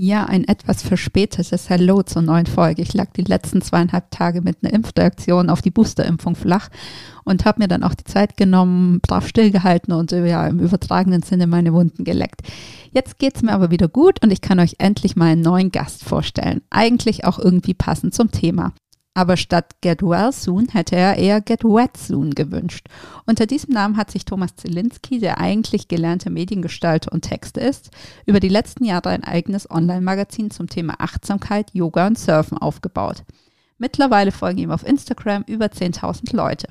Ja, 0.00 0.26
ein 0.26 0.46
etwas 0.46 0.84
verspätetes 0.84 1.70
Hallo 1.70 2.04
zur 2.04 2.22
neuen 2.22 2.46
Folge. 2.46 2.82
Ich 2.82 2.94
lag 2.94 3.10
die 3.14 3.24
letzten 3.24 3.62
zweieinhalb 3.62 4.12
Tage 4.12 4.42
mit 4.42 4.58
einer 4.62 4.72
Impfreaktion 4.72 5.50
auf 5.50 5.60
die 5.60 5.72
Boosterimpfung 5.72 6.36
flach 6.36 6.68
und 7.24 7.44
habe 7.44 7.62
mir 7.62 7.66
dann 7.66 7.82
auch 7.82 7.94
die 7.94 8.04
Zeit 8.04 8.36
genommen, 8.36 9.00
brav 9.00 9.26
stillgehalten 9.26 9.92
und 9.92 10.12
ja, 10.12 10.46
im 10.46 10.60
übertragenen 10.60 11.22
Sinne 11.22 11.48
meine 11.48 11.72
Wunden 11.72 12.04
geleckt. 12.04 12.42
Jetzt 12.92 13.18
geht's 13.18 13.42
mir 13.42 13.50
aber 13.50 13.72
wieder 13.72 13.88
gut 13.88 14.22
und 14.22 14.32
ich 14.32 14.40
kann 14.40 14.60
euch 14.60 14.76
endlich 14.78 15.16
mal 15.16 15.32
einen 15.32 15.42
neuen 15.42 15.72
Gast 15.72 16.04
vorstellen. 16.04 16.60
Eigentlich 16.70 17.24
auch 17.24 17.40
irgendwie 17.40 17.74
passend 17.74 18.14
zum 18.14 18.30
Thema. 18.30 18.74
Aber 19.14 19.36
statt 19.36 19.80
Get 19.80 20.02
Well 20.02 20.32
Soon 20.32 20.68
hätte 20.68 20.94
er 20.94 21.16
eher 21.16 21.40
Get 21.40 21.64
Wet 21.64 21.96
Soon 21.96 22.30
gewünscht. 22.34 22.86
Unter 23.26 23.46
diesem 23.46 23.74
Namen 23.74 23.96
hat 23.96 24.10
sich 24.10 24.24
Thomas 24.24 24.54
Zielinski, 24.54 25.18
der 25.18 25.38
eigentlich 25.38 25.88
gelernter 25.88 26.30
Mediengestalter 26.30 27.12
und 27.12 27.22
Texter 27.22 27.60
ist, 27.60 27.90
über 28.26 28.38
die 28.38 28.48
letzten 28.48 28.84
Jahre 28.84 29.10
ein 29.10 29.24
eigenes 29.24 29.68
Online-Magazin 29.70 30.50
zum 30.50 30.68
Thema 30.68 30.94
Achtsamkeit, 30.98 31.70
Yoga 31.72 32.06
und 32.06 32.18
Surfen 32.18 32.58
aufgebaut. 32.58 33.24
Mittlerweile 33.78 34.32
folgen 34.32 34.58
ihm 34.58 34.72
auf 34.72 34.86
Instagram 34.86 35.44
über 35.46 35.66
10.000 35.66 36.34
Leute. 36.34 36.68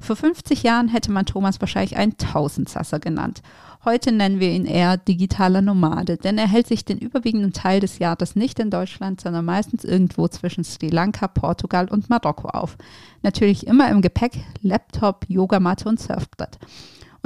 Vor 0.00 0.16
50 0.16 0.62
Jahren 0.62 0.88
hätte 0.88 1.10
man 1.10 1.26
Thomas 1.26 1.60
wahrscheinlich 1.60 1.96
einen 1.96 2.16
Tausendsasser 2.16 2.98
genannt. 2.98 3.42
Heute 3.84 4.10
nennen 4.10 4.40
wir 4.40 4.50
ihn 4.50 4.64
eher 4.64 4.96
digitaler 4.96 5.62
Nomade, 5.62 6.16
denn 6.16 6.38
er 6.38 6.48
hält 6.48 6.66
sich 6.66 6.84
den 6.84 6.98
überwiegenden 6.98 7.52
Teil 7.52 7.80
des 7.80 7.98
Jahres 7.98 8.34
nicht 8.34 8.58
in 8.58 8.70
Deutschland, 8.70 9.20
sondern 9.20 9.44
meistens 9.44 9.84
irgendwo 9.84 10.26
zwischen 10.28 10.64
Sri 10.64 10.88
Lanka, 10.88 11.28
Portugal 11.28 11.88
und 11.88 12.10
Marokko 12.10 12.48
auf. 12.48 12.76
Natürlich 13.22 13.66
immer 13.66 13.88
im 13.90 14.02
Gepäck, 14.02 14.32
Laptop, 14.62 15.24
Yogamatte 15.28 15.88
und 15.88 16.00
Surfbrett. 16.00 16.58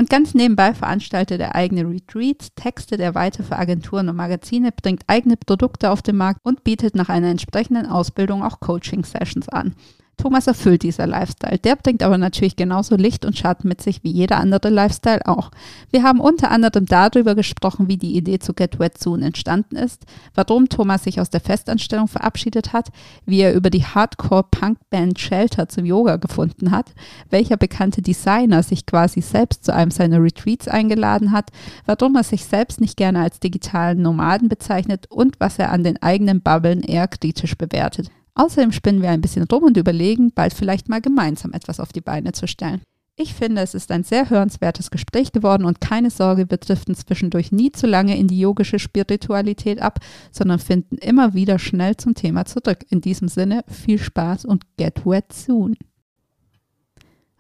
Und 0.01 0.09
ganz 0.09 0.33
nebenbei 0.33 0.73
veranstaltet 0.73 1.43
er 1.43 1.55
eigene 1.55 1.87
Retreats, 1.87 2.55
textet 2.55 3.01
er 3.01 3.15
weiter 3.15 3.45
für 3.45 3.59
Agenturen 3.59 4.09
und 4.09 4.17
Magazine, 4.17 4.73
bringt 4.73 5.03
eigene 5.09 5.37
Produkte 5.37 5.91
auf 5.91 6.01
den 6.01 6.17
Markt 6.17 6.41
und 6.43 6.65
bietet 6.65 6.95
nach 6.95 7.11
einer 7.11 7.29
entsprechenden 7.29 7.85
Ausbildung 7.85 8.43
auch 8.43 8.61
Coaching-Sessions 8.61 9.51
an. 9.51 9.75
Thomas 10.21 10.47
erfüllt 10.47 10.83
dieser 10.83 11.07
Lifestyle. 11.07 11.59
Der 11.59 11.77
bringt 11.77 12.03
aber 12.03 12.19
natürlich 12.19 12.55
genauso 12.55 12.95
Licht 12.95 13.25
und 13.25 13.39
Schatten 13.39 13.69
mit 13.69 13.81
sich 13.81 14.05
wie 14.05 14.11
jeder 14.11 14.37
andere 14.37 14.69
Lifestyle 14.69 15.27
auch. 15.27 15.51
Wir 15.91 16.03
haben 16.03 16.21
unter 16.21 16.51
anderem 16.51 16.85
darüber 16.85 17.35
gesprochen, 17.35 17.89
wie 17.89 17.97
die 17.97 18.15
Idee 18.15 18.39
zu 18.39 18.53
Get 18.53 18.79
Wet 18.79 18.99
Soon 18.99 19.23
entstanden 19.23 19.77
ist, 19.77 20.05
warum 20.35 20.69
Thomas 20.69 21.05
sich 21.05 21.23
aus 21.23 21.31
der 21.31 21.41
Festanstellung 21.41 22.07
verabschiedet 22.07 22.75
hat, 22.75 22.91
wie 23.25 23.41
er 23.41 23.55
über 23.55 23.71
die 23.71 23.87
Hardcore-Punk-Band 23.87 25.19
Shelter 25.19 25.71
zum 25.71 25.87
Yoga 25.87 26.17
gefunden 26.17 26.71
hat, 26.71 26.93
welcher 27.31 27.57
bekannte 27.57 28.03
Designer 28.03 28.63
sich 28.63 28.85
quasi 28.85 29.23
selbst 29.23 29.65
zu 29.65 29.73
einem 29.73 29.91
seiner 29.91 30.23
Retreats 30.23 30.69
eingeladen 30.69 31.33
hat, 31.33 31.51
warum 31.87 32.15
er 32.17 32.25
sich 32.25 32.45
selbst 32.45 32.83
nicht 32.83 32.99
gerne 32.99 33.23
als 33.23 33.41
digitalen 33.41 34.03
Nomaden 34.03 34.51
bezeichnet 34.51 35.07
und 35.09 35.41
was 35.41 35.59
er 35.59 35.73
an 35.73 35.83
den 35.83 36.03
eigenen 36.03 36.43
Bubblen 36.43 36.83
eher 36.83 37.09
kritisch 37.09 37.57
bewertet. 37.57 38.11
Außerdem 38.35 38.73
spinnen 38.73 39.03
wir 39.03 39.11
ein 39.11 39.21
bisschen 39.21 39.45
rum 39.45 39.65
und 39.65 39.77
überlegen, 39.77 40.33
bald 40.33 40.55
vielleicht 40.55 40.89
mal 40.89 41.01
gemeinsam 41.01 41.53
etwas 41.53 41.81
auf 41.81 41.93
die 41.93 42.01
Beine 42.01 42.33
zu 42.33 42.47
stellen. 42.47 42.83
Ich 43.17 43.35
finde, 43.35 43.61
es 43.61 43.75
ist 43.75 43.91
ein 43.91 44.03
sehr 44.03 44.31
hörenswertes 44.31 44.91
Gespräch 44.91 45.33
geworden 45.33 45.67
und 45.67 45.83
keine 45.83 46.09
Sorge, 46.09 46.49
wir 46.49 46.57
driften 46.57 46.95
zwischendurch 46.95 47.53
nie 47.53 47.71
zu 47.71 47.87
lange 47.87 48.17
in 48.17 48.29
die 48.29 48.41
yogische 48.41 48.79
Spiritualität 48.79 49.83
ab, 49.83 49.99
sondern 50.31 50.59
finden 50.59 50.97
immer 50.97 51.35
wieder 51.35 51.59
schnell 51.59 51.99
zum 51.99 52.15
Thema 52.15 52.47
zurück. 52.47 52.87
In 52.89 53.03
diesem 53.03 53.29
Sinne, 53.29 53.63
viel 53.69 53.99
Spaß 53.99 54.47
und 54.47 54.65
get 54.79 55.05
wet 55.05 55.35
soon. 55.35 55.77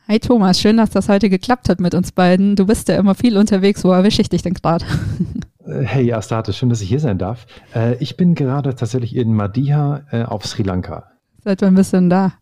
Hi 0.06 0.18
Thomas, 0.18 0.60
schön, 0.60 0.76
dass 0.76 0.90
das 0.90 1.08
heute 1.08 1.30
geklappt 1.30 1.68
hat 1.68 1.80
mit 1.80 1.94
uns 1.94 2.12
beiden. 2.12 2.56
Du 2.56 2.66
bist 2.66 2.88
ja 2.88 2.96
immer 2.96 3.14
viel 3.14 3.38
unterwegs. 3.38 3.82
Wo 3.84 3.92
erwische 3.92 4.20
ich 4.20 4.28
dich 4.28 4.42
denn 4.42 4.54
gerade? 4.54 4.84
Äh, 5.66 5.82
hey 5.82 6.12
Astarte, 6.12 6.52
schön, 6.52 6.68
dass 6.68 6.80
ich 6.80 6.88
hier 6.88 7.00
sein 7.00 7.18
darf. 7.18 7.46
Äh, 7.74 7.96
ich 7.96 8.16
bin 8.16 8.34
gerade 8.34 8.74
tatsächlich 8.74 9.16
in 9.16 9.34
Madhya 9.34 10.02
äh, 10.10 10.22
auf 10.24 10.46
Sri 10.46 10.62
Lanka. 10.62 11.10
Seit 11.42 11.62
wann 11.62 11.74
bist 11.74 11.92
du 11.92 11.98
denn 11.98 12.10
da? 12.10 12.32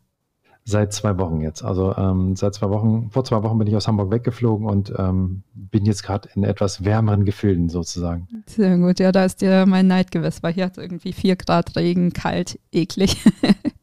Seit 0.69 0.93
zwei 0.93 1.17
Wochen 1.17 1.41
jetzt. 1.41 1.65
Also 1.65 1.97
ähm, 1.97 2.37
seit 2.37 2.53
zwei 2.53 2.69
Wochen, 2.69 3.09
vor 3.11 3.25
zwei 3.25 3.43
Wochen 3.43 3.56
bin 3.56 3.67
ich 3.67 3.75
aus 3.75 3.89
Hamburg 3.89 4.11
weggeflogen 4.11 4.67
und 4.67 4.93
ähm, 4.99 5.43
bin 5.55 5.87
jetzt 5.87 6.03
gerade 6.03 6.29
in 6.34 6.45
etwas 6.45 6.84
wärmeren 6.84 7.25
Gefilden 7.25 7.71
sozusagen. 7.71 8.29
Sehr 8.45 8.77
gut, 8.77 9.01
ja, 9.01 9.11
da 9.11 9.25
ist 9.25 9.41
dir 9.41 9.65
mein 9.65 9.87
Neid 9.87 10.11
gewiss, 10.11 10.43
weil 10.43 10.53
hier 10.53 10.67
hat 10.67 10.73
es 10.73 10.84
irgendwie 10.84 11.15
vier 11.15 11.37
Grad 11.37 11.75
Regen, 11.75 12.12
kalt, 12.12 12.59
eklig. 12.71 13.17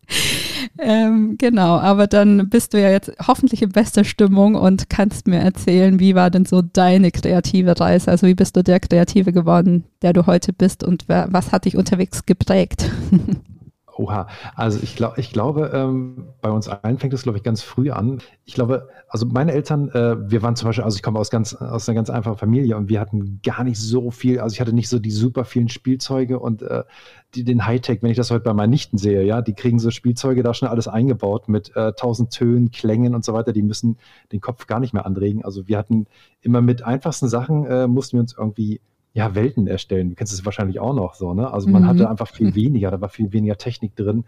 ähm, 0.78 1.38
genau, 1.40 1.80
aber 1.80 2.06
dann 2.06 2.50
bist 2.52 2.76
du 2.76 2.80
ja 2.80 2.92
jetzt 2.92 3.12
hoffentlich 3.28 3.64
in 3.64 3.72
bester 3.72 4.04
Stimmung 4.04 4.54
und 4.54 4.88
kannst 4.88 5.28
mir 5.28 5.40
erzählen, 5.40 6.00
wie 6.00 6.14
war 6.14 6.30
denn 6.30 6.46
so 6.46 6.62
deine 6.62 7.10
kreative 7.10 7.80
Reise? 7.80 8.12
Also 8.12 8.28
wie 8.28 8.36
bist 8.36 8.56
du 8.58 8.64
der 8.64 8.80
Kreative 8.80 9.34
geworden, 9.34 9.86
der 10.04 10.14
du 10.14 10.28
heute 10.28 10.54
bist 10.54 10.84
und 10.84 11.08
was 11.08 11.52
hat 11.52 11.66
dich 11.66 11.78
unterwegs 11.78 12.28
geprägt? 12.28 12.92
Oha, 13.98 14.28
also 14.56 14.80
ich, 14.84 14.98
glaub, 14.98 15.18
ich 15.18 15.32
glaube, 15.32 15.72
ähm, 15.74 16.28
bei 16.42 16.52
uns 16.52 16.68
allen 16.68 16.98
fängt 16.98 17.14
es, 17.14 17.24
glaube 17.24 17.38
ich, 17.38 17.44
ganz 17.46 17.62
früh 17.62 17.92
an. 17.92 18.20
Ich 18.44 18.54
glaube, 18.54 18.90
also 19.08 19.26
meine 19.26 19.54
Eltern, 19.54 19.88
äh, 19.90 20.30
wir 20.30 20.42
waren 20.42 20.58
zum 20.58 20.68
Beispiel, 20.68 20.84
also 20.84 20.98
ich 20.98 21.02
komme 21.02 21.18
aus, 21.18 21.30
ganz, 21.30 21.54
aus 21.56 21.88
einer 21.88 21.96
ganz 21.96 22.10
einfachen 22.10 22.38
Familie 22.38 22.76
und 22.76 22.90
wir 22.90 23.00
hatten 23.00 23.40
gar 23.42 23.64
nicht 23.64 23.80
so 23.80 24.12
viel, 24.12 24.42
also 24.42 24.54
ich 24.54 24.60
hatte 24.60 24.74
nicht 24.74 24.90
so 24.90 25.00
die 25.00 25.12
super 25.12 25.46
vielen 25.46 25.70
Spielzeuge 25.70 26.40
und 26.40 26.62
äh, 26.62 26.84
die, 27.36 27.46
den 27.46 27.66
Hightech, 27.66 28.04
wenn 28.04 28.12
ich 28.12 28.18
das 28.18 28.32
heute 28.32 28.44
bei 28.44 28.54
meinen 28.54 28.72
Nichten 28.72 28.98
sehe, 28.98 29.24
ja, 29.24 29.42
die 29.42 29.54
kriegen 29.54 29.80
so 29.80 29.92
Spielzeuge 29.92 30.44
da 30.44 30.54
schon 30.54 30.68
alles 30.68 30.90
eingebaut 30.90 31.48
mit 31.48 31.74
äh, 31.78 31.94
tausend 31.94 32.32
Tönen, 32.32 32.72
Klängen 32.72 33.16
und 33.16 33.24
so 33.24 33.34
weiter, 33.34 33.54
die 33.54 33.64
müssen 33.64 33.98
den 34.34 34.42
Kopf 34.42 34.68
gar 34.68 34.82
nicht 34.82 34.94
mehr 34.94 35.06
anregen. 35.06 35.46
Also 35.46 35.70
wir 35.70 35.78
hatten 35.78 36.08
immer 36.42 36.62
mit 36.62 36.84
einfachsten 36.84 37.30
Sachen, 37.30 37.66
äh, 37.66 37.88
mussten 37.88 38.18
wir 38.18 38.22
uns 38.22 38.36
irgendwie 38.38 38.82
ja, 39.16 39.34
Welten 39.34 39.66
erstellen. 39.66 40.10
Du 40.10 40.16
kennst 40.16 40.34
es 40.34 40.44
wahrscheinlich 40.44 40.80
auch 40.80 40.94
noch 40.94 41.16
so, 41.16 41.34
ne? 41.34 41.52
Also 41.52 41.70
man 41.70 41.84
mhm. 41.84 41.88
hatte 41.88 42.10
einfach 42.10 42.28
viel 42.28 42.54
weniger, 42.56 42.92
da 42.92 43.00
war 43.00 43.10
viel 43.10 43.32
weniger 43.32 43.58
Technik 43.58 43.96
drin. 43.96 44.26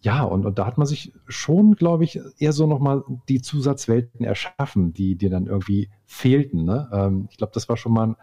Ja, 0.00 0.22
und, 0.22 0.46
und 0.46 0.58
da 0.58 0.66
hat 0.66 0.78
man 0.78 0.86
sich 0.86 1.12
schon, 1.28 1.76
glaube 1.76 2.04
ich, 2.04 2.18
eher 2.38 2.52
so 2.52 2.66
nochmal 2.66 3.04
die 3.28 3.42
Zusatzwelten 3.42 4.24
erschaffen, 4.24 4.94
die 4.94 5.16
dir 5.16 5.30
dann 5.30 5.46
irgendwie 5.46 5.90
fehlten. 6.06 6.64
Ne? 6.64 6.88
Ähm, 6.92 7.28
ich 7.30 7.36
glaube, 7.36 7.52
das 7.54 7.68
war 7.68 7.76
schon 7.76 7.92
mal 7.92 8.16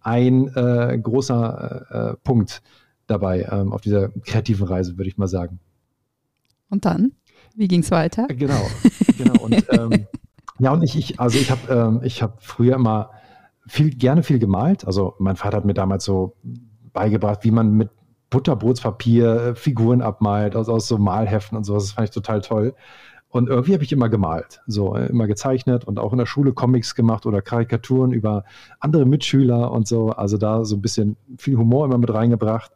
ein 0.00 0.48
äh, 0.56 0.98
großer 1.00 1.86
äh, 1.90 2.10
äh, 2.12 2.16
Punkt 2.24 2.62
dabei 3.06 3.46
ähm, 3.50 3.72
auf 3.72 3.82
dieser 3.82 4.08
kreativen 4.08 4.66
Reise, 4.66 4.96
würde 4.96 5.08
ich 5.08 5.18
mal 5.18 5.28
sagen. 5.28 5.60
Und 6.70 6.86
dann? 6.86 7.12
Wie 7.54 7.68
ging 7.68 7.80
es 7.80 7.90
weiter? 7.90 8.26
Genau, 8.28 8.66
genau. 9.18 9.38
Und 9.42 9.66
ähm, 9.70 10.06
ja, 10.58 10.72
und 10.72 10.82
ich, 10.82 10.96
ich 10.96 11.20
also 11.20 11.38
ich 11.38 11.50
habe 11.50 11.72
ähm, 11.72 12.00
ich 12.04 12.22
hab 12.22 12.42
früher 12.42 12.76
immer 12.76 13.10
viel, 13.66 13.90
gerne 13.90 14.22
viel 14.22 14.38
gemalt. 14.38 14.86
Also 14.86 15.14
mein 15.18 15.36
Vater 15.36 15.58
hat 15.58 15.64
mir 15.64 15.74
damals 15.74 16.04
so 16.04 16.36
beigebracht, 16.92 17.44
wie 17.44 17.50
man 17.50 17.74
mit 17.74 17.90
Butterbrotspapier 18.30 19.34
äh, 19.34 19.54
Figuren 19.54 20.02
abmalt, 20.02 20.56
aus, 20.56 20.68
aus 20.68 20.88
so 20.88 20.98
Malheften 20.98 21.56
und 21.56 21.64
sowas. 21.64 21.84
Das 21.84 21.92
fand 21.92 22.08
ich 22.08 22.14
total 22.14 22.40
toll. 22.40 22.74
Und 23.28 23.48
irgendwie 23.48 23.72
habe 23.72 23.82
ich 23.82 23.92
immer 23.92 24.10
gemalt, 24.10 24.60
so 24.66 24.94
äh, 24.94 25.06
immer 25.06 25.26
gezeichnet 25.26 25.86
und 25.86 25.98
auch 25.98 26.12
in 26.12 26.18
der 26.18 26.26
Schule 26.26 26.52
Comics 26.52 26.94
gemacht 26.94 27.24
oder 27.24 27.40
Karikaturen 27.40 28.12
über 28.12 28.44
andere 28.78 29.06
Mitschüler 29.06 29.70
und 29.70 29.86
so. 29.88 30.10
Also 30.10 30.36
da 30.36 30.64
so 30.64 30.76
ein 30.76 30.82
bisschen 30.82 31.16
viel 31.38 31.56
Humor 31.56 31.86
immer 31.86 31.98
mit 31.98 32.12
reingebracht. 32.12 32.72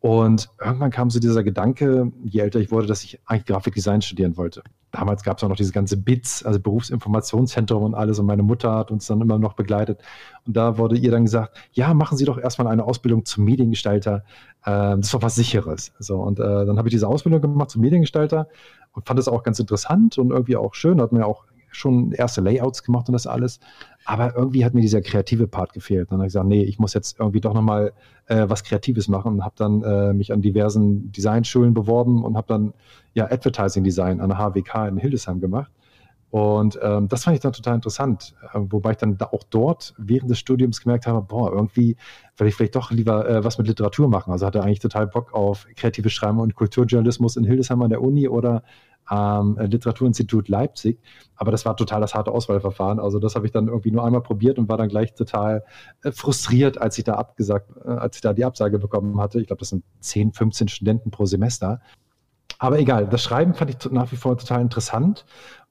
Und 0.00 0.48
irgendwann 0.58 0.90
kam 0.90 1.10
so 1.10 1.20
dieser 1.20 1.44
Gedanke, 1.44 2.10
je 2.24 2.40
älter 2.40 2.58
ich 2.58 2.70
wurde, 2.70 2.86
dass 2.86 3.04
ich 3.04 3.20
eigentlich 3.26 3.44
Grafikdesign 3.44 4.00
studieren 4.00 4.38
wollte. 4.38 4.62
Damals 4.92 5.22
gab 5.22 5.36
es 5.36 5.44
auch 5.44 5.48
noch 5.48 5.56
diese 5.56 5.72
ganze 5.72 5.98
BITS, 5.98 6.42
also 6.42 6.58
Berufsinformationszentrum 6.58 7.82
und 7.82 7.94
alles. 7.94 8.18
Und 8.18 8.24
meine 8.24 8.42
Mutter 8.42 8.74
hat 8.74 8.90
uns 8.90 9.06
dann 9.06 9.20
immer 9.20 9.38
noch 9.38 9.52
begleitet. 9.52 10.00
Und 10.46 10.56
da 10.56 10.78
wurde 10.78 10.96
ihr 10.96 11.10
dann 11.10 11.26
gesagt, 11.26 11.58
ja, 11.72 11.92
machen 11.92 12.16
Sie 12.16 12.24
doch 12.24 12.38
erstmal 12.38 12.68
eine 12.68 12.84
Ausbildung 12.84 13.26
zum 13.26 13.44
Mediengestalter. 13.44 14.24
Äh, 14.64 14.96
das 14.96 15.00
ist 15.00 15.14
doch 15.14 15.22
was 15.22 15.34
Sicheres. 15.34 15.92
So, 15.98 16.16
und 16.16 16.40
äh, 16.40 16.42
dann 16.42 16.78
habe 16.78 16.88
ich 16.88 16.92
diese 16.92 17.06
Ausbildung 17.06 17.42
gemacht 17.42 17.70
zum 17.70 17.82
Mediengestalter 17.82 18.48
und 18.92 19.06
fand 19.06 19.18
das 19.18 19.28
auch 19.28 19.42
ganz 19.42 19.60
interessant 19.60 20.16
und 20.16 20.30
irgendwie 20.30 20.56
auch 20.56 20.74
schön. 20.74 21.00
Hat 21.00 21.12
mir 21.12 21.26
auch 21.26 21.44
schon 21.70 22.12
erste 22.12 22.40
Layouts 22.40 22.82
gemacht 22.82 23.08
und 23.08 23.12
das 23.12 23.26
alles. 23.26 23.60
Aber 24.04 24.34
irgendwie 24.36 24.64
hat 24.64 24.74
mir 24.74 24.80
dieser 24.80 25.02
kreative 25.02 25.46
Part 25.46 25.72
gefehlt. 25.72 26.10
Dann 26.10 26.18
habe 26.18 26.26
ich 26.26 26.32
gesagt, 26.32 26.46
nee, 26.46 26.62
ich 26.62 26.78
muss 26.78 26.94
jetzt 26.94 27.18
irgendwie 27.18 27.40
doch 27.40 27.54
nochmal 27.54 27.92
äh, 28.26 28.48
was 28.48 28.64
Kreatives 28.64 29.08
machen 29.08 29.34
und 29.34 29.44
habe 29.44 29.54
dann 29.56 29.82
äh, 29.82 30.12
mich 30.12 30.32
an 30.32 30.40
diversen 30.40 31.12
Designschulen 31.12 31.74
beworben 31.74 32.24
und 32.24 32.36
habe 32.36 32.46
dann 32.48 32.72
ja 33.14 33.24
Advertising 33.30 33.84
Design 33.84 34.20
an 34.20 34.30
der 34.30 34.38
HWK 34.38 34.88
in 34.88 34.96
Hildesheim 34.96 35.40
gemacht. 35.40 35.70
Und 36.30 36.78
ähm, 36.80 37.08
das 37.08 37.24
fand 37.24 37.34
ich 37.34 37.40
dann 37.40 37.52
total 37.52 37.74
interessant, 37.74 38.36
äh, 38.52 38.58
wobei 38.60 38.92
ich 38.92 38.98
dann 38.98 39.18
da 39.18 39.26
auch 39.26 39.42
dort 39.50 39.94
während 39.98 40.30
des 40.30 40.38
Studiums 40.38 40.80
gemerkt 40.80 41.08
habe, 41.08 41.22
boah, 41.22 41.52
irgendwie 41.52 41.96
will 42.36 42.46
ich 42.46 42.54
vielleicht 42.54 42.76
doch 42.76 42.92
lieber 42.92 43.28
äh, 43.28 43.44
was 43.44 43.58
mit 43.58 43.66
Literatur 43.66 44.08
machen. 44.08 44.30
Also 44.30 44.46
hatte 44.46 44.62
eigentlich 44.62 44.78
total 44.78 45.08
Bock 45.08 45.34
auf 45.34 45.66
kreatives 45.74 46.12
Schreiben 46.12 46.38
und 46.38 46.54
Kulturjournalismus 46.54 47.36
in 47.36 47.44
Hildesheim 47.44 47.82
an 47.82 47.90
der 47.90 48.00
Uni 48.00 48.28
oder 48.28 48.62
am 49.10 49.58
äh, 49.58 49.66
Literaturinstitut 49.66 50.48
Leipzig. 50.48 51.00
Aber 51.34 51.50
das 51.50 51.64
war 51.64 51.76
total 51.76 52.00
das 52.00 52.14
harte 52.14 52.30
Auswahlverfahren. 52.30 53.00
Also 53.00 53.18
das 53.18 53.34
habe 53.34 53.44
ich 53.44 53.52
dann 53.52 53.66
irgendwie 53.66 53.90
nur 53.90 54.04
einmal 54.04 54.20
probiert 54.20 54.56
und 54.56 54.68
war 54.68 54.76
dann 54.76 54.88
gleich 54.88 55.14
total 55.14 55.64
äh, 56.02 56.12
frustriert, 56.12 56.78
als 56.80 56.96
ich 56.96 57.04
da 57.04 57.14
abgesagt, 57.14 57.70
äh, 57.84 57.88
als 57.88 58.16
ich 58.16 58.22
da 58.22 58.32
die 58.32 58.44
Absage 58.44 58.78
bekommen 58.78 59.20
hatte. 59.20 59.40
Ich 59.40 59.48
glaube, 59.48 59.58
das 59.58 59.70
sind 59.70 59.84
10, 59.98 60.32
15 60.32 60.68
Studenten 60.68 61.10
pro 61.10 61.26
Semester. 61.26 61.80
Aber 62.58 62.78
egal, 62.78 63.08
das 63.08 63.22
Schreiben 63.22 63.54
fand 63.54 63.70
ich 63.70 63.90
nach 63.90 64.12
wie 64.12 64.16
vor 64.16 64.38
total 64.38 64.60
interessant 64.60 65.24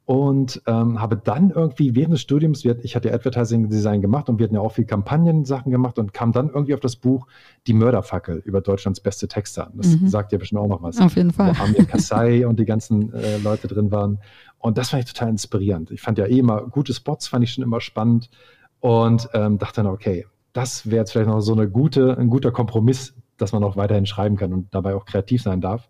und 0.10 0.60
ähm, 0.66 1.00
habe 1.00 1.18
dann 1.18 1.52
irgendwie 1.52 1.94
während 1.94 2.16
des 2.16 2.22
Studiums, 2.22 2.66
ich 2.66 2.96
hatte 2.96 3.14
Advertising 3.14 3.70
Design 3.70 4.02
gemacht 4.02 4.28
und 4.28 4.40
wir 4.40 4.46
hatten 4.46 4.56
ja 4.56 4.62
auch 4.62 4.72
viel 4.72 4.86
Kampagnensachen 4.86 5.72
gemacht 5.72 6.00
und 6.00 6.16
kam 6.16 6.32
dann 6.32 6.48
irgendwie 6.50 6.74
auf 6.74 6.80
das 6.80 6.96
Buch 6.96 7.28
Die 7.68 7.74
Mörderfackel 7.74 8.38
über 8.44 8.60
Deutschlands 8.62 9.02
beste 9.02 9.28
Texter. 9.28 9.72
Das 9.76 9.86
mhm. 9.86 10.08
sagt 10.08 10.32
ja 10.32 10.40
bestimmt 10.40 10.62
auch 10.62 10.68
noch 10.68 10.82
was. 10.82 11.00
Auf 11.00 11.16
jeden 11.16 11.32
Fall. 11.32 11.56
Wo 11.56 11.64
Amir 11.64 11.86
Kassai 11.86 12.48
und 12.48 12.60
die 12.60 12.66
ganzen 12.66 13.14
äh, 13.14 13.38
Leute 13.38 13.68
drin 13.68 13.92
waren. 13.92 14.18
Und 14.58 14.80
das 14.80 14.90
fand 14.90 15.04
ich 15.04 15.14
total 15.14 15.30
inspirierend. 15.30 15.92
Ich 15.92 16.02
fand 16.02 16.18
ja 16.18 16.26
eh 16.26 16.40
immer 16.40 16.64
gute 16.64 16.92
Spots, 16.92 17.28
fand 17.28 17.44
ich 17.44 17.54
schon 17.54 17.64
immer 17.64 17.80
spannend 17.80 18.32
und 18.80 19.30
ähm, 19.36 19.60
dachte 19.60 19.84
dann, 19.84 19.94
okay, 19.94 20.26
das 20.54 20.88
wäre 20.88 21.02
jetzt 21.02 21.12
vielleicht 21.12 21.30
noch 21.30 21.42
so 21.42 21.54
eine 21.54 21.70
gute, 21.70 22.18
ein 22.18 22.32
guter 22.32 22.50
Kompromiss, 22.50 23.14
dass 23.38 23.52
man 23.52 23.64
auch 23.64 23.78
weiterhin 23.78 24.08
schreiben 24.08 24.38
kann 24.38 24.54
und 24.54 24.74
dabei 24.74 24.96
auch 24.96 25.06
kreativ 25.06 25.44
sein 25.44 25.62
darf 25.62 25.88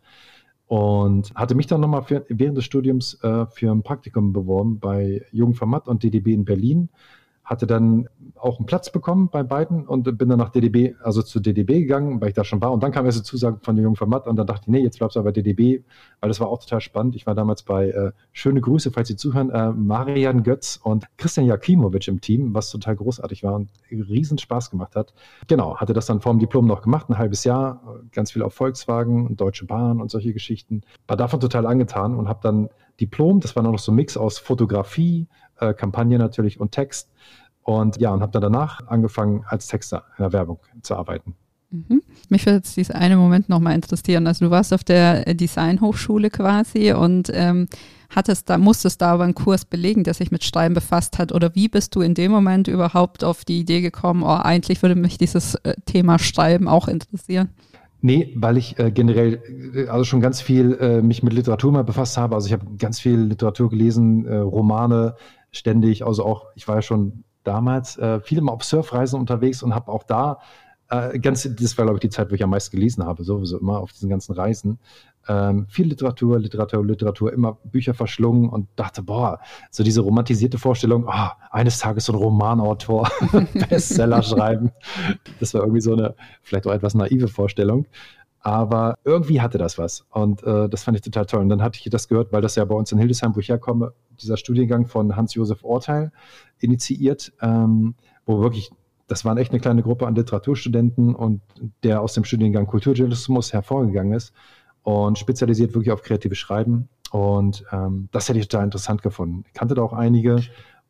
und 0.69 1.33
hatte 1.33 1.56
mich 1.56 1.66
dann 1.66 1.81
nochmal 1.81 2.06
während 2.27 2.56
des 2.56 2.63
Studiums 2.63 3.16
äh, 3.24 3.48
für 3.48 3.71
ein 3.71 3.81
Praktikum 3.81 4.33
beworben 4.33 4.80
bei 4.80 5.25
Jungformat 5.31 5.88
und 5.88 6.04
DDB 6.04 6.31
in 6.31 6.45
Berlin 6.45 6.89
hatte 7.50 7.66
dann 7.66 8.07
auch 8.36 8.60
einen 8.60 8.68
Platz 8.68 8.92
bekommen 8.92 9.30
bei 9.31 9.42
beiden 9.42 9.88
und 9.88 10.04
bin 10.18 10.30
dann 10.30 10.38
nach 10.38 10.51
DDB, 10.51 10.94
also 11.04 11.24
zu 11.24 11.40
DDB 11.40 11.80
gegangen, 11.80 12.22
weil 12.22 12.30
ich 12.30 12.36
da 12.36 12.44
schon 12.44 12.62
war. 12.62 12.72
Und 12.72 12.84
dann 12.84 12.92
kam 12.92 13.07
erst 13.07 13.18
die 13.18 13.24
Zusage 13.24 13.57
von 13.63 13.75
der 13.75 13.84
Jungen 13.84 13.96
Format 13.96 14.28
und 14.28 14.36
dann 14.36 14.46
dachte 14.46 14.66
ich, 14.66 14.68
nee, 14.68 14.81
jetzt 14.81 15.00
bleibst 15.00 15.16
du 15.16 15.19
aber 15.19 15.31
DDB, 15.31 15.84
weil 16.22 16.28
das 16.28 16.40
war 16.40 16.48
auch 16.48 16.60
total 16.60 16.80
spannend. 16.80 17.16
Ich 17.16 17.25
war 17.25 17.34
damals 17.34 17.63
bei, 17.63 17.90
äh, 17.90 18.12
schöne 18.34 18.62
Grüße, 18.62 18.92
falls 18.92 19.07
Sie 19.07 19.16
zuhören, 19.16 19.50
äh, 19.50 19.72
Marian 19.72 20.44
Götz 20.44 20.80
und 20.81 21.07
Christian 21.18 21.48
Jakimovic 21.48 22.07
im 22.07 22.22
Team, 22.22 22.54
was 22.54 22.69
total 22.69 22.96
großartig 22.96 23.44
war 23.44 23.56
und 23.56 23.72
riesen 23.90 24.38
Spaß 24.38 24.69
gemacht 24.69 24.96
hat. 24.96 25.16
Genau, 25.48 25.78
hatte 25.78 25.94
das 25.94 26.06
dann 26.06 26.22
vor 26.22 26.31
dem 26.34 26.40
Diplom 26.40 26.68
noch 26.68 26.84
gemacht, 26.84 27.10
ein 27.10 27.18
halbes 27.18 27.44
Jahr, 27.46 27.81
ganz 28.12 28.31
viel 28.31 28.44
auf 28.44 28.54
Volkswagen, 28.54 29.36
Deutsche 29.36 29.66
Bahn 29.66 30.01
und 30.01 30.12
solche 30.12 30.34
Geschichten. 30.34 30.84
War 31.07 31.18
davon 31.18 31.40
total 31.40 31.66
angetan 31.66 32.13
und 32.13 32.30
habe 32.30 32.42
dann 32.44 32.69
Diplom, 33.00 33.40
das 33.40 33.56
war 33.56 33.63
noch 33.63 33.80
so 33.80 33.92
ein 33.92 33.96
Mix 33.96 34.18
aus 34.18 34.38
Fotografie, 34.38 35.28
äh, 35.59 35.73
Kampagne 35.73 36.17
natürlich 36.17 36.59
und 36.59 36.71
Text. 36.71 37.09
Und 37.63 38.00
ja, 38.00 38.11
und 38.13 38.21
habe 38.21 38.31
dann 38.31 38.41
danach 38.41 38.88
angefangen, 38.88 39.44
als 39.47 39.67
Texter 39.67 40.06
in 40.17 40.23
der 40.23 40.33
Werbung 40.33 40.59
zu 40.81 40.95
arbeiten. 40.95 41.35
Mhm. 41.71 42.01
Mich 42.29 42.45
würde 42.45 42.57
jetzt 42.57 42.75
dieser 42.77 42.95
eine 42.95 43.15
Moment 43.15 43.47
nochmal 43.47 43.75
interessieren. 43.75 44.25
Also 44.25 44.45
du 44.45 44.51
warst 44.51 44.73
auf 44.73 44.83
der 44.83 45.33
Designhochschule 45.35 46.29
quasi 46.31 46.94
und 46.94 47.29
ähm, 47.33 47.67
hattest 48.09 48.50
da, 48.50 48.57
musstest 48.57 49.01
da 49.01 49.11
aber 49.11 49.23
einen 49.23 49.35
Kurs 49.35 49.65
belegen, 49.65 50.03
der 50.03 50.15
sich 50.15 50.31
mit 50.31 50.44
Schreiben 50.44 50.73
befasst 50.73 51.19
hat. 51.19 51.31
Oder 51.31 51.53
wie 51.56 51.67
bist 51.67 51.95
du 51.95 52.01
in 52.01 52.15
dem 52.15 52.31
Moment 52.31 52.67
überhaupt 52.67 53.23
auf 53.23 53.45
die 53.45 53.59
Idee 53.59 53.81
gekommen, 53.81 54.23
oh, 54.23 54.27
eigentlich 54.41 54.81
würde 54.81 54.95
mich 54.95 55.17
dieses 55.17 55.55
äh, 55.55 55.75
Thema 55.85 56.17
Schreiben 56.17 56.67
auch 56.67 56.88
interessieren? 56.88 57.50
Nee, 58.01 58.33
weil 58.35 58.57
ich 58.57 58.79
äh, 58.79 58.91
generell 58.91 59.41
äh, 59.75 59.88
also 59.88 60.05
schon 60.05 60.21
ganz 60.21 60.41
viel 60.41 60.73
äh, 60.79 61.01
mich 61.01 61.21
mit 61.21 61.33
Literatur 61.33 61.71
mal 61.71 61.83
befasst 61.83 62.17
habe. 62.17 62.33
Also 62.33 62.47
ich 62.47 62.53
habe 62.53 62.65
ganz 62.77 63.00
viel 63.00 63.19
Literatur 63.19 63.69
gelesen, 63.69 64.25
äh, 64.25 64.38
Romane 64.38 65.15
ständig. 65.51 66.06
Also 66.06 66.25
auch, 66.25 66.48
ich 66.56 66.68
war 66.68 66.75
ja 66.75 66.81
schon 66.81 67.24
damals 67.44 67.98
äh, 67.98 68.19
viele 68.19 68.42
mal 68.42 68.51
auf 68.51 68.63
Surfreisen 68.63 69.19
unterwegs 69.19 69.63
und 69.63 69.74
habe 69.74 69.92
auch 69.92 70.04
da 70.04 70.40
äh, 70.90 71.19
ganz, 71.19 71.44
das 71.44 71.78
war 71.78 71.86
glaube 71.86 71.98
ich 71.98 72.01
die 72.01 72.10
Zeit, 72.10 72.30
wo 72.31 72.36
ich 72.36 72.44
am 72.44 72.50
meisten 72.50 72.75
gelesen 72.75 73.06
habe, 73.06 73.24
sowieso 73.24 73.60
immer 73.60 73.80
auf 73.80 73.92
diesen 73.92 74.10
ganzen 74.10 74.34
Reisen. 74.34 74.80
Ähm, 75.28 75.68
viel 75.69 75.88
Literatur, 75.88 76.40
Literatur, 76.40 76.84
Literatur, 76.84 77.31
immer 77.31 77.60
Bücher 77.63 77.94
verschlungen 77.94 78.50
und 78.50 78.68
dachte, 78.75 79.04
boah, 79.04 79.40
so 79.69 79.84
diese 79.84 80.01
romantisierte 80.01 80.57
Vorstellung, 80.57 81.06
oh, 81.07 81.28
eines 81.51 81.78
Tages 81.78 82.06
so 82.06 82.13
ein 82.13 82.16
Romanautor, 82.18 83.10
Bestseller 83.69 84.24
schreiben. 84.24 84.72
Das 85.40 85.54
war 85.54 85.62
irgendwie 85.62 85.81
so 85.81 85.94
eine, 85.94 86.16
vielleicht 86.42 86.66
auch 86.66 86.72
etwas 86.72 86.96
naive 86.96 87.28
Vorstellung. 87.28 87.86
Aber 88.41 88.97
irgendwie 89.03 89.41
hatte 89.41 89.57
das 89.57 89.77
was. 89.77 90.06
Und 90.09 90.44
äh, 90.44 90.69
das 90.69 90.83
fand 90.83 90.97
ich 90.97 91.03
total 91.03 91.25
toll. 91.25 91.41
Und 91.41 91.50
dann 91.50 91.62
hatte 91.62 91.80
ich 91.81 91.89
das 91.89 92.07
gehört, 92.07 92.31
weil 92.31 92.41
das 92.41 92.56
ja 92.56 92.63
bei 92.65 92.75
uns 92.75 92.91
in 92.91 92.97
Hildesheim, 92.97 93.36
wo 93.36 93.39
ich 93.39 93.50
herkomme, 93.50 93.94
dieser 94.21 94.38
Studiengang 94.38 94.88
von 94.88 95.15
Hans-Josef 95.15 95.63
Orteil 95.63 96.12
initiiert, 96.59 97.33
ähm, 97.41 97.95
wo 98.25 98.41
wirklich, 98.41 98.71
das 99.07 99.25
waren 99.25 99.38
echt 99.38 99.51
eine 99.51 99.59
kleine 99.59 99.83
Gruppe 99.83 100.07
an 100.07 100.15
Literaturstudenten 100.15 101.15
und 101.15 101.41
der 101.83 102.01
aus 102.01 102.13
dem 102.13 102.24
Studiengang 102.24 102.65
Kulturjournalismus 102.68 103.51
hervorgegangen 103.51 104.13
ist 104.13 104.33
und 104.83 105.18
spezialisiert 105.19 105.74
wirklich 105.74 105.91
auf 105.91 106.01
kreatives 106.01 106.38
Schreiben. 106.38 106.88
Und 107.12 107.65
ähm, 107.71 108.07
das 108.12 108.30
hätte 108.30 108.39
ich 108.39 108.47
total 108.47 108.65
interessant 108.65 109.01
gefunden. 109.01 109.44
Ich 109.47 109.53
kannte 109.53 109.75
da 109.75 109.81
auch 109.81 109.94
einige 109.94 110.41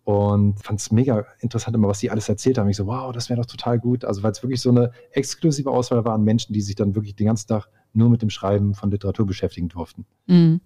und 0.09 0.55
fand 0.63 0.79
es 0.79 0.91
mega 0.91 1.23
interessant 1.39 1.75
immer, 1.75 1.87
was 1.87 1.99
die 1.99 2.09
alles 2.09 2.27
erzählt 2.29 2.57
haben. 2.57 2.67
Ich 2.67 2.77
so, 2.77 2.87
wow, 2.87 3.11
das 3.13 3.29
wäre 3.29 3.39
doch 3.39 3.45
total 3.45 3.77
gut. 3.77 4.03
Also 4.03 4.23
weil 4.23 4.31
es 4.31 4.41
wirklich 4.41 4.59
so 4.59 4.71
eine 4.71 4.91
exklusive 5.11 5.69
Auswahl 5.69 6.03
war 6.03 6.15
an 6.15 6.23
Menschen, 6.23 6.51
die 6.51 6.61
sich 6.61 6.73
dann 6.73 6.95
wirklich 6.95 7.15
den 7.15 7.27
ganzen 7.27 7.47
Tag 7.47 7.67
nur 7.93 8.09
mit 8.09 8.23
dem 8.23 8.31
Schreiben 8.31 8.73
von 8.73 8.89
Literatur 8.89 9.27
beschäftigen 9.27 9.69
durften. 9.69 10.07
Mhm. 10.25 10.61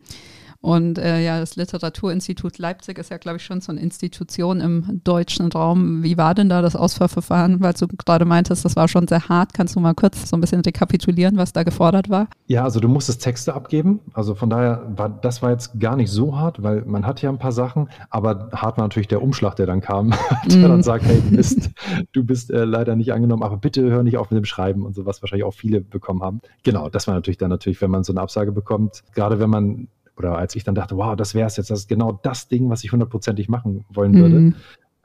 Und 0.64 0.98
äh, 0.98 1.22
ja, 1.22 1.42
das 1.42 1.58
Literaturinstitut 1.58 2.58
Leipzig 2.58 2.98
ist 2.98 3.12
ja, 3.12 3.18
glaube 3.18 3.36
ich, 3.36 3.44
schon 3.44 3.60
so 3.60 3.74
eine 3.74 3.82
Institution 3.82 4.62
im 4.62 5.02
deutschen 5.04 5.52
Raum. 5.52 6.04
Wie 6.04 6.16
war 6.18 6.34
denn 6.34 6.48
da 6.48 6.62
das 6.62 6.78
Auswahlverfahren? 6.78 7.60
Weil 7.60 7.74
du 7.74 7.86
gerade 7.88 8.24
meintest, 8.24 8.64
das 8.64 8.78
war 8.78 8.88
schon 8.88 9.06
sehr 9.10 9.28
hart. 9.28 9.54
Kannst 9.54 9.76
du 9.76 9.82
mal 9.82 9.94
kurz 9.94 10.30
so 10.30 10.38
ein 10.38 10.40
bisschen 10.40 10.62
rekapitulieren, 10.62 11.36
was 11.36 11.52
da 11.52 11.64
gefordert 11.64 12.10
war? 12.10 12.30
Ja, 12.48 12.64
also 12.64 12.80
du 12.80 12.88
musstest 12.88 13.22
Texte 13.22 13.54
abgeben. 13.54 14.00
Also 14.14 14.36
von 14.36 14.50
daher 14.50 14.90
war 14.96 15.10
das 15.10 15.42
war 15.42 15.52
jetzt 15.52 15.78
gar 15.82 15.98
nicht 15.98 16.10
so 16.10 16.38
hart, 16.38 16.64
weil 16.64 16.86
man 16.86 17.06
hat 17.06 17.22
ja 17.22 17.30
ein 17.30 17.40
paar 17.40 17.52
Sachen, 17.52 17.90
aber 18.10 18.48
hart 18.54 18.78
war 18.78 18.86
natürlich 18.86 19.10
der 19.10 19.22
Umschlag, 19.22 19.58
der 19.58 19.66
dann 19.66 19.82
kam, 19.82 20.14
der 20.46 20.60
mm. 20.60 20.62
dann 20.62 20.84
sagt, 20.84 21.04
hey, 21.04 21.22
du 21.30 21.36
bist, 21.36 21.72
du 22.14 22.24
bist 22.24 22.52
äh, 22.52 22.64
leider 22.64 22.96
nicht 22.96 23.12
angenommen, 23.12 23.44
aber 23.44 23.58
bitte 23.58 23.92
hör 23.92 24.02
nicht 24.02 24.16
auf 24.16 24.32
mit 24.32 24.38
dem 24.38 24.46
Schreiben 24.46 24.86
und 24.86 24.96
so, 24.96 25.06
was 25.06 25.22
wahrscheinlich 25.22 25.44
auch 25.44 25.54
viele 25.54 25.82
bekommen 25.82 26.24
haben. 26.24 26.40
Genau, 26.64 26.88
das 26.88 27.06
war 27.08 27.16
natürlich 27.16 27.38
dann 27.38 27.50
natürlich, 27.50 27.82
wenn 27.82 27.92
man 27.92 28.06
so 28.06 28.14
eine 28.14 28.22
Absage 28.22 28.54
bekommt, 28.54 29.04
gerade 29.14 29.42
wenn 29.42 29.50
man 29.50 29.90
oder 30.18 30.38
als 30.38 30.56
ich 30.56 30.64
dann 30.64 30.76
dachte, 30.76 30.98
wow, 30.98 31.16
das 31.16 31.34
wäre 31.34 31.48
es 31.48 31.58
jetzt, 31.58 31.70
das 31.70 31.82
ist 31.82 31.90
genau 31.90 32.20
das 32.24 32.48
Ding, 32.48 32.70
was 32.70 32.84
ich 32.84 32.92
hundertprozentig 32.92 33.50
machen 33.50 33.86
wollen 33.90 34.14
würde. 34.16 34.40
Mhm. 34.40 34.56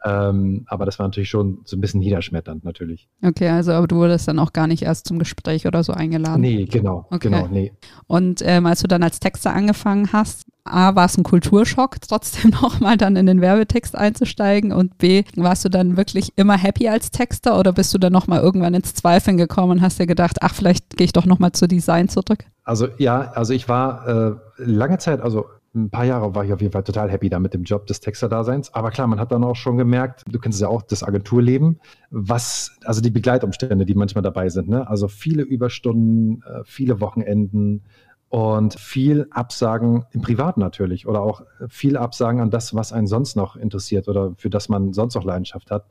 Ähm, 0.05 0.65
aber 0.67 0.87
das 0.87 0.99
war 0.99 1.07
natürlich 1.07 1.29
schon 1.29 1.59
so 1.65 1.77
ein 1.77 1.81
bisschen 1.81 2.01
niederschmetternd 2.01 2.65
natürlich. 2.65 3.09
Okay, 3.23 3.49
also 3.49 3.73
aber 3.73 3.89
du 3.89 3.97
wurdest 3.97 4.29
dann 4.29 4.39
auch 4.39 4.53
gar 4.53 4.69
nicht 4.69 4.83
erst 4.83 5.09
zum 5.09 5.19
Gespräch 5.19 5.67
oder 5.67 5.83
so 5.83 5.93
eingeladen. 5.93 6.41
Nee, 6.41 6.67
genau, 6.67 7.07
okay. 7.11 7.29
genau, 7.29 7.49
nee. 7.49 7.73
Und 8.07 8.41
ähm, 8.45 8.67
als 8.67 8.81
du 8.81 8.87
dann 8.87 9.03
als 9.03 9.19
Texter 9.19 9.53
angefangen 9.53 10.13
hast, 10.13 10.47
A, 10.65 10.95
war 10.95 11.07
es 11.07 11.17
ein 11.17 11.25
Kulturschock, 11.25 11.97
trotzdem 12.09 12.51
nochmal 12.51 12.97
dann 12.97 13.17
in 13.17 13.27
den 13.27 13.41
Werbetext 13.41 13.97
einzusteigen 13.97 14.73
und 14.73 14.99
B, 14.99 15.25
warst 15.35 15.65
du 15.65 15.69
dann 15.69 15.97
wirklich 15.97 16.33
immer 16.37 16.57
happy 16.57 16.89
als 16.89 17.11
Texter 17.11 17.59
oder 17.59 17.73
bist 17.73 17.93
du 17.93 17.99
dann 17.99 18.13
nochmal 18.13 18.41
irgendwann 18.41 18.75
ins 18.75 18.95
Zweifeln 18.95 19.37
gekommen 19.37 19.73
und 19.73 19.81
hast 19.81 19.99
dir 19.99 20.07
gedacht, 20.07 20.39
ach, 20.43 20.55
vielleicht 20.55 20.97
gehe 20.97 21.07
ich 21.07 21.13
doch 21.13 21.27
nochmal 21.27 21.53
zu 21.53 21.67
Design 21.67 22.09
zurück? 22.09 22.45
Also 22.69 22.89
ja, 22.99 23.33
also 23.33 23.55
ich 23.55 23.67
war 23.67 24.07
äh, 24.07 24.37
lange 24.59 24.99
Zeit, 24.99 25.23
also 25.23 25.47
ein 25.75 25.89
paar 25.89 26.05
Jahre 26.05 26.35
war 26.35 26.45
ich 26.45 26.53
auf 26.53 26.61
jeden 26.61 26.73
Fall 26.75 26.83
total 26.83 27.11
happy 27.11 27.31
da 27.31 27.39
mit 27.39 27.55
dem 27.55 27.63
Job 27.63 27.87
des 27.87 28.01
Texter-Daseins. 28.01 28.75
Aber 28.75 28.91
klar, 28.91 29.07
man 29.07 29.19
hat 29.19 29.33
dann 29.33 29.43
auch 29.43 29.57
schon 29.57 29.79
gemerkt, 29.79 30.23
du 30.31 30.39
kennst 30.39 30.61
ja 30.61 30.69
auch 30.69 30.83
das 30.83 31.03
Agenturleben, 31.03 31.81
was, 32.11 32.77
also 32.85 33.01
die 33.01 33.11
Begleitumstände, 33.11 33.87
die 33.87 33.95
manchmal 33.95 34.21
dabei 34.21 34.51
sind. 34.51 34.69
Ne? 34.69 34.87
Also 34.87 35.09
viele 35.09 35.45
Überstunden, 35.45 36.43
äh, 36.43 36.61
viele 36.65 37.01
Wochenenden 37.01 37.85
und 38.29 38.75
viel 38.75 39.29
Absagen 39.31 40.05
im 40.11 40.21
Privaten 40.21 40.61
natürlich 40.61 41.09
oder 41.09 41.23
auch 41.23 41.45
viel 41.71 41.97
Absagen 41.97 42.43
an 42.43 42.51
das, 42.51 42.75
was 42.75 42.93
einen 42.93 43.07
sonst 43.07 43.35
noch 43.35 43.57
interessiert 43.57 44.09
oder 44.09 44.35
für 44.37 44.51
das 44.51 44.69
man 44.69 44.93
sonst 44.93 45.15
noch 45.15 45.25
Leidenschaft 45.25 45.71
hat. 45.71 45.87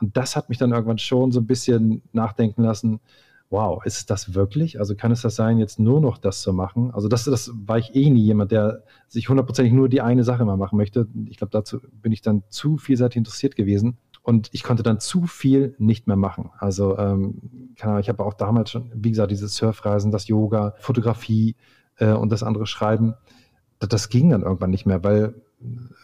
Und 0.00 0.16
das 0.16 0.36
hat 0.36 0.48
mich 0.48 0.56
dann 0.56 0.72
irgendwann 0.72 0.96
schon 0.96 1.32
so 1.32 1.40
ein 1.40 1.46
bisschen 1.46 2.00
nachdenken 2.12 2.62
lassen 2.62 3.00
wow, 3.50 3.84
ist 3.84 4.10
das 4.10 4.34
wirklich? 4.34 4.78
Also 4.80 4.96
kann 4.96 5.12
es 5.12 5.22
das 5.22 5.36
sein, 5.36 5.58
jetzt 5.58 5.78
nur 5.78 6.00
noch 6.00 6.18
das 6.18 6.42
zu 6.42 6.52
machen? 6.52 6.90
Also 6.92 7.08
das, 7.08 7.24
das 7.24 7.52
war 7.54 7.78
ich 7.78 7.94
eh 7.94 8.10
nie 8.10 8.24
jemand, 8.24 8.50
der 8.50 8.82
sich 9.08 9.28
hundertprozentig 9.28 9.72
nur 9.72 9.88
die 9.88 10.00
eine 10.00 10.24
Sache 10.24 10.44
mal 10.44 10.56
machen 10.56 10.76
möchte. 10.76 11.06
Ich 11.26 11.36
glaube, 11.36 11.52
dazu 11.52 11.80
bin 11.92 12.12
ich 12.12 12.22
dann 12.22 12.42
zu 12.48 12.76
vielseitig 12.76 13.16
interessiert 13.16 13.56
gewesen. 13.56 13.98
Und 14.22 14.48
ich 14.52 14.62
konnte 14.62 14.82
dann 14.82 15.00
zu 15.00 15.26
viel 15.26 15.74
nicht 15.78 16.06
mehr 16.06 16.16
machen. 16.16 16.50
Also 16.58 16.96
ähm, 16.96 17.74
ich 17.76 18.08
habe 18.08 18.24
auch 18.24 18.32
damals 18.32 18.70
schon, 18.70 18.90
wie 18.94 19.10
gesagt, 19.10 19.30
diese 19.30 19.48
Surfreisen, 19.48 20.10
das 20.10 20.28
Yoga, 20.28 20.74
Fotografie 20.78 21.56
äh, 21.98 22.12
und 22.12 22.32
das 22.32 22.42
andere 22.42 22.66
Schreiben. 22.66 23.14
Das, 23.78 23.90
das 23.90 24.08
ging 24.08 24.30
dann 24.30 24.42
irgendwann 24.42 24.70
nicht 24.70 24.86
mehr, 24.86 25.04
weil 25.04 25.34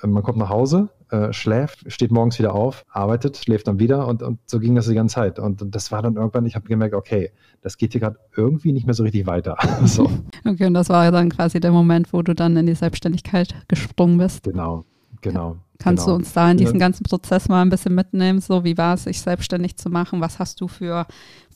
äh, 0.03 0.07
man 0.07 0.23
kommt 0.23 0.37
nach 0.37 0.51
Hause, 0.51 0.91
äh, 1.11 1.33
schläft, 1.33 1.91
steht 1.93 2.11
morgens 2.11 2.39
wieder 2.39 2.55
auf, 2.55 2.85
arbeitet, 2.91 3.37
schläft 3.37 3.69
dann 3.69 3.79
wieder 3.79 4.07
und, 4.07 4.23
und 4.23 4.39
so 4.47 4.59
ging 4.59 4.75
das 4.75 4.87
die 4.87 4.95
ganze 4.95 5.17
Zeit. 5.17 5.39
Und 5.39 5.63
das 5.75 5.93
war 5.93 6.03
dann 6.03 6.17
irgendwann, 6.17 6.47
ich 6.47 6.55
habe 6.55 6.69
gemerkt, 6.69 6.95
okay, 6.95 7.31
das 7.63 7.77
geht 7.77 7.93
hier 7.93 8.01
gerade 8.01 8.19
irgendwie 8.37 8.73
nicht 8.73 8.87
mehr 8.87 8.95
so 8.95 9.03
richtig 9.03 9.27
weiter. 9.27 9.57
so. 9.85 10.11
Okay, 10.47 10.67
und 10.67 10.75
das 10.75 10.89
war 10.89 11.11
dann 11.11 11.31
quasi 11.31 11.61
der 11.61 11.73
Moment, 11.73 12.13
wo 12.13 12.23
du 12.23 12.35
dann 12.35 12.57
in 12.57 12.67
die 12.67 12.75
Selbstständigkeit 12.75 13.55
gesprungen 13.69 14.19
bist. 14.19 14.45
Genau, 14.45 14.85
Genau. 15.21 15.57
Kannst 15.79 16.05
genau. 16.05 16.17
du 16.17 16.23
uns 16.23 16.33
da 16.33 16.51
in 16.51 16.59
diesen 16.59 16.79
ganzen 16.79 17.05
Prozess 17.05 17.49
mal 17.49 17.63
ein 17.63 17.71
bisschen 17.71 17.95
mitnehmen? 17.95 18.41
So, 18.41 18.65
wie 18.65 18.77
war 18.77 18.95
es, 18.95 19.05
sich 19.05 19.21
selbstständig 19.21 19.77
zu 19.77 19.89
machen? 19.89 20.21
Was 20.21 20.39
hast 20.39 20.61
du 20.61 20.69
für 20.69 21.07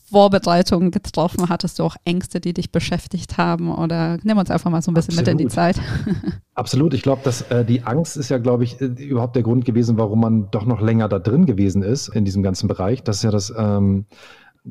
Vorbereitungen 0.09 0.91
getroffen? 0.91 1.49
Hattest 1.49 1.79
du 1.79 1.83
auch 1.83 1.95
Ängste, 2.05 2.39
die 2.39 2.53
dich 2.53 2.71
beschäftigt 2.71 3.37
haben? 3.37 3.73
Oder 3.73 4.17
nimm 4.23 4.37
uns 4.37 4.51
einfach 4.51 4.69
mal 4.69 4.81
so 4.81 4.91
ein 4.91 4.93
bisschen 4.93 5.17
Absolut. 5.17 5.33
mit 5.33 5.41
in 5.41 5.47
die 5.47 5.53
Zeit. 5.53 5.79
Absolut. 6.53 6.93
Ich 6.93 7.01
glaube, 7.01 7.21
dass 7.23 7.41
äh, 7.43 7.65
die 7.65 7.83
Angst 7.83 8.15
ist 8.15 8.29
ja, 8.29 8.37
glaube 8.37 8.63
ich, 8.63 8.79
äh, 8.79 8.85
überhaupt 8.85 9.35
der 9.35 9.43
Grund 9.43 9.65
gewesen, 9.65 9.97
warum 9.97 10.21
man 10.21 10.51
doch 10.51 10.65
noch 10.65 10.81
länger 10.81 11.09
da 11.09 11.19
drin 11.19 11.45
gewesen 11.45 11.81
ist 11.81 12.09
in 12.09 12.23
diesem 12.23 12.43
ganzen 12.43 12.67
Bereich. 12.67 13.03
Das 13.03 13.17
ist 13.17 13.23
ja 13.23 13.31
das, 13.31 13.53
ähm, 13.57 14.05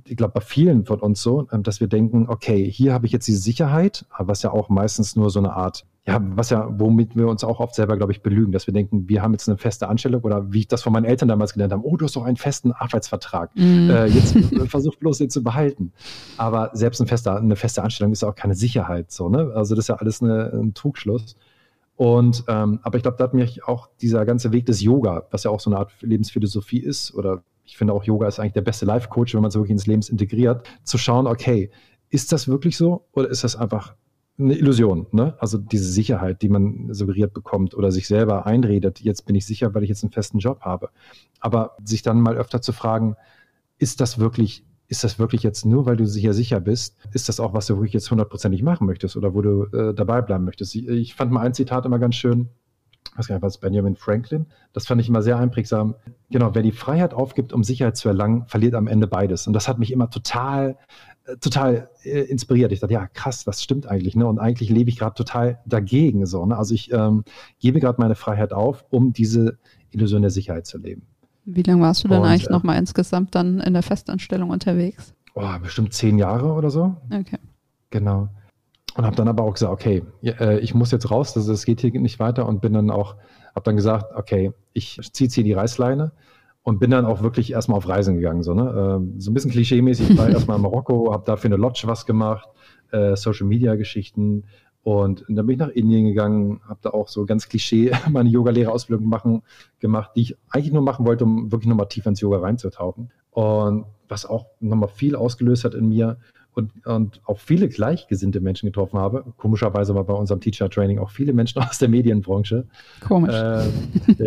ich 0.05 0.17
glaube, 0.17 0.35
bei 0.35 0.41
vielen 0.41 0.87
von 0.87 1.01
uns 1.01 1.23
so, 1.23 1.49
ähm, 1.53 1.63
dass 1.63 1.81
wir 1.81 1.89
denken, 1.89 2.27
okay, 2.29 2.71
hier 2.71 2.93
habe 2.93 3.07
ich 3.07 3.13
jetzt 3.13 3.27
die 3.27 3.35
Sicherheit, 3.35 4.07
was 4.19 4.43
ja 4.43 4.51
auch 4.51 4.69
meistens 4.69 5.17
nur 5.17 5.31
so 5.31 5.41
eine 5.41 5.53
Art, 5.53 5.85
ja, 6.07 6.21
was 6.23 6.51
ja, 6.51 6.69
womit 6.71 7.17
wir 7.17 7.29
uns 7.29 7.45
auch 7.45 7.61
oft 7.61 7.75
selber, 7.75 7.97
glaube 7.97 8.13
ich, 8.13 8.23
belügen, 8.23 8.53
dass 8.53 8.67
wir 8.67 8.75
denken, 8.75 9.09
wir 9.09 9.23
haben 9.23 9.33
jetzt 9.33 9.49
eine 9.49 9.57
feste 9.57 9.89
Anstellung 9.89 10.21
oder 10.23 10.53
wie 10.53 10.61
ich 10.61 10.69
das 10.69 10.83
von 10.83 10.93
meinen 10.93 11.07
Eltern 11.07 11.29
damals 11.29 11.55
gelernt 11.55 11.73
habe, 11.73 11.83
oh, 11.87 11.97
du 11.97 12.05
hast 12.05 12.15
doch 12.15 12.25
einen 12.25 12.37
festen 12.37 12.73
Arbeitsvertrag. 12.73 13.51
Mm. 13.55 13.89
Äh, 13.89 14.07
jetzt 14.07 14.37
versuch 14.69 14.97
bloß 14.97 15.19
den 15.19 15.31
zu 15.31 15.43
behalten. 15.43 15.93
Aber 16.37 16.71
selbst 16.75 17.01
ein 17.01 17.07
fester, 17.07 17.39
eine 17.39 17.57
feste 17.57 17.83
Anstellung 17.83 18.13
ist 18.13 18.23
auch 18.23 18.35
keine 18.35 18.55
Sicherheit, 18.55 19.13
so, 19.13 19.31
ne? 19.31 19.53
Also 19.55 19.75
das 19.75 19.85
ist 19.85 19.89
ja 19.89 19.95
alles 19.95 20.21
eine, 20.21 20.53
ein 20.53 20.75
Trugschluss. 20.75 21.37
Und 21.97 22.45
ähm, 22.49 22.81
aber 22.83 22.97
ich 22.97 23.03
glaube, 23.03 23.17
da 23.17 23.25
hat 23.25 23.35
mich 23.35 23.65
auch 23.65 23.89
dieser 24.03 24.27
ganze 24.27 24.53
Weg 24.53 24.67
des 24.67 24.83
Yoga, 24.83 25.27
was 25.31 25.45
ja 25.45 25.51
auch 25.51 25.61
so 25.61 25.71
eine 25.71 25.79
Art 25.79 25.93
Lebensphilosophie 26.03 26.81
ist 26.81 27.15
oder 27.15 27.45
ich 27.65 27.79
finde 27.79 27.95
auch 27.95 28.05
Yoga 28.05 28.29
ist 28.29 28.39
eigentlich 28.39 28.53
der 28.53 28.61
beste 28.61 28.85
Life-Coach, 28.85 29.33
wenn 29.33 29.41
man 29.41 29.49
es 29.49 29.55
wirklich 29.55 29.71
ins 29.71 29.87
Leben 29.87 30.03
integriert, 30.07 30.69
zu 30.83 30.99
schauen, 30.99 31.27
okay, 31.27 31.71
ist 32.11 32.31
das 32.33 32.47
wirklich 32.47 32.77
so 32.77 33.07
oder 33.13 33.31
ist 33.31 33.43
das 33.43 33.57
einfach 33.57 33.95
eine 34.39 34.55
Illusion, 34.55 35.07
ne? 35.13 35.37
Also 35.39 35.59
diese 35.59 35.91
Sicherheit, 35.91 36.43
die 36.43 36.49
man 36.49 36.93
suggeriert 36.93 37.35
bekommt 37.35 37.75
oder 37.75 37.93
sich 37.93 38.09
selber 38.09 38.47
einredet, 38.47 39.01
jetzt 39.01 39.27
bin 39.27 39.37
ich 39.37 39.47
sicher, 39.47 39.75
weil 39.75 39.85
ich 39.85 39.89
jetzt 39.89 40.03
einen 40.03 40.13
festen 40.13 40.39
Job 40.39 40.63
habe. 40.63 40.91
Aber 41.41 41.77
sich 41.85 42.03
dann 42.03 42.21
mal 42.21 42.37
öfter 42.37 42.61
zu 42.61 42.73
fragen, 42.73 43.17
ist 43.79 44.01
das 44.01 44.19
wirklich, 44.19 44.65
ist 44.89 45.05
das 45.05 45.19
wirklich 45.19 45.43
jetzt 45.45 45.65
nur, 45.65 45.87
weil 45.87 45.97
du 45.97 46.05
hier 46.07 46.35
sicher 46.35 46.61
bist, 46.61 46.97
ist 47.13 47.29
das 47.29 47.39
auch, 47.39 47.55
was 47.55 47.67
du 47.67 47.77
wirklich 47.77 47.93
jetzt 47.93 48.11
hundertprozentig 48.11 48.63
machen 48.63 48.87
möchtest 48.87 49.17
oder 49.17 49.35
wo 49.35 49.43
du 49.43 49.65
äh, 49.67 49.95
dabei 49.95 50.21
bleiben 50.21 50.45
möchtest? 50.45 50.75
Ich, 50.75 50.89
ich 50.89 51.15
fand 51.15 51.31
mal 51.31 51.41
ein 51.41 51.55
Zitat 51.55 51.87
immer 51.87 52.01
ganz 52.01 52.17
schön, 52.17 52.49
was 53.17 53.29
gar 53.29 53.37
nicht, 53.37 53.43
was 53.43 53.59
Benjamin 53.59 53.97
Franklin. 53.97 54.47
Das 54.73 54.87
fand 54.87 55.01
ich 55.01 55.09
immer 55.09 55.23
sehr 55.23 55.39
einprägsam. 55.39 55.95
Genau, 56.31 56.55
wer 56.55 56.63
die 56.63 56.73
Freiheit 56.73 57.15
aufgibt, 57.15 57.53
um 57.53 57.63
Sicherheit 57.63 57.97
zu 57.97 58.09
erlangen, 58.09 58.47
verliert 58.47 58.75
am 58.75 58.87
Ende 58.87 59.07
beides. 59.07 59.47
Und 59.47 59.53
das 59.53 59.69
hat 59.69 59.79
mich 59.79 59.93
immer 59.93 60.11
total, 60.11 60.77
äh, 61.27 61.37
total 61.37 61.89
äh, 62.03 62.21
inspiriert. 62.23 62.73
Ich 62.73 62.81
dachte, 62.81 62.95
ja, 62.95 63.07
krass, 63.07 63.45
das 63.45 63.63
stimmt 63.63 63.87
eigentlich. 63.87 64.17
Ne? 64.17 64.27
Und 64.27 64.39
eigentlich 64.39 64.71
lebe 64.71 64.91
ich 64.91 64.99
gerade 64.99 65.15
total 65.15 65.61
dagegen. 65.67 66.27
So, 66.27 66.45
ne? 66.45 66.57
Also 66.57 66.75
ich 66.75 66.93
ähm, 66.93 67.25
gebe 67.61 67.81
gerade 67.81 68.01
meine 68.01 68.15
Freiheit 68.15 68.53
auf, 68.53 68.85
um 68.91 69.13
diese 69.13 69.59
Illusion 69.91 70.23
der 70.23 70.31
Sicherheit 70.31 70.67
zu 70.67 70.79
leben. 70.79 71.03
Wie 71.45 71.63
lange 71.63 71.83
warst 71.83 72.05
du 72.05 72.09
denn 72.09 72.21
Und, 72.21 72.27
eigentlich 72.27 72.49
äh, 72.49 72.53
nochmal 72.53 72.79
insgesamt 72.79 73.35
dann 73.35 73.61
in 73.61 73.75
der 73.75 73.83
Festanstellung 73.83 74.51
unterwegs? 74.51 75.15
Oh, 75.35 75.59
bestimmt 75.63 75.93
zehn 75.93 76.19
Jahre 76.19 76.53
oder 76.53 76.71
so. 76.71 76.97
Okay. 77.11 77.39
Genau. 77.91 78.29
Und 78.97 79.05
habe 79.05 79.17
dann 79.17 79.29
aber 79.29 79.43
auch 79.43 79.55
gesagt, 79.55 79.73
okay, 79.73 80.05
äh, 80.23 80.59
ich 80.61 80.75
muss 80.75 80.93
jetzt 80.93 81.11
raus, 81.11 81.35
das, 81.35 81.47
das 81.47 81.65
geht 81.65 81.81
hier 81.81 81.91
nicht 82.01 82.21
weiter 82.21 82.47
und 82.47 82.61
bin 82.61 82.73
dann 82.75 82.91
auch, 82.91 83.17
habe 83.55 83.65
dann 83.65 83.77
gesagt, 83.77 84.15
okay, 84.15 84.53
ich 84.73 85.01
ziehe 85.13 85.27
jetzt 85.27 85.35
hier 85.35 85.45
die 85.45 85.53
Reißleine 85.53 86.13
und 86.63 86.79
bin 86.79 86.91
dann 86.91 87.05
auch 87.05 87.23
wirklich 87.23 87.53
erstmal 87.53 87.79
auf 87.79 87.89
Reisen 87.89 88.17
gegangen. 88.17 88.43
So, 88.43 88.55
ne? 88.55 88.99
Ähm, 88.99 89.21
so 89.21 89.31
ein 89.31 89.35
bisschen 89.35 89.51
klischee-mäßig, 89.51 90.11
ich 90.11 90.19
war 90.19 90.29
erstmal 90.31 90.57
in 90.57 90.63
Marokko, 90.63 91.13
habe 91.13 91.25
da 91.27 91.37
für 91.37 91.49
eine 91.49 91.57
Lodge 91.57 91.83
was 91.87 92.07
gemacht, 92.07 92.49
äh, 92.93 93.17
Social-Media-Geschichten 93.17 94.45
und 94.85 95.25
dann 95.29 95.47
bin 95.47 95.55
ich 95.55 95.59
nach 95.59 95.71
Indien 95.71 96.05
gegangen, 96.05 96.61
habe 96.69 96.79
da 96.83 96.91
auch 96.91 97.09
so 97.09 97.25
ganz 97.25 97.49
Klischee 97.49 97.91
meine 98.11 98.29
Yoga-Lehrerausbildung 98.29 99.09
machen, 99.09 99.43
gemacht, 99.81 100.11
die 100.15 100.21
ich 100.21 100.37
eigentlich 100.51 100.73
nur 100.73 100.83
machen 100.83 101.07
wollte, 101.07 101.25
um 101.25 101.51
wirklich 101.51 101.69
nochmal 101.69 101.89
tiefer 101.89 102.11
ins 102.11 102.21
Yoga 102.21 102.39
reinzutauchen. 102.39 103.11
Und 103.31 103.87
was 104.09 104.27
auch 104.27 104.47
nochmal 104.61 104.91
viel 104.91 105.17
ausgelöst 105.17 105.65
hat 105.65 105.75
in 105.75 105.89
mir, 105.89 106.19
und, 106.55 106.87
und 106.87 107.21
auch 107.25 107.39
viele 107.39 107.69
gleichgesinnte 107.69 108.41
Menschen 108.41 108.67
getroffen 108.67 108.99
habe. 108.99 109.25
Komischerweise 109.37 109.95
war 109.95 110.05
bei 110.05 110.15
unserem 110.15 110.41
Teacher-Training 110.41 110.99
auch 110.99 111.11
viele 111.11 111.33
Menschen 111.33 111.63
aus 111.63 111.79
der 111.79 111.89
Medienbranche. 111.89 112.67
Komisch. 113.07 113.35
Äh, 113.35 113.65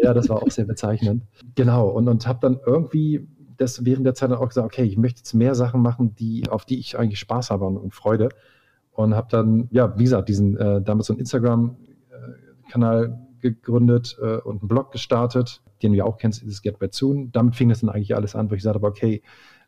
ja, 0.03 0.13
das 0.13 0.29
war 0.29 0.43
auch 0.43 0.51
sehr 0.51 0.65
bezeichnend. 0.65 1.23
Genau, 1.55 1.87
und, 1.87 2.07
und 2.07 2.27
habe 2.27 2.39
dann 2.41 2.59
irgendwie 2.65 3.27
das 3.57 3.85
während 3.85 4.05
der 4.05 4.13
Zeit 4.13 4.31
dann 4.31 4.37
auch 4.37 4.49
gesagt, 4.49 4.65
okay, 4.65 4.83
ich 4.83 4.97
möchte 4.97 5.19
jetzt 5.19 5.33
mehr 5.33 5.55
Sachen 5.55 5.81
machen, 5.81 6.15
die, 6.15 6.47
auf 6.49 6.65
die 6.65 6.79
ich 6.79 6.97
eigentlich 6.97 7.19
Spaß 7.19 7.49
habe 7.49 7.65
und, 7.65 7.77
und 7.77 7.93
Freude. 7.93 8.29
Und 8.91 9.15
habe 9.15 9.27
dann, 9.29 9.67
ja, 9.71 9.97
wie 9.97 10.03
gesagt, 10.03 10.29
diesen 10.29 10.57
äh, 10.57 10.81
damals 10.81 11.07
so 11.07 11.13
einen 11.13 11.19
Instagram-Kanal 11.19 13.19
gegründet 13.41 14.17
äh, 14.21 14.37
und 14.37 14.61
einen 14.61 14.67
Blog 14.67 14.91
gestartet, 14.91 15.61
den 15.81 15.91
du 15.91 15.99
ja 15.99 16.05
auch 16.05 16.17
kennst, 16.17 16.41
dieses 16.41 16.61
Get 16.61 16.79
By 16.79 16.87
Soon. 16.91 17.31
Damit 17.31 17.55
fing 17.55 17.69
das 17.69 17.81
dann 17.81 17.89
eigentlich 17.89 18.15
alles 18.15 18.35
an, 18.35 18.49
wo 18.49 18.55
ich 18.55 18.59
gesagt 18.59 18.75
habe, 18.75 18.87
okay, 18.87 19.21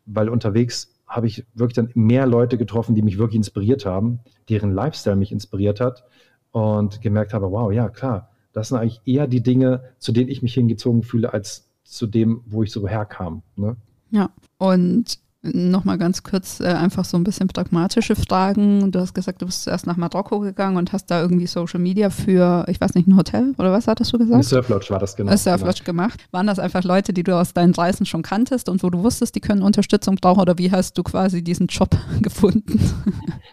weil 0.06 0.28
unterwegs 0.28 0.99
habe 1.10 1.26
ich 1.26 1.44
wirklich 1.54 1.74
dann 1.74 1.90
mehr 1.94 2.24
Leute 2.26 2.56
getroffen, 2.56 2.94
die 2.94 3.02
mich 3.02 3.18
wirklich 3.18 3.36
inspiriert 3.36 3.84
haben, 3.84 4.20
deren 4.48 4.72
Lifestyle 4.72 5.16
mich 5.16 5.32
inspiriert 5.32 5.80
hat 5.80 6.04
und 6.52 7.02
gemerkt 7.02 7.34
habe, 7.34 7.50
wow, 7.50 7.72
ja, 7.72 7.88
klar, 7.88 8.30
das 8.52 8.68
sind 8.68 8.78
eigentlich 8.78 9.00
eher 9.04 9.26
die 9.26 9.42
Dinge, 9.42 9.82
zu 9.98 10.12
denen 10.12 10.30
ich 10.30 10.40
mich 10.40 10.54
hingezogen 10.54 11.02
fühle, 11.02 11.32
als 11.32 11.68
zu 11.82 12.06
dem, 12.06 12.42
wo 12.46 12.62
ich 12.62 12.70
so 12.70 12.86
herkam. 12.86 13.42
Ne? 13.56 13.76
Ja, 14.10 14.30
und 14.58 15.18
Nochmal 15.42 15.96
ganz 15.96 16.22
kurz, 16.22 16.60
äh, 16.60 16.66
einfach 16.66 17.06
so 17.06 17.16
ein 17.16 17.24
bisschen 17.24 17.48
pragmatische 17.48 18.14
Fragen. 18.14 18.92
Du 18.92 19.00
hast 19.00 19.14
gesagt, 19.14 19.40
du 19.40 19.46
bist 19.46 19.62
zuerst 19.62 19.86
nach 19.86 19.96
Marokko 19.96 20.40
gegangen 20.40 20.76
und 20.76 20.92
hast 20.92 21.06
da 21.06 21.22
irgendwie 21.22 21.46
Social 21.46 21.80
Media 21.80 22.10
für, 22.10 22.66
ich 22.68 22.78
weiß 22.78 22.94
nicht, 22.94 23.08
ein 23.08 23.16
Hotel 23.16 23.54
oder 23.56 23.72
was 23.72 23.86
hattest 23.86 24.12
du 24.12 24.18
gesagt? 24.18 24.34
Eine 24.34 24.42
Surflodge 24.42 24.90
war 24.90 24.98
das 24.98 25.16
genau. 25.16 25.30
Eine 25.30 25.38
Surflodge 25.38 25.82
genau. 25.82 25.86
gemacht. 25.86 26.20
Waren 26.30 26.46
das 26.46 26.58
einfach 26.58 26.84
Leute, 26.84 27.14
die 27.14 27.22
du 27.22 27.34
aus 27.34 27.54
deinen 27.54 27.72
Reisen 27.72 28.04
schon 28.04 28.20
kanntest 28.20 28.68
und 28.68 28.82
wo 28.82 28.90
du 28.90 29.02
wusstest, 29.02 29.34
die 29.34 29.40
können 29.40 29.62
Unterstützung 29.62 30.16
brauchen 30.16 30.40
oder 30.40 30.58
wie 30.58 30.70
hast 30.70 30.98
du 30.98 31.02
quasi 31.02 31.42
diesen 31.42 31.68
Job 31.68 31.96
gefunden? 32.20 32.78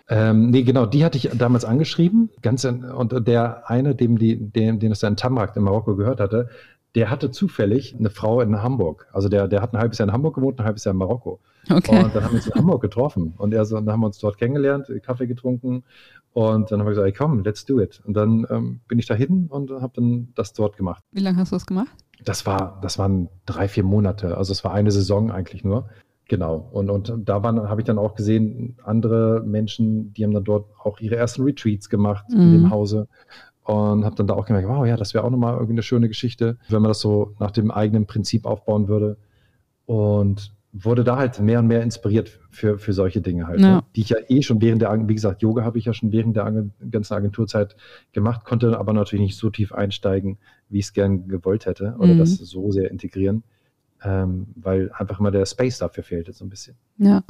Ähm, 0.10 0.50
nee, 0.50 0.64
genau, 0.64 0.86
die 0.88 1.06
hatte 1.06 1.18
ich 1.18 1.30
damals 1.38 1.64
angeschrieben. 1.64 2.30
Ganz 2.42 2.66
in, 2.66 2.84
und 2.84 3.26
der 3.26 3.70
eine, 3.70 3.96
dem, 3.96 4.18
die, 4.18 4.36
dem, 4.38 4.80
den 4.80 4.92
es 4.92 5.04
in 5.04 5.16
Tamrak 5.16 5.56
in 5.56 5.64
Marokko 5.64 5.96
gehört 5.96 6.20
hatte, 6.20 6.50
der 6.98 7.12
hatte 7.12 7.30
zufällig 7.30 7.96
eine 7.98 8.10
Frau 8.10 8.42
in 8.42 8.64
Hamburg. 8.64 9.08
Also 9.14 9.30
der, 9.30 9.48
der 9.48 9.62
hat 9.62 9.72
ein 9.72 9.78
halbes 9.78 10.00
Jahr 10.00 10.08
in 10.08 10.14
Hamburg 10.14 10.34
gewohnt, 10.34 10.60
ein 10.60 10.66
halbes 10.66 10.84
Jahr 10.84 10.94
in 10.94 10.98
Marokko. 10.98 11.40
Okay. 11.70 12.04
Und 12.04 12.16
dann 12.16 12.24
haben 12.24 12.32
wir 12.32 12.38
uns 12.38 12.48
in 12.48 12.56
Hamburg 12.56 12.82
getroffen. 12.82 13.36
Und 13.38 13.54
er 13.54 13.66
so, 13.66 13.76
dann 13.76 13.92
haben 13.92 14.00
wir 14.00 14.08
uns 14.08 14.18
dort 14.18 14.40
kennengelernt, 14.40 14.88
Kaffee 15.04 15.28
getrunken. 15.28 15.84
Und 16.34 16.72
dann 16.72 16.80
haben 16.80 16.88
wir 16.88 16.92
gesagt, 16.92 17.06
ey, 17.06 17.14
komm, 17.14 17.44
let's 17.44 17.66
do 17.66 17.80
it. 17.80 18.02
Und 18.04 18.16
dann 18.16 18.48
ähm, 18.50 18.80
bin 18.88 18.98
ich 18.98 19.06
da 19.06 19.14
hin 19.14 19.46
und 19.48 19.70
habe 19.70 19.94
dann 19.94 20.30
das 20.34 20.54
dort 20.54 20.76
gemacht. 20.76 21.04
Wie 21.12 21.22
lange 21.22 21.38
hast 21.38 21.52
du 21.52 21.56
das 21.56 21.68
gemacht? 21.68 21.92
Das 22.26 22.48
war, 22.48 22.80
das 22.82 22.98
waren 22.98 23.30
drei, 23.46 23.68
vier 23.68 23.84
Monate. 23.84 24.36
Also 24.36 24.52
es 24.52 24.64
war 24.64 24.74
eine 24.74 24.90
Saison 24.90 25.30
eigentlich 25.30 25.64
nur. 25.64 25.90
Genau. 26.28 26.68
Und, 26.72 26.90
und 26.90 27.14
da 27.26 27.44
habe 27.44 27.80
ich 27.80 27.86
dann 27.86 28.00
auch 28.00 28.16
gesehen, 28.16 28.76
andere 28.84 29.44
Menschen, 29.46 30.14
die 30.14 30.24
haben 30.24 30.34
dann 30.34 30.44
dort 30.44 30.66
auch 30.84 31.00
ihre 31.00 31.16
ersten 31.16 31.44
Retreats 31.44 31.90
gemacht 31.90 32.26
mhm. 32.30 32.42
in 32.42 32.52
dem 32.54 32.62
mhm. 32.64 32.70
Hause 32.72 33.08
und 33.68 34.06
habe 34.06 34.16
dann 34.16 34.28
da 34.28 34.34
auch 34.34 34.46
gemerkt, 34.46 34.68
wow, 34.68 34.86
ja, 34.86 34.96
das 34.96 35.14
wäre 35.14 35.26
auch 35.26 35.30
nochmal 35.30 35.54
irgendwie 35.54 35.74
eine 35.74 35.84
schöne 35.84 36.08
Geschichte, 36.08 36.58
wenn 36.70 36.82
man 36.82 36.90
das 36.90 37.00
so 37.00 37.34
nach 37.40 37.52
dem 37.52 37.70
eigenen 37.70 38.06
Prinzip 38.06 38.46
aufbauen 38.46 38.88
würde. 38.88 39.18
Und 39.86 40.54
wurde 40.72 41.04
da 41.04 41.18
halt 41.18 41.40
mehr 41.40 41.60
und 41.60 41.68
mehr 41.68 41.82
inspiriert 41.82 42.40
für, 42.50 42.78
für 42.78 42.94
solche 42.94 43.22
Dinge 43.22 43.48
halt, 43.48 43.60
ne? 43.60 43.68
ja. 43.68 43.76
ne? 43.78 43.84
die 43.96 44.02
ich 44.02 44.10
ja 44.10 44.18
eh 44.28 44.42
schon 44.42 44.62
während 44.62 44.82
der, 44.82 45.08
wie 45.08 45.14
gesagt, 45.14 45.42
Yoga 45.42 45.64
habe 45.64 45.78
ich 45.80 45.86
ja 45.86 45.94
schon 45.94 46.12
während 46.12 46.36
der 46.36 46.66
ganzen 46.92 47.14
Agenturzeit 47.14 47.76
gemacht, 48.14 48.46
konnte 48.46 48.78
aber 48.78 48.94
natürlich 48.94 49.26
nicht 49.26 49.38
so 49.38 49.50
tief 49.50 49.74
einsteigen, 49.74 50.38
wie 50.70 50.80
ich 50.80 50.86
es 50.86 50.94
gern 50.94 51.28
gewollt 51.28 51.66
hätte 51.66 51.96
oder 51.98 52.14
mhm. 52.14 52.20
das 52.20 52.36
so 52.36 52.72
sehr 52.72 52.92
integrieren 52.92 53.44
ähm, 54.04 54.48
weil 54.56 54.92
einfach 54.94 55.20
immer 55.20 55.32
der 55.32 55.46
Space 55.46 55.80
dafür 55.80 56.04
fehlte, 56.04 56.34
so 56.34 56.46
ein 56.46 56.50
bisschen. 56.50 56.76
Ja, 57.00 57.24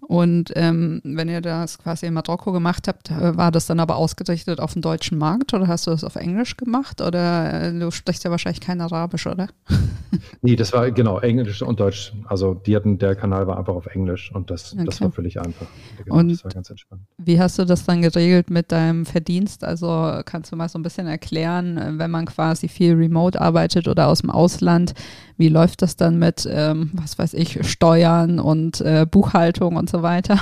und 0.00 0.50
ähm, 0.56 1.00
wenn 1.04 1.28
ihr 1.28 1.40
das 1.40 1.78
quasi 1.78 2.06
in 2.06 2.14
Marokko 2.14 2.52
gemacht 2.52 2.88
habt, 2.88 3.10
äh, 3.10 3.36
war 3.36 3.50
das 3.50 3.66
dann 3.66 3.78
aber 3.78 3.96
ausgerichtet 3.96 4.60
auf 4.60 4.72
den 4.72 4.82
deutschen 4.82 5.18
Markt 5.18 5.52
oder 5.54 5.68
hast 5.68 5.86
du 5.86 5.90
das 5.90 6.04
auf 6.04 6.16
Englisch 6.16 6.56
gemacht 6.56 7.00
oder 7.00 7.68
äh, 7.68 7.78
du 7.78 7.90
sprichst 7.90 8.24
ja 8.24 8.30
wahrscheinlich 8.30 8.60
kein 8.60 8.80
Arabisch, 8.80 9.26
oder? 9.26 9.48
nee, 10.42 10.56
das 10.56 10.72
war 10.72 10.90
genau 10.90 11.20
Englisch 11.20 11.62
und 11.62 11.80
Deutsch. 11.80 12.12
Also 12.24 12.54
die 12.54 12.74
hatten, 12.74 12.98
der 12.98 13.14
Kanal 13.14 13.46
war 13.46 13.58
einfach 13.58 13.74
auf 13.74 13.86
Englisch 13.86 14.32
und 14.34 14.50
das, 14.50 14.72
okay. 14.72 14.84
das 14.84 15.00
war 15.00 15.12
völlig 15.12 15.38
einfach. 15.38 15.66
Genau, 16.02 16.16
und 16.16 16.30
das 16.30 16.44
war 16.44 16.50
ganz 16.50 16.70
entspannt. 16.70 17.02
Wie 17.18 17.38
hast 17.38 17.58
du 17.58 17.64
das 17.64 17.84
dann 17.84 18.02
geregelt 18.02 18.48
mit 18.48 18.72
deinem 18.72 19.04
Verdienst? 19.04 19.64
Also 19.64 20.22
kannst 20.24 20.50
du 20.50 20.56
mal 20.56 20.68
so 20.68 20.78
ein 20.78 20.82
bisschen 20.82 21.06
erklären, 21.06 21.98
wenn 21.98 22.10
man 22.10 22.24
quasi 22.24 22.68
viel 22.68 22.94
remote 22.94 23.40
arbeitet 23.40 23.86
oder 23.86 24.08
aus 24.08 24.22
dem 24.22 24.30
Ausland, 24.30 24.94
wie 25.36 25.48
läuft 25.48 25.82
das 25.82 25.96
dann 25.96 26.09
mit, 26.18 26.48
ähm, 26.50 26.90
was 26.94 27.18
weiß 27.18 27.34
ich, 27.34 27.66
Steuern 27.68 28.38
und 28.38 28.80
äh, 28.80 29.06
Buchhaltung 29.10 29.76
und 29.76 29.88
so 29.88 30.02
weiter? 30.02 30.38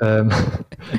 Ähm, 0.00 0.30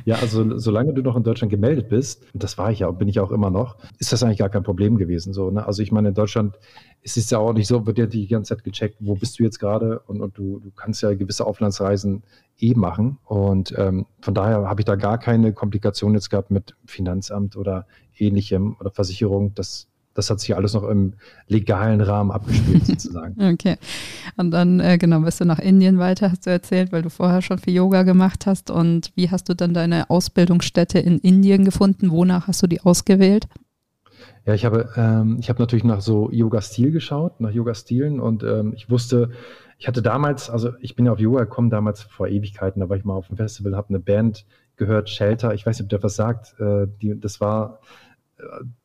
ja, 0.06 0.16
also 0.16 0.58
solange 0.58 0.94
du 0.94 1.02
noch 1.02 1.18
in 1.18 1.24
Deutschland 1.24 1.52
gemeldet 1.52 1.90
bist, 1.90 2.24
und 2.34 2.42
das 2.42 2.58
war 2.58 2.72
ich 2.72 2.80
ja, 2.80 2.92
bin 2.92 3.10
ich 3.10 3.20
auch 3.20 3.32
immer 3.32 3.50
noch, 3.50 3.76
ist 4.00 4.14
das 4.14 4.24
eigentlich 4.24 4.38
gar 4.38 4.50
kein 4.50 4.64
Problem 4.64 4.98
gewesen. 4.98 5.34
So, 5.34 5.52
ne? 5.52 5.66
Also 5.66 5.82
ich 5.84 5.92
meine, 5.92 6.10
in 6.10 6.14
Deutschland 6.14 6.58
ist 7.02 7.18
es 7.18 7.30
ja 7.30 7.38
auch 7.38 7.54
nicht 7.54 7.68
so, 7.68 7.86
wird 7.86 7.98
ja 7.98 8.06
die 8.06 8.28
ganze 8.28 8.56
Zeit 8.56 8.64
gecheckt, 8.64 8.96
wo 9.00 9.16
bist 9.16 9.38
du 9.38 9.44
jetzt 9.44 9.60
gerade 9.60 10.00
und, 10.08 10.22
und 10.22 10.38
du, 10.38 10.60
du 10.60 10.72
kannst 10.72 11.04
ja 11.04 11.14
gewisse 11.14 11.46
Auflandsreisen 11.46 12.24
eh 12.58 12.74
machen. 12.74 13.18
Und 13.26 13.74
ähm, 13.78 14.06
von 14.22 14.34
daher 14.34 14.68
habe 14.68 14.82
ich 14.82 14.86
da 14.86 14.96
gar 14.96 15.18
keine 15.18 15.52
Komplikation 15.52 16.14
jetzt 16.14 16.30
gehabt 16.30 16.50
mit 16.50 16.76
Finanzamt 16.86 17.58
oder 17.58 17.86
ähnlichem 18.18 18.78
oder 18.80 18.92
Versicherung. 18.92 19.54
Das 19.56 19.88
das 20.16 20.30
hat 20.30 20.40
sich 20.40 20.56
alles 20.56 20.74
noch 20.74 20.84
im 20.84 21.14
legalen 21.48 22.02
Rahmen 22.02 22.32
abgespielt, 22.32 22.86
sozusagen. 22.88 23.36
Okay. 23.54 23.76
Und 24.38 24.50
dann, 24.52 24.80
äh, 24.80 24.98
genau, 24.98 25.20
bist 25.20 25.42
du 25.42 25.46
nach 25.46 25.60
Indien 25.60 26.00
weiter, 26.00 26.32
hast 26.32 26.48
du 26.48 26.50
erzählt, 26.50 26.92
weil 26.92 27.04
du 27.04 27.10
vorher 27.10 27.42
schon 27.42 27.60
viel 27.60 27.76
Yoga 27.76 28.04
gemacht 28.04 28.48
hast. 28.48 28.72
Und 28.72 29.12
wie 29.16 29.30
hast 29.30 29.48
du 29.50 29.54
dann 29.54 29.74
deine 29.74 30.10
Ausbildungsstätte 30.10 30.98
in 31.00 31.20
Indien 31.20 31.66
gefunden? 31.66 32.10
Wonach 32.10 32.48
hast 32.48 32.64
du 32.64 32.68
die 32.68 32.82
ausgewählt? 32.82 33.48
Ja, 34.46 34.54
ich 34.54 34.64
habe, 34.64 34.90
ähm, 34.96 35.38
ich 35.40 35.50
habe 35.50 35.62
natürlich 35.62 35.84
nach 35.84 36.02
so 36.02 36.32
Yoga-Stil 36.32 36.92
geschaut, 36.92 37.42
nach 37.42 37.52
Yoga-Stilen 37.52 38.20
und 38.20 38.44
ähm, 38.44 38.74
ich 38.76 38.90
wusste, 38.90 39.32
ich 39.78 39.88
hatte 39.88 40.02
damals, 40.02 40.50
also 40.50 40.72
ich 40.80 40.96
bin 40.96 41.06
ja 41.06 41.12
auf 41.12 41.20
Yoga 41.20 41.42
gekommen, 41.42 41.70
damals 41.70 42.04
vor 42.04 42.28
Ewigkeiten, 42.28 42.80
da 42.80 42.88
war 42.88 42.96
ich 42.96 43.04
mal 43.04 43.16
auf 43.16 43.28
dem 43.28 43.38
Festival, 43.38 43.76
habe 43.76 43.90
eine 43.90 44.00
Band 44.00 44.46
gehört, 44.78 45.10
Shelter, 45.10 45.54
ich 45.54 45.66
weiß 45.66 45.80
nicht, 45.80 45.86
ob 45.86 45.90
der 45.90 46.04
was 46.04 46.16
sagt, 46.16 46.60
äh, 46.60 46.88
die, 47.02 47.20
das 47.20 47.42
war 47.42 47.80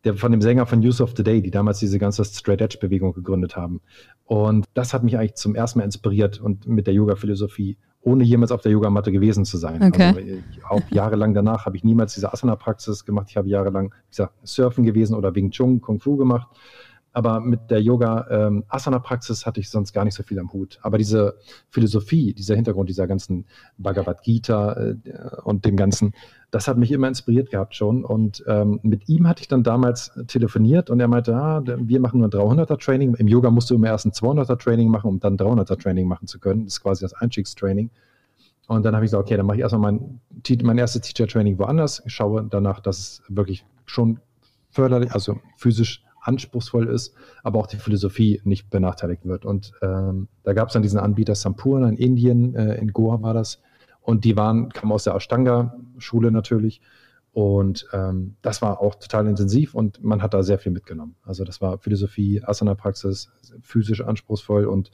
der 0.05 0.15
von 0.15 0.33
dem 0.33 0.41
Sänger 0.41 0.67
von 0.67 0.81
Use 0.81 1.03
of 1.03 1.15
the 1.17 1.25
Day, 1.25 1.43
die 1.43 1.51
damals 1.51 1.79
diese 1.79 1.99
ganze 1.99 2.25
Straight 2.25 2.61
Edge 2.61 2.79
Bewegung 2.81 3.13
gegründet 3.13 3.57
haben. 3.57 3.81
Und 4.25 4.67
das 4.75 4.95
hat 4.95 5.03
mich 5.03 5.19
eigentlich 5.19 5.35
zum 5.35 5.55
ersten 5.55 5.81
Mal 5.81 5.85
inspiriert 5.85 6.41
und 6.41 6.67
mit 6.67 6.87
der 6.87 6.95
Yoga-Philosophie, 6.95 7.77
ohne 8.01 8.25
jemals 8.25 8.53
auf 8.53 8.63
der 8.63 8.73
Yogamatte 8.73 9.11
gewesen 9.11 9.45
zu 9.45 9.59
sein. 9.59 9.83
Okay. 9.83 10.03
Also, 10.03 10.21
auch 10.69 10.83
jahrelang 10.91 11.35
danach 11.35 11.67
habe 11.67 11.77
ich 11.77 11.85
niemals 11.85 12.15
diese 12.15 12.33
Asana-Praxis 12.33 13.05
gemacht. 13.05 13.27
Ich 13.31 13.37
habe 13.37 13.49
jahrelang, 13.49 13.93
wie 13.93 14.11
gesagt, 14.11 14.35
Surfen 14.45 14.85
gewesen 14.85 15.15
oder 15.15 15.35
Wing 15.35 15.51
Chun, 15.51 15.81
Kung 15.81 15.99
Fu 15.99 16.17
gemacht 16.17 16.49
aber 17.13 17.41
mit 17.41 17.71
der 17.71 17.83
Yoga-Asana-Praxis 17.83 19.43
ähm, 19.43 19.47
hatte 19.47 19.61
ich 19.61 19.69
sonst 19.69 19.93
gar 19.93 20.05
nicht 20.05 20.15
so 20.15 20.23
viel 20.23 20.39
am 20.39 20.53
Hut. 20.53 20.79
Aber 20.83 20.99
diese 20.99 21.39
Philosophie, 21.69 22.35
dieser 22.35 22.55
Hintergrund 22.55 22.89
dieser 22.89 23.07
ganzen 23.07 23.47
Bhagavad 23.79 24.23
Gita 24.23 24.75
äh, 24.75 24.95
und 25.43 25.65
dem 25.65 25.77
Ganzen, 25.77 26.13
das 26.51 26.67
hat 26.67 26.77
mich 26.77 26.91
immer 26.91 27.09
inspiriert 27.09 27.51
gehabt 27.51 27.75
schon. 27.75 28.05
Und 28.05 28.43
ähm, 28.47 28.81
mit 28.83 29.09
ihm 29.09 29.29
hatte 29.29 29.43
ich 29.43 29.49
dann 29.49 29.63
damals 29.63 30.13
telefoniert 30.27 30.91
und 30.91 31.01
er 31.01 31.09
meinte, 31.09 31.35
ah, 31.35 31.63
wir 31.65 32.01
machen 32.01 32.21
nur 32.21 32.29
300er-Training. 32.29 33.15
Im 33.15 33.29
Yoga 33.29 33.51
musst 33.51 33.71
du 33.71 33.75
immer 33.75 33.89
erst 33.89 34.07
ein 34.07 34.13
200er-Training 34.13 34.89
machen, 34.89 35.09
um 35.09 35.21
dann 35.21 35.37
300er-Training 35.37 36.07
machen 36.07 36.27
zu 36.27 36.41
können. 36.41 36.65
Das 36.65 36.75
ist 36.75 36.81
quasi 36.83 37.05
das 37.05 37.15
Einstiegstraining. 37.15 37.91
Und 38.67 38.85
dann 38.85 38.95
habe 38.95 39.05
ich 39.05 39.11
gesagt, 39.11 39.25
okay, 39.25 39.37
dann 39.37 39.47
mache 39.47 39.57
ich 39.57 39.63
erstmal 39.63 39.93
mein, 39.93 40.21
mein 40.63 40.79
erstes 40.79 41.03
Teacher-Training 41.03 41.59
woanders, 41.59 42.03
schaue 42.07 42.47
danach, 42.49 42.81
dass 42.81 42.99
es 42.99 43.23
wirklich 43.29 43.65
schon 43.87 44.21
förderlich, 44.71 45.13
also 45.13 45.39
physisch 45.57 46.05
anspruchsvoll 46.23 46.87
ist, 46.89 47.15
aber 47.43 47.59
auch 47.59 47.67
die 47.67 47.79
Philosophie 47.79 48.41
nicht 48.45 48.71
benachteiligt 48.71 49.25
wird. 49.25 49.45
Und 49.45 49.73
ähm, 49.83 50.29
da 50.45 50.53
gab 50.53 50.69
es 50.69 50.75
dann 50.75 50.83
diesen 50.83 51.01
Anbieter 51.01 51.35
Sampurna 51.35 51.89
in 51.89 51.97
Indien, 51.97 52.55
äh, 52.55 52.77
in 52.77 52.93
Goa 52.93 53.23
war 53.23 53.35
das. 53.35 53.61
Und 54.01 54.25
die 54.25 54.37
waren, 54.37 54.71
kamen 54.71 54.93
aus 54.93 55.05
der 55.05 55.15
Ashtanga-Schule 55.15 56.31
natürlich. 56.31 56.81
Und 57.33 57.87
ähm, 57.93 58.37
das 58.43 58.61
war 58.61 58.81
auch 58.81 58.97
total 58.97 59.29
intensiv 59.29 59.75
und 59.75 60.03
man 60.03 60.21
hat 60.21 60.35
da 60.35 60.43
sehr 60.43 60.59
viel 60.59 60.73
mitgenommen. 60.73 61.15
Also 61.23 61.45
das 61.45 61.61
war 61.61 61.79
Philosophie, 61.79 62.43
Asana-Praxis, 62.43 63.31
physisch 63.63 64.01
anspruchsvoll 64.01 64.65
und 64.65 64.91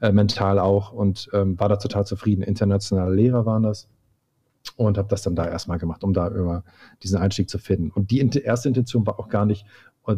äh, 0.00 0.12
mental 0.12 0.58
auch 0.58 0.92
und 0.92 1.30
ähm, 1.32 1.58
war 1.58 1.70
da 1.70 1.76
total 1.76 2.04
zufrieden. 2.06 2.42
Internationale 2.42 3.14
Lehrer 3.14 3.46
waren 3.46 3.62
das 3.62 3.88
und 4.76 4.98
habe 4.98 5.08
das 5.08 5.22
dann 5.22 5.34
da 5.34 5.46
erstmal 5.46 5.78
gemacht, 5.78 6.04
um 6.04 6.12
da 6.12 6.28
immer 6.28 6.62
diesen 7.02 7.18
Einstieg 7.18 7.48
zu 7.48 7.58
finden. 7.58 7.90
Und 7.90 8.10
die 8.10 8.18
erste 8.18 8.68
Intention 8.68 9.06
war 9.06 9.18
auch 9.18 9.28
gar 9.28 9.46
nicht, 9.46 9.64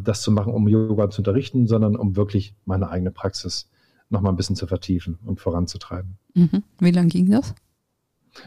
das 0.02 0.22
zu 0.22 0.30
machen, 0.30 0.52
um 0.52 0.68
Yoga 0.68 1.10
zu 1.10 1.20
unterrichten, 1.20 1.66
sondern 1.66 1.96
um 1.96 2.16
wirklich 2.16 2.54
meine 2.64 2.90
eigene 2.90 3.10
Praxis 3.10 3.70
nochmal 4.08 4.32
ein 4.32 4.36
bisschen 4.36 4.56
zu 4.56 4.66
vertiefen 4.66 5.18
und 5.24 5.40
voranzutreiben. 5.40 6.16
Mhm. 6.34 6.62
Wie 6.78 6.90
lange 6.90 7.08
ging 7.08 7.30
das? 7.30 7.54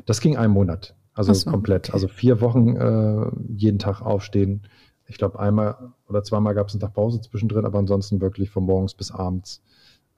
Das 0.05 0.21
ging 0.21 0.37
einen 0.37 0.53
Monat, 0.53 0.95
also 1.13 1.33
so, 1.33 1.49
komplett. 1.49 1.89
Okay. 1.89 1.93
Also 1.93 2.07
vier 2.07 2.41
Wochen 2.41 2.75
äh, 2.75 3.31
jeden 3.55 3.79
Tag 3.79 4.01
aufstehen. 4.01 4.63
Ich 5.05 5.17
glaube, 5.17 5.39
einmal 5.39 5.93
oder 6.07 6.23
zweimal 6.23 6.55
gab 6.55 6.67
es 6.67 6.73
einen 6.73 6.81
Tag 6.81 6.93
Pause 6.93 7.21
zwischendrin, 7.21 7.65
aber 7.65 7.79
ansonsten 7.79 8.21
wirklich 8.21 8.49
von 8.49 8.63
morgens 8.63 8.93
bis 8.93 9.11
abends 9.11 9.61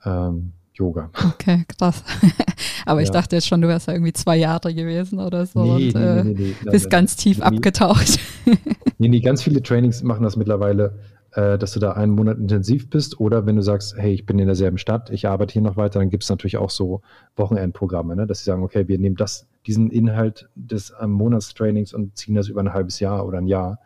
ähm, 0.04 0.54
Yoga. 0.74 1.10
Okay, 1.34 1.64
krass. 1.78 2.04
aber 2.86 3.00
ja. 3.00 3.04
ich 3.06 3.12
dachte 3.12 3.36
jetzt 3.36 3.48
schon, 3.48 3.62
du 3.62 3.68
wärst 3.68 3.88
ja 3.88 3.94
irgendwie 3.94 4.14
zwei 4.14 4.36
Jahre 4.36 4.74
gewesen 4.74 5.20
oder 5.20 5.46
so 5.46 5.64
nee, 5.64 5.88
und 5.88 5.96
nee, 5.96 6.20
äh, 6.20 6.24
nee, 6.24 6.56
bist 6.70 6.90
ganz 6.90 7.16
tief 7.16 7.42
abgetaucht. 7.42 8.20
nee, 8.98 9.08
nee, 9.08 9.22
ganz 9.22 9.42
viele 9.42 9.64
Trainings 9.64 10.04
machen 10.04 10.24
das 10.24 10.36
mittlerweile 10.36 11.00
äh, 11.36 11.58
dass 11.58 11.74
du 11.74 11.82
da 11.82 11.92
einen 11.92 12.14
Monat 12.14 12.38
intensiv 12.38 12.90
bist. 12.90 13.20
Oder 13.20 13.46
wenn 13.46 13.58
du 13.58 13.62
sagst, 13.62 13.98
hey, 13.98 14.14
ich 14.14 14.26
bin 14.26 14.40
in 14.40 14.46
derselben 14.46 14.78
Stadt, 14.78 15.10
ich 15.10 15.28
arbeite 15.28 15.54
hier 15.54 15.62
noch 15.62 15.76
weiter, 15.76 16.00
dann 16.00 16.10
gibt 16.10 16.24
es 16.24 16.30
natürlich 16.30 16.58
auch 16.58 16.70
so 16.70 17.02
Wochenendprogramme, 17.36 18.16
ne? 18.16 18.26
dass 18.26 18.40
sie 18.40 18.46
sagen, 18.46 18.64
okay, 18.64 18.88
wir 18.88 18.98
nehmen 18.98 19.18
das, 19.18 19.46
diesen 19.68 19.92
Inhalt 19.92 20.50
des 20.56 20.94
ähm, 21.02 21.12
Monatstrainings 21.12 21.94
und 21.94 22.18
ziehen 22.18 22.36
das 22.36 22.48
über 22.48 22.62
ein 22.62 22.74
halbes 22.74 23.02
Jahr 23.02 23.26
oder 23.26 23.40
ein 23.40 23.48
Jahr. 23.48 23.80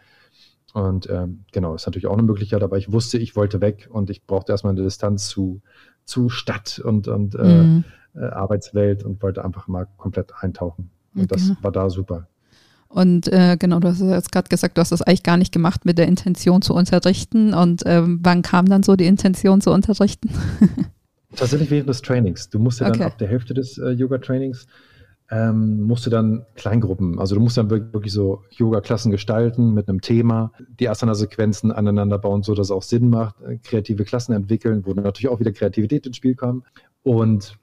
Und 0.74 1.10
ähm, 1.10 1.46
genau, 1.52 1.74
ist 1.74 1.88
natürlich 1.88 2.06
auch 2.06 2.14
eine 2.14 2.22
Möglichkeit, 2.22 2.62
aber 2.62 2.78
ich 2.78 2.92
wusste, 2.92 3.18
ich 3.18 3.36
wollte 3.36 3.60
weg 3.62 3.90
und 3.92 4.12
ich 4.12 4.28
brauchte 4.28 4.52
erstmal 4.52 4.74
eine 4.74 4.84
Distanz 4.84 5.28
zu, 5.28 5.62
zu 6.06 6.30
Stadt 6.30 6.78
und, 6.78 7.08
und 7.08 7.34
äh, 7.34 7.64
mhm. 7.64 7.84
äh, 8.14 8.26
Arbeitswelt 8.26 9.04
und 9.04 9.24
wollte 9.24 9.44
einfach 9.44 9.68
mal 9.68 9.88
komplett 9.98 10.32
eintauchen. 10.40 10.92
Und 11.16 11.24
okay. 11.24 11.28
das 11.30 11.64
war 11.64 11.72
da 11.72 11.90
super. 11.90 12.28
Und 12.90 13.32
äh, 13.32 13.56
genau, 13.58 13.80
du 13.80 13.88
hast 13.88 14.02
jetzt 14.02 14.32
gerade 14.32 14.50
gesagt, 14.50 14.78
du 14.78 14.82
hast 14.82 14.92
das 14.92 15.04
eigentlich 15.04 15.24
gar 15.24 15.38
nicht 15.38 15.54
gemacht 15.54 15.86
mit 15.86 15.98
der 15.98 16.08
Intention 16.08 16.62
zu 16.62 16.74
unterrichten. 16.74 17.54
Und 17.54 17.84
ähm, 17.86 18.20
wann 18.24 18.42
kam 18.42 18.68
dann 18.68 18.84
so 18.84 18.96
die 18.96 19.06
Intention 19.06 19.62
zu 19.62 19.72
unterrichten? 19.72 20.30
Tatsächlich 21.36 21.70
während 21.70 21.88
des 21.88 22.02
Trainings. 22.02 22.50
Du 22.50 22.58
musst 22.58 22.80
ja 22.80 22.88
okay. 22.88 23.00
dann 23.00 23.08
ab 23.08 23.18
der 23.20 23.28
Hälfte 23.28 23.54
des 23.54 23.78
äh, 23.78 23.92
Yoga-Trainings 23.92 24.66
ähm, 25.32 25.84
musst 25.84 26.06
du 26.06 26.10
dann 26.10 26.46
Kleingruppen, 26.56 27.20
also 27.20 27.36
du 27.36 27.42
musst 27.42 27.58
dann 27.58 27.70
wirklich 27.70 28.12
so 28.12 28.44
Yoga-Klassen 28.50 29.12
gestalten 29.12 29.74
mit 29.74 29.88
einem 29.88 30.02
Thema, 30.02 30.52
die 30.80 30.90
Asana-Sequenzen 30.90 31.72
aneinander 31.72 32.18
bauen, 32.18 32.42
so 32.42 32.56
dass 32.56 32.68
es 32.68 32.72
auch 32.72 32.82
Sinn 32.82 33.10
macht, 33.10 33.36
äh, 33.42 33.58
kreative 33.58 34.06
Klassen 34.06 34.34
entwickeln, 34.34 34.86
wo 34.86 34.94
natürlich 34.94 35.30
auch 35.30 35.40
wieder 35.40 35.52
Kreativität 35.52 36.08
ins 36.08 36.18
Spiel 36.18 36.36
kam. 36.36 36.64
Und 37.04 37.58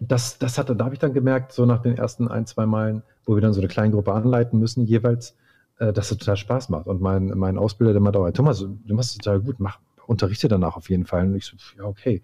das, 0.00 0.38
das 0.38 0.58
hatte, 0.58 0.76
da 0.76 0.84
habe 0.84 0.94
ich 0.94 1.00
dann 1.00 1.12
gemerkt, 1.12 1.52
so 1.52 1.66
nach 1.66 1.82
den 1.82 1.96
ersten 1.96 2.28
ein, 2.28 2.46
zwei 2.46 2.66
Malen, 2.66 3.02
wo 3.24 3.34
wir 3.34 3.40
dann 3.40 3.52
so 3.52 3.60
eine 3.60 3.68
kleine 3.68 3.92
Gruppe 3.92 4.12
anleiten 4.12 4.58
müssen, 4.58 4.84
jeweils, 4.84 5.36
äh, 5.78 5.92
dass 5.92 6.10
es 6.10 6.18
total 6.18 6.36
Spaß 6.36 6.68
macht. 6.68 6.86
Und 6.86 7.00
mein, 7.00 7.26
mein 7.36 7.58
Ausbilder, 7.58 7.92
der 7.92 8.02
meinte 8.02 8.18
auch, 8.18 8.30
Thomas, 8.30 8.60
du 8.60 8.94
machst 8.94 9.12
es 9.12 9.18
total 9.18 9.40
gut, 9.40 9.58
mach, 9.58 9.78
unterrichte 10.06 10.48
danach 10.48 10.76
auf 10.76 10.90
jeden 10.90 11.06
Fall. 11.06 11.26
Und 11.26 11.36
ich 11.36 11.46
so, 11.46 11.56
ja, 11.78 11.84
okay. 11.84 12.22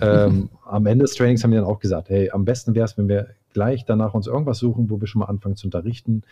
Ähm, 0.00 0.50
am 0.64 0.86
Ende 0.86 1.04
des 1.04 1.14
Trainings 1.14 1.44
haben 1.44 1.52
wir 1.52 1.60
dann 1.60 1.68
auch 1.68 1.80
gesagt, 1.80 2.08
hey, 2.08 2.30
am 2.30 2.44
besten 2.44 2.74
wäre 2.74 2.84
es, 2.84 2.96
wenn 2.96 3.08
wir 3.08 3.28
gleich 3.52 3.84
danach 3.84 4.14
uns 4.14 4.26
irgendwas 4.26 4.58
suchen, 4.58 4.90
wo 4.90 5.00
wir 5.00 5.06
schon 5.06 5.20
mal 5.20 5.26
anfangen 5.26 5.56
zu 5.56 5.66
unterrichten 5.66 6.22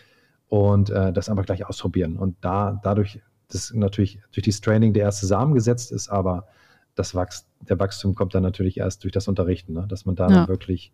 und 0.49 0.91
äh, 0.91 1.13
das 1.13 1.29
einfach 1.29 1.45
gleich 1.45 1.67
ausprobieren. 1.67 2.17
Und 2.17 2.37
da, 2.41 2.81
dadurch, 2.83 3.21
dass 3.49 3.73
natürlich 3.73 4.21
durch 4.33 4.45
dieses 4.45 4.61
Training 4.61 4.93
der 4.93 5.05
erste 5.05 5.27
Samen 5.27 5.55
gesetzt 5.55 5.93
ist, 5.93 6.09
aber 6.09 6.47
das 6.95 7.15
Wachs 7.15 7.47
der 7.61 7.79
Wachstum 7.79 8.15
kommt 8.15 8.35
dann 8.35 8.43
natürlich 8.43 8.79
erst 8.79 9.05
durch 9.05 9.13
das 9.13 9.29
Unterrichten, 9.29 9.75
ne? 9.75 9.87
dass 9.89 10.07
man 10.07 10.15
da 10.15 10.29
ja. 10.29 10.49
wirklich 10.49 10.93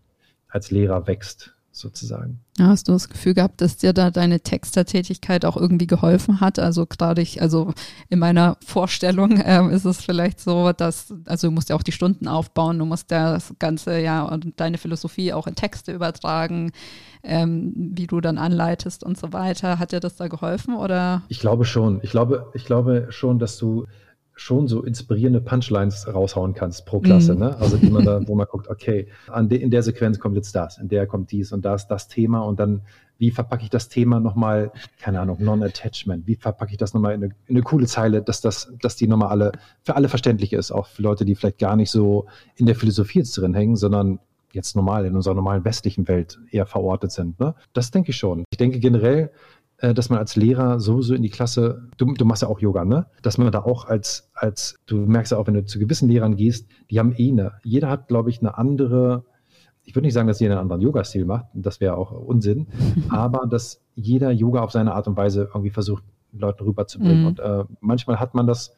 als 0.48 0.70
Lehrer 0.70 1.06
wächst 1.06 1.54
sozusagen. 1.72 2.40
Hast 2.58 2.86
du 2.86 2.92
das 2.92 3.08
Gefühl 3.08 3.32
gehabt, 3.32 3.62
dass 3.62 3.78
dir 3.78 3.94
da 3.94 4.10
deine 4.10 4.40
Textertätigkeit 4.40 5.46
auch 5.46 5.56
irgendwie 5.56 5.86
geholfen 5.86 6.40
hat? 6.40 6.58
Also 6.58 6.84
gerade 6.84 7.22
ich, 7.22 7.40
also 7.40 7.72
in 8.10 8.18
meiner 8.18 8.58
Vorstellung 8.64 9.38
äh, 9.38 9.74
ist 9.74 9.86
es 9.86 10.02
vielleicht 10.02 10.38
so, 10.38 10.72
dass, 10.72 11.14
also 11.24 11.48
du 11.48 11.50
musst 11.50 11.70
ja 11.70 11.76
auch 11.76 11.82
die 11.82 11.92
Stunden 11.92 12.28
aufbauen, 12.28 12.78
du 12.78 12.84
musst 12.84 13.10
das 13.10 13.54
Ganze 13.58 13.98
ja 13.98 14.22
und 14.22 14.60
deine 14.60 14.76
Philosophie 14.76 15.32
auch 15.32 15.46
in 15.46 15.54
Texte 15.54 15.92
übertragen, 15.92 16.72
ähm, 17.22 17.72
wie 17.74 18.06
du 18.06 18.20
dann 18.20 18.36
anleitest 18.36 19.02
und 19.02 19.18
so 19.18 19.32
weiter. 19.32 19.78
Hat 19.78 19.92
dir 19.92 20.00
das 20.00 20.16
da 20.16 20.28
geholfen 20.28 20.76
oder? 20.76 21.22
Ich 21.28 21.40
glaube 21.40 21.64
schon. 21.64 22.00
Ich 22.02 22.10
glaube, 22.10 22.50
ich 22.52 22.66
glaube 22.66 23.06
schon, 23.10 23.38
dass 23.38 23.56
du 23.56 23.86
schon 24.34 24.66
so 24.66 24.82
inspirierende 24.82 25.40
Punchlines 25.40 26.06
raushauen 26.12 26.54
kannst 26.54 26.86
pro 26.86 27.00
Klasse, 27.00 27.34
mhm. 27.34 27.40
ne? 27.40 27.56
Also 27.58 27.76
die 27.76 27.90
man 27.90 28.04
da, 28.04 28.20
wo 28.26 28.34
man 28.34 28.46
guckt, 28.46 28.68
okay, 28.68 29.08
de, 29.28 29.58
in 29.58 29.70
der 29.70 29.82
Sequenz 29.82 30.18
kommt 30.18 30.36
jetzt 30.36 30.54
das, 30.54 30.78
in 30.78 30.88
der 30.88 31.06
kommt 31.06 31.32
dies 31.32 31.52
und 31.52 31.64
das, 31.64 31.86
das 31.86 32.08
Thema 32.08 32.40
und 32.40 32.58
dann, 32.58 32.82
wie 33.18 33.30
verpacke 33.30 33.62
ich 33.62 33.70
das 33.70 33.88
Thema 33.88 34.20
nochmal, 34.20 34.72
keine 35.00 35.20
Ahnung, 35.20 35.36
Non-Attachment, 35.40 36.26
wie 36.26 36.36
verpacke 36.36 36.72
ich 36.72 36.78
das 36.78 36.94
nochmal 36.94 37.14
in 37.14 37.24
eine, 37.24 37.34
in 37.46 37.56
eine 37.56 37.62
coole 37.62 37.86
Zeile, 37.86 38.22
dass 38.22 38.40
das, 38.40 38.72
dass 38.80 38.96
die 38.96 39.06
nochmal 39.06 39.28
alle, 39.28 39.52
für 39.82 39.96
alle 39.96 40.08
verständlich 40.08 40.52
ist, 40.52 40.72
auch 40.72 40.86
für 40.86 41.02
Leute, 41.02 41.24
die 41.24 41.34
vielleicht 41.34 41.58
gar 41.58 41.76
nicht 41.76 41.90
so 41.90 42.26
in 42.56 42.66
der 42.66 42.74
Philosophie 42.74 43.20
jetzt 43.20 43.36
drin 43.36 43.54
hängen, 43.54 43.76
sondern 43.76 44.18
jetzt 44.52 44.76
normal 44.76 45.06
in 45.06 45.14
unserer 45.14 45.34
normalen 45.34 45.64
westlichen 45.64 46.08
Welt 46.08 46.38
eher 46.50 46.66
verortet 46.66 47.12
sind. 47.12 47.38
Ne? 47.40 47.54
Das 47.72 47.90
denke 47.90 48.10
ich 48.10 48.16
schon. 48.16 48.44
Ich 48.50 48.58
denke 48.58 48.80
generell, 48.80 49.30
dass 49.82 50.10
man 50.10 50.18
als 50.20 50.36
Lehrer 50.36 50.78
sowieso 50.78 51.14
in 51.14 51.22
die 51.22 51.30
Klasse, 51.30 51.88
du, 51.96 52.14
du 52.14 52.24
machst 52.24 52.42
ja 52.42 52.48
auch 52.48 52.60
Yoga, 52.60 52.84
ne? 52.84 53.06
Dass 53.20 53.36
man 53.36 53.50
da 53.50 53.62
auch 53.62 53.86
als, 53.86 54.30
als, 54.32 54.78
du 54.86 54.96
merkst 54.96 55.32
ja 55.32 55.38
auch, 55.38 55.46
wenn 55.48 55.54
du 55.54 55.64
zu 55.64 55.80
gewissen 55.80 56.08
Lehrern 56.08 56.36
gehst, 56.36 56.68
die 56.90 57.00
haben 57.00 57.12
eh 57.16 57.30
eine, 57.30 57.54
jeder 57.64 57.88
hat, 57.90 58.06
glaube 58.06 58.30
ich, 58.30 58.40
eine 58.40 58.56
andere, 58.56 59.24
ich 59.82 59.96
würde 59.96 60.06
nicht 60.06 60.14
sagen, 60.14 60.28
dass 60.28 60.38
jeder 60.38 60.54
einen 60.54 60.62
anderen 60.62 60.82
Yoga-Stil 60.82 61.24
macht, 61.24 61.46
das 61.54 61.80
wäre 61.80 61.96
auch 61.96 62.12
Unsinn, 62.12 62.68
aber 63.08 63.46
dass 63.46 63.82
jeder 63.96 64.30
Yoga 64.30 64.62
auf 64.62 64.70
seine 64.70 64.94
Art 64.94 65.08
und 65.08 65.16
Weise 65.16 65.48
irgendwie 65.52 65.70
versucht, 65.70 66.04
Leuten 66.32 66.64
rüberzubringen. 66.64 67.22
Mhm. 67.22 67.26
Und 67.26 67.40
äh, 67.40 67.64
manchmal 67.80 68.20
hat 68.20 68.34
man 68.34 68.46
das, 68.46 68.74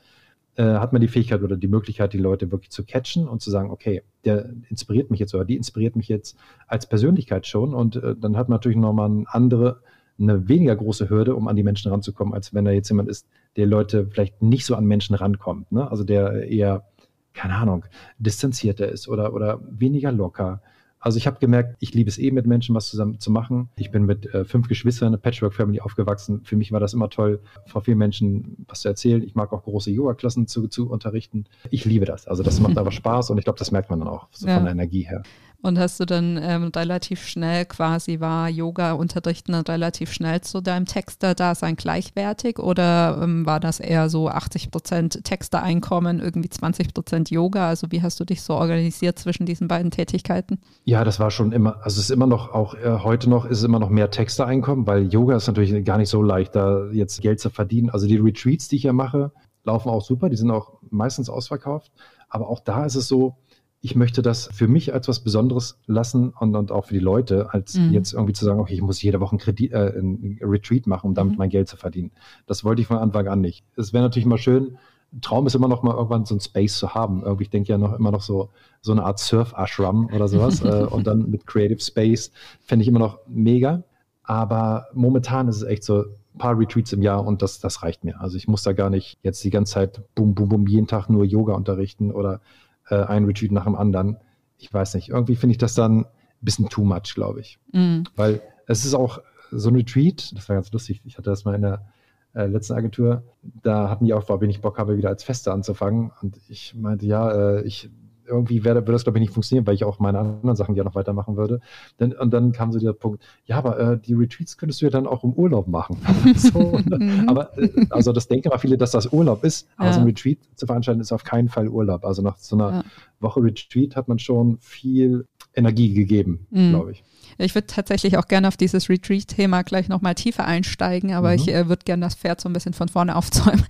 äh, 0.56 0.64
hat 0.64 0.92
man 0.92 1.00
die 1.00 1.08
Fähigkeit 1.08 1.42
oder 1.42 1.56
die 1.56 1.68
Möglichkeit, 1.68 2.12
die 2.12 2.18
Leute 2.18 2.50
wirklich 2.50 2.70
zu 2.70 2.84
catchen 2.84 3.28
und 3.28 3.42
zu 3.42 3.50
sagen, 3.50 3.70
okay, 3.70 4.02
der 4.24 4.50
inspiriert 4.68 5.10
mich 5.10 5.20
jetzt 5.20 5.34
oder 5.34 5.44
die 5.44 5.56
inspiriert 5.56 5.96
mich 5.96 6.08
jetzt 6.08 6.36
als 6.66 6.88
Persönlichkeit 6.88 7.46
schon 7.46 7.74
und 7.74 7.96
äh, 7.96 8.16
dann 8.16 8.36
hat 8.36 8.48
man 8.48 8.56
natürlich 8.56 8.78
nochmal 8.78 9.10
eine 9.10 9.24
andere 9.28 9.80
eine 10.18 10.48
weniger 10.48 10.76
große 10.76 11.10
Hürde, 11.10 11.34
um 11.34 11.48
an 11.48 11.56
die 11.56 11.62
Menschen 11.62 11.90
ranzukommen, 11.90 12.34
als 12.34 12.54
wenn 12.54 12.64
da 12.64 12.70
jetzt 12.70 12.88
jemand 12.88 13.08
ist, 13.08 13.26
der 13.56 13.66
Leute 13.66 14.06
vielleicht 14.06 14.42
nicht 14.42 14.64
so 14.64 14.74
an 14.74 14.84
Menschen 14.84 15.14
rankommt. 15.14 15.72
Ne? 15.72 15.90
Also 15.90 16.04
der 16.04 16.48
eher, 16.48 16.84
keine 17.32 17.54
Ahnung, 17.54 17.84
distanzierter 18.18 18.88
ist 18.88 19.08
oder, 19.08 19.34
oder 19.34 19.60
weniger 19.68 20.12
locker. 20.12 20.62
Also 21.04 21.18
ich 21.18 21.26
habe 21.26 21.38
gemerkt, 21.38 21.76
ich 21.80 21.92
liebe 21.92 22.08
es 22.08 22.16
eh 22.16 22.30
mit 22.30 22.46
Menschen 22.46 22.74
was 22.74 22.88
zusammen 22.88 23.20
zu 23.20 23.30
machen. 23.30 23.68
Ich 23.76 23.90
bin 23.90 24.06
mit 24.06 24.32
äh, 24.32 24.46
fünf 24.46 24.68
Geschwistern, 24.68 25.08
eine 25.08 25.18
Patchwork-Family 25.18 25.80
aufgewachsen. 25.80 26.40
Für 26.44 26.56
mich 26.56 26.72
war 26.72 26.80
das 26.80 26.94
immer 26.94 27.10
toll, 27.10 27.40
vor 27.66 27.82
vielen 27.82 27.98
Menschen 27.98 28.64
was 28.68 28.80
zu 28.80 28.88
erzählen. 28.88 29.22
Ich 29.22 29.34
mag 29.34 29.52
auch 29.52 29.64
große 29.64 29.90
Yoga-Klassen 29.90 30.46
zu, 30.46 30.66
zu 30.66 30.88
unterrichten. 30.88 31.44
Ich 31.70 31.84
liebe 31.84 32.06
das. 32.06 32.26
Also 32.26 32.42
das 32.42 32.58
macht 32.58 32.78
einfach 32.78 32.90
Spaß 32.90 33.28
und 33.28 33.36
ich 33.36 33.44
glaube, 33.44 33.58
das 33.58 33.70
merkt 33.70 33.90
man 33.90 33.98
dann 33.98 34.08
auch 34.08 34.28
so 34.30 34.48
ja. 34.48 34.54
von 34.54 34.64
der 34.64 34.72
Energie 34.72 35.02
her. 35.02 35.22
Und 35.64 35.78
hast 35.78 35.98
du 35.98 36.04
dann 36.04 36.38
ähm, 36.42 36.70
relativ 36.76 37.26
schnell 37.26 37.64
quasi 37.64 38.20
war 38.20 38.50
Yoga-Unterrichten 38.50 39.54
relativ 39.54 40.12
schnell 40.12 40.42
zu 40.42 40.60
deinem 40.60 40.84
Texter-Dasein 40.84 41.76
gleichwertig 41.76 42.58
oder 42.58 43.18
ähm, 43.22 43.46
war 43.46 43.60
das 43.60 43.80
eher 43.80 44.10
so 44.10 44.28
80 44.28 44.70
Prozent 44.70 45.24
Texter-Einkommen, 45.24 46.20
irgendwie 46.20 46.50
20 46.50 46.92
Prozent 46.92 47.30
Yoga? 47.30 47.66
Also 47.66 47.86
wie 47.88 48.02
hast 48.02 48.20
du 48.20 48.26
dich 48.26 48.42
so 48.42 48.52
organisiert 48.52 49.18
zwischen 49.18 49.46
diesen 49.46 49.66
beiden 49.66 49.90
Tätigkeiten? 49.90 50.58
Ja, 50.84 51.02
das 51.02 51.18
war 51.18 51.30
schon 51.30 51.50
immer, 51.50 51.76
also 51.76 51.98
es 51.98 52.10
ist 52.10 52.10
immer 52.10 52.26
noch, 52.26 52.52
auch 52.52 52.74
äh, 52.74 52.98
heute 53.02 53.30
noch 53.30 53.46
ist 53.46 53.56
es 53.56 53.64
immer 53.64 53.78
noch 53.78 53.88
mehr 53.88 54.10
Texter-Einkommen, 54.10 54.86
weil 54.86 55.10
Yoga 55.10 55.34
ist 55.34 55.46
natürlich 55.46 55.82
gar 55.86 55.96
nicht 55.96 56.10
so 56.10 56.20
leicht, 56.20 56.54
da 56.54 56.88
jetzt 56.92 57.22
Geld 57.22 57.40
zu 57.40 57.48
verdienen. 57.48 57.88
Also 57.88 58.06
die 58.06 58.18
Retreats, 58.18 58.68
die 58.68 58.76
ich 58.76 58.82
ja 58.82 58.92
mache, 58.92 59.32
laufen 59.64 59.88
auch 59.88 60.02
super, 60.02 60.28
die 60.28 60.36
sind 60.36 60.50
auch 60.50 60.74
meistens 60.90 61.30
ausverkauft. 61.30 61.90
Aber 62.28 62.48
auch 62.48 62.60
da 62.60 62.84
ist 62.84 62.96
es 62.96 63.08
so, 63.08 63.36
ich 63.84 63.94
möchte 63.94 64.22
das 64.22 64.48
für 64.50 64.66
mich 64.66 64.94
als 64.94 65.08
was 65.08 65.20
Besonderes 65.20 65.78
lassen 65.86 66.30
und, 66.30 66.56
und 66.56 66.72
auch 66.72 66.86
für 66.86 66.94
die 66.94 67.00
Leute, 67.00 67.52
als 67.52 67.74
mhm. 67.74 67.92
jetzt 67.92 68.14
irgendwie 68.14 68.32
zu 68.32 68.46
sagen, 68.46 68.58
okay, 68.58 68.72
ich 68.72 68.80
muss 68.80 69.02
jede 69.02 69.20
Woche 69.20 69.32
einen, 69.32 69.40
Kredit, 69.40 69.72
äh, 69.72 69.92
einen 69.98 70.38
Retreat 70.40 70.86
machen, 70.86 71.08
um 71.08 71.14
damit 71.14 71.34
mhm. 71.34 71.38
mein 71.38 71.50
Geld 71.50 71.68
zu 71.68 71.76
verdienen. 71.76 72.10
Das 72.46 72.64
wollte 72.64 72.80
ich 72.80 72.88
von 72.88 72.96
Anfang 72.96 73.28
an 73.28 73.42
nicht. 73.42 73.62
Es 73.76 73.92
wäre 73.92 74.02
natürlich 74.02 74.24
mal 74.24 74.38
schön, 74.38 74.78
Traum 75.20 75.46
ist 75.46 75.54
immer 75.54 75.68
noch 75.68 75.82
mal 75.82 75.94
irgendwann 75.94 76.24
so 76.24 76.34
ein 76.34 76.40
Space 76.40 76.78
zu 76.78 76.94
haben. 76.94 77.24
Irgendwie, 77.24 77.42
ich 77.42 77.50
denke 77.50 77.68
ja 77.68 77.76
noch 77.76 77.92
immer 77.92 78.10
noch 78.10 78.22
so, 78.22 78.48
so 78.80 78.92
eine 78.92 79.04
Art 79.04 79.18
Surf-Ashram 79.18 80.06
oder 80.06 80.28
sowas. 80.28 80.60
äh, 80.64 80.86
und 80.86 81.06
dann 81.06 81.28
mit 81.28 81.46
Creative 81.46 81.78
Space 81.78 82.32
fände 82.64 82.84
ich 82.84 82.88
immer 82.88 83.00
noch 83.00 83.18
mega. 83.28 83.84
Aber 84.22 84.86
momentan 84.94 85.46
ist 85.46 85.56
es 85.56 85.62
echt 85.62 85.84
so, 85.84 86.04
ein 86.34 86.38
paar 86.38 86.58
Retreats 86.58 86.92
im 86.92 87.02
Jahr 87.02 87.24
und 87.24 87.42
das, 87.42 87.60
das 87.60 87.82
reicht 87.82 88.02
mir. 88.02 88.20
Also 88.20 88.36
ich 88.36 88.48
muss 88.48 88.62
da 88.62 88.72
gar 88.72 88.90
nicht 88.90 89.18
jetzt 89.22 89.44
die 89.44 89.50
ganze 89.50 89.74
Zeit 89.74 90.02
boom, 90.14 90.34
boom, 90.34 90.48
boom, 90.48 90.66
jeden 90.66 90.86
Tag 90.86 91.08
nur 91.08 91.24
Yoga 91.24 91.54
unterrichten 91.54 92.10
oder 92.10 92.40
äh, 92.88 92.96
ein 92.96 93.24
Retreat 93.24 93.52
nach 93.52 93.64
dem 93.64 93.76
anderen. 93.76 94.16
Ich 94.58 94.72
weiß 94.72 94.94
nicht, 94.94 95.10
irgendwie 95.10 95.36
finde 95.36 95.52
ich 95.52 95.58
das 95.58 95.74
dann 95.74 96.00
ein 96.00 96.06
bisschen 96.40 96.68
too 96.68 96.84
much, 96.84 97.14
glaube 97.14 97.40
ich. 97.40 97.58
Mhm. 97.72 98.04
Weil 98.16 98.42
es 98.66 98.84
ist 98.84 98.94
auch 98.94 99.20
so 99.50 99.68
ein 99.68 99.76
Retreat, 99.76 100.36
das 100.36 100.48
war 100.48 100.56
ganz 100.56 100.72
lustig, 100.72 101.02
ich 101.04 101.16
hatte 101.18 101.30
das 101.30 101.44
mal 101.44 101.54
in 101.54 101.62
der 101.62 101.86
äh, 102.34 102.46
letzten 102.46 102.74
Agentur, 102.74 103.22
da 103.62 103.88
hatten 103.88 104.04
die 104.04 104.14
auch, 104.14 104.28
ob 104.28 104.42
ich 104.42 104.60
Bock 104.60 104.78
habe, 104.78 104.96
wieder 104.96 105.08
als 105.08 105.22
Feste 105.22 105.52
anzufangen. 105.52 106.10
Und 106.20 106.38
ich 106.48 106.74
meinte, 106.74 107.06
ja, 107.06 107.30
äh, 107.30 107.62
ich 107.62 107.90
irgendwie 108.26 108.64
wäre, 108.64 108.76
würde 108.76 108.92
das, 108.92 109.04
glaube 109.04 109.18
ich, 109.18 109.22
nicht 109.22 109.32
funktionieren, 109.32 109.66
weil 109.66 109.74
ich 109.74 109.84
auch 109.84 109.98
meine 109.98 110.18
anderen 110.18 110.56
Sachen 110.56 110.74
ja 110.74 110.84
noch 110.84 110.94
weitermachen 110.94 111.36
würde. 111.36 111.60
Dann, 111.98 112.12
und 112.12 112.32
dann 112.32 112.52
kam 112.52 112.72
so 112.72 112.78
der 112.78 112.92
Punkt, 112.92 113.22
ja, 113.46 113.58
aber 113.58 113.78
äh, 113.78 113.98
die 113.98 114.14
Retreats 114.14 114.56
könntest 114.56 114.80
du 114.80 114.86
ja 114.86 114.90
dann 114.90 115.06
auch 115.06 115.24
im 115.24 115.32
Urlaub 115.32 115.68
machen. 115.68 115.98
so, 116.36 116.78
mhm. 116.78 117.24
aber 117.28 117.56
äh, 117.58 117.86
also 117.90 118.12
das 118.12 118.28
denken 118.28 118.48
aber 118.48 118.58
viele, 118.58 118.78
dass 118.78 118.92
das 118.92 119.12
Urlaub 119.12 119.44
ist, 119.44 119.68
aber 119.76 119.88
ja. 119.88 119.92
so 119.94 120.00
ein 120.00 120.06
Retreat 120.06 120.38
zu 120.54 120.66
veranstalten 120.66 121.00
ist 121.00 121.12
auf 121.12 121.24
keinen 121.24 121.48
Fall 121.48 121.68
Urlaub. 121.68 122.04
Also 122.04 122.22
nach 122.22 122.38
so 122.38 122.56
einer 122.56 122.70
ja. 122.70 122.84
Woche 123.20 123.42
Retreat 123.42 123.96
hat 123.96 124.08
man 124.08 124.18
schon 124.18 124.58
viel 124.58 125.26
Energie 125.54 125.94
gegeben, 125.94 126.46
mhm. 126.50 126.70
glaube 126.70 126.92
ich. 126.92 127.04
Ich 127.38 127.54
würde 127.54 127.66
tatsächlich 127.66 128.16
auch 128.16 128.28
gerne 128.28 128.48
auf 128.48 128.56
dieses 128.56 128.88
Retreat-Thema 128.88 129.62
gleich 129.62 129.88
nochmal 129.88 130.14
tiefer 130.14 130.44
einsteigen, 130.44 131.12
aber 131.12 131.30
mhm. 131.30 131.34
ich 131.34 131.48
äh, 131.48 131.68
würde 131.68 131.84
gerne 131.84 132.06
das 132.06 132.14
Pferd 132.14 132.40
so 132.40 132.48
ein 132.48 132.52
bisschen 132.52 132.74
von 132.74 132.88
vorne 132.88 133.16
aufzäumen. 133.16 133.64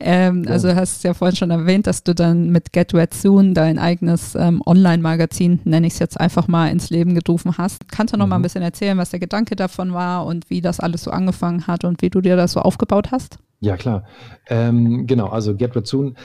Ähm, 0.00 0.44
ja. 0.44 0.50
Also 0.50 0.68
du 0.68 0.76
hast 0.76 1.02
ja 1.04 1.14
vorhin 1.14 1.36
schon 1.36 1.50
erwähnt, 1.50 1.86
dass 1.86 2.04
du 2.04 2.14
dann 2.14 2.50
mit 2.50 2.72
Get 2.72 2.94
Red 2.94 3.14
Soon 3.14 3.54
dein 3.54 3.78
eigenes 3.78 4.34
ähm, 4.34 4.62
Online-Magazin, 4.64 5.60
nenne 5.64 5.86
ich 5.86 5.94
es 5.94 5.98
jetzt 5.98 6.20
einfach 6.20 6.48
mal, 6.48 6.68
ins 6.68 6.90
Leben 6.90 7.14
gerufen 7.14 7.58
hast. 7.58 7.88
Kannst 7.88 8.14
du 8.14 8.18
noch 8.18 8.26
mhm. 8.26 8.30
mal 8.30 8.36
ein 8.36 8.42
bisschen 8.42 8.62
erzählen, 8.62 8.98
was 8.98 9.10
der 9.10 9.20
Gedanke 9.20 9.56
davon 9.56 9.92
war 9.92 10.26
und 10.26 10.48
wie 10.50 10.60
das 10.60 10.80
alles 10.80 11.02
so 11.02 11.10
angefangen 11.10 11.66
hat 11.66 11.84
und 11.84 12.02
wie 12.02 12.10
du 12.10 12.20
dir 12.20 12.36
das 12.36 12.52
so 12.52 12.60
aufgebaut 12.60 13.10
hast? 13.10 13.38
Ja, 13.60 13.76
klar. 13.76 14.04
Ähm, 14.46 15.06
genau, 15.06 15.28
also 15.28 15.56
Get 15.56 15.74
Red 15.74 15.86
Soon. 15.86 16.16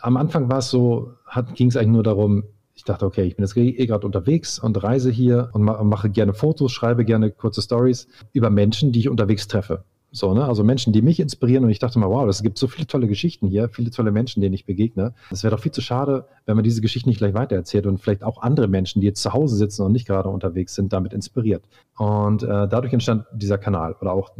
Am 0.00 0.16
Anfang 0.16 0.48
war 0.48 0.58
es 0.58 0.70
so, 0.70 1.12
ging 1.54 1.68
es 1.68 1.76
eigentlich 1.76 1.88
nur 1.88 2.02
darum, 2.02 2.44
ich 2.78 2.84
dachte, 2.84 3.04
okay, 3.04 3.24
ich 3.24 3.34
bin 3.34 3.44
jetzt 3.44 3.56
eh 3.56 3.86
gerade 3.86 4.06
unterwegs 4.06 4.60
und 4.60 4.80
reise 4.80 5.10
hier 5.10 5.50
und 5.52 5.64
mache 5.64 6.10
gerne 6.10 6.32
Fotos, 6.32 6.70
schreibe 6.70 7.04
gerne 7.04 7.32
kurze 7.32 7.60
Stories 7.60 8.06
über 8.32 8.50
Menschen, 8.50 8.92
die 8.92 9.00
ich 9.00 9.08
unterwegs 9.08 9.48
treffe. 9.48 9.84
So, 10.12 10.32
ne? 10.32 10.44
Also 10.44 10.62
Menschen, 10.62 10.92
die 10.92 11.02
mich 11.02 11.18
inspirieren 11.18 11.64
und 11.64 11.70
ich 11.70 11.80
dachte 11.80 11.98
mal, 11.98 12.08
wow, 12.08 12.28
es 12.28 12.40
gibt 12.40 12.56
so 12.56 12.68
viele 12.68 12.86
tolle 12.86 13.08
Geschichten 13.08 13.48
hier, 13.48 13.68
viele 13.68 13.90
tolle 13.90 14.12
Menschen, 14.12 14.40
denen 14.40 14.54
ich 14.54 14.64
begegne. 14.64 15.12
Es 15.32 15.42
wäre 15.42 15.56
doch 15.56 15.60
viel 15.60 15.72
zu 15.72 15.80
schade, 15.80 16.26
wenn 16.46 16.54
man 16.54 16.62
diese 16.62 16.80
Geschichten 16.80 17.08
nicht 17.08 17.18
gleich 17.18 17.34
weitererzählt 17.34 17.84
und 17.84 17.98
vielleicht 17.98 18.22
auch 18.22 18.42
andere 18.42 18.68
Menschen, 18.68 19.00
die 19.00 19.08
jetzt 19.08 19.22
zu 19.22 19.32
Hause 19.32 19.56
sitzen 19.56 19.82
und 19.82 19.90
nicht 19.90 20.06
gerade 20.06 20.28
unterwegs 20.28 20.76
sind, 20.76 20.92
damit 20.92 21.12
inspiriert. 21.12 21.64
Und 21.96 22.44
äh, 22.44 22.46
dadurch 22.46 22.92
entstand 22.92 23.24
dieser 23.34 23.58
Kanal. 23.58 23.96
Oder 24.00 24.12
auch, 24.12 24.30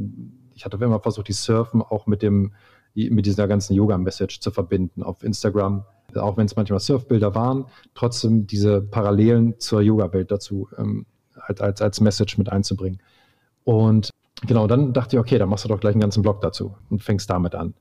ich 0.55 0.65
hatte 0.65 0.77
immer 0.77 1.01
versucht, 1.01 1.27
die 1.27 1.33
Surfen 1.33 1.83
auch 1.83 2.07
mit 2.07 2.23
dem, 2.23 2.53
mit 2.95 3.27
dieser 3.27 3.49
ganzen 3.49 3.75
Yoga-Message 3.75 4.39
zu 4.39 4.53
verbinden 4.53 5.03
auf 5.03 5.25
Instagram 5.25 5.85
auch 6.19 6.37
wenn 6.37 6.47
es 6.47 6.57
manchmal 6.57 6.81
Surfbilder 6.81 7.35
waren, 7.35 7.67
trotzdem 7.95 8.47
diese 8.47 8.81
Parallelen 8.81 9.59
zur 9.59 9.81
Yoga-Welt 9.81 10.31
dazu 10.31 10.69
ähm, 10.77 11.07
als, 11.35 11.81
als 11.81 12.01
Message 12.01 12.39
mit 12.39 12.51
einzubringen. 12.51 13.01
Und 13.65 14.11
genau, 14.47 14.67
dann 14.67 14.93
dachte 14.93 15.17
ich, 15.17 15.21
okay, 15.21 15.39
dann 15.39 15.49
machst 15.49 15.65
du 15.65 15.69
doch 15.69 15.81
gleich 15.81 15.95
einen 15.95 16.01
ganzen 16.01 16.23
Blog 16.23 16.41
dazu 16.41 16.75
und 16.91 17.03
fängst 17.03 17.31
damit 17.31 17.55
an. 17.55 17.75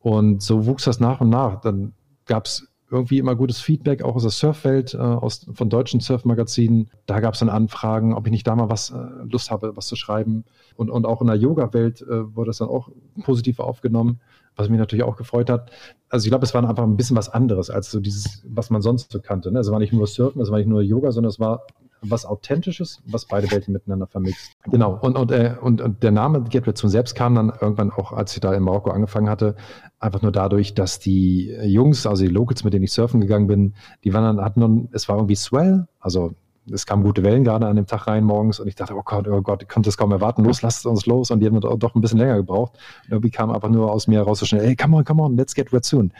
Und 0.00 0.42
so 0.42 0.66
wuchs 0.66 0.84
das 0.84 1.00
nach 1.00 1.20
und 1.20 1.30
nach. 1.30 1.60
Dann 1.60 1.92
gab 2.26 2.46
es 2.46 2.66
irgendwie 2.90 3.18
immer 3.18 3.36
gutes 3.36 3.60
Feedback, 3.60 4.02
auch 4.02 4.16
aus 4.16 4.22
der 4.22 4.32
Surfwelt, 4.32 4.94
äh, 4.94 4.98
aus, 4.98 5.46
von 5.52 5.70
deutschen 5.70 6.00
Surfmagazinen. 6.00 6.90
Da 7.06 7.20
gab 7.20 7.34
es 7.34 7.40
dann 7.40 7.48
Anfragen, 7.48 8.14
ob 8.14 8.26
ich 8.26 8.32
nicht 8.32 8.46
da 8.46 8.56
mal 8.56 8.68
was 8.68 8.90
äh, 8.90 8.96
Lust 9.30 9.50
habe, 9.50 9.76
was 9.76 9.86
zu 9.86 9.94
schreiben. 9.94 10.44
Und, 10.74 10.90
und 10.90 11.06
auch 11.06 11.20
in 11.20 11.28
der 11.28 11.36
Yoga-Welt 11.36 12.02
äh, 12.02 12.34
wurde 12.34 12.48
das 12.48 12.58
dann 12.58 12.68
auch 12.68 12.88
positiv 13.22 13.60
aufgenommen 13.60 14.20
was 14.60 14.68
mich 14.68 14.78
natürlich 14.78 15.04
auch 15.04 15.16
gefreut 15.16 15.50
hat. 15.50 15.70
Also 16.10 16.26
ich 16.26 16.30
glaube, 16.30 16.44
es 16.44 16.52
war 16.52 16.68
einfach 16.68 16.82
ein 16.82 16.96
bisschen 16.96 17.16
was 17.16 17.28
anderes 17.28 17.70
als 17.70 17.90
so 17.90 18.00
dieses, 18.00 18.42
was 18.48 18.70
man 18.70 18.82
sonst 18.82 19.12
so 19.12 19.20
kannte. 19.20 19.50
Ne? 19.52 19.60
Es 19.60 19.70
war 19.70 19.78
nicht 19.78 19.92
nur 19.92 20.06
Surfen, 20.06 20.42
es 20.42 20.50
war 20.50 20.58
nicht 20.58 20.68
nur 20.68 20.82
Yoga, 20.82 21.12
sondern 21.12 21.30
es 21.30 21.40
war 21.40 21.62
was 22.02 22.24
Authentisches, 22.26 23.02
was 23.06 23.26
beide 23.26 23.50
Welten 23.50 23.72
miteinander 23.72 24.06
vermixt. 24.06 24.52
Genau. 24.64 24.98
Und, 25.00 25.16
und, 25.16 25.30
äh, 25.30 25.54
und, 25.60 25.80
und 25.80 26.02
der 26.02 26.10
Name 26.10 26.42
Get 26.42 26.76
zum 26.76 26.88
selbst 26.88 27.14
kam 27.14 27.34
dann 27.34 27.52
irgendwann 27.60 27.90
auch, 27.90 28.12
als 28.12 28.34
ich 28.34 28.40
da 28.40 28.52
in 28.54 28.62
Marokko 28.62 28.90
angefangen 28.90 29.28
hatte, 29.28 29.54
einfach 29.98 30.22
nur 30.22 30.32
dadurch, 30.32 30.74
dass 30.74 30.98
die 30.98 31.54
Jungs, 31.62 32.06
also 32.06 32.24
die 32.24 32.30
Locals, 32.30 32.64
mit 32.64 32.72
denen 32.72 32.84
ich 32.84 32.92
surfen 32.92 33.20
gegangen 33.20 33.46
bin, 33.46 33.74
die 34.04 34.12
waren 34.14 34.36
dann, 34.36 34.44
hatten 34.44 34.60
nun, 34.60 34.88
es 34.92 35.08
war 35.08 35.16
irgendwie 35.16 35.36
swell, 35.36 35.86
also 36.00 36.32
es 36.72 36.86
kamen 36.86 37.02
gute 37.02 37.22
Wellen 37.22 37.44
gerade 37.44 37.66
an 37.66 37.76
dem 37.76 37.86
Tag 37.86 38.06
rein 38.06 38.24
morgens 38.24 38.60
und 38.60 38.68
ich 38.68 38.74
dachte, 38.74 38.94
oh 38.94 39.02
Gott, 39.04 39.26
oh 39.28 39.42
Gott, 39.42 39.62
ich 39.62 39.68
konnte 39.68 39.88
es 39.88 39.96
kaum 39.96 40.12
erwarten, 40.12 40.44
los, 40.44 40.62
lasst 40.62 40.86
uns 40.86 41.06
los. 41.06 41.30
Und 41.30 41.40
die 41.40 41.46
haben 41.46 41.60
doch 41.60 41.94
ein 41.94 42.00
bisschen 42.00 42.18
länger 42.18 42.36
gebraucht. 42.36 42.74
Und 43.04 43.12
irgendwie 43.12 43.30
kam 43.30 43.50
einfach 43.50 43.70
nur 43.70 43.90
aus 43.90 44.06
mir 44.06 44.22
raus 44.22 44.40
so 44.40 44.46
schnell, 44.46 44.66
hey, 44.66 44.76
come 44.76 44.96
on, 44.96 45.04
come 45.04 45.22
on, 45.22 45.36
let's 45.36 45.54
get 45.54 45.72
red 45.72 45.84
soon. 45.84 46.12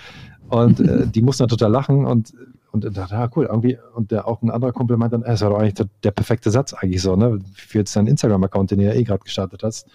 Und 0.49 0.81
äh, 0.81 1.07
die 1.15 1.23
mussten 1.23 1.43
dann 1.43 1.51
total 1.51 1.71
lachen 1.71 2.07
und 2.07 2.33
und 2.73 2.85
dachte, 2.97 3.15
ja, 3.15 3.29
cool, 3.35 3.47
irgendwie, 3.47 3.79
und 3.95 4.13
der, 4.13 4.29
auch 4.29 4.43
ein 4.43 4.51
anderer 4.51 4.73
Kumpel 4.73 4.97
meinte 4.97 5.19
dann, 5.19 5.29
es 5.29 5.41
war 5.41 5.51
doch 5.51 5.59
eigentlich 5.59 5.75
der, 5.75 5.89
der, 6.05 6.13
perfekte 6.13 6.53
Satz 6.53 6.73
eigentlich 6.73 7.03
so, 7.03 7.17
ne, 7.17 7.41
für 7.53 7.79
jetzt 7.79 7.97
deinen 7.97 8.07
Instagram-Account, 8.07 8.71
den 8.71 8.79
du 8.79 8.85
ja 8.85 8.93
eh 8.93 9.03
gerade 9.03 9.25
gestartet 9.25 9.65
hast. 9.65 9.89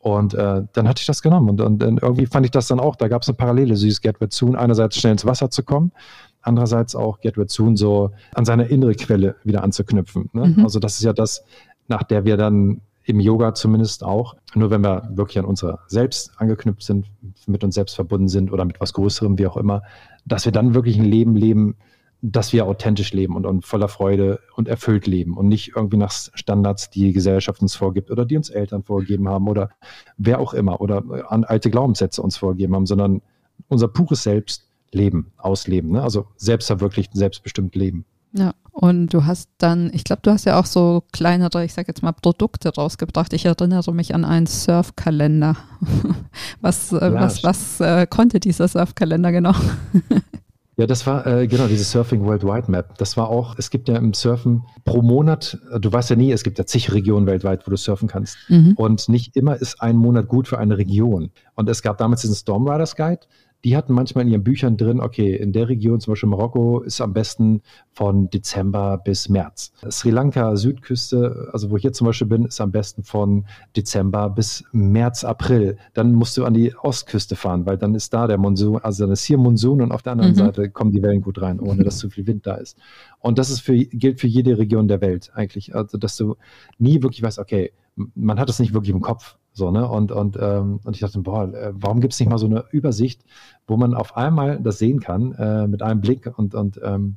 Und 0.00 0.34
äh, 0.34 0.62
dann 0.72 0.86
hatte 0.86 1.00
ich 1.00 1.06
das 1.06 1.22
genommen 1.22 1.48
und, 1.48 1.60
und, 1.60 1.82
und, 1.82 2.02
irgendwie 2.02 2.26
fand 2.26 2.44
ich 2.44 2.50
das 2.50 2.68
dann 2.68 2.78
auch, 2.78 2.96
da 2.96 3.08
gab 3.08 3.22
es 3.22 3.28
eine 3.28 3.36
Parallele, 3.36 3.76
süß 3.76 4.00
Get 4.02 4.20
Red 4.20 4.32
Soon, 4.32 4.54
einerseits 4.56 4.98
schnell 4.98 5.12
ins 5.12 5.24
Wasser 5.24 5.50
zu 5.50 5.62
kommen 5.62 5.92
andererseits 6.42 6.94
auch 6.94 7.20
Get 7.20 7.36
Red 7.36 7.50
Soon 7.50 7.76
so 7.76 8.10
an 8.34 8.44
seine 8.44 8.64
innere 8.64 8.94
Quelle 8.94 9.36
wieder 9.44 9.62
anzuknüpfen. 9.62 10.30
Ne? 10.32 10.54
Mhm. 10.56 10.64
Also 10.64 10.78
das 10.78 10.94
ist 10.94 11.04
ja 11.04 11.12
das, 11.12 11.44
nach 11.88 12.02
der 12.02 12.24
wir 12.24 12.36
dann 12.36 12.80
im 13.04 13.20
Yoga 13.20 13.54
zumindest 13.54 14.04
auch, 14.04 14.36
nur 14.54 14.70
wenn 14.70 14.82
wir 14.82 15.10
wirklich 15.12 15.38
an 15.38 15.44
unser 15.44 15.80
Selbst 15.88 16.32
angeknüpft 16.36 16.82
sind, 16.82 17.06
mit 17.46 17.64
uns 17.64 17.74
selbst 17.74 17.94
verbunden 17.94 18.28
sind 18.28 18.52
oder 18.52 18.64
mit 18.64 18.80
was 18.80 18.92
Größerem, 18.92 19.38
wie 19.38 19.46
auch 19.46 19.56
immer, 19.56 19.82
dass 20.24 20.44
wir 20.44 20.52
dann 20.52 20.74
wirklich 20.74 20.98
ein 20.98 21.04
Leben 21.04 21.34
leben, 21.34 21.76
dass 22.22 22.52
wir 22.52 22.66
authentisch 22.66 23.12
leben 23.12 23.34
und, 23.34 23.46
und 23.46 23.64
voller 23.64 23.88
Freude 23.88 24.40
und 24.54 24.68
erfüllt 24.68 25.06
leben 25.06 25.36
und 25.36 25.48
nicht 25.48 25.72
irgendwie 25.74 25.96
nach 25.96 26.12
Standards, 26.12 26.90
die 26.90 27.06
die 27.06 27.12
Gesellschaft 27.12 27.62
uns 27.62 27.74
vorgibt 27.74 28.10
oder 28.10 28.26
die 28.26 28.36
uns 28.36 28.50
Eltern 28.50 28.82
vorgegeben 28.82 29.28
haben 29.28 29.48
oder 29.48 29.70
wer 30.18 30.38
auch 30.38 30.52
immer 30.52 30.80
oder 30.80 31.02
an 31.28 31.44
alte 31.44 31.70
Glaubenssätze 31.70 32.20
uns 32.22 32.36
vorgegeben 32.36 32.74
haben, 32.74 32.86
sondern 32.86 33.22
unser 33.68 33.88
pures 33.88 34.22
Selbst 34.22 34.69
leben, 34.92 35.32
ausleben. 35.38 35.92
Ne? 35.92 36.02
Also 36.02 36.26
selbstverwirklicht, 36.36 37.14
selbstbestimmt 37.14 37.74
leben. 37.74 38.04
Ja, 38.32 38.54
und 38.72 39.12
du 39.12 39.26
hast 39.26 39.50
dann, 39.58 39.90
ich 39.92 40.04
glaube, 40.04 40.22
du 40.22 40.30
hast 40.30 40.44
ja 40.44 40.58
auch 40.58 40.66
so 40.66 41.02
kleinere, 41.12 41.64
ich 41.64 41.74
sage 41.74 41.88
jetzt 41.88 42.02
mal, 42.02 42.12
Produkte 42.12 42.72
rausgebracht. 42.72 43.32
Ich 43.32 43.44
erinnere 43.44 43.92
mich 43.92 44.14
an 44.14 44.24
einen 44.24 44.46
Surfkalender. 44.46 45.56
was, 46.60 46.92
äh, 46.92 47.12
was, 47.12 47.42
was 47.42 47.80
äh, 47.80 48.06
konnte 48.06 48.38
dieser 48.38 48.68
Surfkalender 48.68 49.32
genau? 49.32 49.54
Ja, 50.80 50.86
das 50.86 51.06
war 51.06 51.26
äh, 51.26 51.46
genau 51.46 51.66
diese 51.66 51.84
Surfing 51.84 52.24
Worldwide 52.24 52.70
Map. 52.70 52.96
Das 52.96 53.18
war 53.18 53.28
auch, 53.28 53.54
es 53.58 53.68
gibt 53.68 53.90
ja 53.90 53.96
im 53.96 54.14
Surfen 54.14 54.62
pro 54.86 55.02
Monat, 55.02 55.58
du 55.78 55.92
weißt 55.92 56.08
ja 56.08 56.16
nie, 56.16 56.32
es 56.32 56.42
gibt 56.42 56.56
ja 56.58 56.64
zig 56.64 56.90
Regionen 56.94 57.26
weltweit, 57.26 57.66
wo 57.66 57.70
du 57.70 57.76
surfen 57.76 58.08
kannst. 58.08 58.38
Mhm. 58.48 58.72
Und 58.76 59.10
nicht 59.10 59.36
immer 59.36 59.56
ist 59.56 59.82
ein 59.82 59.96
Monat 59.96 60.28
gut 60.28 60.48
für 60.48 60.58
eine 60.58 60.78
Region. 60.78 61.32
Und 61.54 61.68
es 61.68 61.82
gab 61.82 61.98
damals 61.98 62.22
diesen 62.22 62.34
Stormriders 62.34 62.96
Guide, 62.96 63.20
die 63.64 63.76
hatten 63.76 63.92
manchmal 63.92 64.24
in 64.24 64.30
ihren 64.30 64.44
Büchern 64.44 64.76
drin, 64.76 65.00
okay, 65.00 65.36
in 65.36 65.52
der 65.52 65.68
Region, 65.68 66.00
zum 66.00 66.12
Beispiel 66.12 66.28
Marokko, 66.28 66.80
ist 66.80 67.00
am 67.00 67.12
besten 67.12 67.60
von 67.92 68.30
Dezember 68.30 68.98
bis 68.98 69.28
März. 69.28 69.72
Sri 69.90 70.10
Lanka, 70.10 70.56
Südküste, 70.56 71.50
also 71.52 71.70
wo 71.70 71.76
ich 71.76 71.82
jetzt 71.82 71.98
zum 71.98 72.06
Beispiel 72.06 72.26
bin, 72.26 72.46
ist 72.46 72.60
am 72.60 72.72
besten 72.72 73.02
von 73.02 73.44
Dezember 73.76 74.30
bis 74.30 74.64
März, 74.72 75.24
April. 75.24 75.76
Dann 75.92 76.12
musst 76.12 76.36
du 76.36 76.44
an 76.44 76.54
die 76.54 76.74
Ostküste 76.74 77.36
fahren, 77.36 77.66
weil 77.66 77.76
dann 77.76 77.94
ist 77.94 78.14
da 78.14 78.26
der 78.26 78.38
Monsun, 78.38 78.78
also 78.78 79.04
dann 79.04 79.12
ist 79.12 79.24
hier 79.24 79.36
Monsun 79.38 79.82
und 79.82 79.92
auf 79.92 80.02
der 80.02 80.12
anderen 80.12 80.32
mhm. 80.32 80.36
Seite 80.36 80.70
kommen 80.70 80.92
die 80.92 81.02
Wellen 81.02 81.20
gut 81.20 81.42
rein, 81.42 81.60
ohne 81.60 81.84
dass 81.84 81.98
zu 81.98 82.08
viel 82.08 82.26
Wind 82.26 82.46
da 82.46 82.54
ist. 82.54 82.78
Und 83.18 83.38
das 83.38 83.50
ist 83.50 83.60
für, 83.60 83.76
gilt 83.76 84.20
für 84.20 84.26
jede 84.26 84.56
Region 84.56 84.88
der 84.88 85.02
Welt 85.02 85.30
eigentlich. 85.34 85.74
Also, 85.74 85.98
dass 85.98 86.16
du 86.16 86.36
nie 86.78 87.02
wirklich 87.02 87.22
weißt, 87.22 87.38
okay, 87.38 87.72
man 88.14 88.38
hat 88.40 88.48
es 88.48 88.58
nicht 88.58 88.72
wirklich 88.72 88.94
im 88.94 89.02
Kopf. 89.02 89.36
So, 89.52 89.70
ne? 89.70 89.88
Und, 89.88 90.12
und, 90.12 90.38
ähm, 90.40 90.80
und 90.84 90.94
ich 90.94 91.00
dachte, 91.00 91.20
boah, 91.20 91.52
äh, 91.52 91.72
warum 91.74 92.00
gibt 92.00 92.12
es 92.12 92.20
nicht 92.20 92.28
mal 92.28 92.38
so 92.38 92.46
eine 92.46 92.64
Übersicht, 92.70 93.22
wo 93.66 93.76
man 93.76 93.94
auf 93.94 94.16
einmal 94.16 94.60
das 94.60 94.78
sehen 94.78 95.00
kann, 95.00 95.32
äh, 95.32 95.66
mit 95.66 95.82
einem 95.82 96.00
Blick 96.00 96.30
und, 96.38 96.54
und 96.54 96.80
ähm, 96.82 97.16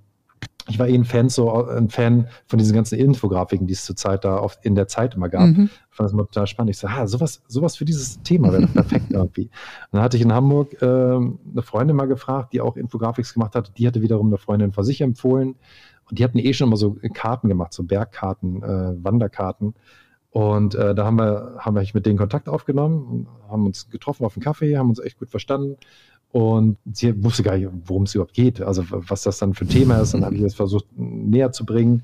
ich 0.70 0.80
war 0.80 0.88
eh 0.88 0.96
ein 0.96 1.04
Fan, 1.04 1.30
so 1.30 1.66
ein 1.68 1.90
Fan 1.90 2.28
von 2.48 2.58
diesen 2.58 2.74
ganzen 2.74 2.98
Infografiken, 2.98 3.68
die 3.68 3.74
es 3.74 3.84
zurzeit 3.84 4.24
da 4.24 4.38
oft 4.38 4.64
in 4.66 4.76
der 4.76 4.88
Zeit 4.88 5.16
immer 5.16 5.28
gab. 5.28 5.48
Mhm. 5.48 5.70
Ich 5.92 5.96
fand 5.96 6.06
das 6.06 6.14
immer 6.14 6.26
total 6.26 6.48
spannend. 6.48 6.72
Ich 6.72 6.78
so, 6.78 6.88
ah, 6.88 7.06
sowas, 7.06 7.44
sowas 7.48 7.76
für 7.76 7.86
dieses 7.86 8.22
Thema 8.24 8.52
wäre 8.54 8.68
perfekt 8.68 9.08
irgendwie. 9.10 9.44
Und 9.44 9.94
dann 9.94 10.02
hatte 10.02 10.16
ich 10.16 10.24
in 10.24 10.32
Hamburg 10.32 10.82
äh, 10.82 10.86
eine 10.86 11.62
Freundin 11.62 11.98
mal 11.98 12.08
gefragt, 12.08 12.54
die 12.54 12.62
auch 12.62 12.78
Infografiks 12.78 13.34
gemacht 13.34 13.56
hat. 13.56 13.78
Die 13.78 13.86
hatte 13.86 14.02
wiederum 14.02 14.28
eine 14.28 14.38
Freundin 14.38 14.72
vor 14.72 14.84
sich 14.84 15.02
empfohlen. 15.02 15.56
Und 16.10 16.20
die 16.20 16.24
hatten 16.24 16.40
eh 16.40 16.54
schon 16.54 16.68
immer 16.68 16.78
so 16.78 16.98
Karten 17.14 17.50
gemacht, 17.50 17.74
so 17.74 17.84
Bergkarten, 17.84 18.64
äh, 18.64 19.04
Wanderkarten. 19.04 19.74
Und 20.34 20.74
äh, 20.74 20.96
da 20.96 21.06
haben 21.06 21.18
wir, 21.18 21.58
haben 21.60 21.76
wir 21.76 21.86
mit 21.94 22.08
denen 22.08 22.18
Kontakt 22.18 22.50
aufgenommen, 22.50 23.28
haben 23.48 23.68
uns 23.68 23.88
getroffen 23.92 24.26
auf 24.26 24.36
einen 24.36 24.44
Kaffee, 24.44 24.78
haben 24.78 24.90
uns 24.90 25.00
echt 25.00 25.20
gut 25.20 25.30
verstanden. 25.30 25.78
Und 26.32 26.78
sie 26.92 27.24
wusste 27.24 27.44
gar 27.44 27.56
nicht, 27.56 27.70
worum 27.86 28.04
es 28.04 28.16
überhaupt 28.16 28.34
geht, 28.34 28.60
also 28.60 28.84
was 28.90 29.22
das 29.22 29.38
dann 29.38 29.54
für 29.54 29.66
ein 29.66 29.70
Thema 29.70 30.00
ist. 30.00 30.16
Dann 30.16 30.26
habe 30.26 30.34
ich 30.34 30.42
das 30.42 30.56
versucht 30.56 30.88
näher 30.96 31.52
zu 31.52 31.68
bringen. 31.68 32.04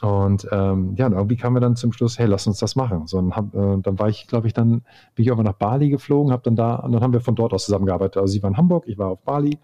Und 0.00 0.48
ähm, 0.50 0.94
ja, 0.96 1.04
und 1.04 1.12
irgendwie 1.12 1.36
kamen 1.36 1.56
wir 1.56 1.60
dann 1.60 1.76
zum 1.76 1.92
Schluss, 1.92 2.18
hey, 2.18 2.26
lass 2.26 2.46
uns 2.46 2.56
das 2.56 2.76
machen. 2.76 3.06
So, 3.06 3.18
und 3.18 3.36
hab, 3.36 3.54
äh, 3.54 3.76
dann 3.82 3.98
war 3.98 4.08
ich, 4.08 4.26
glaube 4.26 4.46
ich, 4.46 4.54
dann 4.54 4.70
bin 5.14 5.22
ich 5.22 5.26
irgendwann 5.26 5.44
nach 5.44 5.58
Bali 5.58 5.90
geflogen, 5.90 6.32
habe 6.32 6.42
dann 6.42 6.56
da, 6.56 6.76
und 6.76 6.92
dann 6.92 7.02
haben 7.02 7.12
wir 7.12 7.20
von 7.20 7.34
dort 7.34 7.52
aus 7.52 7.66
zusammengearbeitet. 7.66 8.16
Also 8.16 8.32
sie 8.32 8.42
war 8.42 8.48
in 8.48 8.56
Hamburg, 8.56 8.84
ich 8.86 8.96
war 8.96 9.08
auf 9.08 9.20
Bali 9.20 9.58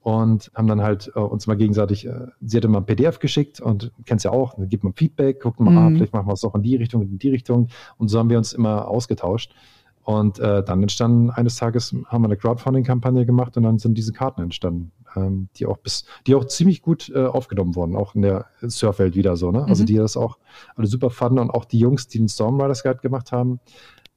und 0.00 0.50
haben 0.54 0.68
dann 0.68 0.82
halt 0.82 1.10
äh, 1.14 1.18
uns 1.18 1.46
mal 1.46 1.56
gegenseitig, 1.56 2.06
äh, 2.06 2.26
sie 2.40 2.56
hatte 2.56 2.68
mal 2.68 2.78
ein 2.78 2.86
PDF 2.86 3.18
geschickt 3.18 3.60
und 3.60 3.92
kennst 4.06 4.24
ja 4.24 4.30
auch, 4.30 4.54
dann 4.54 4.68
gibt 4.68 4.84
man 4.84 4.94
Feedback, 4.94 5.40
guckt 5.40 5.60
mal, 5.60 5.76
ah, 5.76 5.88
mhm. 5.88 5.94
ah, 5.94 5.96
vielleicht 5.96 6.12
machen 6.12 6.26
wir 6.26 6.32
es 6.32 6.44
auch 6.44 6.54
in 6.54 6.62
die 6.62 6.76
Richtung, 6.76 7.02
in 7.02 7.18
die 7.18 7.30
Richtung 7.30 7.68
und 7.96 8.08
so 8.08 8.18
haben 8.18 8.30
wir 8.30 8.38
uns 8.38 8.52
immer 8.52 8.88
ausgetauscht. 8.88 9.54
Und 10.04 10.38
äh, 10.38 10.64
dann 10.64 10.80
entstanden, 10.80 11.28
eines 11.28 11.56
Tages 11.56 11.94
haben 12.06 12.22
wir 12.22 12.28
eine 12.28 12.38
Crowdfunding-Kampagne 12.38 13.26
gemacht 13.26 13.58
und 13.58 13.64
dann 13.64 13.78
sind 13.78 13.98
diese 13.98 14.14
Karten 14.14 14.40
entstanden, 14.40 14.90
ähm, 15.14 15.50
die 15.56 15.66
auch 15.66 15.76
bis, 15.76 16.06
die 16.26 16.34
auch 16.34 16.46
ziemlich 16.46 16.80
gut 16.80 17.12
äh, 17.14 17.26
aufgenommen 17.26 17.74
wurden, 17.74 17.94
auch 17.94 18.14
in 18.14 18.22
der 18.22 18.46
Surfwelt 18.62 19.16
wieder 19.16 19.36
so, 19.36 19.50
ne? 19.50 19.58
Also 19.58 19.66
mhm. 19.66 19.70
Also 19.70 19.84
die 19.84 19.96
das 19.96 20.16
auch 20.16 20.38
alle 20.76 20.86
super 20.86 21.10
fanden 21.10 21.40
und 21.40 21.50
auch 21.50 21.66
die 21.66 21.78
Jungs, 21.78 22.08
die 22.08 22.16
den 22.16 22.28
Stormriders 22.28 22.84
Guide 22.84 23.00
gemacht 23.00 23.32
haben, 23.32 23.60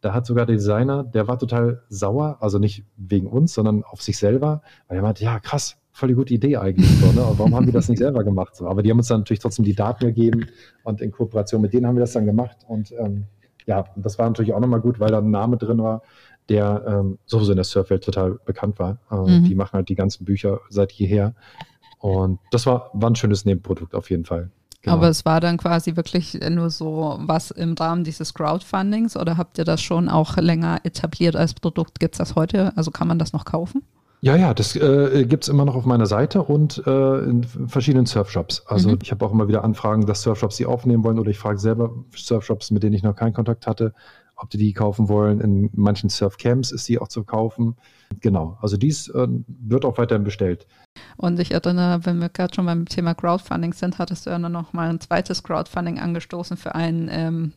da 0.01 0.13
hat 0.13 0.25
sogar 0.25 0.45
der 0.45 0.55
Designer, 0.55 1.03
der 1.03 1.27
war 1.27 1.37
total 1.37 1.83
sauer, 1.89 2.37
also 2.41 2.59
nicht 2.59 2.83
wegen 2.97 3.27
uns, 3.27 3.53
sondern 3.53 3.83
auf 3.83 4.01
sich 4.01 4.17
selber, 4.17 4.61
weil 4.87 4.97
er 4.97 5.03
meinte, 5.03 5.23
ja 5.23 5.39
krass, 5.39 5.77
voll 5.91 6.09
die 6.09 6.15
gute 6.15 6.33
Idee 6.33 6.57
eigentlich. 6.57 6.89
So, 6.99 7.11
ne? 7.11 7.25
Warum 7.37 7.55
haben 7.55 7.65
wir 7.67 7.73
das 7.73 7.87
nicht 7.87 7.99
selber 7.99 8.23
gemacht? 8.23 8.55
So? 8.55 8.67
Aber 8.67 8.81
die 8.81 8.89
haben 8.89 8.97
uns 8.97 9.07
dann 9.07 9.21
natürlich 9.21 9.39
trotzdem 9.39 9.65
die 9.65 9.75
Daten 9.75 10.05
gegeben 10.05 10.47
und 10.83 11.01
in 11.01 11.11
Kooperation 11.11 11.61
mit 11.61 11.73
denen 11.73 11.85
haben 11.85 11.95
wir 11.95 12.01
das 12.01 12.13
dann 12.13 12.25
gemacht. 12.25 12.57
Und 12.67 12.91
ähm, 12.93 13.25
ja, 13.67 13.85
das 13.95 14.17
war 14.17 14.27
natürlich 14.27 14.53
auch 14.53 14.59
nochmal 14.59 14.81
gut, 14.81 14.99
weil 14.99 15.11
da 15.11 15.19
ein 15.19 15.29
Name 15.29 15.57
drin 15.57 15.77
war, 15.79 16.01
der 16.49 16.83
ähm, 16.87 17.19
sowieso 17.25 17.51
in 17.51 17.57
der 17.57 17.63
Surfwelt 17.63 18.03
total 18.03 18.39
bekannt 18.45 18.79
war. 18.79 18.97
Äh, 19.11 19.15
mhm. 19.15 19.43
Die 19.43 19.55
machen 19.55 19.73
halt 19.73 19.89
die 19.89 19.95
ganzen 19.95 20.25
Bücher 20.25 20.61
seit 20.69 20.91
jeher. 20.91 21.35
Und 21.99 22.39
das 22.49 22.65
war, 22.65 22.89
war 22.93 23.11
ein 23.11 23.15
schönes 23.15 23.45
Nebenprodukt 23.45 23.93
auf 23.93 24.09
jeden 24.09 24.25
Fall. 24.25 24.49
Genau. 24.81 24.95
Aber 24.95 25.09
es 25.09 25.25
war 25.25 25.39
dann 25.39 25.57
quasi 25.57 25.95
wirklich 25.95 26.39
nur 26.49 26.71
so 26.71 27.17
was 27.19 27.51
im 27.51 27.73
Rahmen 27.73 28.03
dieses 28.03 28.33
Crowdfundings 28.33 29.15
oder 29.15 29.37
habt 29.37 29.59
ihr 29.59 29.65
das 29.65 29.81
schon 29.81 30.09
auch 30.09 30.37
länger 30.37 30.79
etabliert 30.83 31.35
als 31.35 31.53
Produkt? 31.53 31.99
Gibt 31.99 32.15
es 32.15 32.17
das 32.17 32.35
heute? 32.35 32.75
Also 32.75 32.89
kann 32.89 33.07
man 33.07 33.19
das 33.19 33.31
noch 33.31 33.45
kaufen? 33.45 33.83
Ja, 34.23 34.35
ja, 34.35 34.53
das 34.53 34.75
äh, 34.75 35.25
gibt 35.27 35.43
es 35.43 35.49
immer 35.49 35.65
noch 35.65 35.75
auf 35.75 35.85
meiner 35.85 36.05
Seite 36.05 36.43
und 36.43 36.83
äh, 36.85 37.19
in 37.23 37.43
verschiedenen 37.43 38.05
Surfshops. 38.05 38.63
Also 38.67 38.89
mhm. 38.89 38.99
ich 39.01 39.11
habe 39.11 39.25
auch 39.25 39.31
immer 39.31 39.47
wieder 39.47 39.63
Anfragen, 39.63 40.05
dass 40.05 40.21
Surfshops 40.21 40.57
die 40.57 40.67
aufnehmen 40.67 41.03
wollen 41.03 41.17
oder 41.17 41.31
ich 41.31 41.39
frage 41.39 41.57
selber 41.57 41.91
Surfshops, 42.15 42.69
mit 42.69 42.83
denen 42.83 42.93
ich 42.93 43.01
noch 43.01 43.15
keinen 43.15 43.33
Kontakt 43.33 43.65
hatte, 43.65 43.93
ob 44.41 44.49
die 44.49 44.57
die 44.57 44.73
kaufen 44.73 45.07
wollen. 45.07 45.39
In 45.39 45.69
manchen 45.73 46.09
Surfcamps 46.09 46.71
ist 46.71 46.87
die 46.89 46.99
auch 46.99 47.07
zu 47.07 47.23
kaufen. 47.23 47.75
Genau, 48.19 48.57
also 48.61 48.75
dies 48.75 49.07
äh, 49.09 49.27
wird 49.47 49.85
auch 49.85 49.97
weiterhin 49.97 50.23
bestellt. 50.23 50.67
Und 51.17 51.39
ich 51.39 51.51
erinnere, 51.51 52.05
wenn 52.05 52.19
wir 52.19 52.29
gerade 52.29 52.53
schon 52.53 52.65
beim 52.65 52.85
Thema 52.85 53.13
Crowdfunding 53.13 53.73
sind, 53.73 53.99
hattest 53.99 54.25
du 54.25 54.31
ja 54.31 54.39
noch 54.39 54.73
mal 54.73 54.89
ein 54.89 54.99
zweites 54.99 55.43
Crowdfunding 55.43 55.99
angestoßen 55.99 56.57
für 56.57 56.75
einen 56.75 57.07
ähm, 57.11 57.53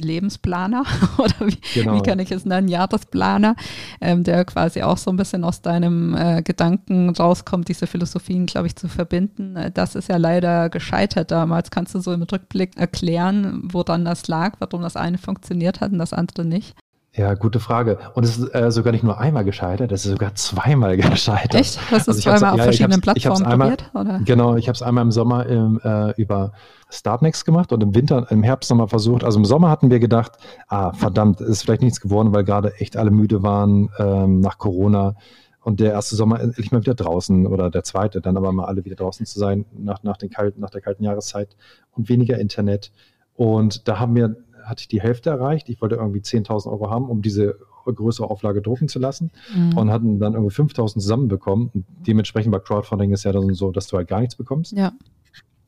Lebensplaner 0.00 0.84
oder 1.18 1.34
wie, 1.40 1.58
genau. 1.74 1.96
wie, 1.96 2.02
kann 2.02 2.18
ich 2.18 2.30
es 2.30 2.44
nennen, 2.44 2.68
Jahresplaner, 2.68 3.56
ähm, 4.00 4.24
der 4.24 4.44
quasi 4.44 4.82
auch 4.82 4.98
so 4.98 5.10
ein 5.10 5.16
bisschen 5.16 5.44
aus 5.44 5.62
deinem 5.62 6.14
äh, 6.14 6.42
Gedanken 6.42 7.10
rauskommt, 7.10 7.68
diese 7.68 7.86
Philosophien, 7.86 8.46
glaube 8.46 8.66
ich, 8.66 8.76
zu 8.76 8.88
verbinden. 8.88 9.56
Äh, 9.56 9.70
das 9.70 9.94
ist 9.94 10.08
ja 10.08 10.16
leider 10.16 10.68
gescheitert 10.70 11.30
damals. 11.30 11.70
Kannst 11.70 11.94
du 11.94 12.00
so 12.00 12.12
im 12.12 12.22
Rückblick 12.22 12.76
erklären, 12.76 13.60
woran 13.64 14.04
das 14.04 14.28
lag, 14.28 14.54
warum 14.58 14.82
das 14.82 14.96
eine 14.96 15.18
funktioniert 15.18 15.80
hat 15.80 15.92
und 15.92 15.98
das 15.98 16.12
andere 16.12 16.44
nicht? 16.44 16.76
Ja, 17.16 17.32
gute 17.32 17.60
Frage. 17.60 17.98
Und 18.14 18.24
es 18.24 18.36
ist 18.36 18.54
äh, 18.54 18.70
sogar 18.70 18.92
nicht 18.92 19.02
nur 19.02 19.18
einmal 19.18 19.44
gescheitert, 19.44 19.90
es 19.90 20.04
ist 20.04 20.12
sogar 20.12 20.34
zweimal 20.34 20.96
gescheitert. 20.96 21.54
Echt? 21.54 21.80
Hast 21.90 22.06
du 22.06 22.12
also 22.12 22.20
zweimal 22.20 22.52
auf 22.52 22.58
ja, 22.58 22.64
verschiedenen 22.64 23.00
Plattformen 23.00 23.46
einmal, 23.46 23.76
probiert? 23.76 23.90
Oder? 23.94 24.20
Genau, 24.24 24.56
ich 24.56 24.68
habe 24.68 24.76
es 24.76 24.82
einmal 24.82 25.02
im 25.02 25.10
Sommer 25.10 25.46
im, 25.46 25.80
äh, 25.82 26.10
über 26.20 26.52
Startnext 26.90 27.46
gemacht 27.46 27.72
und 27.72 27.82
im 27.82 27.94
Winter, 27.94 28.26
im 28.30 28.42
Herbst 28.42 28.68
nochmal 28.70 28.88
versucht. 28.88 29.24
Also 29.24 29.38
im 29.38 29.46
Sommer 29.46 29.70
hatten 29.70 29.90
wir 29.90 29.98
gedacht, 29.98 30.32
ah, 30.68 30.92
verdammt, 30.92 31.40
ist 31.40 31.62
vielleicht 31.62 31.82
nichts 31.82 32.02
geworden, 32.02 32.34
weil 32.34 32.44
gerade 32.44 32.74
echt 32.74 32.98
alle 32.98 33.10
müde 33.10 33.42
waren 33.42 33.88
ähm, 33.98 34.40
nach 34.40 34.58
Corona. 34.58 35.14
Und 35.62 35.80
der 35.80 35.92
erste 35.92 36.16
Sommer 36.16 36.40
endlich 36.40 36.70
mal 36.70 36.82
wieder 36.82 36.94
draußen 36.94 37.46
oder 37.46 37.70
der 37.70 37.82
zweite, 37.82 38.20
dann 38.20 38.36
aber 38.36 38.52
mal 38.52 38.66
alle 38.66 38.84
wieder 38.84 38.94
draußen 38.94 39.24
zu 39.24 39.38
sein 39.38 39.64
nach, 39.76 40.02
nach, 40.02 40.18
den 40.18 40.30
kalten, 40.30 40.60
nach 40.60 40.70
der 40.70 40.82
kalten 40.82 41.02
Jahreszeit 41.02 41.56
und 41.92 42.08
weniger 42.10 42.38
Internet. 42.38 42.92
Und 43.34 43.88
da 43.88 43.98
haben 43.98 44.14
wir 44.14 44.36
hatte 44.66 44.80
ich 44.80 44.88
die 44.88 45.00
Hälfte 45.00 45.30
erreicht. 45.30 45.68
Ich 45.68 45.80
wollte 45.80 45.96
irgendwie 45.96 46.20
10.000 46.20 46.70
Euro 46.70 46.90
haben, 46.90 47.08
um 47.08 47.22
diese 47.22 47.58
größere 47.84 48.28
Auflage 48.28 48.62
drucken 48.62 48.88
zu 48.88 48.98
lassen 48.98 49.30
mhm. 49.54 49.76
und 49.78 49.90
hatten 49.90 50.18
dann 50.18 50.34
irgendwie 50.34 50.54
5.000 50.54 50.94
zusammenbekommen. 50.94 51.70
Und 51.72 51.84
dementsprechend 52.06 52.52
bei 52.52 52.58
Crowdfunding 52.58 53.12
ist 53.12 53.24
ja 53.24 53.32
dann 53.32 53.54
so, 53.54 53.70
dass 53.70 53.86
du 53.86 53.96
halt 53.96 54.08
gar 54.08 54.20
nichts 54.20 54.34
bekommst. 54.34 54.72
Ja. 54.72 54.92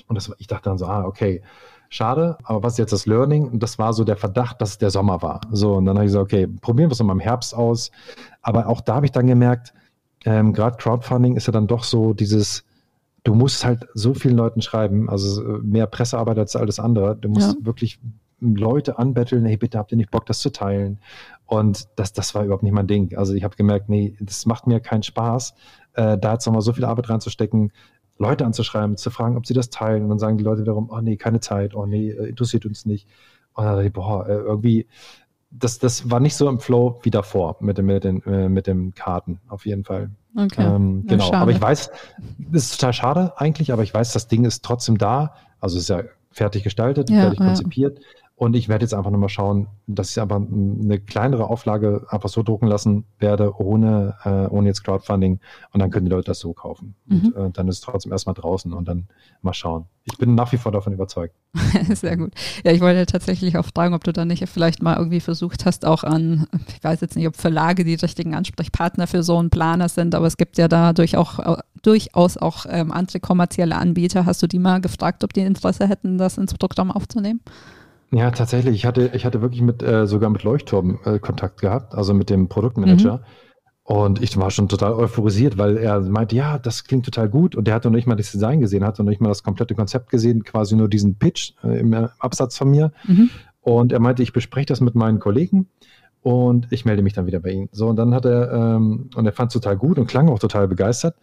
Und 0.08 0.16
das, 0.16 0.30
ich 0.38 0.46
dachte 0.46 0.70
dann 0.70 0.78
so, 0.78 0.86
ah, 0.86 1.04
okay, 1.04 1.42
schade, 1.88 2.36
aber 2.44 2.62
was 2.62 2.74
ist 2.74 2.78
jetzt 2.78 2.92
das 2.92 3.06
Learning? 3.06 3.48
Und 3.48 3.62
das 3.62 3.78
war 3.78 3.92
so 3.92 4.04
der 4.04 4.16
Verdacht, 4.16 4.60
dass 4.60 4.70
es 4.70 4.78
der 4.78 4.90
Sommer 4.90 5.22
war. 5.22 5.40
So, 5.52 5.74
und 5.74 5.84
dann 5.84 5.96
habe 5.96 6.06
ich 6.06 6.10
gesagt, 6.10 6.24
okay, 6.24 6.46
probieren 6.46 6.90
wir 6.90 6.92
es 6.92 6.98
nochmal 6.98 7.16
im 7.16 7.20
Herbst 7.20 7.54
aus. 7.54 7.90
Aber 8.42 8.68
auch 8.68 8.80
da 8.80 8.96
habe 8.96 9.06
ich 9.06 9.12
dann 9.12 9.26
gemerkt, 9.26 9.72
ähm, 10.24 10.52
gerade 10.52 10.76
Crowdfunding 10.76 11.36
ist 11.36 11.46
ja 11.46 11.52
dann 11.52 11.66
doch 11.66 11.84
so 11.84 12.12
dieses, 12.12 12.64
du 13.24 13.34
musst 13.34 13.64
halt 13.64 13.86
so 13.94 14.14
vielen 14.14 14.36
Leuten 14.36 14.62
schreiben, 14.62 15.08
also 15.08 15.42
mehr 15.62 15.86
Pressearbeit 15.86 16.38
als 16.38 16.56
alles 16.56 16.78
andere. 16.80 17.16
Du 17.16 17.28
musst 17.28 17.56
ja. 17.58 17.66
wirklich 17.66 18.00
Leute 18.40 18.98
anbetteln, 18.98 19.44
hey, 19.44 19.56
bitte 19.56 19.78
habt 19.78 19.92
ihr 19.92 19.96
nicht 19.96 20.10
Bock, 20.10 20.26
das 20.26 20.40
zu 20.40 20.50
teilen? 20.50 20.98
Und 21.46 21.88
das, 21.96 22.12
das 22.12 22.34
war 22.34 22.44
überhaupt 22.44 22.62
nicht 22.62 22.72
mein 22.72 22.86
Ding. 22.86 23.16
Also 23.16 23.34
ich 23.34 23.42
habe 23.42 23.56
gemerkt, 23.56 23.88
nee, 23.88 24.16
das 24.20 24.46
macht 24.46 24.66
mir 24.66 24.80
keinen 24.80 25.02
Spaß, 25.02 25.54
äh, 25.94 26.18
da 26.18 26.34
jetzt 26.34 26.46
nochmal 26.46 26.62
so 26.62 26.72
viel 26.72 26.84
Arbeit 26.84 27.08
reinzustecken, 27.08 27.72
Leute 28.18 28.44
anzuschreiben, 28.44 28.96
zu 28.96 29.10
fragen, 29.10 29.36
ob 29.36 29.46
sie 29.46 29.54
das 29.54 29.70
teilen. 29.70 30.02
Und 30.02 30.10
dann 30.10 30.18
sagen 30.18 30.38
die 30.38 30.44
Leute 30.44 30.62
wiederum, 30.62 30.90
oh 30.90 31.00
nee, 31.00 31.16
keine 31.16 31.40
Zeit, 31.40 31.74
oh 31.74 31.86
nee, 31.86 32.10
äh, 32.10 32.28
interessiert 32.28 32.66
uns 32.66 32.84
nicht. 32.84 33.08
Und 33.54 33.64
dann 33.64 33.74
dachte 33.74 33.86
ich, 33.86 33.92
boah, 33.92 34.28
äh, 34.28 34.34
irgendwie, 34.34 34.86
das, 35.50 35.78
das 35.78 36.10
war 36.10 36.20
nicht 36.20 36.36
so 36.36 36.48
im 36.48 36.60
Flow 36.60 37.00
wie 37.02 37.10
davor 37.10 37.56
mit, 37.60 37.78
dem, 37.78 37.86
mit, 37.86 38.04
den, 38.04 38.22
äh, 38.24 38.48
mit 38.48 38.66
den 38.66 38.94
Karten, 38.94 39.40
auf 39.48 39.66
jeden 39.66 39.84
Fall. 39.84 40.10
Okay. 40.36 40.62
Ähm, 40.62 41.06
genau, 41.06 41.32
aber 41.32 41.50
ich 41.50 41.60
weiß, 41.60 41.90
das 42.50 42.64
ist 42.64 42.80
total 42.80 42.92
schade 42.92 43.32
eigentlich, 43.36 43.72
aber 43.72 43.82
ich 43.82 43.94
weiß, 43.94 44.12
das 44.12 44.28
Ding 44.28 44.44
ist 44.44 44.64
trotzdem 44.64 44.98
da. 44.98 45.34
Also 45.60 45.76
es 45.76 45.84
ist 45.84 45.88
ja 45.88 46.02
fertig 46.30 46.62
gestaltet, 46.62 47.10
ja, 47.10 47.22
fertig 47.22 47.38
konzipiert. 47.38 48.00
Und 48.38 48.54
ich 48.54 48.68
werde 48.68 48.84
jetzt 48.84 48.94
einfach 48.94 49.10
nochmal 49.10 49.30
schauen, 49.30 49.66
dass 49.88 50.12
ich 50.12 50.20
aber 50.20 50.36
eine 50.36 51.00
kleinere 51.00 51.50
Auflage 51.50 52.06
einfach 52.08 52.28
so 52.28 52.44
drucken 52.44 52.68
lassen 52.68 53.04
werde, 53.18 53.60
ohne, 53.60 54.14
äh, 54.22 54.46
ohne 54.46 54.68
jetzt 54.68 54.84
Crowdfunding. 54.84 55.40
Und 55.72 55.80
dann 55.80 55.90
können 55.90 56.06
die 56.06 56.12
Leute 56.12 56.26
das 56.26 56.38
so 56.38 56.52
kaufen. 56.52 56.94
Mhm. 57.06 57.32
Und 57.34 57.36
äh, 57.36 57.50
dann 57.50 57.66
ist 57.66 57.78
es 57.78 57.80
trotzdem 57.80 58.12
erstmal 58.12 58.36
draußen 58.36 58.72
und 58.72 58.86
dann 58.86 59.08
mal 59.42 59.54
schauen. 59.54 59.86
Ich 60.04 60.16
bin 60.18 60.36
nach 60.36 60.52
wie 60.52 60.56
vor 60.56 60.70
davon 60.70 60.92
überzeugt. 60.92 61.34
Sehr 61.92 62.16
gut. 62.16 62.32
Ja, 62.62 62.70
ich 62.70 62.80
wollte 62.80 63.06
tatsächlich 63.06 63.58
auch 63.58 63.66
fragen, 63.74 63.92
ob 63.92 64.04
du 64.04 64.12
da 64.12 64.24
nicht 64.24 64.48
vielleicht 64.48 64.82
mal 64.84 64.96
irgendwie 64.96 65.18
versucht 65.18 65.66
hast, 65.66 65.84
auch 65.84 66.04
an, 66.04 66.46
ich 66.68 66.84
weiß 66.84 67.00
jetzt 67.00 67.16
nicht, 67.16 67.26
ob 67.26 67.34
Verlage 67.34 67.82
die 67.82 67.96
richtigen 67.96 68.36
Ansprechpartner 68.36 69.08
für 69.08 69.24
so 69.24 69.36
einen 69.36 69.50
Planer 69.50 69.88
sind, 69.88 70.14
aber 70.14 70.28
es 70.28 70.36
gibt 70.36 70.58
ja 70.58 70.68
dadurch 70.68 71.16
auch 71.16 71.58
durchaus 71.82 72.36
auch 72.36 72.66
ähm, 72.68 72.92
andere 72.92 73.18
kommerzielle 73.18 73.74
Anbieter. 73.74 74.26
Hast 74.26 74.44
du 74.44 74.46
die 74.46 74.60
mal 74.60 74.80
gefragt, 74.80 75.24
ob 75.24 75.32
die 75.32 75.40
Interesse 75.40 75.88
hätten, 75.88 76.18
das 76.18 76.38
ins 76.38 76.54
Programm 76.54 76.92
aufzunehmen? 76.92 77.40
Ja, 78.10 78.30
tatsächlich. 78.30 78.74
Ich 78.74 78.86
hatte, 78.86 79.10
ich 79.12 79.26
hatte 79.26 79.42
wirklich 79.42 79.60
mit, 79.60 79.82
äh, 79.82 80.06
sogar 80.06 80.30
mit 80.30 80.42
Leuchtturm 80.42 80.98
äh, 81.04 81.18
Kontakt 81.18 81.60
gehabt, 81.60 81.94
also 81.94 82.14
mit 82.14 82.30
dem 82.30 82.48
Produktmanager. 82.48 83.18
Mhm. 83.18 83.24
Und 83.84 84.22
ich 84.22 84.36
war 84.36 84.50
schon 84.50 84.68
total 84.68 84.92
euphorisiert, 84.92 85.56
weil 85.56 85.78
er 85.78 86.00
meinte, 86.00 86.36
ja, 86.36 86.58
das 86.58 86.84
klingt 86.84 87.06
total 87.06 87.28
gut. 87.28 87.56
Und 87.56 87.66
der 87.66 87.74
hatte 87.74 87.88
noch 87.88 87.96
nicht 87.96 88.06
mal 88.06 88.16
das 88.16 88.30
Design 88.30 88.60
gesehen, 88.60 88.84
hatte 88.84 89.02
noch 89.02 89.08
nicht 89.08 89.20
mal 89.20 89.28
das 89.28 89.42
komplette 89.42 89.74
Konzept 89.74 90.10
gesehen, 90.10 90.44
quasi 90.44 90.76
nur 90.76 90.88
diesen 90.88 91.16
Pitch 91.16 91.52
äh, 91.64 91.80
im 91.80 91.92
äh, 91.94 92.08
Absatz 92.18 92.58
von 92.58 92.70
mir. 92.70 92.92
Mhm. 93.06 93.30
Und 93.62 93.92
er 93.92 94.00
meinte, 94.00 94.22
ich 94.22 94.32
bespreche 94.32 94.66
das 94.66 94.80
mit 94.80 94.94
meinen 94.94 95.20
Kollegen 95.20 95.68
und 96.22 96.66
ich 96.70 96.84
melde 96.84 97.02
mich 97.02 97.14
dann 97.14 97.26
wieder 97.26 97.40
bei 97.40 97.50
ihm. 97.50 97.68
So, 97.72 97.88
und 97.88 97.96
dann 97.96 98.14
hat 98.14 98.26
er, 98.26 98.52
ähm, 98.52 99.08
und 99.14 99.24
er 99.24 99.32
fand 99.32 99.50
es 99.50 99.54
total 99.54 99.76
gut 99.76 99.98
und 99.98 100.06
klang 100.06 100.28
auch 100.28 100.38
total 100.38 100.68
begeistert. 100.68 101.16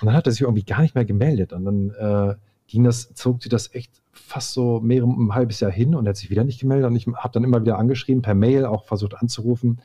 Und 0.00 0.06
dann 0.06 0.16
hat 0.16 0.26
er 0.26 0.32
sich 0.32 0.42
irgendwie 0.42 0.64
gar 0.64 0.82
nicht 0.82 0.94
mehr 0.96 1.04
gemeldet. 1.04 1.52
Und 1.52 1.64
dann 1.64 1.90
äh, 1.90 2.34
ging 2.66 2.84
das, 2.84 3.14
zog 3.14 3.42
sie 3.42 3.48
das 3.48 3.74
echt 3.74 4.02
fast 4.18 4.52
so 4.52 4.80
mehrere, 4.80 5.08
ein 5.08 5.34
halbes 5.34 5.60
Jahr 5.60 5.70
hin 5.70 5.94
und 5.94 6.06
er 6.06 6.10
hat 6.10 6.16
sich 6.16 6.30
wieder 6.30 6.44
nicht 6.44 6.60
gemeldet. 6.60 6.90
Und 6.90 6.96
ich 6.96 7.06
habe 7.06 7.32
dann 7.32 7.44
immer 7.44 7.60
wieder 7.60 7.78
angeschrieben, 7.78 8.22
per 8.22 8.34
Mail 8.34 8.66
auch 8.66 8.84
versucht 8.84 9.16
anzurufen 9.16 9.80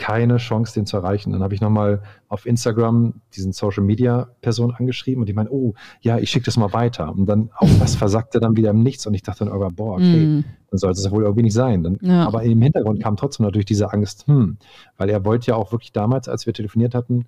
keine 0.00 0.38
Chance, 0.38 0.72
den 0.72 0.86
zu 0.86 0.96
erreichen. 0.96 1.30
Dann 1.32 1.42
habe 1.42 1.54
ich 1.54 1.60
nochmal 1.60 2.02
auf 2.28 2.46
Instagram 2.46 3.20
diesen 3.34 3.52
Social 3.52 3.84
Media 3.84 4.30
Person 4.40 4.74
angeschrieben 4.74 5.20
und 5.20 5.28
die 5.28 5.34
meinen, 5.34 5.50
oh, 5.50 5.74
ja, 6.00 6.18
ich 6.18 6.30
schicke 6.30 6.46
das 6.46 6.56
mal 6.56 6.72
weiter. 6.72 7.12
Und 7.12 7.26
dann 7.26 7.50
auch 7.54 7.68
das 7.78 7.96
versackte 7.96 8.40
dann 8.40 8.56
wieder 8.56 8.70
im 8.70 8.82
Nichts 8.82 9.06
und 9.06 9.12
ich 9.12 9.22
dachte 9.22 9.40
dann 9.40 9.48
irgendwann, 9.48 9.74
boah, 9.74 9.96
okay, 9.96 10.26
mm. 10.26 10.44
dann 10.70 10.78
sollte 10.78 10.98
es 10.98 11.10
wohl 11.10 11.22
irgendwie 11.22 11.42
nicht 11.42 11.52
sein. 11.52 11.82
Dann, 11.82 11.98
ja. 12.00 12.26
Aber 12.26 12.42
im 12.42 12.62
Hintergrund 12.62 13.02
kam 13.02 13.16
trotzdem 13.16 13.44
natürlich 13.44 13.66
diese 13.66 13.92
Angst, 13.92 14.26
hm, 14.26 14.56
weil 14.96 15.10
er 15.10 15.24
wollte 15.26 15.48
ja 15.48 15.56
auch 15.56 15.70
wirklich 15.70 15.92
damals, 15.92 16.30
als 16.30 16.46
wir 16.46 16.54
telefoniert 16.54 16.94
hatten, 16.94 17.26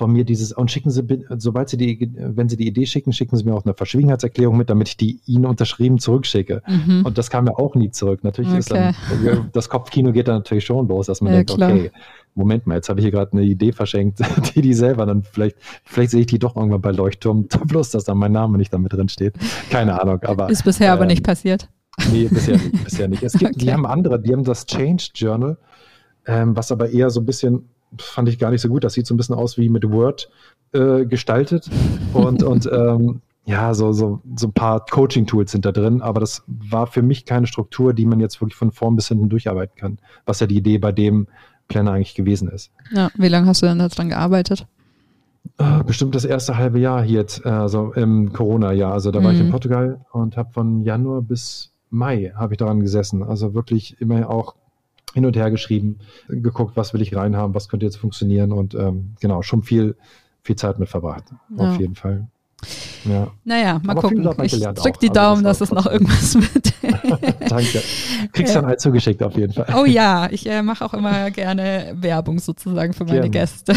von 0.00 0.12
mir 0.12 0.24
dieses, 0.24 0.52
und 0.52 0.70
schicken 0.70 0.90
Sie, 0.90 1.02
sobald 1.36 1.68
Sie 1.68 1.76
die, 1.76 2.10
wenn 2.14 2.48
Sie 2.48 2.56
die 2.56 2.66
Idee 2.66 2.86
schicken, 2.86 3.12
schicken 3.12 3.36
Sie 3.36 3.44
mir 3.44 3.54
auch 3.54 3.66
eine 3.66 3.74
Verschwiegenheitserklärung 3.74 4.56
mit, 4.56 4.70
damit 4.70 4.88
ich 4.88 4.96
die 4.96 5.20
Ihnen 5.26 5.44
unterschrieben 5.44 5.98
zurückschicke. 5.98 6.62
Mhm. 6.66 7.04
Und 7.04 7.18
das 7.18 7.28
kam 7.28 7.46
ja 7.46 7.52
auch 7.58 7.74
nie 7.74 7.90
zurück. 7.90 8.24
Natürlich 8.24 8.50
okay. 8.50 8.58
ist 8.60 8.72
dann, 8.72 8.94
das 9.52 9.68
Kopfkino 9.68 10.12
geht 10.12 10.26
dann 10.26 10.36
natürlich 10.36 10.64
schon 10.64 10.88
los, 10.88 11.04
dass 11.04 11.20
man 11.20 11.34
ja, 11.34 11.38
denkt, 11.40 11.54
klar. 11.54 11.70
okay, 11.70 11.90
Moment 12.34 12.66
mal, 12.66 12.76
jetzt 12.76 12.88
habe 12.88 13.00
ich 13.00 13.04
hier 13.04 13.10
gerade 13.10 13.32
eine 13.32 13.42
Idee 13.42 13.72
verschenkt, 13.72 14.20
die 14.54 14.62
die 14.62 14.72
selber 14.72 15.04
dann 15.04 15.22
vielleicht, 15.22 15.56
vielleicht 15.84 16.12
sehe 16.12 16.20
ich 16.20 16.26
die 16.28 16.38
doch 16.38 16.56
irgendwann 16.56 16.80
bei 16.80 16.92
Leuchtturm, 16.92 17.46
bloß, 17.66 17.90
dass 17.90 18.04
da 18.04 18.14
mein 18.14 18.32
Name 18.32 18.56
nicht 18.56 18.72
damit 18.72 18.94
drin 18.94 19.10
steht. 19.10 19.34
Keine 19.68 20.00
Ahnung, 20.00 20.22
aber. 20.22 20.48
Ist 20.48 20.64
bisher 20.64 20.88
ähm, 20.88 20.94
aber 20.94 21.04
nicht 21.04 21.22
passiert. 21.22 21.68
Nee, 22.10 22.28
bisher, 22.30 22.58
bisher 22.84 23.06
nicht. 23.06 23.22
Es 23.22 23.34
gibt, 23.34 23.56
okay. 23.56 23.66
die 23.66 23.70
haben 23.70 23.84
andere, 23.84 24.18
die 24.18 24.32
haben 24.32 24.44
das 24.44 24.64
Change 24.64 25.10
Journal, 25.14 25.58
ähm, 26.26 26.56
was 26.56 26.72
aber 26.72 26.88
eher 26.88 27.10
so 27.10 27.20
ein 27.20 27.26
bisschen 27.26 27.68
fand 27.98 28.28
ich 28.28 28.38
gar 28.38 28.50
nicht 28.50 28.60
so 28.60 28.68
gut. 28.68 28.84
Das 28.84 28.94
sieht 28.94 29.06
so 29.06 29.14
ein 29.14 29.16
bisschen 29.16 29.34
aus 29.34 29.58
wie 29.58 29.68
mit 29.68 29.90
Word 29.90 30.30
äh, 30.72 31.04
gestaltet. 31.06 31.68
Und, 32.12 32.42
und 32.42 32.68
ähm, 32.72 33.20
ja, 33.46 33.74
so, 33.74 33.92
so, 33.92 34.20
so 34.36 34.48
ein 34.48 34.52
paar 34.52 34.84
Coaching-Tools 34.84 35.50
sind 35.50 35.64
da 35.64 35.72
drin, 35.72 36.02
aber 36.02 36.20
das 36.20 36.44
war 36.46 36.86
für 36.86 37.02
mich 37.02 37.24
keine 37.24 37.46
Struktur, 37.46 37.94
die 37.94 38.06
man 38.06 38.20
jetzt 38.20 38.40
wirklich 38.40 38.56
von 38.56 38.70
vorn 38.70 38.96
bis 38.96 39.08
hinten 39.08 39.28
durcharbeiten 39.28 39.76
kann, 39.76 39.98
was 40.26 40.40
ja 40.40 40.46
die 40.46 40.56
Idee 40.56 40.78
bei 40.78 40.92
dem 40.92 41.26
Planner 41.68 41.92
eigentlich 41.92 42.14
gewesen 42.14 42.48
ist. 42.48 42.70
Ja, 42.92 43.10
wie 43.16 43.28
lange 43.28 43.46
hast 43.46 43.62
du 43.62 43.66
denn 43.66 43.78
daran 43.78 44.10
gearbeitet? 44.10 44.66
Äh, 45.58 45.82
bestimmt 45.84 46.14
das 46.14 46.24
erste 46.24 46.56
halbe 46.58 46.78
Jahr 46.78 47.02
hier 47.02 47.20
jetzt, 47.20 47.44
also 47.44 47.92
im 47.92 48.32
Corona-Jahr. 48.32 48.92
Also 48.92 49.10
da 49.10 49.22
war 49.22 49.32
ich 49.32 49.40
in 49.40 49.46
mhm. 49.46 49.50
Portugal 49.50 50.04
und 50.12 50.36
habe 50.36 50.52
von 50.52 50.84
Januar 50.84 51.22
bis 51.22 51.72
Mai 51.90 52.32
habe 52.36 52.54
ich 52.54 52.58
daran 52.58 52.80
gesessen. 52.80 53.22
Also 53.22 53.54
wirklich 53.54 54.00
immer 54.00 54.30
auch 54.30 54.54
hin 55.14 55.26
und 55.26 55.36
her 55.36 55.50
geschrieben, 55.50 55.98
geguckt, 56.28 56.76
was 56.76 56.94
will 56.94 57.02
ich 57.02 57.14
reinhaben, 57.14 57.54
was 57.54 57.68
könnte 57.68 57.86
jetzt 57.86 57.96
funktionieren 57.96 58.52
und 58.52 58.74
ähm, 58.74 59.14
genau, 59.20 59.42
schon 59.42 59.62
viel, 59.62 59.96
viel 60.42 60.56
Zeit 60.56 60.78
mit 60.78 60.88
verbracht. 60.88 61.24
Ja. 61.56 61.70
Auf 61.70 61.80
jeden 61.80 61.94
Fall. 61.94 62.28
Ja. 63.04 63.28
Naja, 63.44 63.80
mal 63.82 63.92
Aber 63.92 64.02
gucken. 64.02 64.28
Ich 64.42 64.52
drück 64.60 65.00
die 65.00 65.08
also 65.08 65.14
Daumen, 65.14 65.44
dass 65.44 65.60
es 65.60 65.70
noch 65.70 65.86
irgendwas 65.86 66.34
wird. 66.54 66.69
Danke. 67.48 67.82
Kriegst 68.32 68.54
ja. 68.54 68.60
dann 68.60 68.66
halt 68.66 68.80
zugeschickt 68.80 69.22
auf 69.22 69.36
jeden 69.36 69.52
Fall. 69.52 69.66
Oh 69.76 69.84
ja, 69.84 70.28
ich 70.30 70.46
äh, 70.46 70.62
mache 70.62 70.84
auch 70.84 70.94
immer 70.94 71.30
gerne 71.30 71.92
Werbung 71.94 72.38
sozusagen 72.38 72.92
für 72.92 73.04
meine 73.04 73.28
gerne. 73.28 73.30
Gäste. 73.30 73.74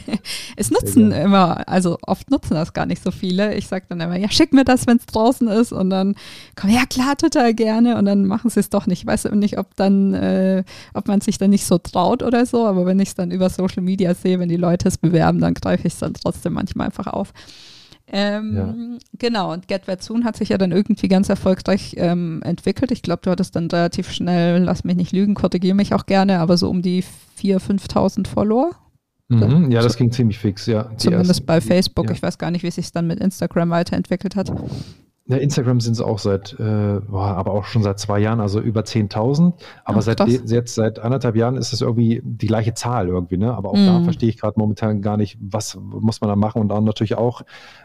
es 0.56 0.70
nutzen 0.70 1.12
immer, 1.12 1.68
also 1.68 1.98
oft 2.02 2.30
nutzen 2.30 2.54
das 2.54 2.72
gar 2.72 2.86
nicht 2.86 3.02
so 3.02 3.10
viele. 3.10 3.54
Ich 3.54 3.68
sage 3.68 3.86
dann 3.88 4.00
immer, 4.00 4.16
ja, 4.16 4.30
schick 4.30 4.52
mir 4.52 4.64
das, 4.64 4.86
wenn 4.86 4.96
es 4.98 5.06
draußen 5.06 5.48
ist. 5.48 5.72
Und 5.72 5.90
dann 5.90 6.14
komm, 6.54 6.70
ja 6.70 6.84
klar, 6.88 7.16
total 7.16 7.54
gerne. 7.54 7.96
Und 7.96 8.04
dann 8.04 8.26
machen 8.26 8.50
sie 8.50 8.60
es 8.60 8.70
doch 8.70 8.86
nicht. 8.86 9.02
Ich 9.02 9.06
weiß 9.06 9.24
nicht, 9.32 9.58
ob 9.58 9.76
dann, 9.76 10.14
äh, 10.14 10.64
ob 10.94 11.08
man 11.08 11.20
sich 11.20 11.38
dann 11.38 11.50
nicht 11.50 11.64
so 11.64 11.78
traut 11.78 12.22
oder 12.22 12.46
so. 12.46 12.66
Aber 12.66 12.86
wenn 12.86 13.00
ich 13.00 13.10
es 13.10 13.14
dann 13.14 13.30
über 13.30 13.50
Social 13.50 13.82
Media 13.82 14.14
sehe, 14.14 14.38
wenn 14.38 14.48
die 14.48 14.56
Leute 14.56 14.88
es 14.88 14.98
bewerben, 14.98 15.40
dann 15.40 15.54
greife 15.54 15.86
ich 15.86 15.94
es 15.94 16.00
dann 16.00 16.14
trotzdem 16.14 16.54
manchmal 16.54 16.86
einfach 16.86 17.06
auf. 17.06 17.32
Ähm, 18.12 18.56
ja. 18.56 18.74
Genau, 19.18 19.52
und 19.52 19.66
Get 19.68 19.88
Wet 19.88 20.02
Soon 20.02 20.24
hat 20.24 20.36
sich 20.36 20.50
ja 20.50 20.58
dann 20.58 20.72
irgendwie 20.72 21.08
ganz 21.08 21.28
erfolgreich 21.28 21.94
ähm, 21.98 22.40
entwickelt. 22.44 22.92
Ich 22.92 23.02
glaube, 23.02 23.22
du 23.22 23.30
hattest 23.30 23.56
dann 23.56 23.68
relativ 23.68 24.10
schnell, 24.12 24.62
lass 24.62 24.84
mich 24.84 24.96
nicht 24.96 25.12
lügen, 25.12 25.34
korrigiere 25.34 25.74
mich 25.74 25.92
auch 25.92 26.06
gerne, 26.06 26.38
aber 26.38 26.56
so 26.56 26.70
um 26.70 26.82
die 26.82 27.02
4.000, 27.02 27.80
5.000 27.80 28.26
Follower. 28.28 28.70
Mhm, 29.28 29.72
ja, 29.72 29.82
das 29.82 29.96
ging 29.96 30.12
ziemlich 30.12 30.38
fix, 30.38 30.66
ja. 30.66 30.88
Zumindest 30.96 31.30
ersten, 31.30 31.46
bei 31.46 31.60
Facebook. 31.60 32.06
Ja. 32.06 32.12
Ich 32.12 32.22
weiß 32.22 32.38
gar 32.38 32.52
nicht, 32.52 32.62
wie 32.62 32.68
es 32.68 32.76
sich 32.76 32.92
dann 32.92 33.08
mit 33.08 33.18
Instagram 33.18 33.70
weiterentwickelt 33.70 34.36
hat. 34.36 34.52
Ja, 35.28 35.38
Instagram 35.38 35.80
sind 35.80 35.94
es 35.94 36.00
auch 36.00 36.20
seit, 36.20 36.52
äh, 36.60 37.00
boah, 37.00 37.34
aber 37.36 37.52
auch 37.52 37.64
schon 37.64 37.82
seit 37.82 37.98
zwei 37.98 38.20
Jahren, 38.20 38.38
also 38.40 38.60
über 38.60 38.82
10.000. 38.82 39.54
Aber 39.84 39.98
Ach, 39.98 40.02
seit 40.02 40.20
jetzt 40.20 40.74
seit 40.74 41.00
anderthalb 41.00 41.34
Jahren 41.34 41.56
ist 41.56 41.72
es 41.72 41.80
irgendwie 41.80 42.22
die 42.24 42.46
gleiche 42.46 42.74
Zahl 42.74 43.08
irgendwie, 43.08 43.36
ne? 43.36 43.52
Aber 43.52 43.70
auch 43.70 43.76
mm. 43.76 43.86
da 43.86 43.98
mhm. 43.98 44.04
verstehe 44.04 44.28
ich 44.28 44.38
gerade 44.38 44.58
momentan 44.58 45.02
gar 45.02 45.16
nicht, 45.16 45.36
was 45.40 45.76
muss 45.80 46.20
man 46.20 46.28
da 46.28 46.36
machen. 46.36 46.60
Und 46.60 46.68
dann 46.68 46.84
natürlich 46.84 47.16
auch, 47.16 47.42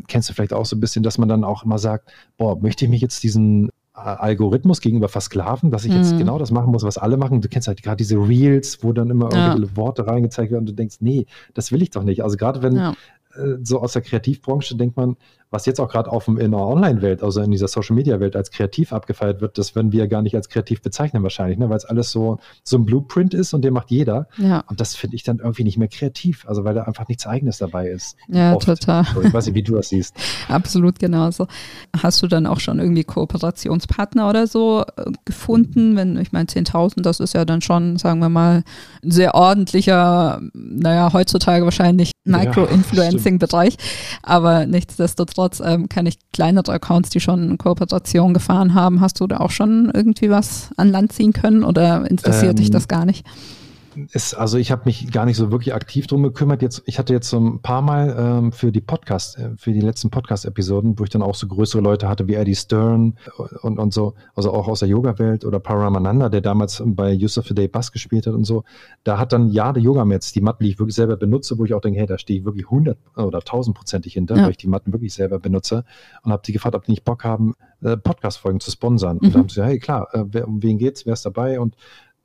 kennst 0.08 0.30
du 0.30 0.34
vielleicht 0.34 0.54
auch 0.54 0.65
so 0.65 0.75
ein 0.75 0.80
bisschen, 0.80 1.01
dass 1.01 1.17
man 1.17 1.30
dann 1.30 1.43
auch 1.43 1.63
immer 1.63 1.80
sagt, 1.80 2.12
boah, 2.38 2.60
möchte 2.62 2.86
ich 2.86 2.91
mich 2.91 3.01
jetzt 3.01 3.23
diesen 3.23 3.71
Algorithmus 3.93 4.80
gegenüber 4.80 5.10
versklaven, 5.10 5.71
dass 5.71 5.84
ich 5.84 5.93
jetzt 5.93 6.13
mm. 6.13 6.19
genau 6.19 6.38
das 6.38 6.51
machen 6.51 6.71
muss, 6.71 6.84
was 6.84 6.99
alle 6.99 7.17
machen. 7.17 7.41
Du 7.41 7.49
kennst 7.49 7.67
halt 7.67 7.82
gerade 7.82 7.97
diese 7.97 8.17
Reels, 8.17 8.84
wo 8.84 8.93
dann 8.93 9.10
immer 9.10 9.34
ja. 9.34 9.47
irgendwelche 9.47 9.77
Worte 9.77 10.06
reingezeigt 10.06 10.51
werden 10.51 10.62
und 10.62 10.69
du 10.69 10.73
denkst, 10.73 10.97
nee, 10.99 11.25
das 11.56 11.71
will 11.71 11.82
ich 11.82 11.89
doch 11.89 12.04
nicht. 12.04 12.23
Also 12.23 12.38
gerade 12.38 12.62
wenn 12.62 12.75
ja. 12.75 12.93
Äh, 13.35 13.57
so 13.63 13.81
aus 13.81 13.93
der 13.93 14.01
Kreativbranche 14.01 14.75
denkt 14.75 14.97
man, 14.97 15.17
was 15.51 15.65
jetzt 15.65 15.79
auch 15.79 15.89
gerade 15.89 16.09
auf 16.09 16.27
in 16.27 16.37
der 16.37 16.59
Online-Welt, 16.59 17.21
also 17.21 17.41
in 17.41 17.51
dieser 17.51 17.67
Social-Media-Welt 17.67 18.37
als 18.37 18.51
kreativ 18.51 18.93
abgefeiert 18.93 19.41
wird, 19.41 19.57
das 19.57 19.75
würden 19.75 19.91
wir 19.91 20.07
gar 20.07 20.21
nicht 20.21 20.33
als 20.33 20.47
kreativ 20.47 20.81
bezeichnen 20.81 21.23
wahrscheinlich, 21.23 21.59
ne? 21.59 21.69
weil 21.69 21.75
es 21.75 21.83
alles 21.83 22.09
so, 22.09 22.39
so 22.63 22.77
ein 22.77 22.85
Blueprint 22.85 23.33
ist 23.33 23.53
und 23.53 23.61
den 23.63 23.73
macht 23.73 23.91
jeder. 23.91 24.27
Ja. 24.37 24.63
Und 24.67 24.79
das 24.79 24.95
finde 24.95 25.17
ich 25.17 25.23
dann 25.23 25.39
irgendwie 25.39 25.65
nicht 25.65 25.77
mehr 25.77 25.89
kreativ, 25.89 26.45
also 26.47 26.63
weil 26.63 26.73
da 26.73 26.83
einfach 26.83 27.07
nichts 27.09 27.27
Eigenes 27.27 27.57
dabei 27.57 27.89
ist. 27.89 28.15
Ja, 28.29 28.55
Oft. 28.55 28.65
total. 28.65 29.05
So, 29.13 29.21
ich 29.21 29.33
weiß 29.33 29.45
nicht, 29.47 29.55
wie 29.55 29.63
du 29.63 29.75
das 29.75 29.89
siehst. 29.89 30.15
Absolut 30.47 30.99
genauso. 30.99 31.47
Hast 32.01 32.23
du 32.23 32.27
dann 32.27 32.45
auch 32.45 32.61
schon 32.61 32.79
irgendwie 32.79 33.03
Kooperationspartner 33.03 34.29
oder 34.29 34.47
so 34.47 34.85
äh, 34.95 35.11
gefunden? 35.25 35.97
Wenn, 35.97 36.17
ich 36.17 36.31
meine, 36.31 36.45
10.000, 36.45 37.01
das 37.01 37.19
ist 37.19 37.33
ja 37.33 37.43
dann 37.43 37.61
schon, 37.61 37.97
sagen 37.97 38.19
wir 38.19 38.29
mal, 38.29 38.63
ein 39.03 39.11
sehr 39.11 39.35
ordentlicher, 39.35 40.41
naja, 40.53 41.11
heutzutage 41.11 41.65
wahrscheinlich 41.65 42.11
Micro-Influencing-Bereich, 42.23 43.77
aber 44.21 44.65
nichtsdestotrotz 44.65 45.62
ähm, 45.63 45.89
kenne 45.89 46.10
ich 46.10 46.19
kleinere 46.31 46.71
Accounts, 46.73 47.10
die 47.10 47.19
schon 47.19 47.57
Kooperation 47.57 48.34
gefahren 48.34 48.73
haben. 48.73 49.01
Hast 49.01 49.19
du 49.19 49.27
da 49.27 49.38
auch 49.38 49.51
schon 49.51 49.91
irgendwie 49.93 50.29
was 50.29 50.69
an 50.77 50.89
Land 50.89 51.13
ziehen 51.13 51.34
können 51.34 51.63
oder 51.63 52.10
interessiert 52.10 52.51
ähm, 52.51 52.55
dich 52.57 52.69
das 52.69 52.88
gar 52.88 53.05
nicht? 53.05 53.25
Ist, 54.13 54.34
also 54.34 54.58
ich 54.58 54.71
habe 54.71 54.84
mich 54.86 55.12
gar 55.12 55.25
nicht 55.25 55.38
so 55.38 55.51
wirklich 55.51 55.73
aktiv 55.73 56.08
drum 56.08 56.23
gekümmert. 56.23 56.62
Jetzt, 56.62 56.84
ich 56.86 56.99
hatte 56.99 57.13
jetzt 57.13 57.30
so 57.30 57.39
ein 57.39 57.62
paar 57.62 57.82
Mal 57.82 58.15
ähm, 58.17 58.51
für 58.51 58.71
die 58.71 58.82
Podcast, 58.82 59.38
äh, 59.38 59.51
für 59.58 59.73
die 59.73 59.82
letzten 59.82 60.10
Podcast-Episoden, 60.10 60.97
wo 60.97 61.04
ich 61.04 61.10
dann 61.10 61.21
auch 61.21 61.36
so 61.36 61.47
größere 61.47 61.82
Leute 61.82 62.08
hatte 62.08 62.27
wie 62.27 62.36
Eddie 62.36 62.56
Stern 62.56 63.17
und, 63.62 63.80
und 63.80 63.93
so, 63.93 64.13
also 64.36 64.51
auch 64.54 64.67
aus 64.67 64.80
der 64.80 64.89
Yoga-Welt 64.89 65.45
oder 65.45 65.60
Paramananda, 65.60 66.30
der 66.30 66.41
damals 66.41 66.82
bei 66.86 67.12
Yusuf 67.12 67.47
Day 67.49 67.67
Bass 67.67 67.91
gespielt 67.91 68.27
hat 68.27 68.34
und 68.34 68.45
so. 68.45 68.63
Da 69.04 69.17
hat 69.17 69.34
dann 69.34 69.49
ja 69.49 69.73
der 69.73 69.84
Yoga-Mats, 69.84 70.32
die 70.32 70.41
Matten, 70.41 70.63
die 70.63 70.71
ich 70.71 70.80
wirklich 70.80 70.95
selber 70.95 71.17
benutze, 71.17 71.58
wo 71.58 71.65
ich 71.65 71.73
auch 71.73 71.82
denke, 71.82 71.99
hey, 71.99 72.08
da 72.08 72.17
stehe 72.17 72.39
ich 72.39 72.45
wirklich 72.45 72.65
100 72.65 72.97
oder 73.15 73.39
1000-prozentig 73.39 74.13
hinter, 74.13 74.38
ja. 74.38 74.43
weil 74.43 74.51
ich 74.51 74.58
die 74.58 74.67
Matten 74.67 74.93
wirklich 74.93 75.13
selber 75.13 75.39
benutze 75.39 75.84
und 76.23 76.32
habe 76.32 76.43
die 76.45 76.54
gefragt, 76.54 76.75
ob 76.75 76.86
die 76.86 76.91
nicht 76.91 77.04
Bock 77.04 77.23
haben, 77.23 77.54
äh, 77.82 77.97
Podcast-Folgen 77.97 78.60
zu 78.60 78.71
sponsern. 78.71 79.17
Mhm. 79.17 79.27
Und 79.27 79.36
da 79.36 79.39
haben 79.39 79.49
sie 79.49 79.56
gesagt, 79.56 79.69
hey, 79.69 79.80
klar, 79.80 80.08
äh, 80.13 80.41
um 80.41 80.62
wen 80.63 80.77
geht's, 80.77 81.06
wer 81.06 81.13
ist 81.13 81.25
dabei 81.25 81.60
und 81.60 81.75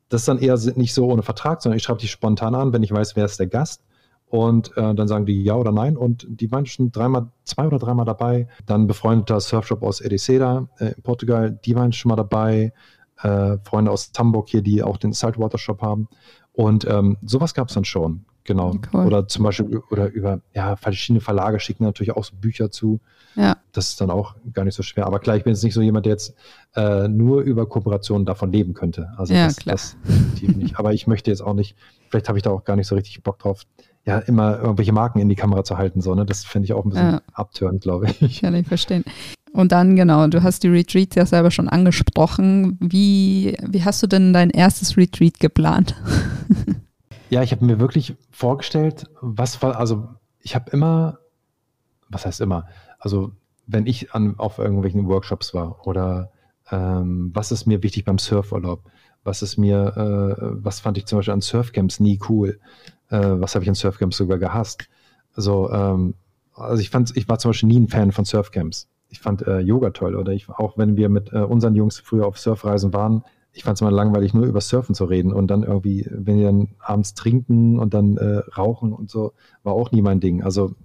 das 0.09 0.21
ist 0.21 0.27
dann 0.27 0.39
eher 0.39 0.57
nicht 0.75 0.93
so 0.93 1.07
ohne 1.07 1.23
Vertrag, 1.23 1.61
sondern 1.61 1.77
ich 1.77 1.83
schreibe 1.83 1.99
die 1.99 2.07
spontan 2.07 2.55
an, 2.55 2.73
wenn 2.73 2.83
ich 2.83 2.91
weiß, 2.91 3.15
wer 3.15 3.25
ist 3.25 3.39
der 3.39 3.47
Gast. 3.47 3.81
Und 4.29 4.75
äh, 4.75 4.93
dann 4.93 5.07
sagen 5.07 5.25
die 5.25 5.41
ja 5.41 5.55
oder 5.55 5.71
nein. 5.71 5.95
Und 5.95 6.27
die 6.29 6.51
waren 6.51 6.65
schon 6.65 6.91
dreimal, 6.91 7.27
zwei 7.45 7.65
oder 7.65 7.79
dreimal 7.79 8.05
dabei. 8.05 8.47
Dann 8.65 8.87
befreundeter 8.87 9.39
Surfshop 9.39 9.83
aus 9.83 10.01
Ediceda 10.01 10.67
äh, 10.79 10.93
in 10.93 11.01
Portugal, 11.01 11.57
die 11.63 11.75
waren 11.75 11.93
schon 11.93 12.09
mal 12.09 12.17
dabei. 12.17 12.73
Äh, 13.21 13.57
Freunde 13.63 13.89
aus 13.89 14.11
Hamburg 14.17 14.49
hier, 14.49 14.61
die 14.61 14.83
auch 14.83 14.97
den 14.97 15.13
Saltwater 15.13 15.57
Shop 15.57 15.81
haben. 15.81 16.09
Und 16.51 16.85
ähm, 16.85 17.17
sowas 17.23 17.53
gab 17.53 17.69
es 17.69 17.75
dann 17.75 17.85
schon. 17.85 18.25
Genau. 18.43 18.73
Cool. 18.93 19.05
Oder 19.05 19.27
zum 19.27 19.43
Beispiel 19.43 19.81
oder 19.91 20.09
über 20.11 20.41
ja, 20.53 20.75
verschiedene 20.75 21.21
Verlage 21.21 21.59
schicken 21.59 21.83
natürlich 21.83 22.15
auch 22.15 22.23
so 22.23 22.35
Bücher 22.35 22.71
zu. 22.71 22.99
Ja. 23.37 23.57
Das 23.71 23.89
ist 23.89 24.01
dann 24.01 24.09
auch 24.09 24.35
gar 24.51 24.65
nicht 24.65 24.73
so 24.73 24.81
schwer. 24.81 25.05
Aber 25.05 25.19
klar, 25.19 25.37
ich 25.37 25.43
bin 25.43 25.53
jetzt 25.53 25.63
nicht 25.63 25.75
so 25.75 25.81
jemand, 25.81 26.07
der 26.07 26.13
jetzt 26.13 26.33
äh, 26.75 27.07
nur 27.07 27.41
über 27.41 27.67
Kooperationen 27.67 28.25
davon 28.25 28.51
leben 28.51 28.73
könnte. 28.73 29.09
Also 29.15 29.33
ja, 29.33 29.45
das, 29.45 29.57
klar. 29.57 29.73
das 29.75 29.95
definitiv 30.07 30.55
nicht. 30.55 30.79
Aber 30.79 30.93
ich 30.93 31.05
möchte 31.05 31.29
jetzt 31.29 31.41
auch 31.41 31.53
nicht, 31.53 31.75
vielleicht 32.09 32.27
habe 32.29 32.39
ich 32.39 32.43
da 32.43 32.49
auch 32.49 32.63
gar 32.63 32.75
nicht 32.75 32.87
so 32.87 32.95
richtig 32.95 33.21
Bock 33.21 33.37
drauf. 33.37 33.61
ja 34.05 34.17
immer 34.17 34.59
irgendwelche 34.59 34.91
Marken 34.91 35.19
in 35.19 35.29
die 35.29 35.35
Kamera 35.35 35.63
zu 35.63 35.77
halten. 35.77 36.01
So, 36.01 36.15
ne? 36.15 36.25
Das 36.25 36.45
finde 36.45 36.65
ich 36.65 36.73
auch 36.73 36.83
ein 36.83 36.89
bisschen 36.89 37.11
ja. 37.11 37.21
abtörend, 37.33 37.81
glaube 37.81 38.07
ich. 38.19 38.41
Kann 38.41 38.55
ich 38.55 38.67
verstehen. 38.67 39.05
Und 39.53 39.71
dann, 39.71 39.95
genau, 39.95 40.27
du 40.27 40.41
hast 40.41 40.63
die 40.63 40.67
Retreats 40.67 41.15
ja 41.15 41.25
selber 41.25 41.51
schon 41.51 41.69
angesprochen. 41.69 42.77
Wie, 42.79 43.55
wie 43.61 43.83
hast 43.83 44.01
du 44.01 44.07
denn 44.07 44.33
dein 44.33 44.49
erstes 44.49 44.97
Retreat 44.97 45.39
geplant? 45.39 45.95
ja, 47.29 47.43
ich 47.43 47.51
habe 47.51 47.65
mir 47.65 47.79
wirklich 47.79 48.15
vorgestellt, 48.31 49.05
was 49.21 49.61
war, 49.61 49.79
also 49.79 50.07
ich 50.41 50.55
habe 50.55 50.71
immer, 50.71 51.19
was 52.09 52.25
heißt 52.25 52.41
immer, 52.41 52.67
also 52.97 53.31
wenn 53.65 53.85
ich 53.85 54.13
an, 54.13 54.35
auf 54.37 54.59
irgendwelchen 54.59 55.07
Workshops 55.07 55.53
war 55.53 55.85
oder 55.85 56.31
ähm, 56.71 57.31
was 57.33 57.51
ist 57.51 57.65
mir 57.65 57.83
wichtig 57.83 58.05
beim 58.05 58.17
Surfurlaub, 58.17 58.83
was 59.23 59.41
ist 59.41 59.57
mir, 59.57 59.93
äh, 59.97 60.41
was 60.63 60.79
fand 60.79 60.97
ich 60.97 61.05
zum 61.05 61.19
Beispiel 61.19 61.33
an 61.33 61.41
Surfcamps 61.41 61.99
nie 61.99 62.19
cool, 62.29 62.59
äh, 63.09 63.19
was 63.19 63.55
habe 63.55 63.63
ich 63.63 63.69
an 63.69 63.75
Surfcamps 63.75 64.17
sogar 64.17 64.37
gehasst. 64.37 64.89
Also, 65.35 65.69
ähm, 65.71 66.15
also 66.53 66.81
ich 66.81 66.89
fand, 66.89 67.15
ich 67.15 67.27
war 67.29 67.39
zum 67.39 67.49
Beispiel 67.49 67.69
nie 67.69 67.79
ein 67.79 67.87
Fan 67.87 68.11
von 68.11 68.25
Surfcamps. 68.25 68.89
Ich 69.09 69.19
fand 69.19 69.45
äh, 69.47 69.59
Yoga 69.59 69.91
toll 69.91 70.15
oder 70.15 70.33
ich, 70.33 70.49
auch 70.49 70.77
wenn 70.77 70.97
wir 70.97 71.09
mit 71.09 71.31
äh, 71.31 71.39
unseren 71.39 71.75
Jungs 71.75 71.99
früher 71.99 72.25
auf 72.25 72.37
Surfreisen 72.37 72.93
waren, 72.93 73.23
ich 73.57 73.63
fand 73.63 73.75
es 73.75 73.81
immer 73.81 73.91
langweilig, 73.91 74.33
nur 74.35 74.45
über 74.45 74.61
Surfen 74.61 74.93
zu 74.93 75.05
reden 75.05 75.33
und 75.33 75.47
dann 75.47 75.63
irgendwie, 75.63 76.07
wenn 76.11 76.37
die 76.37 76.43
dann 76.43 76.67
abends 76.77 77.15
trinken 77.15 77.79
und 77.79 77.93
dann 77.93 78.17
äh, 78.17 78.43
rauchen 78.55 78.93
und 78.93 79.09
so, 79.09 79.33
war 79.63 79.73
auch 79.73 79.91
nie 79.91 80.03
mein 80.03 80.19
Ding. 80.19 80.43
Also 80.43 80.75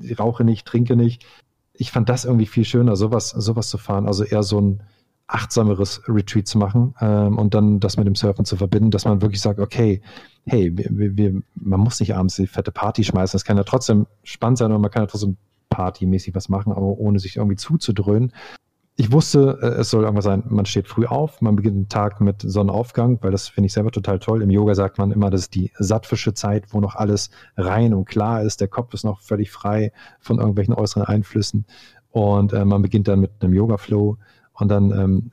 ich 0.00 0.18
rauche 0.18 0.42
nicht, 0.42 0.66
trinke 0.66 0.96
nicht. 0.96 1.26
Ich 1.74 1.90
fand 1.90 2.08
das 2.08 2.24
irgendwie 2.24 2.46
viel 2.46 2.64
schöner, 2.64 2.96
sowas, 2.96 3.30
sowas 3.30 3.68
zu 3.68 3.78
fahren. 3.78 4.06
Also 4.06 4.24
eher 4.24 4.42
so 4.42 4.60
ein 4.60 4.82
achtsameres 5.26 6.02
Retreat 6.08 6.46
zu 6.46 6.58
machen 6.58 6.94
ähm, 7.00 7.38
und 7.38 7.54
dann 7.54 7.80
das 7.80 7.96
mit 7.96 8.06
dem 8.06 8.14
Surfen 8.14 8.44
zu 8.44 8.56
verbinden, 8.56 8.90
dass 8.90 9.04
man 9.04 9.22
wirklich 9.22 9.40
sagt, 9.40 9.58
okay, 9.58 10.02
hey, 10.44 10.70
wir, 10.76 11.16
wir, 11.16 11.42
man 11.54 11.80
muss 11.80 12.00
nicht 12.00 12.14
abends 12.14 12.36
die 12.36 12.46
fette 12.46 12.70
Party 12.70 13.04
schmeißen. 13.04 13.36
Es 13.36 13.44
kann 13.44 13.56
ja 13.56 13.64
trotzdem 13.64 14.06
spannend 14.22 14.58
sein 14.58 14.70
und 14.70 14.80
man 14.80 14.90
kann 14.90 15.02
ja 15.02 15.06
trotzdem 15.06 15.36
partymäßig 15.70 16.34
was 16.34 16.48
machen, 16.48 16.72
aber 16.72 16.86
ohne 16.86 17.18
sich 17.18 17.36
irgendwie 17.36 17.56
zuzudröhnen 17.56 18.32
ich 18.96 19.10
wusste, 19.10 19.58
äh, 19.60 19.80
es 19.80 19.90
soll 19.90 20.04
irgendwas 20.04 20.24
sein, 20.24 20.44
man 20.48 20.66
steht 20.66 20.88
früh 20.88 21.06
auf, 21.06 21.40
man 21.40 21.56
beginnt 21.56 21.76
den 21.76 21.88
Tag 21.88 22.20
mit 22.20 22.42
Sonnenaufgang, 22.42 23.18
weil 23.22 23.32
das 23.32 23.48
finde 23.48 23.66
ich 23.66 23.72
selber 23.72 23.90
total 23.90 24.18
toll. 24.18 24.42
Im 24.42 24.50
Yoga 24.50 24.74
sagt 24.74 24.98
man 24.98 25.10
immer, 25.10 25.30
das 25.30 25.42
ist 25.42 25.54
die 25.54 25.72
sattfische 25.78 26.34
Zeit, 26.34 26.66
wo 26.70 26.80
noch 26.80 26.94
alles 26.94 27.30
rein 27.56 27.92
und 27.92 28.04
klar 28.04 28.42
ist, 28.42 28.60
der 28.60 28.68
Kopf 28.68 28.94
ist 28.94 29.04
noch 29.04 29.20
völlig 29.20 29.50
frei 29.50 29.92
von 30.20 30.38
irgendwelchen 30.38 30.74
äußeren 30.74 31.06
Einflüssen 31.06 31.66
und 32.10 32.52
äh, 32.52 32.64
man 32.64 32.82
beginnt 32.82 33.08
dann 33.08 33.20
mit 33.20 33.32
einem 33.40 33.54
Yoga-Flow 33.54 34.16
und 34.52 34.68
dann 34.68 34.92
ähm, 34.92 35.30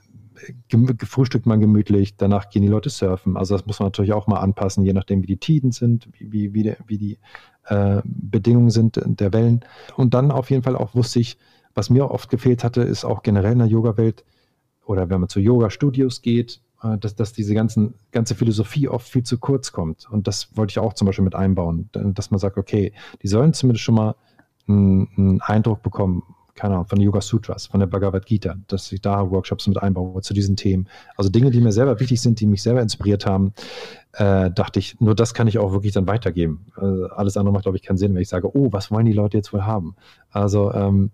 gefrühstückt 0.97 1.45
man 1.45 1.59
gemütlich, 1.59 2.17
danach 2.17 2.49
gehen 2.49 2.63
die 2.63 2.67
Leute 2.67 2.89
surfen. 2.89 3.37
Also 3.37 3.55
das 3.55 3.67
muss 3.67 3.79
man 3.79 3.87
natürlich 3.87 4.13
auch 4.13 4.25
mal 4.25 4.39
anpassen, 4.39 4.83
je 4.83 4.93
nachdem, 4.93 5.21
wie 5.21 5.27
die 5.27 5.37
Tiden 5.37 5.71
sind, 5.71 6.09
wie, 6.17 6.31
wie, 6.31 6.53
wie, 6.55 6.63
die, 6.63 6.75
wie 6.87 6.97
die 6.97 7.19
äh, 7.65 8.01
Bedingungen 8.03 8.71
sind 8.71 8.99
der 9.05 9.33
Wellen. 9.33 9.63
Und 9.95 10.15
dann 10.15 10.31
auf 10.31 10.49
jeden 10.49 10.63
Fall 10.63 10.75
auch 10.75 10.95
wusste 10.95 11.19
ich, 11.19 11.37
was 11.73 11.89
mir 11.89 12.11
oft 12.11 12.29
gefehlt 12.29 12.63
hatte, 12.63 12.81
ist 12.81 13.05
auch 13.05 13.23
generell 13.23 13.53
in 13.53 13.59
der 13.59 13.67
Yoga-Welt 13.67 14.23
oder 14.85 15.09
wenn 15.09 15.19
man 15.19 15.29
zu 15.29 15.39
Yoga-Studios 15.39 16.21
geht, 16.21 16.61
äh, 16.83 16.97
dass, 16.97 17.15
dass 17.15 17.33
diese 17.33 17.53
ganzen, 17.53 17.95
ganze 18.11 18.35
Philosophie 18.35 18.87
oft 18.87 19.07
viel 19.07 19.23
zu 19.23 19.37
kurz 19.37 19.71
kommt. 19.71 20.09
Und 20.09 20.27
das 20.27 20.55
wollte 20.55 20.71
ich 20.71 20.79
auch 20.79 20.93
zum 20.93 21.05
Beispiel 21.05 21.25
mit 21.25 21.35
einbauen, 21.35 21.89
dass 21.93 22.31
man 22.31 22.39
sagt, 22.39 22.57
okay, 22.57 22.93
die 23.21 23.27
sollen 23.27 23.53
zumindest 23.53 23.83
schon 23.83 23.95
mal 23.95 24.15
einen, 24.67 25.07
einen 25.17 25.41
Eindruck 25.41 25.81
bekommen, 25.81 26.23
keine 26.53 26.75
Ahnung, 26.75 26.87
von 26.87 26.99
Yoga 26.99 27.21
Sutras, 27.21 27.67
von 27.67 27.79
der 27.79 27.87
Bhagavad 27.87 28.25
Gita, 28.25 28.55
dass 28.67 28.91
ich 28.91 29.01
da 29.01 29.31
Workshops 29.31 29.67
mit 29.67 29.81
einbaue 29.81 30.21
zu 30.21 30.33
diesen 30.33 30.55
Themen. 30.55 30.87
Also 31.15 31.29
Dinge, 31.29 31.49
die 31.49 31.61
mir 31.61 31.71
selber 31.71 31.99
wichtig 31.99 32.21
sind, 32.21 32.39
die 32.39 32.45
mich 32.45 32.61
selber 32.61 32.81
inspiriert 32.81 33.25
haben, 33.25 33.53
äh, 34.13 34.51
dachte 34.51 34.79
ich, 34.79 34.99
nur 34.99 35.15
das 35.15 35.33
kann 35.33 35.47
ich 35.47 35.57
auch 35.57 35.71
wirklich 35.71 35.93
dann 35.93 36.07
weitergeben. 36.07 36.67
Also 36.75 37.07
alles 37.07 37.37
andere 37.37 37.53
macht, 37.53 37.63
glaube 37.63 37.77
ich, 37.77 37.83
keinen 37.83 37.97
Sinn, 37.97 38.13
wenn 38.13 38.21
ich 38.21 38.29
sage, 38.29 38.55
oh, 38.55 38.71
was 38.71 38.91
wollen 38.91 39.05
die 39.05 39.13
Leute 39.13 39.37
jetzt 39.37 39.53
wohl 39.53 39.65
haben? 39.65 39.95
Also 40.29 40.71
ähm, 40.73 41.11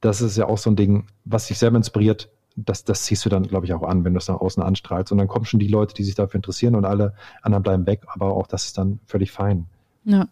das 0.00 0.20
ist 0.20 0.36
ja 0.36 0.46
auch 0.46 0.58
so 0.58 0.70
ein 0.70 0.76
Ding, 0.76 1.06
was 1.24 1.48
dich 1.48 1.58
selber 1.58 1.76
inspiriert, 1.76 2.30
das, 2.56 2.84
das 2.84 3.02
ziehst 3.04 3.24
du 3.24 3.28
dann, 3.28 3.42
glaube 3.44 3.66
ich, 3.66 3.72
auch 3.72 3.82
an, 3.82 4.04
wenn 4.04 4.14
du 4.14 4.18
es 4.18 4.28
nach 4.28 4.40
außen 4.40 4.62
anstrahlst. 4.62 5.10
Und 5.10 5.18
dann 5.18 5.28
kommen 5.28 5.44
schon 5.44 5.60
die 5.60 5.68
Leute, 5.68 5.94
die 5.94 6.04
sich 6.04 6.14
dafür 6.14 6.38
interessieren 6.38 6.76
und 6.76 6.84
alle 6.84 7.14
anderen 7.42 7.62
bleiben 7.62 7.86
weg, 7.86 8.02
aber 8.06 8.32
auch 8.32 8.46
das 8.46 8.66
ist 8.66 8.78
dann 8.78 9.00
völlig 9.06 9.32
fein. 9.32 9.66
Ja. 10.04 10.28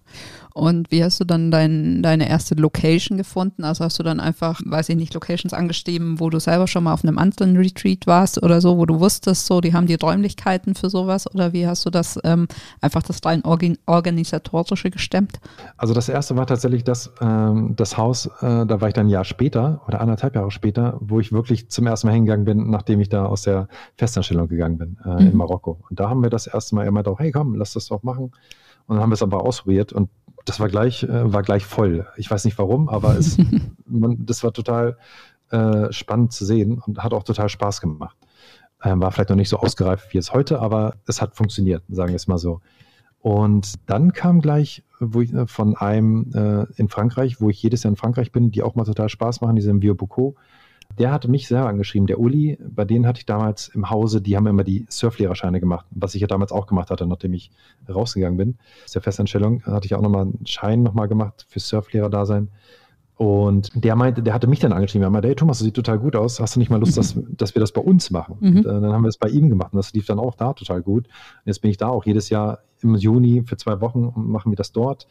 Und 0.54 0.90
wie 0.90 1.02
hast 1.02 1.18
du 1.18 1.24
dann 1.24 1.50
dein, 1.50 2.02
deine 2.02 2.28
erste 2.28 2.54
Location 2.54 3.16
gefunden? 3.16 3.64
Also 3.64 3.84
hast 3.84 3.98
du 3.98 4.02
dann 4.02 4.20
einfach, 4.20 4.60
weiß 4.64 4.90
ich 4.90 4.96
nicht, 4.96 5.14
Locations 5.14 5.54
angestieben, 5.54 6.20
wo 6.20 6.28
du 6.28 6.38
selber 6.38 6.66
schon 6.66 6.84
mal 6.84 6.92
auf 6.92 7.04
einem 7.04 7.16
anderen 7.16 7.56
Retreat 7.56 8.06
warst 8.06 8.42
oder 8.42 8.60
so, 8.60 8.76
wo 8.76 8.84
du 8.84 9.00
wusstest, 9.00 9.46
so, 9.46 9.62
die 9.62 9.72
haben 9.72 9.86
die 9.86 9.94
Räumlichkeiten 9.94 10.74
für 10.74 10.90
sowas? 10.90 11.32
Oder 11.34 11.54
wie 11.54 11.66
hast 11.66 11.86
du 11.86 11.90
das 11.90 12.18
ähm, 12.24 12.48
einfach 12.82 13.02
das 13.02 13.24
rein 13.24 13.42
Organ 13.44 13.78
organisatorische 13.86 14.90
gestemmt? 14.90 15.40
Also 15.78 15.94
das 15.94 16.10
erste 16.10 16.36
war 16.36 16.46
tatsächlich 16.46 16.84
das, 16.84 17.10
ähm, 17.22 17.72
das 17.76 17.96
Haus, 17.96 18.26
äh, 18.42 18.66
da 18.66 18.80
war 18.80 18.88
ich 18.88 18.94
dann 18.94 19.06
ein 19.06 19.10
Jahr 19.10 19.24
später 19.24 19.80
oder 19.88 20.02
anderthalb 20.02 20.34
Jahre 20.34 20.50
später, 20.50 20.98
wo 21.00 21.18
ich 21.18 21.32
wirklich 21.32 21.70
zum 21.70 21.86
ersten 21.86 22.08
Mal 22.08 22.14
hingegangen 22.14 22.44
bin, 22.44 22.70
nachdem 22.70 23.00
ich 23.00 23.08
da 23.08 23.24
aus 23.24 23.42
der 23.42 23.68
Festanstellung 23.96 24.48
gegangen 24.48 24.76
bin 24.76 24.98
äh, 25.06 25.08
mhm. 25.08 25.28
in 25.28 25.36
Marokko. 25.36 25.78
Und 25.88 25.98
da 25.98 26.10
haben 26.10 26.22
wir 26.22 26.28
das 26.28 26.46
erste 26.46 26.74
Mal 26.74 26.86
immer 26.86 27.02
doch, 27.02 27.18
hey 27.18 27.32
komm, 27.32 27.54
lass 27.54 27.72
das 27.72 27.86
doch 27.86 28.02
machen. 28.02 28.32
Und 28.86 28.96
dann 28.96 29.02
haben 29.02 29.10
wir 29.10 29.14
es 29.14 29.22
aber 29.22 29.42
ausprobiert 29.42 29.92
und 29.92 30.10
das 30.44 30.58
war 30.58 30.68
gleich, 30.68 31.04
äh, 31.04 31.32
war 31.32 31.42
gleich 31.42 31.64
voll. 31.64 32.06
Ich 32.16 32.30
weiß 32.30 32.44
nicht 32.44 32.58
warum, 32.58 32.88
aber 32.88 33.16
es, 33.16 33.38
man, 33.86 34.24
das 34.26 34.42
war 34.42 34.52
total 34.52 34.98
äh, 35.50 35.92
spannend 35.92 36.32
zu 36.32 36.44
sehen 36.44 36.82
und 36.84 37.02
hat 37.02 37.12
auch 37.12 37.22
total 37.22 37.48
Spaß 37.48 37.80
gemacht. 37.80 38.16
Ähm, 38.82 39.00
war 39.00 39.12
vielleicht 39.12 39.30
noch 39.30 39.36
nicht 39.36 39.48
so 39.48 39.58
ausgereift 39.58 40.12
wie 40.12 40.18
es 40.18 40.32
heute, 40.32 40.60
aber 40.60 40.94
es 41.06 41.22
hat 41.22 41.36
funktioniert, 41.36 41.84
sagen 41.88 42.10
wir 42.10 42.16
es 42.16 42.26
mal 42.26 42.38
so. 42.38 42.60
Und 43.20 43.74
dann 43.86 44.12
kam 44.12 44.40
gleich 44.40 44.82
wo 45.02 45.20
ich, 45.20 45.32
äh, 45.32 45.46
von 45.46 45.76
einem 45.76 46.30
äh, 46.34 46.66
in 46.80 46.88
Frankreich, 46.88 47.40
wo 47.40 47.50
ich 47.50 47.62
jedes 47.62 47.82
Jahr 47.82 47.90
in 47.90 47.96
Frankreich 47.96 48.32
bin, 48.32 48.50
die 48.50 48.62
auch 48.62 48.74
mal 48.74 48.84
total 48.84 49.08
Spaß 49.08 49.40
machen, 49.40 49.56
die 49.56 49.62
sind 49.62 49.76
im 49.76 49.82
Vieux 49.82 49.96
Bocaux. 49.96 50.36
Der 50.98 51.12
hatte 51.12 51.30
mich 51.30 51.48
selber 51.48 51.68
angeschrieben, 51.68 52.06
der 52.06 52.18
Uli, 52.18 52.58
bei 52.60 52.84
denen 52.84 53.06
hatte 53.06 53.20
ich 53.20 53.26
damals 53.26 53.68
im 53.68 53.90
Hause, 53.90 54.20
die 54.20 54.36
haben 54.36 54.46
immer 54.46 54.64
die 54.64 54.86
Surflehrerscheine 54.88 55.60
gemacht, 55.60 55.86
was 55.90 56.14
ich 56.14 56.20
ja 56.20 56.26
damals 56.26 56.52
auch 56.52 56.66
gemacht 56.66 56.90
hatte, 56.90 57.06
nachdem 57.06 57.32
ich 57.34 57.50
rausgegangen 57.88 58.36
bin. 58.36 58.58
Aus 58.84 58.92
der 58.92 59.02
Festanstellung 59.02 59.62
hatte 59.64 59.86
ich 59.86 59.94
auch 59.94 60.02
nochmal 60.02 60.22
einen 60.22 60.46
Schein 60.46 60.82
nochmal 60.82 61.08
gemacht 61.08 61.46
für 61.48 61.60
Surflehrer-Dasein. 61.60 62.48
Und 63.16 63.70
der 63.74 63.94
meinte, 63.94 64.22
der 64.22 64.34
hatte 64.34 64.48
mich 64.48 64.58
dann 64.58 64.72
angeschrieben, 64.72 65.04
er 65.04 65.10
meinte, 65.10 65.28
hey 65.28 65.36
Thomas, 65.36 65.58
das 65.58 65.64
sieht 65.64 65.74
total 65.74 65.98
gut 65.98 66.16
aus, 66.16 66.40
hast 66.40 66.56
du 66.56 66.58
nicht 66.58 66.70
mal 66.70 66.80
Lust, 66.80 66.96
dass, 66.96 67.16
dass 67.28 67.54
wir 67.54 67.60
das 67.60 67.72
bei 67.72 67.80
uns 67.80 68.10
machen? 68.10 68.36
Mhm. 68.40 68.56
Und, 68.56 68.66
äh, 68.66 68.80
dann 68.80 68.92
haben 68.92 69.02
wir 69.02 69.08
es 69.08 69.18
bei 69.18 69.28
ihm 69.28 69.48
gemacht 69.48 69.72
und 69.72 69.76
das 69.76 69.92
lief 69.92 70.06
dann 70.06 70.18
auch 70.18 70.34
da 70.34 70.52
total 70.54 70.82
gut. 70.82 71.06
Und 71.06 71.42
jetzt 71.44 71.60
bin 71.60 71.70
ich 71.70 71.76
da 71.76 71.88
auch 71.88 72.04
jedes 72.04 72.30
Jahr 72.30 72.60
im 72.80 72.96
Juni 72.96 73.42
für 73.46 73.56
zwei 73.56 73.80
Wochen 73.80 74.06
und 74.06 74.28
machen 74.28 74.50
wir 74.50 74.56
das 74.56 74.72
dort. 74.72 75.06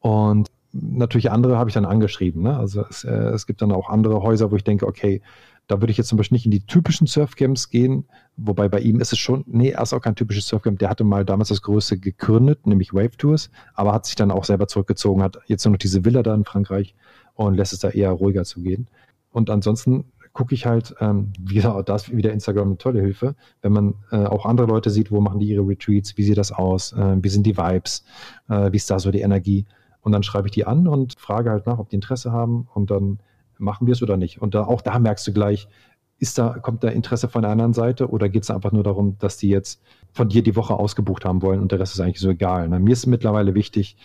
Und 0.00 0.48
natürlich 0.72 1.30
andere 1.30 1.58
habe 1.58 1.70
ich 1.70 1.74
dann 1.74 1.84
angeschrieben. 1.84 2.42
Ne? 2.42 2.56
Also 2.56 2.84
es, 2.88 3.04
äh, 3.04 3.10
es 3.10 3.46
gibt 3.46 3.62
dann 3.62 3.72
auch 3.72 3.88
andere 3.88 4.22
Häuser, 4.22 4.50
wo 4.50 4.56
ich 4.56 4.64
denke, 4.64 4.86
okay, 4.86 5.22
da 5.68 5.80
würde 5.80 5.92
ich 5.92 5.96
jetzt 5.96 6.08
zum 6.08 6.18
Beispiel 6.18 6.36
nicht 6.36 6.44
in 6.44 6.50
die 6.50 6.66
typischen 6.66 7.06
Surfcamps 7.06 7.70
gehen, 7.70 8.04
wobei 8.36 8.68
bei 8.68 8.80
ihm 8.80 9.00
ist 9.00 9.12
es 9.12 9.18
schon, 9.18 9.44
nee, 9.46 9.70
er 9.70 9.82
ist 9.82 9.92
auch 9.92 10.00
kein 10.00 10.16
typisches 10.16 10.48
Surfcamp. 10.48 10.78
Der 10.78 10.90
hatte 10.90 11.04
mal 11.04 11.24
damals 11.24 11.50
das 11.50 11.62
Größte 11.62 11.98
gegründet, 11.98 12.66
nämlich 12.66 12.92
Wave 12.92 13.16
Tours, 13.16 13.50
aber 13.74 13.92
hat 13.92 14.06
sich 14.06 14.16
dann 14.16 14.30
auch 14.30 14.44
selber 14.44 14.66
zurückgezogen, 14.66 15.22
hat 15.22 15.38
jetzt 15.46 15.64
nur 15.64 15.72
noch 15.72 15.78
diese 15.78 16.04
Villa 16.04 16.22
da 16.22 16.34
in 16.34 16.44
Frankreich 16.44 16.94
und 17.34 17.54
lässt 17.54 17.72
es 17.72 17.78
da 17.78 17.90
eher 17.90 18.10
ruhiger 18.10 18.44
zugehen. 18.44 18.88
Und 19.30 19.50
ansonsten 19.50 20.04
gucke 20.32 20.54
ich 20.54 20.66
halt, 20.66 20.94
ähm, 21.00 21.32
wie 21.38 21.54
gesagt, 21.54 21.88
da 21.88 21.94
ist 21.94 22.14
wieder 22.14 22.32
Instagram 22.32 22.68
eine 22.68 22.78
tolle 22.78 23.00
Hilfe, 23.00 23.34
wenn 23.60 23.72
man 23.72 23.94
äh, 24.10 24.16
auch 24.16 24.46
andere 24.46 24.66
Leute 24.66 24.90
sieht, 24.90 25.10
wo 25.10 25.20
machen 25.20 25.40
die 25.40 25.46
ihre 25.46 25.66
Retreats, 25.66 26.16
wie 26.16 26.24
sieht 26.24 26.38
das 26.38 26.52
aus, 26.52 26.92
äh, 26.92 27.16
wie 27.22 27.28
sind 27.28 27.46
die 27.46 27.56
Vibes, 27.56 28.04
äh, 28.48 28.72
wie 28.72 28.76
ist 28.76 28.90
da 28.90 28.98
so 28.98 29.10
die 29.10 29.20
Energie. 29.20 29.66
Und 30.02 30.12
dann 30.12 30.22
schreibe 30.22 30.48
ich 30.48 30.52
die 30.52 30.66
an 30.66 30.86
und 30.86 31.18
frage 31.18 31.50
halt 31.50 31.66
nach, 31.66 31.78
ob 31.78 31.88
die 31.88 31.96
Interesse 31.96 32.32
haben 32.32 32.68
und 32.74 32.90
dann 32.90 33.20
machen 33.58 33.86
wir 33.86 33.92
es 33.92 34.02
oder 34.02 34.16
nicht. 34.16 34.42
Und 34.42 34.54
da, 34.54 34.64
auch 34.64 34.80
da 34.80 34.98
merkst 34.98 35.26
du 35.26 35.32
gleich, 35.32 35.68
ist 36.18 36.38
da, 36.38 36.50
kommt 36.58 36.84
da 36.84 36.88
Interesse 36.88 37.28
von 37.28 37.42
der 37.42 37.50
anderen 37.50 37.72
Seite 37.72 38.08
oder 38.08 38.28
geht 38.28 38.44
es 38.44 38.50
einfach 38.50 38.72
nur 38.72 38.84
darum, 38.84 39.16
dass 39.18 39.38
die 39.38 39.48
jetzt 39.48 39.82
von 40.12 40.28
dir 40.28 40.42
die 40.42 40.54
Woche 40.54 40.74
ausgebucht 40.74 41.24
haben 41.24 41.42
wollen 41.42 41.60
und 41.60 41.72
der 41.72 41.80
Rest 41.80 41.94
ist 41.94 42.00
eigentlich 42.00 42.20
so 42.20 42.30
egal. 42.30 42.68
Na, 42.68 42.78
mir 42.78 42.92
ist 42.92 43.06
mittlerweile 43.06 43.54
wichtig, 43.54 43.96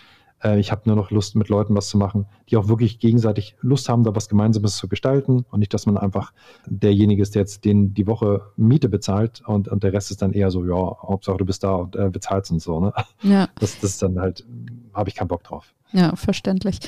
äh, 0.42 0.58
ich 0.58 0.72
habe 0.72 0.82
nur 0.86 0.96
noch 0.96 1.10
Lust, 1.10 1.36
mit 1.36 1.48
Leuten 1.48 1.74
was 1.76 1.88
zu 1.88 1.98
machen, 1.98 2.26
die 2.48 2.56
auch 2.56 2.68
wirklich 2.68 2.98
gegenseitig 2.98 3.56
Lust 3.60 3.88
haben, 3.88 4.04
da 4.04 4.14
was 4.14 4.28
Gemeinsames 4.28 4.76
zu 4.76 4.88
gestalten 4.88 5.44
und 5.50 5.60
nicht, 5.60 5.72
dass 5.74 5.86
man 5.86 5.96
einfach 5.96 6.32
derjenige 6.66 7.22
ist, 7.22 7.34
der 7.34 7.42
jetzt 7.42 7.64
den 7.64 7.94
die 7.94 8.06
Woche 8.06 8.42
Miete 8.56 8.88
bezahlt 8.88 9.42
und, 9.46 9.68
und 9.68 9.82
der 9.82 9.92
Rest 9.92 10.10
ist 10.10 10.22
dann 10.22 10.32
eher 10.32 10.50
so, 10.50 10.64
ja, 10.64 10.74
Hauptsache 10.74 11.36
du 11.36 11.44
bist 11.44 11.64
da 11.64 11.74
und 11.74 11.96
äh, 11.96 12.10
bezahlst 12.10 12.50
und 12.50 12.60
so. 12.60 12.80
Ne? 12.80 12.92
Ja. 13.22 13.48
Das, 13.60 13.80
das 13.80 13.90
ist 13.90 14.02
dann 14.02 14.18
halt, 14.18 14.44
habe 14.98 15.08
ich 15.08 15.14
keinen 15.14 15.28
Bock 15.28 15.44
drauf. 15.44 15.72
Ja, 15.92 16.14
verständlich. 16.16 16.80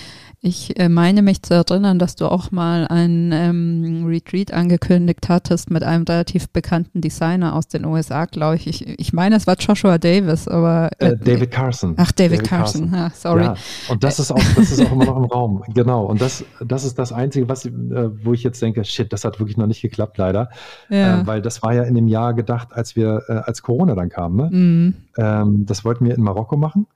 Ich 0.42 0.78
äh, 0.78 0.90
meine 0.90 1.22
mich 1.22 1.42
zu 1.42 1.54
erinnern, 1.54 1.98
dass 1.98 2.16
du 2.16 2.26
auch 2.26 2.50
mal 2.50 2.86
ein 2.86 3.30
ähm, 3.32 4.04
Retreat 4.06 4.52
angekündigt 4.52 5.28
hattest 5.28 5.70
mit 5.70 5.82
einem 5.82 6.04
relativ 6.04 6.50
bekannten 6.50 7.00
Designer 7.00 7.54
aus 7.54 7.68
den 7.68 7.86
USA, 7.86 8.26
glaube 8.26 8.56
ich. 8.56 8.66
ich. 8.66 8.98
Ich 9.00 9.14
meine, 9.14 9.36
es 9.36 9.46
war 9.46 9.56
Joshua 9.58 9.96
Davis, 9.96 10.48
aber 10.48 10.90
äh, 10.98 11.12
äh, 11.12 11.16
David 11.16 11.50
Carson. 11.50 11.94
Ach, 11.96 12.12
David, 12.12 12.40
David 12.40 12.48
Carson. 12.50 12.90
Carson. 12.90 13.06
Ah, 13.06 13.12
sorry. 13.14 13.44
Ja, 13.44 13.54
und 13.88 14.04
das 14.04 14.18
ist 14.18 14.32
auch, 14.32 14.42
das 14.56 14.70
ist 14.70 14.84
auch 14.84 14.92
immer 14.92 15.06
noch 15.06 15.16
im 15.16 15.24
Raum. 15.24 15.62
Genau. 15.72 16.04
Und 16.04 16.20
das, 16.20 16.44
das 16.66 16.84
ist 16.84 16.98
das 16.98 17.12
Einzige, 17.12 17.48
was, 17.48 17.64
äh, 17.64 17.70
wo 17.70 18.34
ich 18.34 18.42
jetzt 18.42 18.60
denke, 18.60 18.84
shit, 18.84 19.10
das 19.12 19.24
hat 19.24 19.38
wirklich 19.38 19.56
noch 19.56 19.66
nicht 19.66 19.80
geklappt, 19.80 20.18
leider, 20.18 20.50
ja. 20.90 21.20
äh, 21.20 21.26
weil 21.26 21.40
das 21.40 21.62
war 21.62 21.72
ja 21.72 21.84
in 21.84 21.94
dem 21.94 22.08
Jahr 22.08 22.34
gedacht, 22.34 22.68
als 22.72 22.96
wir, 22.96 23.22
äh, 23.28 23.32
als 23.32 23.62
Corona 23.62 23.94
dann 23.94 24.10
kam. 24.10 24.36
Ne? 24.36 24.50
Mhm. 24.50 24.94
Ähm, 25.16 25.64
das 25.64 25.84
wollten 25.84 26.04
wir 26.04 26.14
in 26.14 26.22
Marokko 26.22 26.56
machen 26.56 26.86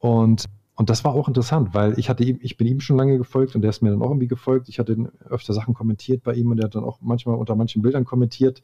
und 0.00 0.46
und 0.80 0.88
das 0.88 1.04
war 1.04 1.12
auch 1.12 1.28
interessant, 1.28 1.74
weil 1.74 1.98
ich 1.98 2.08
hatte 2.08 2.24
ihm, 2.24 2.38
ich 2.40 2.56
bin 2.56 2.66
ihm 2.66 2.80
schon 2.80 2.96
lange 2.96 3.18
gefolgt 3.18 3.54
und 3.54 3.60
der 3.60 3.68
ist 3.68 3.82
mir 3.82 3.90
dann 3.90 4.00
auch 4.00 4.08
irgendwie 4.08 4.28
gefolgt. 4.28 4.70
Ich 4.70 4.78
hatte 4.78 4.96
öfter 5.28 5.52
Sachen 5.52 5.74
kommentiert 5.74 6.22
bei 6.22 6.32
ihm 6.32 6.50
und 6.50 6.58
er 6.58 6.64
hat 6.64 6.74
dann 6.74 6.84
auch 6.84 7.00
manchmal 7.02 7.36
unter 7.36 7.54
manchen 7.54 7.82
Bildern 7.82 8.06
kommentiert. 8.06 8.62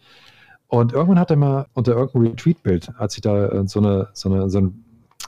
Und 0.66 0.95
irgendwann 0.95 1.18
hat 1.18 1.30
er 1.30 1.37
mal 1.37 1.66
unter 1.74 1.93
irgendeinem 1.93 2.28
Retweet-Bild, 2.28 2.93
als 2.97 3.16
ich 3.16 3.20
da 3.20 3.49
äh, 3.49 3.68
so 3.68 3.80
eine, 3.80 4.09
so 4.14 4.32
eine, 4.32 4.49
so 4.49 4.61
ein, 4.61 4.82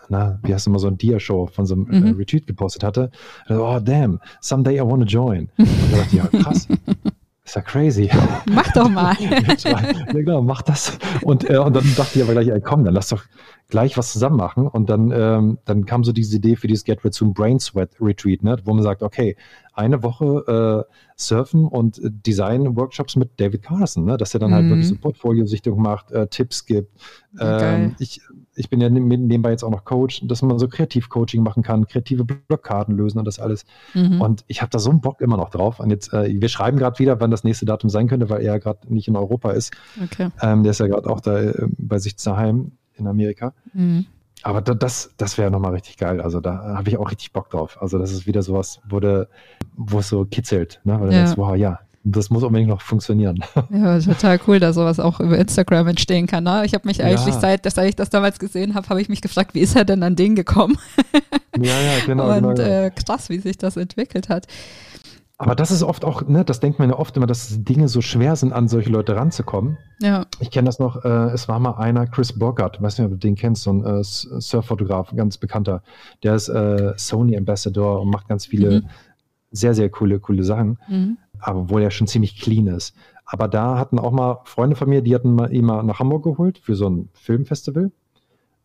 na, 0.09 0.39
wie 0.43 0.55
heißt 0.55 0.67
immer 0.67 0.79
so 0.79 0.87
ein 0.87 0.97
Dia-Show 0.97 1.49
von 1.49 1.67
so 1.67 1.75
einem 1.75 1.91
äh, 1.91 2.01
mhm. 2.01 2.17
Retweet 2.17 2.47
gepostet 2.47 2.83
hatte, 2.83 3.11
oh 3.51 3.79
damn, 3.83 4.19
someday 4.41 4.79
I 4.79 4.81
want 4.81 5.03
to 5.03 5.07
join. 5.07 5.51
Und 5.59 5.93
da 5.93 5.99
dachte 5.99 6.17
ich, 6.17 6.23
ja 6.23 6.27
krass. 6.27 6.69
Ist 7.49 7.57
ja 7.57 7.63
crazy. 7.63 8.11
Mach 8.51 8.71
doch 8.73 8.91
mal. 8.91 9.17
ja, 9.65 9.81
genau, 10.13 10.43
mach 10.43 10.61
das. 10.61 10.99
Und, 11.23 11.49
äh, 11.49 11.57
und 11.57 11.75
dann 11.75 11.95
dachte 11.97 12.19
ich 12.19 12.23
aber 12.23 12.35
gleich, 12.35 12.49
ey, 12.49 12.61
komm, 12.61 12.85
dann 12.85 12.93
lass 12.93 13.09
doch 13.09 13.25
gleich 13.71 13.97
was 13.97 14.13
zusammen 14.13 14.37
machen. 14.37 14.67
Und 14.67 14.91
dann, 14.91 15.11
ähm, 15.11 15.59
dann 15.65 15.87
kam 15.87 16.05
so 16.05 16.13
diese 16.13 16.37
Idee 16.37 16.57
für 16.57 16.67
dieses 16.67 16.85
Get 16.85 17.03
Rid 17.07 17.15
Soon 17.15 17.33
Brain 17.33 17.59
Sweat 17.59 17.93
Retreat, 18.03 18.43
ne, 18.43 18.59
wo 18.65 18.75
man 18.75 18.83
sagt, 18.83 19.03
okay, 19.03 19.35
eine 19.73 20.03
Woche 20.03 20.85
äh, 20.87 20.93
Surfen 21.17 21.65
und 21.65 21.99
Design-Workshops 22.03 23.17
mit 23.17 23.41
David 23.41 23.63
Carson, 23.63 24.05
ne, 24.05 24.19
dass 24.19 24.35
er 24.35 24.41
dann 24.41 24.53
halt 24.53 24.65
mhm. 24.65 24.69
halt 24.69 24.81
wirklich 24.81 24.89
so 24.91 25.01
Portfolio-Sichtung 25.01 25.81
macht, 25.81 26.13
äh, 26.13 26.27
Tipps 26.27 26.67
gibt. 26.67 27.01
Ähm, 27.41 27.97
ich, 27.99 28.21
ich 28.59 28.69
bin 28.69 28.81
ja 28.81 28.89
nebenbei 28.91 29.51
jetzt 29.51 29.63
auch 29.63 29.71
noch 29.71 29.85
Coach, 29.85 30.23
dass 30.27 30.43
man 30.43 30.59
so 30.59 30.69
Kreativ-Coaching 30.69 31.43
machen 31.43 31.63
kann, 31.63 31.87
kreative 31.87 32.25
Blockkarten 32.25 32.97
lösen 32.97 33.19
und 33.19 33.25
das 33.25 33.39
alles. 33.39 33.65
Mhm. 33.95 34.21
Und 34.21 34.45
ich 34.49 34.61
habe 34.61 34.71
da 34.71 34.79
so 34.79 34.91
einen 34.91 35.01
Bock 35.01 35.21
immer 35.21 35.37
noch 35.37 35.51
drauf. 35.51 35.81
Und 35.81 35.91
jetzt, 35.91 36.13
äh, 36.13 36.41
wir 36.41 36.49
schreiben 36.49 36.79
gerade 36.79 36.99
wieder, 36.99 37.21
wann 37.21 37.31
das 37.31 37.45
nächste 37.45 37.67
Datum 37.67 37.89
sein 37.89 38.09
könnte, 38.09 38.29
weil 38.29 38.41
er 38.41 38.55
ja 38.55 38.59
gerade 38.59 38.93
nicht 38.93 39.09
in 39.09 39.17
Europa 39.17 39.53
ist. 39.53 39.73
Okay. 40.03 40.29
Ähm, 40.43 40.65
der 40.65 40.71
ist 40.71 40.81
ja 40.81 40.89
gerade 40.89 41.09
auch 41.09 41.21
da 41.21 41.39
äh, 41.39 41.69
bei 41.79 41.99
sich 41.99 42.17
daheim 42.17 42.73
in 42.97 43.07
Amerika. 43.07 43.55
Mhm. 43.73 44.07
Aber 44.43 44.61
da, 44.61 44.75
das, 44.75 45.13
das 45.17 45.39
wäre 45.39 45.51
nochmal 45.51 45.73
richtig 45.73 45.97
geil. 45.97 46.21
Also 46.21 46.41
da 46.41 46.77
habe 46.77 46.89
ich 46.89 46.97
auch 46.97 47.11
richtig 47.11 47.33
Bock 47.33 47.51
drauf. 47.51 47.81
Also 47.81 47.99
das 47.99 48.13
ist 48.13 48.27
wieder 48.27 48.43
sowas, 48.43 48.81
wo, 48.89 49.01
de, 49.01 49.27
wo 49.77 50.01
es 50.01 50.09
so 50.09 50.25
kitzelt, 50.25 50.81
ne? 50.85 51.01
weil 51.01 51.09
du 51.09 51.15
ja. 51.15 51.23
denkst, 51.23 51.37
wow, 51.37 51.57
ja, 51.57 51.81
das 52.05 52.31
muss 52.31 52.43
unbedingt 52.43 52.71
noch 52.71 52.83
funktionieren. 52.83 53.43
Ja, 53.71 53.99
total 54.01 54.41
cool, 54.47 54.61
dass 54.61 54.77
sowas 54.77 54.99
auch 54.99 55.21
über 55.21 55.39
Instagram 55.39 55.89
entstehen 55.89 56.27
kann. 56.27 56.45
Ne? 56.45 56.63
Ich 56.65 56.75
habe 56.75 56.87
mich 56.87 57.03
eigentlich, 57.03 57.35
ja. 57.35 57.41
seit, 57.41 57.71
seit 57.71 57.89
ich 57.89 57.97
das 57.97 58.09
damals 58.11 58.39
gesehen 58.39 58.75
habe, 58.75 58.89
habe 58.89 59.01
ich 59.01 59.09
mich 59.09 59.21
gefragt, 59.21 59.55
wie 59.55 59.61
ist 59.61 59.77
er 59.77 59.85
denn 59.85 60.03
an 60.03 60.17
den 60.17 60.35
gekommen? 60.35 60.79
Ja, 61.61 61.81
ja, 61.81 62.05
genau. 62.07 62.29
Und 62.29 62.55
genau, 62.55 62.69
ja. 62.69 62.85
Äh, 62.85 62.91
krass, 62.91 63.31
wie 63.31 63.39
sich 63.39 63.59
das 63.59 63.77
entwickelt 63.77 64.29
hat. 64.29 64.47
Aber 65.41 65.55
das 65.55 65.71
ist 65.71 65.85
oft 65.85 66.05
auch, 66.05 66.27
ne, 66.27 66.45
das 66.45 66.59
denkt 66.59 66.81
man 66.81 66.91
ja 66.91 66.99
oft 66.99 67.17
immer, 67.17 67.29
dass 67.29 67.63
Dinge 67.63 67.87
so 67.87 68.01
schwer 68.01 68.35
sind, 68.35 68.53
an 68.53 68.67
solche 68.67 68.91
Leute 68.91 69.15
ranzukommen. 69.15 69.79
Ja. 70.01 70.27
Ich 70.41 70.51
kenne 70.51 70.67
das 70.67 70.81
noch, 70.81 71.05
äh, 71.05 71.31
es 71.31 71.49
war 71.49 71.61
mal 71.61 71.77
einer, 71.77 72.09
Chris 72.09 72.37
Bogart, 72.37 72.83
weiß 72.83 72.99
nicht, 72.99 73.07
ob 73.07 73.13
du 73.13 73.19
den 73.19 73.37
kennst, 73.37 73.63
so 73.63 73.73
ein 73.73 73.85
äh, 73.85 74.03
Surffotograf, 74.03 75.15
ganz 75.15 75.39
bekannter. 75.39 75.83
Der 76.25 76.35
ist 76.35 76.49
äh, 76.49 76.93
Sony 76.97 77.37
Ambassador 77.37 78.03
und 78.03 78.11
macht 78.11 78.27
ganz 78.27 78.47
viele 78.47 78.81
mhm. 78.81 78.89
sehr, 79.53 79.75
sehr 79.75 79.89
coole, 79.91 80.19
coole 80.19 80.43
Sachen. 80.43 80.79
Mhm. 80.89 81.19
Wo 81.45 81.79
er 81.79 81.91
schon 81.91 82.07
ziemlich 82.07 82.41
clean 82.41 82.67
ist. 82.67 82.95
Aber 83.25 83.49
da 83.49 83.79
hatten 83.79 83.99
auch 83.99 84.13
mal 84.13 84.41
Freunde 84.45 84.75
von 84.77 84.89
mir, 84.89 85.03
die 85.03 85.15
hatten 85.15 85.35
mal, 85.35 85.53
ihn 85.53 85.65
mal 85.65 85.83
nach 85.83 86.01
Hamburg 86.01 86.25
geholt 86.25 86.59
für 86.59 86.75
so 86.75 86.89
ein 86.89 87.09
Filmfestival. 87.13 87.91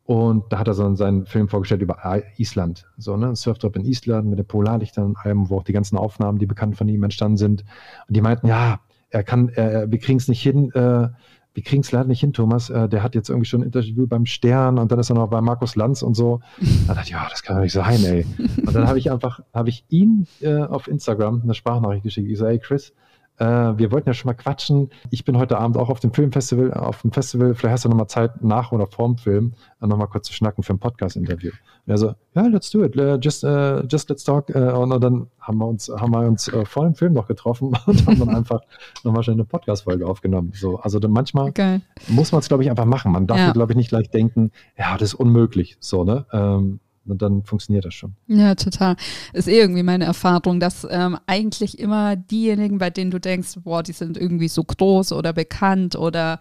Und 0.05 0.51
da 0.51 0.59
hat 0.59 0.67
er 0.67 0.73
so 0.73 0.95
seinen 0.95 1.25
Film 1.25 1.47
vorgestellt 1.47 1.81
über 1.81 1.99
Island. 2.37 2.85
So, 2.97 3.15
ne? 3.15 3.27
Ein 3.27 3.35
Surftrip 3.35 3.75
in 3.75 3.85
Island 3.85 4.29
mit 4.29 4.37
den 4.37 4.45
Polarlichtern 4.45 5.05
und 5.05 5.17
allem, 5.17 5.49
wo 5.49 5.57
auch 5.57 5.63
die 5.63 5.73
ganzen 5.73 5.97
Aufnahmen, 5.97 6.39
die 6.39 6.45
bekannt 6.45 6.75
von 6.75 6.89
ihm 6.89 7.03
entstanden 7.03 7.37
sind. 7.37 7.63
Und 8.07 8.15
die 8.15 8.21
meinten, 8.21 8.47
ja, 8.47 8.81
er 9.09 9.23
kann, 9.23 9.49
er, 9.49 9.91
wir 9.91 9.99
kriegen 9.99 10.17
es 10.17 10.27
nicht 10.27 10.41
hin, 10.41 10.71
äh, 10.71 11.09
wir 11.53 11.63
kriegen 11.63 11.81
es 11.81 11.91
leider 11.91 12.07
nicht 12.07 12.21
hin, 12.21 12.33
Thomas. 12.33 12.69
Äh, 12.69 12.89
der 12.89 13.03
hat 13.03 13.15
jetzt 13.15 13.29
irgendwie 13.29 13.47
schon 13.47 13.61
ein 13.61 13.65
Interview 13.67 14.07
beim 14.07 14.25
Stern 14.25 14.79
und 14.79 14.91
dann 14.91 14.99
ist 14.99 15.09
er 15.09 15.15
noch 15.15 15.29
bei 15.29 15.41
Markus 15.41 15.75
Lanz 15.75 16.01
und 16.01 16.15
so. 16.15 16.41
Da 16.87 16.93
dachte 16.95 17.07
ich, 17.07 17.11
ja, 17.11 17.27
das 17.29 17.43
kann 17.43 17.57
doch 17.57 17.63
nicht 17.63 17.73
sein, 17.73 18.03
ey. 18.03 18.25
Und 18.65 18.73
dann 18.73 18.87
habe 18.87 18.97
ich 18.97 19.11
einfach, 19.11 19.41
habe 19.53 19.69
ich 19.69 19.85
ihn 19.89 20.27
äh, 20.41 20.61
auf 20.61 20.87
Instagram 20.87 21.41
eine 21.43 21.53
Sprachnachricht 21.53 22.03
geschickt. 22.03 22.29
Ich 22.29 22.37
so, 22.37 22.45
ey 22.45 22.59
Chris, 22.59 22.93
äh, 23.37 23.45
wir 23.45 23.91
wollten 23.91 24.09
ja 24.09 24.13
schon 24.13 24.29
mal 24.29 24.35
quatschen. 24.35 24.89
Ich 25.09 25.25
bin 25.25 25.37
heute 25.37 25.57
Abend 25.57 25.77
auch 25.77 25.89
auf 25.89 25.99
dem 25.99 26.13
Filmfestival, 26.13 26.73
auf 26.73 27.01
dem 27.01 27.11
Festival. 27.11 27.55
Vielleicht 27.55 27.73
hast 27.73 27.85
du 27.85 27.89
noch 27.89 27.97
mal 27.97 28.07
Zeit 28.07 28.43
nach 28.43 28.71
oder 28.71 28.87
vorm 28.87 29.17
Film, 29.17 29.53
äh, 29.81 29.87
noch 29.87 29.97
mal 29.97 30.07
kurz 30.07 30.27
zu 30.27 30.33
schnacken 30.33 30.63
für 30.63 30.73
ein 30.73 30.79
Podcast-Interview. 30.79 31.51
Und 31.85 31.91
er 31.91 31.97
so, 31.97 32.13
ja, 32.35 32.43
let's 32.47 32.69
do 32.69 32.83
it. 32.83 32.95
Uh, 32.95 33.17
just, 33.17 33.43
uh, 33.43 33.81
just 33.89 34.09
let's 34.09 34.23
talk. 34.23 34.49
Uh, 34.49 34.79
und, 34.81 35.03
dann 35.03 35.27
haben 35.39 35.57
wir 35.57 35.67
uns, 35.67 35.89
haben 35.89 36.11
wir 36.11 36.19
uns 36.27 36.49
vor 36.65 36.85
dem 36.85 36.95
Film 36.95 37.13
noch 37.13 37.27
getroffen 37.27 37.73
und 37.85 38.05
haben 38.05 38.19
dann 38.19 38.29
einfach 38.35 38.61
noch 39.03 39.11
mal 39.11 39.23
schnell 39.23 39.35
eine 39.35 39.45
Podcast-Folge 39.45 40.07
aufgenommen. 40.07 40.51
So, 40.55 40.77
also 40.77 40.99
dann 40.99 41.11
manchmal 41.11 41.49
okay. 41.49 41.81
muss 42.07 42.31
man 42.31 42.39
es, 42.39 42.47
glaube 42.47 42.63
ich, 42.63 42.69
einfach 42.69 42.85
machen. 42.85 43.11
Man 43.11 43.27
darf, 43.27 43.39
ja. 43.39 43.51
glaube 43.51 43.73
ich, 43.73 43.77
nicht 43.77 43.89
gleich 43.89 44.09
denken, 44.09 44.51
ja, 44.77 44.93
das 44.97 45.09
ist 45.09 45.15
unmöglich. 45.15 45.77
So, 45.79 46.03
ne? 46.03 46.25
Ähm, 46.31 46.79
und 47.05 47.21
dann 47.21 47.43
funktioniert 47.43 47.85
das 47.85 47.93
schon. 47.93 48.15
Ja, 48.27 48.55
total. 48.55 48.95
Ist 49.33 49.47
eh 49.47 49.59
irgendwie 49.59 49.83
meine 49.83 50.05
Erfahrung, 50.05 50.59
dass 50.59 50.87
ähm, 50.89 51.17
eigentlich 51.27 51.79
immer 51.79 52.15
diejenigen, 52.15 52.77
bei 52.77 52.89
denen 52.89 53.11
du 53.11 53.19
denkst, 53.19 53.59
boah, 53.63 53.83
die 53.83 53.91
sind 53.91 54.17
irgendwie 54.17 54.47
so 54.47 54.63
groß 54.63 55.13
oder 55.13 55.33
bekannt 55.33 55.95
oder 55.95 56.39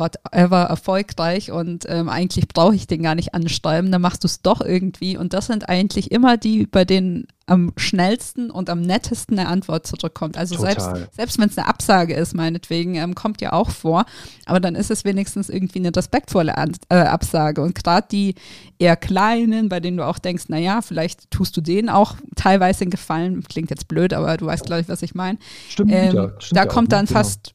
whatever 0.00 0.62
erfolgreich 0.62 1.52
und 1.52 1.84
ähm, 1.88 2.08
eigentlich 2.08 2.48
brauche 2.48 2.74
ich 2.74 2.86
den 2.86 3.02
gar 3.02 3.14
nicht 3.14 3.34
anschreiben, 3.34 3.92
dann 3.92 4.02
machst 4.02 4.24
du 4.24 4.26
es 4.26 4.42
doch 4.42 4.60
irgendwie. 4.60 5.16
Und 5.16 5.32
das 5.32 5.46
sind 5.46 5.68
eigentlich 5.68 6.10
immer 6.10 6.36
die, 6.36 6.66
bei 6.66 6.84
denen 6.84 7.28
am 7.50 7.72
schnellsten 7.76 8.48
und 8.50 8.70
am 8.70 8.80
nettesten 8.80 9.36
eine 9.38 9.48
Antwort 9.48 9.84
zurückkommt. 9.84 10.38
Also 10.38 10.54
Total. 10.54 10.80
selbst, 10.80 11.16
selbst 11.16 11.38
wenn 11.38 11.48
es 11.48 11.58
eine 11.58 11.66
Absage 11.66 12.14
ist, 12.14 12.32
meinetwegen, 12.34 12.94
ähm, 12.94 13.16
kommt 13.16 13.40
ja 13.40 13.52
auch 13.52 13.70
vor, 13.70 14.04
aber 14.46 14.60
dann 14.60 14.76
ist 14.76 14.90
es 14.90 15.04
wenigstens 15.04 15.48
irgendwie 15.48 15.80
eine 15.80 15.94
respektvolle 15.94 16.56
An 16.56 16.72
äh, 16.90 16.94
Absage. 16.94 17.60
Und 17.60 17.74
gerade 17.74 18.06
die 18.10 18.36
eher 18.78 18.96
kleinen, 18.96 19.68
bei 19.68 19.80
denen 19.80 19.96
du 19.96 20.06
auch 20.06 20.20
denkst, 20.20 20.44
naja, 20.48 20.80
vielleicht 20.80 21.28
tust 21.32 21.56
du 21.56 21.60
denen 21.60 21.88
auch 21.88 22.14
teilweise 22.36 22.82
einen 22.82 22.90
Gefallen, 22.90 23.42
klingt 23.42 23.70
jetzt 23.70 23.88
blöd, 23.88 24.14
aber 24.14 24.36
du 24.36 24.46
weißt, 24.46 24.64
glaube 24.64 24.82
ich, 24.82 24.88
was 24.88 25.02
ich 25.02 25.16
meine. 25.16 25.38
Stimmt, 25.68 25.92
ähm, 25.92 26.14
ja, 26.14 26.32
stimmt 26.38 26.56
da 26.56 26.66
kommt 26.66 26.92
dann 26.92 27.06
genau. 27.06 27.18
fast 27.18 27.54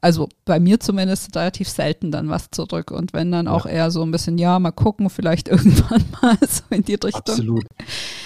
also 0.00 0.28
bei 0.44 0.60
mir 0.60 0.78
zumindest 0.78 1.34
relativ 1.34 1.68
selten 1.68 2.12
dann 2.12 2.28
was 2.28 2.50
zurück. 2.50 2.90
Und 2.92 3.12
wenn 3.12 3.32
dann 3.32 3.48
auch 3.48 3.66
eher 3.66 3.90
so 3.90 4.02
ein 4.02 4.12
bisschen, 4.12 4.38
ja, 4.38 4.58
mal 4.58 4.70
gucken, 4.70 5.10
vielleicht 5.10 5.48
irgendwann 5.48 6.04
mal 6.22 6.36
so 6.46 6.62
in 6.70 6.84
die 6.84 6.94
Richtung. 6.94 7.12
Absolut. 7.14 7.64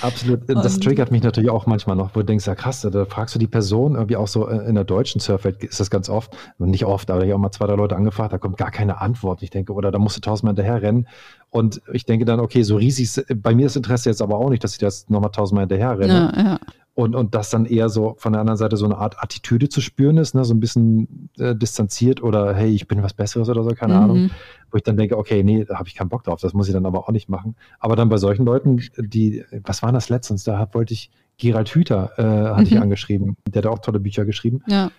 Absolut. 0.02 0.40
Das 0.48 0.74
und, 0.74 0.84
triggert 0.84 1.10
mich 1.10 1.22
natürlich 1.22 1.50
auch 1.50 1.66
manchmal 1.66 1.96
noch, 1.96 2.14
wo 2.14 2.20
du 2.20 2.26
denkst, 2.26 2.46
ja 2.46 2.54
krass, 2.54 2.82
da 2.82 3.04
fragst 3.06 3.34
du 3.34 3.38
die 3.38 3.46
Person, 3.46 3.94
irgendwie 3.94 4.16
auch 4.16 4.28
so 4.28 4.48
äh, 4.48 4.68
in 4.68 4.74
der 4.74 4.84
deutschen 4.84 5.20
Surfwelt 5.20 5.64
ist 5.64 5.80
das 5.80 5.90
ganz 5.90 6.10
oft, 6.10 6.36
nicht 6.58 6.84
oft, 6.84 7.10
aber 7.10 7.20
ich 7.22 7.30
habe 7.30 7.36
auch 7.36 7.42
mal 7.42 7.52
zwei, 7.52 7.66
drei 7.66 7.76
Leute 7.76 7.96
angefragt, 7.96 8.32
da 8.32 8.38
kommt 8.38 8.58
gar 8.58 8.70
keine 8.70 9.00
Antwort. 9.00 9.42
Ich 9.42 9.50
denke, 9.50 9.72
oder 9.72 9.90
da 9.90 9.98
musst 9.98 10.16
du 10.16 10.20
tausendmal 10.20 10.54
hinterher 10.54 10.82
rennen. 10.82 11.08
Und 11.50 11.82
ich 11.92 12.04
denke 12.04 12.24
dann, 12.24 12.40
okay, 12.40 12.62
so 12.62 12.76
riesig, 12.76 13.24
bei 13.36 13.54
mir 13.54 13.66
ist 13.66 13.76
Interesse 13.76 14.08
jetzt 14.08 14.22
aber 14.22 14.36
auch 14.36 14.48
nicht, 14.48 14.64
dass 14.64 14.72
ich 14.72 14.78
das 14.78 15.08
nochmal 15.10 15.30
tausendmal 15.30 15.62
hinterher 15.64 15.98
renne. 15.98 16.32
Ja, 16.34 16.42
ja 16.42 16.58
und, 16.94 17.14
und 17.14 17.34
das 17.34 17.50
dann 17.50 17.64
eher 17.64 17.88
so 17.88 18.16
von 18.18 18.32
der 18.32 18.40
anderen 18.40 18.58
Seite 18.58 18.76
so 18.76 18.84
eine 18.84 18.98
Art 18.98 19.22
Attitüde 19.22 19.68
zu 19.68 19.80
spüren 19.80 20.18
ist, 20.18 20.34
ne? 20.34 20.44
so 20.44 20.52
ein 20.52 20.60
bisschen 20.60 21.30
äh, 21.38 21.54
distanziert 21.54 22.22
oder 22.22 22.54
hey, 22.54 22.70
ich 22.70 22.86
bin 22.86 23.02
was 23.02 23.14
Besseres 23.14 23.48
oder 23.48 23.64
so, 23.64 23.70
keine 23.70 23.94
mhm. 23.94 24.00
Ahnung. 24.00 24.30
Wo 24.70 24.76
ich 24.76 24.82
dann 24.82 24.96
denke, 24.96 25.18
okay, 25.18 25.42
nee, 25.42 25.64
da 25.64 25.78
habe 25.78 25.88
ich 25.88 25.94
keinen 25.94 26.08
Bock 26.08 26.24
drauf, 26.24 26.40
das 26.40 26.54
muss 26.54 26.66
ich 26.66 26.74
dann 26.74 26.86
aber 26.86 27.00
auch 27.00 27.10
nicht 27.10 27.28
machen. 27.28 27.56
Aber 27.78 27.96
dann 27.96 28.08
bei 28.08 28.16
solchen 28.16 28.44
Leuten, 28.44 28.80
die, 28.98 29.44
was 29.64 29.82
war 29.82 29.92
das 29.92 30.08
letztens? 30.08 30.44
Da 30.44 30.68
wollte 30.72 30.94
ich, 30.94 31.10
Gerald 31.38 31.70
Hüther 31.70 32.12
äh, 32.18 32.22
hatte 32.22 32.60
mhm. 32.60 32.66
ich 32.66 32.80
angeschrieben, 32.80 33.36
der 33.48 33.62
hat 33.62 33.66
auch 33.66 33.78
tolle 33.80 34.00
Bücher 34.00 34.24
geschrieben. 34.24 34.62
Ja. 34.66 34.90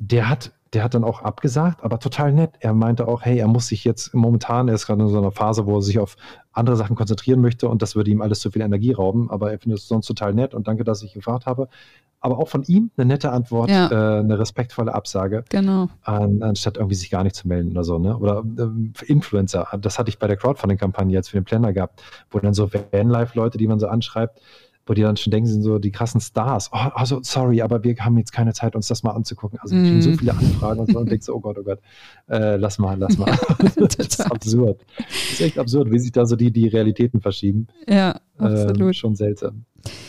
Der 0.00 0.28
hat 0.28 0.52
der 0.72 0.82
hat 0.82 0.94
dann 0.94 1.04
auch 1.04 1.22
abgesagt, 1.22 1.84
aber 1.84 1.98
total 1.98 2.32
nett. 2.32 2.52
Er 2.60 2.72
meinte 2.72 3.06
auch, 3.06 3.22
hey, 3.22 3.38
er 3.38 3.48
muss 3.48 3.66
sich 3.68 3.84
jetzt 3.84 4.14
momentan, 4.14 4.68
er 4.68 4.74
ist 4.74 4.86
gerade 4.86 5.02
in 5.02 5.08
so 5.08 5.18
einer 5.18 5.30
Phase, 5.30 5.66
wo 5.66 5.76
er 5.76 5.82
sich 5.82 5.98
auf 5.98 6.16
andere 6.52 6.76
Sachen 6.76 6.96
konzentrieren 6.96 7.40
möchte 7.40 7.68
und 7.68 7.82
das 7.82 7.94
würde 7.94 8.10
ihm 8.10 8.22
alles 8.22 8.40
zu 8.40 8.50
viel 8.50 8.62
Energie 8.62 8.92
rauben, 8.92 9.30
aber 9.30 9.52
er 9.52 9.58
findet 9.58 9.80
es 9.80 9.88
sonst 9.88 10.06
total 10.06 10.32
nett 10.32 10.54
und 10.54 10.68
danke, 10.68 10.84
dass 10.84 11.02
ich 11.02 11.12
gefragt 11.12 11.46
habe. 11.46 11.68
Aber 12.20 12.38
auch 12.38 12.48
von 12.48 12.62
ihm 12.62 12.90
eine 12.96 13.06
nette 13.06 13.32
Antwort, 13.32 13.68
ja. 13.68 13.90
äh, 13.90 14.20
eine 14.20 14.38
respektvolle 14.38 14.94
Absage. 14.94 15.44
Genau. 15.48 15.88
An, 16.02 16.42
anstatt 16.42 16.76
irgendwie 16.76 16.94
sich 16.94 17.10
gar 17.10 17.24
nicht 17.24 17.34
zu 17.34 17.48
melden 17.48 17.72
oder 17.72 17.82
so, 17.82 17.98
ne? 17.98 18.16
Oder 18.16 18.44
äh, 18.58 19.04
Influencer. 19.10 19.66
Das 19.80 19.98
hatte 19.98 20.08
ich 20.08 20.20
bei 20.20 20.28
der 20.28 20.36
Crowdfunding-Kampagne 20.36 21.12
jetzt 21.12 21.30
für 21.30 21.38
den 21.38 21.44
Planner 21.44 21.72
gehabt, 21.72 22.00
wo 22.30 22.38
dann 22.38 22.54
so 22.54 22.70
Vanlife-Leute, 22.72 23.58
die 23.58 23.66
man 23.66 23.80
so 23.80 23.88
anschreibt, 23.88 24.40
wo 24.86 24.94
die 24.94 25.02
dann 25.02 25.16
schon 25.16 25.30
denken, 25.30 25.48
sind 25.48 25.62
so 25.62 25.78
die 25.78 25.92
krassen 25.92 26.20
Stars. 26.20 26.70
Oh, 26.72 26.76
also 26.76 27.20
sorry, 27.22 27.62
aber 27.62 27.84
wir 27.84 27.96
haben 27.96 28.18
jetzt 28.18 28.32
keine 28.32 28.52
Zeit, 28.52 28.74
uns 28.74 28.88
das 28.88 29.02
mal 29.02 29.12
anzugucken. 29.12 29.58
Also 29.60 29.76
mm. 29.76 30.00
so 30.00 30.12
viele 30.12 30.32
Anfragen 30.32 30.80
und 30.80 30.92
so 30.92 30.98
und 30.98 31.10
denkst 31.10 31.26
so, 31.26 31.34
oh 31.34 31.40
Gott, 31.40 31.56
oh 31.58 31.62
Gott, 31.62 31.80
äh, 32.28 32.56
lass 32.56 32.78
mal, 32.78 32.98
lass 32.98 33.16
mal. 33.16 33.36
das 33.76 33.94
ist 33.94 34.20
absurd. 34.30 34.84
Das 34.96 35.32
ist 35.32 35.40
echt 35.40 35.58
absurd, 35.58 35.90
wie 35.90 35.98
sich 35.98 36.12
da 36.12 36.26
so 36.26 36.36
die, 36.36 36.50
die 36.50 36.68
Realitäten 36.68 37.20
verschieben. 37.20 37.68
Ja, 37.88 38.20
absolut. 38.38 38.90
Äh, 38.90 38.94
schon 38.94 39.14
seltsam. 39.14 39.64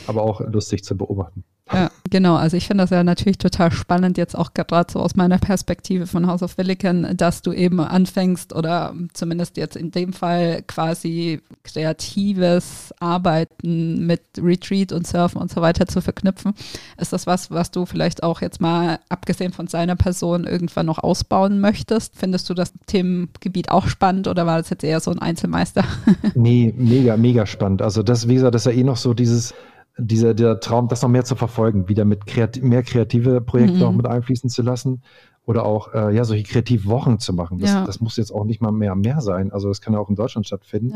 Aber 0.08 0.24
auch 0.24 0.42
lustig 0.42 0.84
zu 0.84 0.98
beobachten. 0.98 1.44
Ja, 1.72 1.90
Genau, 2.14 2.36
also 2.36 2.56
ich 2.56 2.68
finde 2.68 2.84
das 2.84 2.92
ja 2.92 3.04
natürlich 3.04 3.40
total 3.40 3.72
spannend, 3.72 4.20
jetzt 4.20 4.38
auch 4.38 4.54
gerade 4.54 4.94
so 4.94 5.00
aus 5.00 5.16
meiner 5.16 5.40
Perspektive 5.40 6.06
von 6.06 6.28
House 6.28 6.44
of 6.44 6.60
Williken, 6.60 7.18
dass 7.18 7.42
du 7.42 7.52
eben 7.54 7.80
anfängst 7.80 8.54
oder 8.54 8.94
zumindest 9.14 9.58
jetzt 9.58 9.76
in 9.76 9.90
dem 9.90 10.14
Fall 10.14 10.62
quasi 10.62 11.42
kreatives 11.64 12.94
Arbeiten 13.00 14.06
mit 14.06 14.22
Retreat 14.38 14.92
und 14.92 15.08
Surfen 15.08 15.42
und 15.42 15.50
so 15.50 15.62
weiter 15.62 15.88
zu 15.88 16.02
verknüpfen. 16.02 16.54
Ist 17.00 17.14
das 17.14 17.26
was, 17.26 17.50
was 17.50 17.72
du 17.72 17.88
vielleicht 17.88 18.22
auch 18.22 18.42
jetzt 18.42 18.62
mal, 18.62 19.00
abgesehen 19.10 19.52
von 19.52 19.66
seiner 19.66 19.96
Person, 19.96 20.46
irgendwann 20.46 20.86
noch 20.86 21.00
ausbauen 21.00 21.62
möchtest? 21.62 22.16
Findest 22.16 22.48
du 22.48 22.54
das 22.54 22.74
Themengebiet 22.86 23.72
auch 23.72 23.88
spannend 23.88 24.28
oder 24.28 24.46
war 24.46 24.60
das 24.60 24.70
jetzt 24.70 24.84
eher 24.84 25.00
so 25.00 25.10
ein 25.10 25.18
Einzelmeister? 25.18 25.84
nee, 26.36 26.72
mega, 26.78 27.18
mega 27.18 27.48
spannend. 27.48 27.82
Also 27.82 28.04
das, 28.04 28.28
wie 28.28 28.36
gesagt, 28.36 28.54
das 28.54 28.68
ist 28.68 28.72
ja 28.72 28.80
eh 28.80 28.84
noch 28.84 28.98
so 28.98 29.16
dieses 29.16 29.56
dieser 29.98 30.34
der 30.34 30.60
Traum, 30.60 30.88
das 30.88 31.02
noch 31.02 31.10
mehr 31.10 31.24
zu 31.24 31.36
verfolgen, 31.36 31.88
wieder 31.88 32.06
mit 32.06 32.26
kreat 32.26 32.62
mehr 32.62 32.84
kreative 32.84 33.42
Projekte 33.42 33.78
mhm. 33.78 33.84
auch 33.84 33.92
mit 33.92 34.08
einfließen 34.08 34.50
zu 34.50 34.62
lassen 34.62 35.04
oder 35.46 35.66
auch 35.66 35.94
äh, 35.94 36.16
ja 36.16 36.24
solche 36.24 36.44
Kreativwochen 36.44 37.20
zu 37.20 37.34
machen. 37.34 37.60
Das, 37.60 37.72
ja. 37.72 37.86
das 37.86 38.00
muss 38.00 38.18
jetzt 38.18 38.32
auch 38.32 38.46
nicht 38.46 38.62
mal 38.62 38.72
mehr 38.72 38.96
mehr 38.96 39.22
sein. 39.22 39.52
Also 39.52 39.68
das 39.68 39.82
kann 39.82 39.94
ja 39.94 40.00
auch 40.00 40.10
in 40.10 40.16
Deutschland 40.16 40.48
stattfinden 40.48 40.94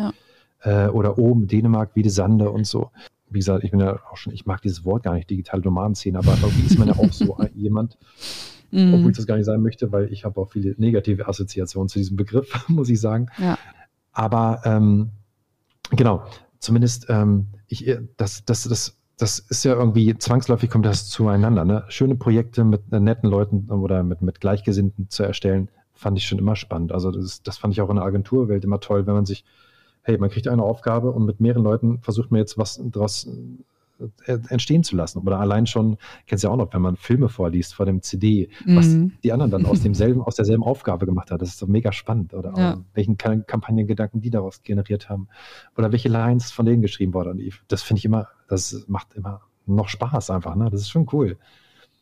ja. 0.63 0.85
äh, 0.85 0.89
oder 0.89 1.17
oben 1.17 1.47
Dänemark, 1.47 1.91
wie 1.93 2.01
die 2.01 2.09
Sande 2.09 2.49
und 2.49 2.65
so. 2.65 2.91
Wie 3.29 3.39
gesagt, 3.39 3.63
ich 3.63 3.71
bin 3.71 3.81
ja 3.81 3.99
auch 4.09 4.17
schon, 4.17 4.33
ich 4.33 4.45
mag 4.45 4.61
dieses 4.61 4.85
Wort 4.85 5.03
gar 5.03 5.13
nicht, 5.13 5.29
digitale 5.29 5.61
Nomadenszene, 5.61 6.17
aber 6.17 6.37
irgendwie 6.41 6.65
ist 6.65 6.79
man 6.79 6.87
ja 6.87 6.95
auch 6.95 7.11
so 7.11 7.37
jemand, 7.55 7.97
mhm. 8.71 8.93
obwohl 8.93 9.11
ich 9.11 9.17
das 9.17 9.27
gar 9.27 9.35
nicht 9.35 9.45
sein 9.45 9.61
möchte, 9.61 9.91
weil 9.91 10.11
ich 10.11 10.23
habe 10.23 10.39
auch 10.39 10.49
viele 10.49 10.75
negative 10.77 11.27
Assoziationen 11.27 11.89
zu 11.89 11.99
diesem 11.99 12.15
Begriff, 12.15 12.49
muss 12.69 12.89
ich 12.89 12.99
sagen. 12.99 13.27
Ja. 13.37 13.57
Aber 14.13 14.61
ähm, 14.63 15.09
genau, 15.91 16.23
zumindest 16.59 17.07
ähm, 17.09 17.47
ich, 17.67 17.87
äh, 17.87 18.01
das, 18.17 18.45
das, 18.45 18.63
das, 18.63 18.97
das 19.17 19.39
ist 19.39 19.65
ja 19.65 19.73
irgendwie 19.73 20.17
zwangsläufig 20.17 20.69
kommt 20.69 20.85
das 20.85 21.09
zueinander. 21.09 21.65
Ne? 21.65 21.83
Schöne 21.89 22.15
Projekte 22.15 22.63
mit 22.63 22.81
äh, 22.91 22.99
netten 22.99 23.29
Leuten 23.29 23.69
oder 23.69 24.03
mit, 24.03 24.21
mit 24.21 24.39
Gleichgesinnten 24.39 25.09
zu 25.09 25.23
erstellen, 25.23 25.69
fand 25.93 26.17
ich 26.17 26.25
schon 26.25 26.39
immer 26.39 26.55
spannend. 26.55 26.91
Also 26.91 27.11
das, 27.11 27.41
das 27.41 27.57
fand 27.57 27.73
ich 27.73 27.81
auch 27.81 27.89
in 27.89 27.95
der 27.95 28.05
Agenturwelt 28.05 28.63
immer 28.63 28.79
toll, 28.79 29.07
wenn 29.07 29.15
man 29.15 29.25
sich, 29.25 29.43
hey, 30.03 30.17
man 30.17 30.29
kriegt 30.29 30.47
eine 30.47 30.63
Aufgabe 30.63 31.11
und 31.11 31.25
mit 31.25 31.39
mehreren 31.39 31.63
Leuten 31.63 31.99
versucht 31.99 32.31
man 32.31 32.39
jetzt 32.39 32.57
was 32.57 32.81
daraus 32.91 33.25
äh, 33.25 33.63
entstehen 34.25 34.83
zu 34.83 34.95
lassen. 34.95 35.19
Oder 35.19 35.39
allein 35.39 35.65
schon, 35.65 35.97
kennst 36.25 36.43
du 36.43 36.47
ja 36.47 36.53
auch 36.53 36.57
noch, 36.57 36.73
wenn 36.73 36.81
man 36.81 36.95
Filme 36.95 37.29
vorliest 37.29 37.73
vor 37.73 37.85
dem 37.85 38.01
CD, 38.01 38.49
was 38.65 38.87
mhm. 38.87 39.13
die 39.23 39.31
anderen 39.31 39.51
dann 39.51 39.65
aus 39.65 39.81
demselben, 39.83 40.21
aus 40.21 40.35
derselben 40.35 40.63
Aufgabe 40.63 41.05
gemacht 41.05 41.31
hat. 41.31 41.41
Das 41.41 41.49
ist 41.49 41.61
doch 41.61 41.67
mega 41.67 41.91
spannend. 41.91 42.33
Oder 42.33 42.53
ja. 42.57 42.77
welchen 42.93 43.17
Kampagnengedanken 43.17 44.21
die 44.21 44.29
daraus 44.29 44.63
generiert 44.63 45.09
haben. 45.09 45.27
Oder 45.77 45.91
welche 45.91 46.09
Lines 46.09 46.51
von 46.51 46.65
denen 46.65 46.81
geschrieben 46.81 47.13
wurden. 47.13 47.41
Das 47.67 47.83
finde 47.83 47.99
ich 47.99 48.05
immer, 48.05 48.27
das 48.47 48.85
macht 48.87 49.13
immer 49.15 49.41
noch 49.65 49.89
Spaß 49.89 50.29
einfach. 50.29 50.55
Ne? 50.55 50.69
Das 50.69 50.81
ist 50.81 50.89
schon 50.89 51.07
cool. 51.11 51.37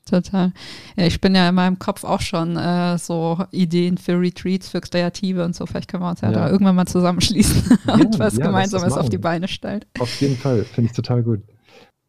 Total. 0.06 0.54
Ja, 0.96 1.08
ich 1.08 1.20
bin 1.20 1.34
ja 1.34 1.50
in 1.50 1.56
meinem 1.56 1.80
Kopf 1.80 2.04
auch 2.04 2.22
schon 2.22 2.58
äh, 2.58 2.98
so 3.00 3.40
Ideen 3.50 3.98
für 3.98 4.20
Retreats, 4.20 4.70
für 4.70 4.80
Kreative 4.80 5.44
und 5.44 5.56
so. 5.56 5.66
Vielleicht 5.66 5.90
können 5.90 6.04
wir 6.04 6.12
uns 6.12 6.22
ja, 6.22 6.30
ja. 6.30 6.36
da 6.36 6.50
irgendwann 6.50 6.76
mal 6.76 6.86
zusammenschließen 6.86 7.80
und 7.88 8.20
was 8.20 8.36
Gemeinsames 8.36 8.94
auf 8.94 9.10
die 9.10 9.18
Beine 9.18 9.48
stellen. 9.48 9.84
Auf 10.00 10.22
jeden 10.22 10.38
Fall, 10.38 10.64
finde 10.64 10.92
ich 10.92 10.96
total 10.96 11.24
gut. 11.24 11.42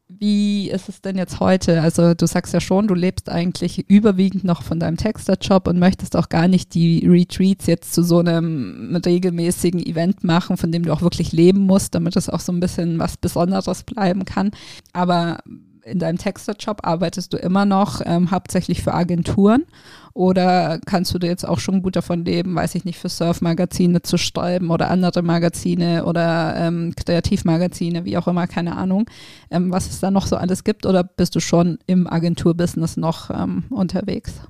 Wie 0.09 0.71
ist 0.71 0.89
es 0.89 1.01
denn 1.01 1.17
jetzt 1.17 1.41
heute? 1.41 1.83
Also 1.83 2.15
du 2.15 2.27
sagst 2.27 2.55
ja 2.55 2.61
schon, 2.61 2.87
du 2.87 2.95
lebst 2.95 3.29
eigentlich 3.29 3.91
überwiegend 3.91 4.45
noch 4.45 4.63
von 4.63 4.79
deinem 4.79 4.97
Texterjob 4.97 5.67
und 5.67 5.81
möchtest 5.81 6.15
auch 6.15 6.29
gar 6.29 6.47
nicht 6.47 6.75
die 6.75 7.05
Retreats 7.05 7.67
jetzt 7.67 7.93
zu 7.93 8.05
so 8.05 8.21
einem 8.21 9.01
regelmäßigen 9.05 9.85
Event 9.85 10.23
machen, 10.23 10.57
von 10.57 10.71
dem 10.71 10.85
du 10.85 10.93
auch 10.93 11.03
wirklich 11.03 11.33
leben 11.33 11.67
musst, 11.67 11.97
damit 11.97 12.15
es 12.15 12.29
auch 12.29 12.39
so 12.39 12.53
ein 12.53 12.61
bisschen 12.61 13.01
was 13.01 13.17
Besonderes 13.17 13.83
bleiben 13.83 14.25
kann. 14.25 14.53
Aber 14.93 15.39
in 15.87 15.99
deinem 15.99 16.19
Texterjob 16.19 16.87
arbeitest 16.87 17.33
du 17.33 17.37
immer 17.37 17.65
noch 17.65 18.01
ähm, 18.05 18.31
hauptsächlich 18.31 18.83
für 18.83 18.93
Agenturen 18.93 19.65
oder 20.13 20.81
kannst 20.85 21.15
du 21.15 21.19
dir 21.19 21.29
jetzt 21.29 21.47
auch 21.47 21.61
schon 21.61 21.83
gut 21.83 21.95
davon 21.95 22.25
leben, 22.25 22.55
weiß 22.55 22.75
ich 22.75 22.85
nicht, 22.85 22.99
für 22.99 23.09
Surfmagazine 23.09 24.03
zu 24.03 24.17
schreiben 24.19 24.71
oder 24.71 24.91
andere 24.91 25.23
Magazine 25.23 26.05
oder 26.05 26.57
ähm, 26.57 26.95
Kreativmagazine, 26.97 28.05
wie 28.05 28.17
auch 28.19 28.27
immer, 28.27 28.47
keine 28.47 28.77
Ahnung, 28.77 29.09
ähm, 29.51 29.71
was 29.71 29.89
es 29.89 30.01
da 30.01 30.11
noch 30.11 30.27
so 30.27 30.37
alles 30.37 30.65
gibt 30.65 30.87
oder 30.87 31.05
bist 31.05 31.35
du 31.35 31.41
schon 31.41 31.79
im 31.87 32.07
Agenturbusiness 32.07 32.97
noch 32.97 33.31
ähm, 33.31 33.65
unterwegs? 33.71 34.41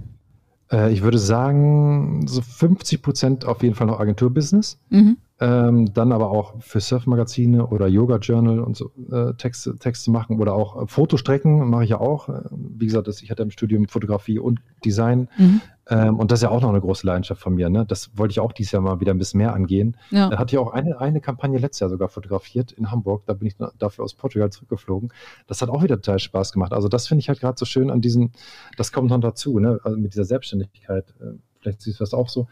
Äh, 0.70 0.92
ich 0.92 1.02
würde 1.02 1.18
sagen, 1.18 2.26
so 2.26 2.40
50 2.40 3.02
Prozent 3.02 3.44
auf 3.44 3.62
jeden 3.62 3.74
Fall 3.74 3.86
noch 3.86 4.00
Agenturbusiness. 4.00 4.78
Mhm. 4.90 5.18
Ähm, 5.38 5.92
dann 5.92 6.12
aber 6.12 6.30
auch 6.30 6.54
für 6.60 6.80
Surfmagazine 6.80 7.66
oder 7.66 7.88
Yoga 7.88 8.16
Journal 8.16 8.58
und 8.58 8.74
so 8.74 8.90
äh, 9.12 9.34
Texte, 9.34 9.76
Texte 9.76 10.10
machen 10.10 10.40
oder 10.40 10.54
auch 10.54 10.84
äh, 10.84 10.86
Fotostrecken 10.86 11.68
mache 11.68 11.84
ich 11.84 11.90
ja 11.90 12.00
auch. 12.00 12.30
Äh, 12.30 12.40
wie 12.50 12.86
gesagt, 12.86 13.06
das, 13.06 13.20
ich 13.20 13.30
hatte 13.30 13.42
im 13.42 13.50
Studium 13.50 13.86
Fotografie 13.86 14.38
und 14.38 14.60
Design 14.82 15.28
mhm. 15.36 15.60
ähm, 15.90 16.18
und 16.18 16.30
das 16.30 16.38
ist 16.38 16.44
ja 16.44 16.48
auch 16.48 16.62
noch 16.62 16.70
eine 16.70 16.80
große 16.80 17.06
Leidenschaft 17.06 17.42
von 17.42 17.54
mir. 17.54 17.68
Ne? 17.68 17.84
Das 17.84 18.16
wollte 18.16 18.32
ich 18.32 18.40
auch 18.40 18.52
dieses 18.52 18.72
Jahr 18.72 18.80
mal 18.80 18.98
wieder 19.00 19.12
ein 19.12 19.18
bisschen 19.18 19.36
mehr 19.36 19.52
angehen. 19.52 19.98
Ja. 20.10 20.30
Da 20.30 20.38
hatte 20.38 20.54
ich 20.54 20.58
auch 20.58 20.72
eine, 20.72 20.98
eine 21.02 21.20
Kampagne 21.20 21.58
letztes 21.58 21.80
Jahr 21.80 21.90
sogar 21.90 22.08
fotografiert 22.08 22.72
in 22.72 22.90
Hamburg. 22.90 23.24
Da 23.26 23.34
bin 23.34 23.46
ich 23.46 23.56
dafür 23.78 24.04
aus 24.04 24.14
Portugal 24.14 24.48
zurückgeflogen. 24.48 25.12
Das 25.48 25.60
hat 25.60 25.68
auch 25.68 25.82
wieder 25.82 25.96
total 25.96 26.18
Spaß 26.18 26.52
gemacht. 26.52 26.72
Also 26.72 26.88
das 26.88 27.08
finde 27.08 27.20
ich 27.20 27.28
halt 27.28 27.40
gerade 27.40 27.58
so 27.58 27.66
schön 27.66 27.90
an 27.90 28.00
diesen, 28.00 28.32
das 28.78 28.90
kommt 28.90 29.10
noch 29.10 29.20
dazu, 29.20 29.58
ne? 29.58 29.80
also 29.84 29.98
mit 29.98 30.14
dieser 30.14 30.24
Selbstständigkeit. 30.24 31.12
Äh, 31.20 31.34
vielleicht 31.66 31.82
siehst 31.82 32.00
du 32.00 32.04
das 32.04 32.14
auch 32.14 32.28
so 32.28 32.46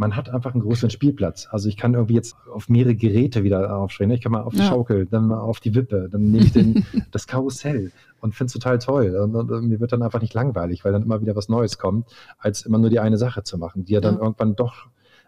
man 0.00 0.16
hat 0.16 0.30
einfach 0.30 0.54
einen 0.54 0.62
größeren 0.62 0.88
Spielplatz. 0.88 1.46
Also 1.50 1.68
ich 1.68 1.76
kann 1.76 1.92
irgendwie 1.92 2.14
jetzt 2.14 2.34
auf 2.50 2.70
mehrere 2.70 2.94
Geräte 2.94 3.44
wieder 3.44 3.76
aufstehen. 3.76 4.10
Ich 4.12 4.22
kann 4.22 4.32
mal 4.32 4.40
auf 4.40 4.54
die 4.54 4.60
ja. 4.60 4.68
Schaukel, 4.68 5.04
dann 5.04 5.26
mal 5.26 5.40
auf 5.40 5.60
die 5.60 5.74
Wippe, 5.74 6.08
dann 6.10 6.30
nehme 6.30 6.46
ich 6.46 6.52
den, 6.52 6.86
das 7.10 7.26
Karussell 7.26 7.92
und 8.22 8.34
finde 8.34 8.46
es 8.46 8.54
total 8.54 8.78
toll. 8.78 9.14
Und, 9.14 9.36
und, 9.36 9.50
und, 9.50 9.68
mir 9.68 9.78
wird 9.78 9.92
dann 9.92 10.02
einfach 10.02 10.22
nicht 10.22 10.32
langweilig, 10.32 10.86
weil 10.86 10.92
dann 10.92 11.02
immer 11.02 11.20
wieder 11.20 11.36
was 11.36 11.50
Neues 11.50 11.76
kommt, 11.76 12.06
als 12.38 12.62
immer 12.62 12.78
nur 12.78 12.88
die 12.88 12.98
eine 12.98 13.18
Sache 13.18 13.42
zu 13.42 13.58
machen, 13.58 13.84
die 13.84 13.92
ja 13.92 14.00
dann 14.00 14.14
ja. 14.14 14.22
irgendwann 14.22 14.56
doch 14.56 14.86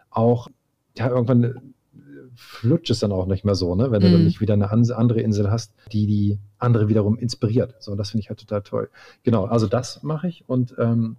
auch, 0.09 0.47
ja, 0.97 1.07
irgendwann 1.07 1.43
äh, 1.43 1.53
flutscht 2.33 2.89
es 2.89 2.99
dann 2.99 3.11
auch 3.11 3.27
nicht 3.27 3.45
mehr 3.45 3.53
so, 3.53 3.75
ne? 3.75 3.91
wenn 3.91 4.01
du 4.01 4.09
dann 4.09 4.21
mhm. 4.21 4.25
nicht 4.25 4.41
wieder 4.41 4.55
eine 4.55 4.71
andere 4.71 5.21
Insel 5.21 5.51
hast, 5.51 5.75
die 5.91 6.07
die 6.07 6.39
andere 6.57 6.87
wiederum 6.87 7.19
inspiriert. 7.19 7.75
So, 7.77 7.91
und 7.91 7.99
das 7.99 8.09
finde 8.09 8.21
ich 8.21 8.29
halt 8.29 8.39
total 8.39 8.63
toll. 8.63 8.89
Genau, 9.21 9.45
also 9.45 9.67
das 9.67 10.01
mache 10.01 10.29
ich 10.29 10.45
und 10.47 10.73
ähm, 10.79 11.17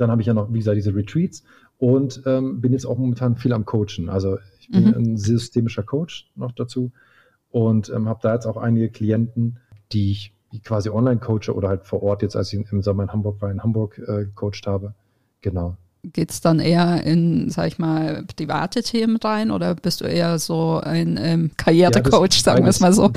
dann 0.00 0.10
habe 0.10 0.20
ich 0.20 0.26
ja 0.26 0.34
noch, 0.34 0.52
wie 0.52 0.58
gesagt, 0.58 0.76
diese 0.76 0.94
Retreats 0.94 1.44
und 1.78 2.22
ähm, 2.26 2.60
bin 2.60 2.72
jetzt 2.72 2.86
auch 2.86 2.98
momentan 2.98 3.36
viel 3.36 3.52
am 3.52 3.64
Coachen. 3.64 4.08
Also 4.08 4.38
ich 4.60 4.68
bin 4.68 4.86
mhm. 4.86 4.94
ein 4.94 5.16
systemischer 5.16 5.82
Coach 5.82 6.30
noch 6.34 6.52
dazu 6.52 6.92
und 7.50 7.90
ähm, 7.90 8.08
habe 8.08 8.20
da 8.22 8.34
jetzt 8.34 8.46
auch 8.46 8.56
einige 8.56 8.88
Klienten, 8.88 9.58
die 9.92 10.10
ich 10.10 10.34
quasi 10.64 10.88
online 10.88 11.18
coache 11.18 11.52
oder 11.54 11.68
halt 11.68 11.84
vor 11.84 12.02
Ort 12.02 12.22
jetzt, 12.22 12.36
als 12.36 12.52
ich 12.52 12.64
im 12.70 12.82
Sommer 12.82 13.04
in 13.04 13.12
Hamburg 13.12 13.40
war, 13.40 13.50
in 13.50 13.62
Hamburg 13.62 13.98
äh, 13.98 14.24
gecoacht 14.24 14.66
habe. 14.66 14.94
Genau. 15.40 15.76
Geht 16.02 16.30
es 16.30 16.40
dann 16.40 16.60
eher 16.60 17.02
in, 17.04 17.50
sag 17.50 17.68
ich 17.68 17.78
mal, 17.78 18.24
private 18.36 18.82
Themen 18.82 19.16
rein 19.16 19.50
oder 19.50 19.74
bist 19.74 20.00
du 20.00 20.04
eher 20.04 20.38
so 20.38 20.80
ein 20.82 21.18
ähm, 21.20 21.50
Karrierecoach, 21.56 22.34
ja, 22.34 22.42
sagen 22.42 22.64
wir 22.64 22.70
es 22.70 22.80
mal 22.80 22.92
so? 22.92 23.10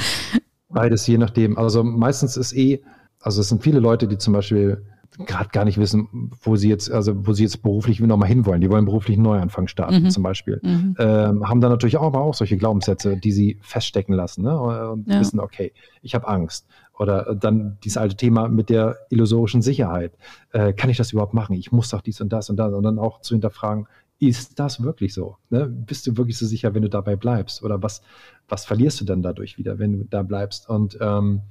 Beides, 0.69 1.05
je 1.07 1.17
nachdem. 1.17 1.57
Also 1.57 1.83
meistens 1.83 2.37
ist 2.37 2.53
eh, 2.53 2.81
also 3.19 3.41
es 3.41 3.49
sind 3.49 3.63
viele 3.63 3.79
Leute, 3.79 4.07
die 4.07 4.17
zum 4.17 4.33
Beispiel 4.33 4.85
gerade 5.25 5.49
gar 5.49 5.65
nicht 5.65 5.77
wissen, 5.77 6.31
wo 6.41 6.55
sie 6.55 6.69
jetzt, 6.69 6.91
also 6.91 7.25
wo 7.25 7.33
sie 7.33 7.43
jetzt 7.43 7.61
beruflich 7.63 7.99
nochmal 7.99 8.29
hinwollen. 8.29 8.61
Die 8.61 8.69
wollen 8.69 8.85
beruflich 8.85 9.17
einen 9.17 9.23
Neuanfang 9.23 9.67
starten, 9.67 10.03
mhm. 10.03 10.09
zum 10.09 10.23
Beispiel. 10.23 10.59
Mhm. 10.63 10.95
Ähm, 10.99 11.47
haben 11.47 11.61
dann 11.61 11.71
natürlich 11.71 11.97
auch, 11.97 12.13
auch 12.13 12.33
solche 12.33 12.57
Glaubenssätze, 12.57 13.17
die 13.17 13.31
sie 13.31 13.57
feststecken 13.61 14.13
lassen 14.13 14.43
ne? 14.43 14.59
und 14.59 15.07
ja. 15.07 15.19
wissen, 15.19 15.39
okay, 15.39 15.73
ich 16.01 16.15
habe 16.15 16.27
Angst. 16.27 16.67
Oder 16.97 17.35
dann 17.35 17.77
dieses 17.83 17.97
alte 17.97 18.15
Thema 18.15 18.47
mit 18.47 18.69
der 18.69 18.97
illusorischen 19.09 19.61
Sicherheit. 19.61 20.13
Äh, 20.51 20.73
kann 20.73 20.89
ich 20.89 20.97
das 20.97 21.11
überhaupt 21.11 21.33
machen? 21.33 21.53
Ich 21.53 21.71
muss 21.71 21.89
doch 21.89 22.01
dies 22.01 22.21
und 22.21 22.33
das 22.33 22.49
und 22.49 22.57
das. 22.57 22.73
Und 22.73 22.83
dann 22.83 22.97
auch 22.97 23.21
zu 23.21 23.35
hinterfragen, 23.35 23.87
ist 24.19 24.59
das 24.59 24.81
wirklich 24.81 25.13
so? 25.13 25.37
Ne? 25.49 25.67
Bist 25.67 26.07
du 26.07 26.17
wirklich 26.17 26.37
so 26.37 26.45
sicher, 26.45 26.73
wenn 26.73 26.81
du 26.81 26.89
dabei 26.89 27.15
bleibst? 27.15 27.63
Oder 27.63 27.83
was, 27.83 28.01
was 28.47 28.65
verlierst 28.65 28.99
du 29.01 29.05
dann 29.05 29.21
dadurch 29.21 29.57
wieder, 29.57 29.77
wenn 29.77 29.93
du 29.93 30.05
da 30.05 30.23
bleibst? 30.23 30.69
Und 30.69 30.97
ähm, 30.99 31.41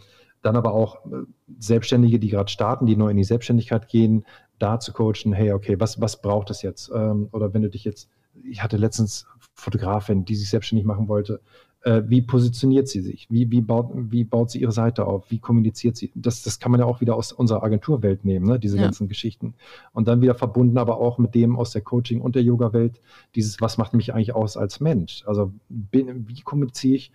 dann 0.42 0.56
aber 0.56 0.72
auch 0.72 1.04
äh, 1.06 1.24
Selbstständige, 1.58 2.18
die 2.18 2.28
gerade 2.28 2.50
starten, 2.50 2.86
die 2.86 2.96
neu 2.96 3.10
in 3.10 3.16
die 3.16 3.24
Selbstständigkeit 3.24 3.88
gehen, 3.88 4.24
da 4.58 4.80
zu 4.80 4.92
coachen, 4.92 5.32
hey, 5.32 5.52
okay, 5.52 5.78
was, 5.78 6.00
was 6.00 6.20
braucht 6.20 6.50
es 6.50 6.62
jetzt? 6.62 6.90
Ähm, 6.94 7.28
oder 7.32 7.52
wenn 7.52 7.62
du 7.62 7.70
dich 7.70 7.84
jetzt, 7.84 8.08
ich 8.44 8.62
hatte 8.62 8.76
letztens 8.76 9.26
Fotografin, 9.54 10.24
die 10.24 10.36
sich 10.36 10.48
selbstständig 10.48 10.86
machen 10.86 11.08
wollte, 11.08 11.40
äh, 11.86 12.02
wie 12.08 12.20
positioniert 12.20 12.88
sie 12.88 13.00
sich? 13.00 13.28
Wie, 13.30 13.50
wie, 13.50 13.60
baut, 13.60 13.90
wie 13.94 14.24
baut 14.24 14.50
sie 14.50 14.60
ihre 14.60 14.72
Seite 14.72 15.06
auf? 15.06 15.30
Wie 15.30 15.38
kommuniziert 15.38 15.96
sie? 15.96 16.10
Das, 16.14 16.42
das 16.42 16.58
kann 16.58 16.72
man 16.72 16.80
ja 16.80 16.86
auch 16.86 17.00
wieder 17.00 17.14
aus 17.14 17.32
unserer 17.32 17.62
Agenturwelt 17.62 18.24
nehmen, 18.24 18.46
ne? 18.46 18.58
diese 18.58 18.76
ja. 18.76 18.82
ganzen 18.82 19.06
Geschichten. 19.06 19.54
Und 19.92 20.08
dann 20.08 20.20
wieder 20.20 20.34
verbunden 20.34 20.78
aber 20.78 20.98
auch 20.98 21.18
mit 21.18 21.34
dem 21.34 21.56
aus 21.56 21.70
der 21.70 21.82
Coaching- 21.82 22.20
und 22.20 22.34
der 22.34 22.42
Yoga-Welt, 22.42 23.00
dieses, 23.34 23.60
was 23.60 23.78
macht 23.78 23.94
mich 23.94 24.12
eigentlich 24.12 24.34
aus 24.34 24.56
als 24.56 24.80
Mensch? 24.80 25.22
Also 25.26 25.52
bin, 25.68 26.28
wie 26.28 26.40
kommuniziere 26.40 26.96
ich 26.96 27.12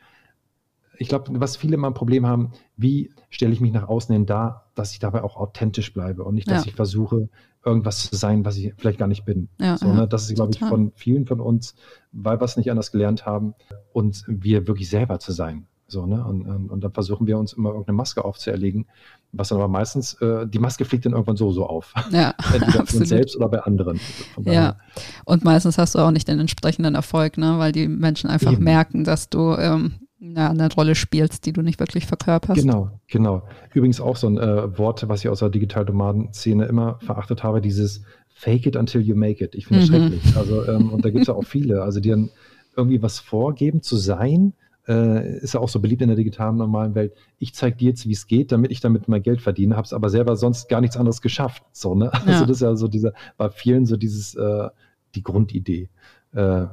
ich 1.02 1.08
glaube, 1.08 1.40
was 1.40 1.58
viele 1.58 1.74
immer 1.74 1.88
ein 1.88 1.96
Problem 1.96 2.28
haben, 2.28 2.52
wie 2.78 3.12
stelle 3.32 3.54
ich 3.54 3.60
mich 3.60 3.72
nach 3.72 3.88
außen 3.88 4.14
hin 4.14 4.28
dar, 4.28 4.72
dass 4.76 4.94
ich 4.94 5.00
dabei 5.00 5.24
auch 5.24 5.36
authentisch 5.36 5.94
bleibe 5.94 6.24
und 6.24 6.36
nicht, 6.36 6.50
dass 6.50 6.64
ja. 6.64 6.70
ich 6.70 6.76
versuche, 6.76 7.28
irgendwas 7.66 8.08
zu 8.08 8.16
sein, 8.16 8.46
was 8.46 8.56
ich 8.58 8.74
vielleicht 8.78 9.00
gar 9.00 9.08
nicht 9.08 9.26
bin. 9.26 9.50
Ja, 9.60 9.78
so, 9.78 9.92
ne? 9.92 10.08
Das 10.08 10.30
ist, 10.30 10.36
glaube 10.36 10.52
ich, 10.54 10.60
von 10.60 10.92
vielen 10.96 11.26
von 11.26 11.40
uns, 11.40 11.74
weil 12.12 12.40
wir 12.40 12.46
es 12.46 12.56
nicht 12.56 12.70
anders 12.70 12.92
gelernt 12.92 13.26
haben, 13.26 13.56
uns 13.94 14.26
wir 14.28 14.68
wirklich 14.68 14.90
selber 14.90 15.18
zu 15.18 15.32
sein. 15.32 15.66
So, 15.88 16.06
ne? 16.06 16.24
Und, 16.24 16.44
und, 16.48 16.70
und 16.70 16.84
dann 16.84 16.92
versuchen 16.92 17.26
wir 17.26 17.40
uns 17.40 17.54
immer 17.54 17.70
irgendeine 17.70 17.98
Maske 17.98 18.24
aufzuerlegen, 18.24 18.86
was 19.32 19.50
dann 19.50 19.58
aber 19.58 19.68
meistens, 19.70 20.14
äh, 20.22 20.48
die 20.48 20.60
Maske 20.60 20.86
fliegt 20.86 21.06
dann 21.06 21.14
irgendwann 21.14 21.36
so 21.36 21.52
so 21.52 21.66
auf. 21.66 21.96
Ja, 22.12 22.36
Entweder 22.54 22.86
für 22.86 22.98
uns 22.98 23.10
selbst 23.10 23.36
oder 23.36 23.50
bei 23.50 23.60
anderen. 23.64 24.00
Ja, 24.44 24.78
und 25.26 25.44
meistens 25.44 25.80
hast 25.80 25.96
du 25.96 26.00
auch 26.00 26.12
nicht 26.12 26.28
den 26.28 26.40
entsprechenden 26.40 26.94
Erfolg, 26.94 27.40
ne? 27.40 27.58
weil 27.58 27.72
die 27.72 27.88
Menschen 27.88 28.30
einfach 28.30 28.54
Eben. 28.54 28.64
merken, 28.64 29.04
dass 29.04 29.30
du 29.30 29.56
ähm, 29.56 29.96
ja, 30.22 30.52
eine 30.52 30.72
Rolle 30.72 30.94
spielst, 30.94 31.48
die 31.48 31.52
du 31.52 31.64
nicht 31.64 31.80
wirklich 31.80 32.06
verkörperst. 32.06 32.62
Genau, 32.62 32.92
genau. 33.08 33.42
Übrigens 33.74 34.00
auch 34.00 34.16
so 34.16 34.28
ein 34.28 34.38
äh, 34.38 34.78
Wort, 34.78 35.08
was 35.10 35.22
ich 35.22 35.30
aus 35.30 35.40
der 35.40 35.50
Digital-Nomaden-Szene 35.50 36.66
immer 36.66 37.00
verachtet 37.00 37.44
habe, 37.44 37.60
dieses 37.60 38.04
Fake 38.30 38.68
it 38.68 38.76
until 38.76 39.02
you 39.02 39.16
make 39.16 39.44
it. 39.44 39.56
Ich 39.56 39.66
finde 39.66 39.82
das 39.82 39.90
mhm. 39.90 39.96
schrecklich. 39.96 40.38
Also, 40.38 40.68
ähm, 40.68 40.94
und 40.94 41.04
da 41.04 41.10
gibt 41.10 41.22
es 41.24 41.28
ja 41.28 41.34
auch 41.34 41.44
viele, 41.44 41.82
also 41.82 42.00
die 42.00 42.10
dann 42.10 42.30
irgendwie 42.78 43.02
was 43.02 43.20
vorgeben 43.20 43.82
zu 43.82 43.98
sein, 43.98 44.54
äh, 44.88 45.40
ist 45.40 45.56
ja 45.56 45.60
auch 45.60 45.70
so 45.70 45.80
beliebt 45.80 46.04
in 46.04 46.10
der 46.10 46.18
digitalen 46.18 46.56
normalen 46.56 46.94
Welt. 46.94 47.14
Ich 47.40 47.56
zeige 47.56 47.78
dir 47.78 47.90
jetzt, 47.90 48.08
wie 48.08 48.14
es 48.14 48.28
geht, 48.28 48.52
damit 48.52 48.72
ich 48.72 48.80
damit 48.80 49.08
mal 49.08 49.22
Geld 49.22 49.42
verdiene, 49.42 49.76
habe 49.76 49.86
es 49.86 49.94
aber 49.94 50.10
selber 50.10 50.36
sonst 50.36 50.70
gar 50.70 50.82
nichts 50.82 50.98
anderes 50.98 51.22
geschafft. 51.22 51.64
So, 51.72 51.96
ne? 51.96 52.14
Also 52.14 52.30
ja. 52.30 52.42
das 52.42 52.58
ist 52.58 52.62
ja 52.62 52.76
so 52.76 52.88
dieser, 52.88 53.14
bei 53.38 53.50
vielen 53.50 53.88
so 53.88 53.98
dieses, 53.98 54.36
äh, 54.36 54.70
die 55.16 55.24
Grundidee. 55.24 55.90
Äh, 56.34 56.66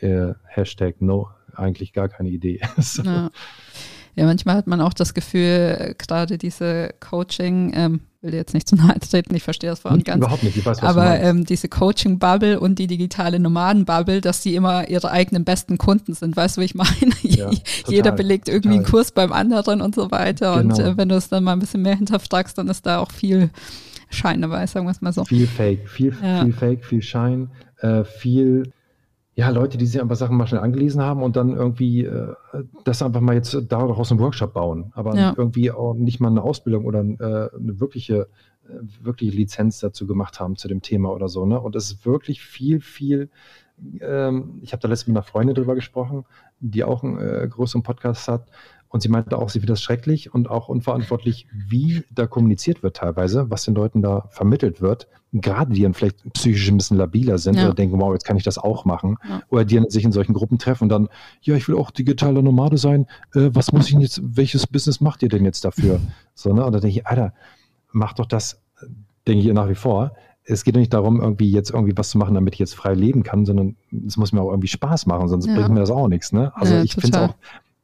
äh 0.00 0.34
Hashtag 0.46 1.00
no, 1.00 1.28
eigentlich 1.58 1.92
gar 1.92 2.08
keine 2.08 2.28
Idee. 2.28 2.60
so. 2.78 3.02
ja. 3.02 3.30
ja. 4.14 4.26
manchmal 4.26 4.56
hat 4.56 4.66
man 4.66 4.80
auch 4.80 4.94
das 4.94 5.14
Gefühl, 5.14 5.94
gerade 5.98 6.38
diese 6.38 6.94
Coaching, 7.00 7.72
ähm, 7.74 8.00
will 8.20 8.32
dir 8.32 8.38
jetzt 8.38 8.54
nicht 8.54 8.68
zu 8.68 8.76
nahe 8.76 8.98
treten, 8.98 9.34
ich 9.34 9.42
verstehe 9.42 9.70
das 9.70 9.80
voll 9.80 9.98
ganz. 10.02 10.18
Überhaupt 10.18 10.42
nicht, 10.42 10.56
ich 10.56 10.66
weiß, 10.66 10.82
was 10.82 10.88
Aber 10.88 11.18
ähm, 11.20 11.44
diese 11.44 11.68
Coaching-Bubble 11.68 12.60
und 12.60 12.78
die 12.78 12.86
digitale 12.86 13.38
Nomaden-Bubble, 13.38 14.20
dass 14.20 14.42
die 14.42 14.54
immer 14.54 14.88
ihre 14.88 15.10
eigenen 15.10 15.44
besten 15.44 15.78
Kunden 15.78 16.14
sind, 16.14 16.36
weißt 16.36 16.56
du, 16.56 16.60
wie 16.60 16.66
ich 16.66 16.74
meine? 16.74 17.12
Ja, 17.22 17.50
Jeder 17.88 18.12
belegt 18.12 18.48
irgendwie 18.48 18.78
total. 18.78 18.84
einen 18.84 18.90
Kurs 18.90 19.12
beim 19.12 19.32
anderen 19.32 19.80
und 19.80 19.94
so 19.94 20.10
weiter. 20.10 20.60
Genau. 20.60 20.74
Und 20.74 20.80
äh, 20.80 20.96
wenn 20.96 21.08
du 21.08 21.14
es 21.14 21.28
dann 21.28 21.44
mal 21.44 21.52
ein 21.52 21.60
bisschen 21.60 21.82
mehr 21.82 21.96
hinterfragst, 21.96 22.58
dann 22.58 22.68
ist 22.68 22.84
da 22.84 22.98
auch 22.98 23.12
viel 23.12 23.50
Schein 24.10 24.42
dabei, 24.42 24.66
sagen 24.66 24.86
wir 24.86 24.90
es 24.90 25.00
mal 25.00 25.12
so. 25.12 25.24
Viel 25.24 25.46
Fake, 25.46 25.88
viel, 25.88 26.16
ja. 26.22 26.44
viel 26.44 26.52
Fake, 26.52 26.84
viel 26.84 27.02
Schein, 27.02 27.50
äh, 27.80 28.04
viel 28.04 28.72
ja, 29.36 29.50
Leute, 29.50 29.76
die 29.76 29.84
sich 29.84 30.00
einfach 30.00 30.16
Sachen 30.16 30.38
mal 30.38 30.46
schnell 30.46 30.62
angelesen 30.62 31.02
haben 31.02 31.22
und 31.22 31.36
dann 31.36 31.50
irgendwie 31.50 32.06
äh, 32.06 32.34
das 32.84 33.02
einfach 33.02 33.20
mal 33.20 33.34
jetzt 33.34 33.54
daraus 33.68 34.10
einen 34.10 34.18
Workshop 34.18 34.54
bauen, 34.54 34.92
aber 34.94 35.14
ja. 35.14 35.34
irgendwie 35.36 35.70
auch 35.70 35.92
nicht 35.92 36.20
mal 36.20 36.28
eine 36.28 36.42
Ausbildung 36.42 36.86
oder 36.86 37.00
äh, 37.00 37.54
eine 37.54 37.78
wirkliche, 37.78 38.28
äh, 38.66 38.78
wirkliche 39.02 39.36
Lizenz 39.36 39.78
dazu 39.78 40.06
gemacht 40.06 40.40
haben 40.40 40.56
zu 40.56 40.68
dem 40.68 40.80
Thema 40.80 41.10
oder 41.12 41.28
so. 41.28 41.44
Ne? 41.44 41.60
Und 41.60 41.76
es 41.76 41.90
ist 41.90 42.06
wirklich 42.06 42.40
viel, 42.40 42.80
viel. 42.80 43.28
Ähm, 44.00 44.58
ich 44.62 44.72
habe 44.72 44.80
da 44.80 44.88
letztens 44.88 45.08
mit 45.08 45.16
einer 45.18 45.22
Freundin 45.22 45.54
drüber 45.54 45.74
gesprochen, 45.74 46.24
die 46.60 46.82
auch 46.82 47.04
einen 47.04 47.18
äh, 47.18 47.46
größeren 47.46 47.82
Podcast 47.82 48.28
hat. 48.28 48.48
Und 48.88 49.02
sie 49.02 49.08
meinte 49.08 49.36
auch, 49.38 49.48
sie 49.48 49.58
findet 49.58 49.74
das 49.74 49.82
schrecklich 49.82 50.32
und 50.32 50.48
auch 50.48 50.68
unverantwortlich, 50.68 51.46
wie 51.52 52.04
da 52.10 52.26
kommuniziert 52.26 52.82
wird 52.82 52.96
teilweise, 52.96 53.50
was 53.50 53.64
den 53.64 53.74
Leuten 53.74 54.00
da 54.00 54.28
vermittelt 54.30 54.80
wird. 54.80 55.08
Gerade 55.32 55.74
die 55.74 55.82
dann 55.82 55.92
vielleicht 55.92 56.32
psychisch 56.32 56.68
ein 56.70 56.76
bisschen 56.76 56.96
labiler 56.96 57.38
sind 57.38 57.56
ja. 57.56 57.64
oder 57.64 57.74
denken, 57.74 58.00
wow, 58.00 58.12
jetzt 58.12 58.24
kann 58.24 58.36
ich 58.36 58.44
das 58.44 58.58
auch 58.58 58.84
machen. 58.84 59.16
Ja. 59.28 59.42
Oder 59.50 59.64
die 59.64 59.82
sich 59.88 60.04
in 60.04 60.12
solchen 60.12 60.32
Gruppen 60.34 60.58
treffen 60.58 60.84
und 60.84 60.88
dann, 60.88 61.08
ja, 61.42 61.56
ich 61.56 61.68
will 61.68 61.76
auch 61.76 61.90
digitaler 61.90 62.42
Nomade 62.42 62.78
sein. 62.78 63.06
Äh, 63.34 63.50
was 63.52 63.72
muss 63.72 63.86
ich 63.86 63.92
denn 63.92 64.00
jetzt, 64.00 64.20
welches 64.22 64.66
Business 64.66 65.00
macht 65.00 65.22
ihr 65.22 65.28
denn 65.28 65.44
jetzt 65.44 65.64
dafür? 65.64 66.00
So, 66.38 66.52
ne? 66.52 66.66
Und 66.66 66.72
da 66.72 66.80
denke 66.80 66.98
ich, 66.98 67.06
Alter, 67.06 67.32
mach 67.92 68.12
doch 68.12 68.26
das, 68.26 68.60
denke 69.26 69.46
ich 69.46 69.54
nach 69.54 69.70
wie 69.70 69.74
vor. 69.74 70.12
Es 70.44 70.64
geht 70.64 70.76
doch 70.76 70.80
nicht 70.80 70.92
darum, 70.92 71.18
irgendwie 71.18 71.50
jetzt 71.50 71.70
irgendwie 71.70 71.96
was 71.96 72.10
zu 72.10 72.18
machen, 72.18 72.34
damit 72.34 72.52
ich 72.54 72.60
jetzt 72.60 72.74
frei 72.74 72.92
leben 72.92 73.22
kann, 73.22 73.46
sondern 73.46 73.76
es 74.06 74.18
muss 74.18 74.32
mir 74.32 74.42
auch 74.42 74.50
irgendwie 74.50 74.68
Spaß 74.68 75.06
machen, 75.06 75.28
sonst 75.28 75.46
ja. 75.46 75.54
bringt 75.54 75.70
mir 75.70 75.80
das 75.80 75.90
auch 75.90 76.08
nichts. 76.08 76.32
Ne? 76.32 76.52
Also 76.54 76.76
ich 76.76 76.92
finde 76.92 77.16
es 77.16 77.24
auch 77.24 77.34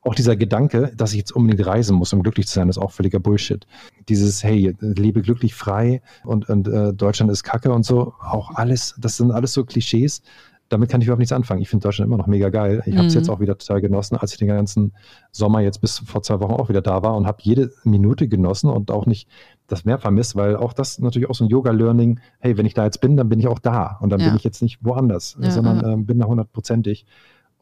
auch 0.02 0.14
dieser 0.14 0.36
Gedanke, 0.36 0.92
dass 0.96 1.12
ich 1.12 1.18
jetzt 1.18 1.32
unbedingt 1.32 1.66
reisen 1.66 1.96
muss, 1.96 2.12
um 2.12 2.22
glücklich 2.22 2.48
zu 2.48 2.54
sein, 2.54 2.68
ist 2.68 2.78
auch 2.78 2.90
völliger 2.90 3.20
Bullshit. 3.20 3.66
Dieses, 4.08 4.42
hey, 4.42 4.74
lebe 4.80 5.22
glücklich 5.22 5.54
frei 5.54 6.02
und, 6.24 6.48
und 6.48 6.66
äh, 6.68 6.92
Deutschland 6.92 7.30
ist 7.30 7.44
Kacke 7.44 7.72
und 7.72 7.84
so, 7.84 8.14
auch 8.20 8.50
alles, 8.54 8.96
das 8.98 9.16
sind 9.16 9.30
alles 9.30 9.52
so 9.52 9.64
Klischees. 9.64 10.22
Damit 10.68 10.88
kann 10.88 11.02
ich 11.02 11.06
überhaupt 11.06 11.18
nichts 11.18 11.32
anfangen. 11.32 11.60
Ich 11.60 11.68
finde 11.68 11.84
Deutschland 11.84 12.08
immer 12.08 12.16
noch 12.16 12.26
mega 12.26 12.48
geil. 12.48 12.82
Ich 12.86 12.94
mhm. 12.94 12.98
habe 12.98 13.08
es 13.08 13.14
jetzt 13.14 13.28
auch 13.28 13.40
wieder 13.40 13.58
total 13.58 13.82
genossen, 13.82 14.16
als 14.16 14.32
ich 14.32 14.38
den 14.38 14.48
ganzen 14.48 14.94
Sommer 15.30 15.60
jetzt 15.60 15.82
bis 15.82 15.98
vor 15.98 16.22
zwei 16.22 16.40
Wochen 16.40 16.52
auch 16.52 16.70
wieder 16.70 16.80
da 16.80 17.02
war 17.02 17.14
und 17.14 17.26
habe 17.26 17.38
jede 17.42 17.70
Minute 17.84 18.26
genossen 18.26 18.70
und 18.70 18.90
auch 18.90 19.04
nicht 19.04 19.28
das 19.66 19.84
mehr 19.84 19.98
vermisst, 19.98 20.34
weil 20.34 20.56
auch 20.56 20.72
das 20.72 20.98
natürlich 20.98 21.28
auch 21.28 21.34
so 21.34 21.44
ein 21.44 21.50
Yoga-Learning, 21.50 22.20
hey, 22.40 22.56
wenn 22.56 22.66
ich 22.66 22.74
da 22.74 22.84
jetzt 22.84 23.02
bin, 23.02 23.16
dann 23.18 23.28
bin 23.28 23.38
ich 23.38 23.48
auch 23.48 23.58
da 23.58 23.98
und 24.00 24.10
dann 24.10 24.20
ja. 24.20 24.28
bin 24.28 24.36
ich 24.36 24.44
jetzt 24.44 24.62
nicht 24.62 24.78
woanders, 24.82 25.36
ja, 25.40 25.50
sondern 25.50 25.80
ja. 25.80 25.92
Ähm, 25.92 26.06
bin 26.06 26.18
da 26.18 26.26
hundertprozentig 26.26 27.06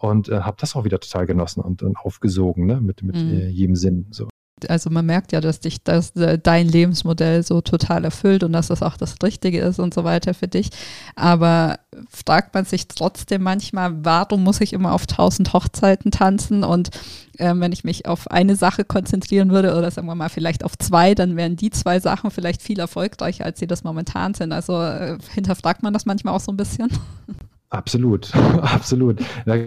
und 0.01 0.30
äh, 0.30 0.40
habe 0.40 0.57
das 0.59 0.74
auch 0.74 0.84
wieder 0.84 0.98
total 0.98 1.26
genossen 1.26 1.61
und, 1.61 1.82
und 1.82 1.98
aufgesogen, 1.98 2.66
ne, 2.66 2.80
mit, 2.80 3.03
mit 3.03 3.16
mhm. 3.16 3.32
Äh, 3.32 3.48
jedem 3.48 3.76
Sinn. 3.76 4.07
So. 4.11 4.28
Also 4.68 4.90
man 4.90 5.07
merkt 5.07 5.32
ja, 5.32 5.40
dass 5.40 5.61
dich 5.61 5.82
das, 5.84 6.16
äh, 6.16 6.38
dein 6.38 6.68
Lebensmodell 6.68 7.42
so 7.42 7.61
total 7.61 8.05
erfüllt 8.05 8.42
und 8.42 8.53
dass 8.53 8.68
das 8.68 8.82
auch 8.82 8.96
das 8.96 9.16
Richtige 9.22 9.61
ist 9.61 9.78
und 9.78 9.92
so 9.92 10.05
weiter 10.05 10.32
für 10.32 10.48
dich. 10.48 10.70
Aber 11.16 11.80
fragt 12.09 12.55
man 12.55 12.64
sich 12.64 12.88
trotzdem 12.88 13.42
manchmal, 13.42 14.05
warum 14.05 14.42
muss 14.42 14.61
ich 14.61 14.72
immer 14.72 14.92
auf 14.92 15.07
tausend 15.07 15.53
Hochzeiten 15.53 16.11
tanzen 16.11 16.64
und 16.64 16.90
äh, 17.38 17.53
wenn 17.55 17.72
ich 17.72 17.84
mich 17.84 18.07
auf 18.07 18.30
eine 18.30 18.57
Sache 18.57 18.84
konzentrieren 18.84 19.51
würde 19.51 19.76
oder 19.76 19.90
sagen 19.90 20.07
wir 20.07 20.14
mal 20.14 20.30
vielleicht 20.30 20.64
auf 20.64 20.78
zwei, 20.78 21.14
dann 21.14 21.36
wären 21.36 21.57
die 21.57 21.70
zwei 21.70 22.01
Sachen 22.01 22.30
vielleicht 22.30 22.62
viel 22.62 22.80
erfolgreicher, 22.80 23.44
als 23.44 23.59
sie 23.59 23.66
das 23.66 23.84
momentan 23.84 24.32
sind. 24.32 24.53
Also 24.53 24.80
äh, 24.80 25.18
hinterfragt 25.34 25.82
man 25.82 25.92
das 25.92 26.07
manchmal 26.07 26.34
auch 26.34 26.40
so 26.40 26.53
ein 26.53 26.57
bisschen. 26.57 26.88
Absolut, 27.71 28.35
absolut. 28.62 29.21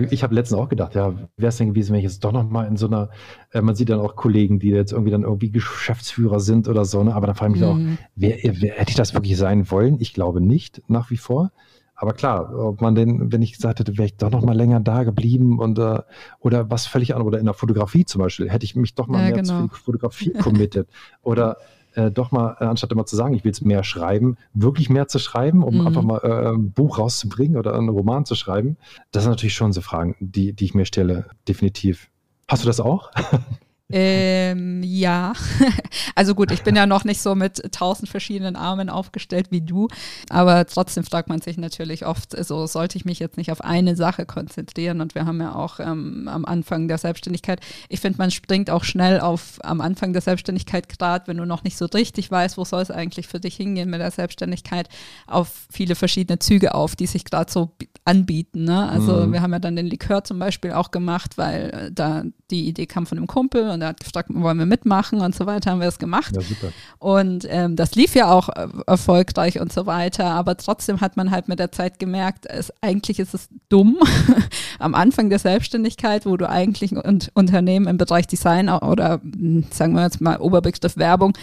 Ich 0.10 0.24
habe 0.24 0.36
letztens 0.36 0.60
auch 0.60 0.68
gedacht, 0.68 0.94
ja, 0.94 1.14
wäre 1.38 1.50
es 1.50 1.58
denn 1.58 1.70
gewesen, 1.70 1.94
wenn 1.94 2.00
ich 2.00 2.06
jetzt 2.06 2.22
doch 2.26 2.34
nochmal 2.34 2.68
in 2.68 2.76
so 2.76 2.88
einer, 2.88 3.10
äh, 3.52 3.62
man 3.62 3.76
sieht 3.76 3.90
dann 3.90 4.02
auch 4.02 4.18
Kollegen, 4.18 4.60
die 4.60 4.70
jetzt 4.70 4.92
irgendwie 4.92 5.12
dann 5.12 5.24
irgendwie 5.24 5.52
Geschäftsführer 5.52 6.42
sind 6.42 6.68
oder 6.68 6.84
so, 6.84 7.02
ne? 7.02 7.16
aber 7.16 7.28
da 7.28 7.34
frage 7.34 7.54
ich 7.54 7.62
mich 7.62 7.70
mhm. 7.70 7.94
auch, 7.94 7.98
wer, 8.16 8.38
wer, 8.44 8.74
hätte 8.74 8.90
ich 8.90 8.98
das 8.98 9.14
wirklich 9.14 9.38
sein 9.38 9.72
wollen? 9.72 10.02
Ich 10.02 10.14
glaube 10.14 10.42
nicht, 10.42 10.82
nach 10.90 11.12
wie 11.12 11.18
vor. 11.18 11.54
Aber 11.96 12.12
klar, 12.12 12.54
ob 12.54 12.82
man 12.82 12.96
denn, 12.96 13.32
wenn 13.32 13.42
ich 13.42 13.54
gesagt 13.54 13.80
hätte, 13.80 13.98
wäre 13.98 14.08
ich 14.08 14.18
doch 14.18 14.32
noch 14.32 14.44
mal 14.44 14.56
länger 14.56 14.82
da 14.82 15.04
geblieben 15.04 15.60
und 15.60 15.80
äh, 15.80 16.02
oder 16.40 16.70
was 16.70 16.86
völlig 16.86 17.14
anderes, 17.14 17.28
oder 17.28 17.40
in 17.40 17.46
der 17.46 17.54
Fotografie 17.54 18.04
zum 18.04 18.20
Beispiel, 18.20 18.50
hätte 18.50 18.66
ich 18.66 18.76
mich 18.76 18.96
doch 18.96 19.08
mal 19.08 19.20
ja, 19.20 19.30
mehr 19.30 19.44
genau. 19.44 19.68
zur 19.68 19.70
Fotografie 19.70 20.34
committed. 20.34 20.90
oder 21.22 21.56
äh, 21.96 22.12
doch 22.12 22.32
mal, 22.32 22.58
äh, 22.60 22.66
anstatt 22.66 22.92
immer 22.92 23.06
zu 23.06 23.16
sagen, 23.16 23.34
ich 23.34 23.44
will 23.44 23.50
jetzt 23.50 23.66
mehr 23.66 23.84
schreiben, 23.84 24.38
wirklich 24.54 24.90
mehr 24.90 25.08
zu 25.08 25.20
schreiben, 25.20 25.64
um 25.64 25.80
mhm. 25.80 25.88
einfach 25.88 26.04
mal 26.04 26.20
äh, 26.24 26.54
ein 26.54 26.72
Buch 26.72 27.00
rauszubringen 27.00 27.58
oder 27.58 27.76
einen 27.76 27.90
Roman 27.90 28.26
zu 28.26 28.36
schreiben. 28.36 28.78
Das 29.12 29.24
sind 29.24 29.32
natürlich 29.32 29.56
schon 29.56 29.74
so 29.74 29.82
Fragen, 29.82 30.16
die, 30.20 30.54
die 30.54 30.66
ich 30.66 30.74
mir 30.74 30.86
stelle, 30.86 31.28
definitiv. 31.48 32.10
Hast 32.48 32.64
du 32.64 32.68
das 32.68 32.80
auch? 32.80 33.12
Ähm, 33.92 34.82
ja, 34.82 35.34
also 36.16 36.36
gut, 36.36 36.52
ich 36.52 36.64
bin 36.64 36.76
ja 36.76 36.86
noch 36.86 37.04
nicht 37.04 37.22
so 37.22 37.36
mit 37.36 37.62
tausend 37.74 38.10
verschiedenen 38.10 38.56
Armen 38.56 38.90
aufgestellt 38.90 39.48
wie 39.52 39.62
du, 39.62 39.88
aber 40.30 40.66
trotzdem 40.66 41.04
fragt 41.04 41.28
man 41.28 41.42
sich 41.42 41.58
natürlich 41.58 42.06
oft, 42.06 42.36
so 42.46 42.66
sollte 42.66 42.98
ich 42.98 43.06
mich 43.06 43.20
jetzt 43.20 43.38
nicht 43.38 43.52
auf 43.52 43.62
eine 43.62 43.96
Sache 43.96 44.26
konzentrieren 44.26 45.02
und 45.02 45.16
wir 45.16 45.26
haben 45.26 45.42
ja 45.42 45.54
auch 45.54 45.80
ähm, 45.80 46.28
am 46.28 46.46
Anfang 46.46 46.88
der 46.88 46.98
Selbstständigkeit, 46.98 47.60
ich 47.90 48.00
finde, 48.00 48.18
man 48.18 48.32
springt 48.32 48.70
auch 48.70 48.86
schnell 48.86 49.20
auf 49.20 49.60
am 49.64 49.82
Anfang 49.82 50.14
der 50.14 50.22
Selbstständigkeit, 50.22 50.88
gerade 50.88 51.28
wenn 51.28 51.38
du 51.38 51.46
noch 51.46 51.64
nicht 51.64 51.78
so 51.78 51.86
richtig 51.86 52.32
weißt, 52.32 52.58
wo 52.58 52.64
soll 52.64 52.82
es 52.82 52.90
eigentlich 52.90 53.28
für 53.28 53.42
dich 53.42 53.58
hingehen 53.58 53.90
mit 53.90 54.00
der 54.00 54.12
Selbstständigkeit, 54.12 54.88
auf 55.28 55.68
viele 55.70 55.96
verschiedene 55.96 56.40
Züge 56.40 56.74
auf, 56.74 56.96
die 56.96 57.06
sich 57.06 57.26
gerade 57.26 57.52
so 57.52 57.76
anbieten. 58.06 58.64
Ne? 58.64 58.90
Also 58.90 59.28
mhm. 59.28 59.34
wir 59.34 59.42
haben 59.42 59.54
ja 59.54 59.60
dann 59.60 59.76
den 59.76 59.88
Likör 59.88 60.24
zum 60.24 60.40
Beispiel 60.40 60.72
auch 60.72 60.92
gemacht, 60.92 61.38
weil 61.38 61.92
da 61.94 62.24
die 62.50 62.68
Idee 62.68 62.86
kam 62.86 63.06
von 63.06 63.18
einem 63.18 63.28
Kumpel 63.28 63.70
und 63.74 63.82
er 63.82 63.90
hat 63.90 64.00
gefragt, 64.00 64.30
wollen 64.32 64.58
wir 64.58 64.66
mitmachen 64.66 65.22
und 65.22 65.36
so 65.36 65.46
weiter, 65.46 65.72
haben 65.72 65.82
wir 65.82 65.88
es 65.88 66.00
gemacht. 66.00 66.36
Ja, 66.36 66.42
super. 66.42 66.68
Und 67.00 67.46
ähm, 67.50 67.76
das 67.76 67.96
lief 67.96 68.16
ja 68.16 68.32
auch 68.32 68.50
äh, 68.50 68.68
erfolgreich 68.88 69.60
und 69.60 69.74
so 69.74 69.86
weiter, 69.86 70.26
aber 70.26 70.56
trotzdem 70.58 71.02
hat 71.02 71.18
man 71.18 71.32
halt 71.32 71.48
mit 71.48 71.60
der 71.60 71.72
Zeit 71.72 72.00
gemerkt, 72.00 72.46
es, 72.48 72.72
eigentlich 72.82 73.20
ist 73.20 73.34
es 73.34 73.50
dumm, 73.70 73.98
am 74.80 74.96
Anfang 74.96 75.30
der 75.30 75.40
Selbstständigkeit, 75.40 76.26
wo 76.26 76.38
du 76.38 76.50
eigentlich 76.50 76.92
ein 76.92 77.20
Unternehmen 77.34 77.88
im 77.88 77.98
Bereich 77.98 78.28
Design 78.28 78.70
oder 78.70 79.22
hm, 79.22 79.66
sagen 79.72 79.94
wir 79.94 80.04
jetzt 80.04 80.22
mal 80.22 80.38
Oberbegriff 80.38 80.98
Werbung 80.98 81.34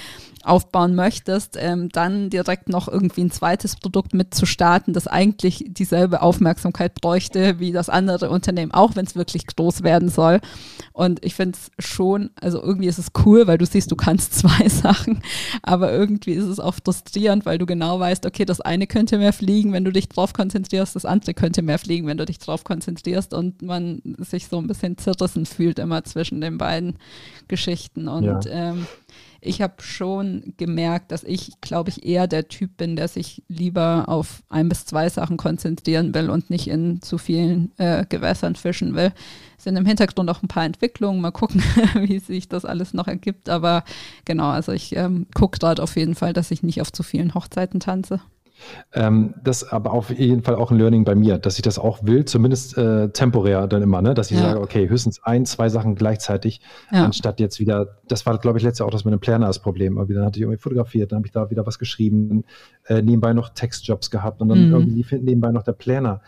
aufbauen 0.45 0.95
möchtest, 0.95 1.57
ähm, 1.59 1.88
dann 1.91 2.30
direkt 2.30 2.68
noch 2.68 2.88
irgendwie 2.88 3.22
ein 3.22 3.30
zweites 3.30 3.76
Produkt 3.76 4.14
mitzustarten, 4.14 4.95
das 4.95 5.07
eigentlich 5.07 5.64
dieselbe 5.68 6.22
Aufmerksamkeit 6.22 6.95
bräuchte 6.95 7.59
wie 7.59 7.72
das 7.72 7.88
andere 7.88 8.30
Unternehmen, 8.30 8.72
auch 8.72 8.97
wenn 8.97 9.05
es 9.05 9.16
wirklich 9.16 9.47
groß 9.47 9.82
werden 9.82 10.09
soll. 10.09 10.41
Und 10.93 11.24
ich 11.24 11.34
finde 11.34 11.59
es 11.59 11.84
schon, 11.84 12.30
also 12.41 12.62
irgendwie 12.62 12.88
ist 12.88 12.99
es 12.99 13.09
cool, 13.24 13.47
weil 13.47 13.59
du 13.59 13.66
siehst, 13.66 13.91
du 13.91 13.97
kannst 13.97 14.34
zwei 14.38 14.68
Sachen, 14.68 15.22
aber 15.62 15.93
irgendwie 15.93 16.32
ist 16.32 16.47
es 16.47 16.61
auch 16.61 16.74
frustrierend, 16.74 17.47
weil 17.47 17.59
du 17.59 17.66
genau 17.66 18.01
weißt, 18.01 18.26
okay, 18.26 18.45
das 18.45 18.61
eine 18.61 18.86
könnte 18.86 19.18
mehr 19.18 19.32
fliegen, 19.32 19.72
wenn 19.72 19.84
du 19.84 19.93
dich 19.93 20.09
drauf 20.09 20.32
konzentrierst, 20.32 20.97
das 20.97 21.05
andere 21.05 21.34
könnte 21.34 21.62
mehr 21.62 21.78
fliegen, 21.78 22.07
wenn 22.07 22.16
du 22.16 22.26
dich 22.26 22.38
drauf 22.38 22.64
konzentrierst. 22.64 23.34
und 23.34 23.62
man 23.62 24.03
sich 24.18 24.49
so 24.49 24.59
ein 24.59 24.66
bisschen 24.66 24.99
zerrissen 24.99 25.47
fühlt 25.47 25.78
immer 25.78 26.05
zwischen 26.05 26.41
den 26.41 26.59
beiden 26.59 26.97
Geschichten. 27.49 28.09
Und 28.09 28.24
ja. 28.24 28.41
ähm, 28.47 28.86
ich 29.43 29.62
habe 29.62 29.74
schon 29.78 30.53
gemerkt, 30.59 31.12
dass 31.12 31.24
ich, 31.24 31.61
glaube 31.61 31.91
ich, 31.91 32.05
eher 32.05 32.26
der 32.26 32.49
Typ 32.49 32.76
bin, 32.76 32.97
der 32.97 33.09
sich 33.09 33.43
lieber 33.49 34.05
auf 34.07 34.43
ein 34.51 34.68
bis 34.68 34.84
zwei 34.84 35.09
Sachen 35.09 35.36
konzentrieren 35.38 36.14
will 36.14 36.28
und 36.28 36.51
nicht 36.51 36.68
in 36.68 37.01
zu 37.01 37.16
vielen 37.16 37.72
äh, 37.78 38.05
Gewässern 38.07 38.55
fischen 38.55 38.95
will. 38.95 39.12
Es 39.57 39.64
sind 39.64 39.76
im 39.76 39.86
Hintergrund 39.86 40.28
auch 40.30 40.43
ein 40.43 40.49
paar 40.49 40.64
Entwicklungen. 40.64 41.20
Mal 41.20 41.30
gucken, 41.30 41.62
wie 41.95 42.18
sich 42.18 42.49
das 42.49 42.64
alles 42.64 42.93
noch 42.93 43.09
ergibt. 43.09 43.49
Aber 43.49 43.84
genau, 44.24 44.51
also 44.51 44.72
ich 44.72 44.95
ähm, 44.97 45.26
gucke 45.34 45.59
dort 45.59 45.80
auf 45.80 45.97
jeden 45.97 46.14
Fall, 46.14 46.32
dass 46.32 46.51
ich 46.51 46.62
nicht 46.62 46.80
auf 46.80 46.93
zu 46.93 47.03
vielen 47.03 47.34
Hochzeiten 47.34 47.80
tanze. 47.80 48.20
Ähm, 48.93 49.35
das 49.43 49.71
aber 49.71 49.93
auf 49.93 50.11
jeden 50.11 50.43
Fall 50.43 50.55
auch 50.55 50.71
ein 50.71 50.79
Learning 50.79 51.05
bei 51.05 51.15
mir, 51.15 51.39
dass 51.39 51.57
ich 51.57 51.63
das 51.63 51.79
auch 51.79 52.05
will, 52.05 52.25
zumindest 52.25 52.77
äh, 52.77 53.09
temporär 53.11 53.67
dann 53.67 53.83
immer, 53.83 54.03
ne? 54.03 54.15
dass 54.15 54.31
ich 54.31 54.39
ja. 54.39 54.45
sage, 54.45 54.61
okay, 54.61 54.89
höchstens 54.89 55.23
ein, 55.23 55.47
zwei 55.47 55.69
Sachen 55.69 55.95
gleichzeitig, 55.95 56.61
ja. 56.91 57.05
anstatt 57.05 57.41
jetzt 57.41 57.61
wieder, 57.61 57.99
das 58.09 58.27
war, 58.27 58.39
glaube 58.39 58.59
ich, 58.59 58.65
letztes 58.65 58.81
Jahr 58.81 58.89
auch 58.89 58.93
das 58.93 59.05
mit 59.05 59.13
dem 59.13 59.21
Planner 59.21 59.47
das 59.47 59.61
Problem. 59.61 59.99
Aber 59.99 60.13
dann 60.13 60.25
hatte 60.25 60.39
ich 60.39 60.43
irgendwie 60.43 60.61
fotografiert, 60.61 61.13
dann 61.13 61.19
habe 61.19 61.27
ich 61.27 61.33
da 61.33 61.51
wieder 61.51 61.67
was 61.67 61.79
geschrieben, 61.79 62.45
äh, 62.87 63.03
nebenbei 63.03 63.33
noch 63.33 63.51
Textjobs 63.51 64.11
gehabt 64.11 64.41
und 64.41 64.49
dann 64.49 64.67
mhm. 64.67 64.73
irgendwie 64.73 65.17
nebenbei 65.17 65.53
noch 65.53 65.63
der 65.63 65.73
Planner. 65.73 66.21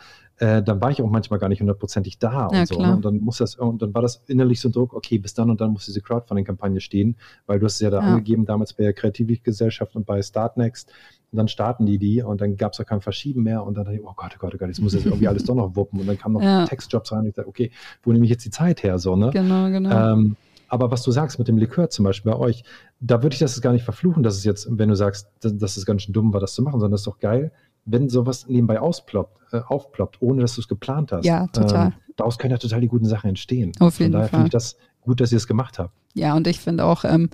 Äh, 0.42 0.60
dann 0.60 0.80
war 0.80 0.90
ich 0.90 1.00
auch 1.00 1.08
manchmal 1.08 1.38
gar 1.38 1.48
nicht 1.48 1.60
hundertprozentig 1.60 2.18
da 2.18 2.48
ja, 2.52 2.60
und 2.60 2.66
so. 2.66 2.80
Ne? 2.80 2.96
Und 2.96 3.04
dann 3.04 3.18
muss 3.18 3.38
das, 3.38 3.54
und 3.54 3.80
dann 3.80 3.94
war 3.94 4.02
das 4.02 4.24
innerlich 4.26 4.60
so 4.60 4.68
ein 4.68 4.72
Druck, 4.72 4.92
okay, 4.92 5.18
bis 5.18 5.34
dann 5.34 5.50
und 5.50 5.60
dann 5.60 5.70
muss 5.70 5.86
diese 5.86 6.00
Crowdfunding-Kampagne 6.00 6.80
stehen, 6.80 7.16
weil 7.46 7.60
du 7.60 7.66
hast 7.66 7.74
es 7.74 7.80
ja 7.80 7.90
da 7.90 8.00
angegeben, 8.00 8.44
damals 8.44 8.72
bei 8.72 8.82
der 8.82 8.92
Kreativgesellschaft 8.92 9.94
und 9.94 10.04
bei 10.04 10.20
Startnext 10.20 10.90
und 11.32 11.38
dann 11.38 11.48
starten 11.48 11.86
die 11.86 11.98
die 11.98 12.22
und 12.22 12.42
dann 12.42 12.56
gab 12.56 12.74
es 12.74 12.80
auch 12.80 12.84
kein 12.84 13.00
Verschieben 13.00 13.42
mehr 13.42 13.64
und 13.64 13.76
dann 13.76 13.84
dachte 13.84 13.96
ich, 13.96 14.04
oh 14.04 14.12
Gott, 14.14 14.32
oh 14.34 14.38
Gott, 14.38 14.54
oh 14.54 14.58
Gott, 14.58 14.68
jetzt 14.68 14.80
muss 14.82 14.92
jetzt 14.92 15.06
irgendwie 15.06 15.26
alles 15.28 15.44
doch 15.44 15.54
noch 15.54 15.74
wuppen. 15.74 15.98
Und 15.98 16.06
dann 16.06 16.18
kamen 16.18 16.34
noch 16.34 16.42
ja. 16.42 16.66
Textjobs 16.66 17.10
rein 17.10 17.20
und 17.20 17.28
ich 17.28 17.34
dachte, 17.34 17.48
okay, 17.48 17.70
wo 18.02 18.12
nehme 18.12 18.24
ich 18.26 18.30
jetzt 18.30 18.44
die 18.44 18.50
Zeit 18.50 18.82
her? 18.82 18.98
So, 18.98 19.16
ne? 19.16 19.30
Genau, 19.32 19.70
genau. 19.70 20.12
Ähm, 20.12 20.36
aber 20.68 20.90
was 20.90 21.02
du 21.02 21.10
sagst 21.10 21.38
mit 21.38 21.48
dem 21.48 21.56
Likör 21.56 21.88
zum 21.88 22.04
Beispiel 22.04 22.32
bei 22.32 22.38
euch, 22.38 22.64
da 23.00 23.22
würde 23.22 23.32
ich 23.32 23.40
das 23.40 23.58
gar 23.62 23.72
nicht 23.72 23.84
verfluchen, 23.84 24.22
dass 24.22 24.36
es 24.36 24.44
jetzt, 24.44 24.68
wenn 24.70 24.90
du 24.90 24.94
sagst, 24.94 25.28
dass, 25.40 25.56
dass 25.56 25.76
es 25.78 25.86
ganz 25.86 26.02
schön 26.02 26.12
dumm 26.12 26.34
war, 26.34 26.40
das 26.40 26.52
zu 26.52 26.62
machen, 26.62 26.80
sondern 26.80 26.92
das 26.92 27.00
ist 27.00 27.06
doch 27.06 27.18
geil, 27.18 27.50
wenn 27.86 28.08
sowas 28.10 28.46
nebenbei 28.46 28.78
ausploppt, 28.78 29.54
äh, 29.54 29.60
aufploppt, 29.66 30.20
ohne 30.20 30.42
dass 30.42 30.54
du 30.54 30.60
es 30.60 30.68
geplant 30.68 31.12
hast. 31.12 31.24
Ja, 31.24 31.46
total. 31.48 31.86
Ähm, 31.86 31.92
daraus 32.16 32.38
können 32.38 32.52
ja 32.52 32.58
total 32.58 32.82
die 32.82 32.88
guten 32.88 33.06
Sachen 33.06 33.28
entstehen. 33.28 33.72
Auf 33.80 33.98
jeden 33.98 34.12
Von 34.12 34.20
daher 34.20 34.28
finde 34.28 34.46
ich 34.46 34.52
das 34.52 34.76
gut, 35.00 35.20
dass 35.20 35.32
ihr 35.32 35.36
es 35.36 35.46
gemacht 35.46 35.78
habt. 35.78 35.92
Ja, 36.14 36.36
und 36.36 36.46
ich 36.46 36.60
finde 36.60 36.84
auch, 36.84 37.04
ähm, 37.04 37.30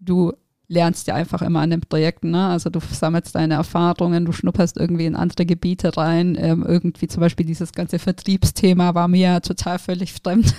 du 0.00 0.32
lernst 0.72 1.06
ja 1.06 1.14
einfach 1.14 1.42
immer 1.42 1.60
an 1.60 1.70
den 1.70 1.80
Projekten. 1.80 2.30
Ne? 2.30 2.48
Also 2.48 2.70
du 2.70 2.80
sammelst 2.80 3.34
deine 3.34 3.54
Erfahrungen, 3.54 4.24
du 4.24 4.32
schnupperst 4.32 4.78
irgendwie 4.78 5.04
in 5.04 5.14
andere 5.14 5.44
Gebiete 5.44 5.96
rein. 5.96 6.36
Ähm, 6.40 6.64
irgendwie 6.66 7.08
zum 7.08 7.20
Beispiel 7.20 7.44
dieses 7.44 7.72
ganze 7.72 7.98
Vertriebsthema 7.98 8.94
war 8.94 9.06
mir 9.06 9.42
total 9.42 9.78
völlig 9.78 10.12
fremd. 10.14 10.54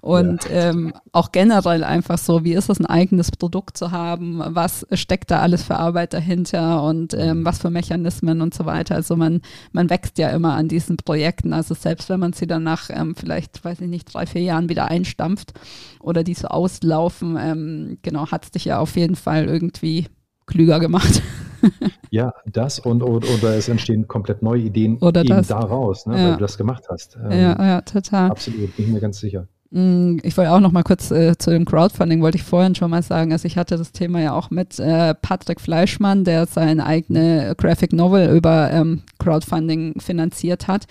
Und 0.00 0.44
ja. 0.44 0.70
ähm, 0.70 0.94
auch 1.12 1.30
generell 1.30 1.84
einfach 1.84 2.16
so, 2.16 2.42
wie 2.42 2.54
ist 2.54 2.70
es, 2.70 2.80
ein 2.80 2.86
eigenes 2.86 3.30
Produkt 3.30 3.76
zu 3.76 3.90
haben? 3.90 4.42
Was 4.44 4.86
steckt 4.92 5.30
da 5.30 5.40
alles 5.40 5.62
für 5.62 5.76
Arbeit 5.76 6.14
dahinter 6.14 6.82
und 6.82 7.12
ähm, 7.12 7.40
mhm. 7.40 7.44
was 7.44 7.58
für 7.58 7.70
Mechanismen 7.70 8.40
und 8.40 8.54
so 8.54 8.64
weiter? 8.64 8.94
Also 8.94 9.16
man, 9.16 9.42
man 9.72 9.90
wächst 9.90 10.16
ja 10.16 10.30
immer 10.30 10.54
an 10.54 10.68
diesen 10.68 10.96
Projekten. 10.96 11.52
Also 11.52 11.74
selbst 11.74 12.08
wenn 12.08 12.20
man 12.20 12.32
sie 12.32 12.46
dann 12.46 12.62
nach 12.62 12.88
ähm, 12.88 13.14
vielleicht, 13.14 13.62
weiß 13.62 13.82
ich 13.82 13.88
nicht, 13.88 14.12
drei, 14.12 14.24
vier 14.24 14.42
Jahren 14.42 14.70
wieder 14.70 14.86
einstampft 14.86 15.52
oder 16.00 16.24
die 16.24 16.34
so 16.34 16.48
auslaufen, 16.48 17.36
ähm, 17.38 17.98
genau, 18.00 18.30
hat 18.30 18.44
es 18.44 18.50
dich 18.52 18.64
ja 18.64 18.78
auf 18.78 18.96
jeden 18.96 19.16
Fall 19.16 19.49
irgendwie 19.50 20.06
klüger 20.46 20.80
gemacht. 20.80 21.22
ja, 22.10 22.32
das 22.46 22.78
und 22.78 23.02
oder, 23.02 23.28
oder, 23.28 23.56
es 23.56 23.68
entstehen 23.68 24.08
komplett 24.08 24.42
neue 24.42 24.62
Ideen 24.62 24.98
oder 24.98 25.20
eben 25.20 25.28
das. 25.28 25.48
daraus, 25.48 26.06
ne, 26.06 26.18
ja. 26.18 26.24
weil 26.24 26.32
du 26.34 26.40
das 26.40 26.56
gemacht 26.56 26.84
hast. 26.90 27.16
Ähm, 27.16 27.30
ja, 27.30 27.66
ja, 27.66 27.80
total. 27.82 28.30
Absolut, 28.30 28.74
bin 28.76 28.86
ich 28.86 28.92
mir 28.92 29.00
ganz 29.00 29.20
sicher. 29.20 29.46
Mm, 29.70 30.16
ich 30.22 30.36
wollte 30.36 30.50
auch 30.50 30.60
noch 30.60 30.72
mal 30.72 30.82
kurz 30.82 31.10
äh, 31.10 31.38
zu 31.38 31.50
dem 31.50 31.64
Crowdfunding, 31.64 32.22
wollte 32.22 32.38
ich 32.38 32.42
vorhin 32.42 32.74
schon 32.74 32.90
mal 32.90 33.02
sagen. 33.02 33.32
Also 33.32 33.46
ich 33.46 33.56
hatte 33.56 33.76
das 33.76 33.92
Thema 33.92 34.20
ja 34.20 34.32
auch 34.32 34.50
mit 34.50 34.78
äh, 34.80 35.14
Patrick 35.14 35.60
Fleischmann, 35.60 36.24
der 36.24 36.46
seine 36.46 36.84
eigene 36.86 37.54
Graphic 37.56 37.92
Novel 37.92 38.36
über 38.36 38.70
ähm, 38.72 39.02
Crowdfunding 39.18 40.00
finanziert 40.00 40.66
hat. 40.66 40.86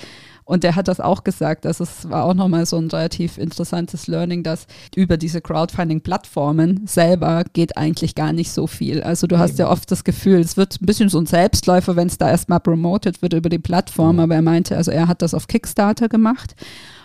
Und 0.50 0.64
der 0.64 0.76
hat 0.76 0.88
das 0.88 1.00
auch 1.00 1.24
gesagt, 1.24 1.64
dass 1.66 1.80
es 1.80 2.10
war 2.10 2.24
auch 2.24 2.34
nochmal 2.34 2.66
so 2.66 2.78
ein 2.78 2.88
relativ 2.88 3.38
interessantes 3.38 4.08
Learning, 4.08 4.41
dass 4.41 4.66
über 4.95 5.16
diese 5.16 5.41
Crowdfunding-Plattformen 5.41 6.88
selber 6.88 7.43
geht 7.54 7.78
eigentlich 7.78 8.16
gar 8.16 8.34
nicht 8.34 8.52
so 8.52 8.66
viel. 8.66 9.04
Also 9.04 9.28
du 9.28 9.38
hast 9.38 9.60
ja 9.60 9.70
oft 9.70 9.91
das 9.91 10.04
Gefühl, 10.04 10.39
es 10.39 10.58
wird 10.58 10.82
ein 10.82 10.88
bisschen 10.88 11.08
so 11.10 11.20
ein 11.20 11.28
Selbstläufer, 11.28 11.95
wenn 11.95 12.08
es 12.08 12.18
da 12.18 12.32
erstmal 12.32 12.60
promoted 12.60 13.22
wird 13.22 13.34
über 13.34 13.50
die 13.50 13.60
Plattform, 13.60 14.20
aber 14.20 14.34
er 14.34 14.41
meinte, 14.41 14.76
also 14.76 14.89
er 14.89 15.08
hat 15.08 15.22
das 15.22 15.36
auf 15.36 15.45
Kickstarter 15.45 16.10
gemacht. 16.10 16.56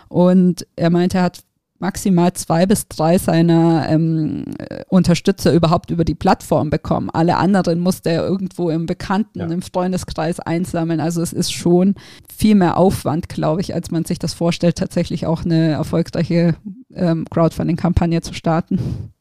Und 0.07 0.65
er 0.75 0.89
meinte, 0.89 1.19
er 1.19 1.25
hat 1.25 1.41
maximal 1.79 2.33
zwei 2.33 2.65
bis 2.65 2.87
drei 2.87 3.17
seiner 3.17 3.87
ähm, 3.89 4.45
Unterstützer 4.87 5.53
überhaupt 5.53 5.91
über 5.91 6.05
die 6.05 6.15
Plattform 6.15 6.69
bekommen. 6.69 7.09
Alle 7.09 7.37
anderen 7.37 7.79
musste 7.79 8.11
er 8.11 8.25
irgendwo 8.25 8.69
im 8.69 8.85
Bekannten, 8.85 9.39
ja. 9.39 9.45
im 9.47 9.61
Freundeskreis 9.61 10.39
einsammeln. 10.39 10.99
Also 10.99 11.21
es 11.21 11.33
ist 11.33 11.51
schon 11.51 11.95
viel 12.33 12.55
mehr 12.55 12.77
Aufwand, 12.77 13.29
glaube 13.29 13.61
ich, 13.61 13.73
als 13.73 13.91
man 13.91 14.05
sich 14.05 14.19
das 14.19 14.33
vorstellt, 14.33 14.77
tatsächlich 14.77 15.25
auch 15.25 15.43
eine 15.43 15.71
erfolgreiche 15.71 16.55
ähm, 16.93 17.25
Crowdfunding-Kampagne 17.29 18.21
zu 18.21 18.33
starten. 18.33 19.11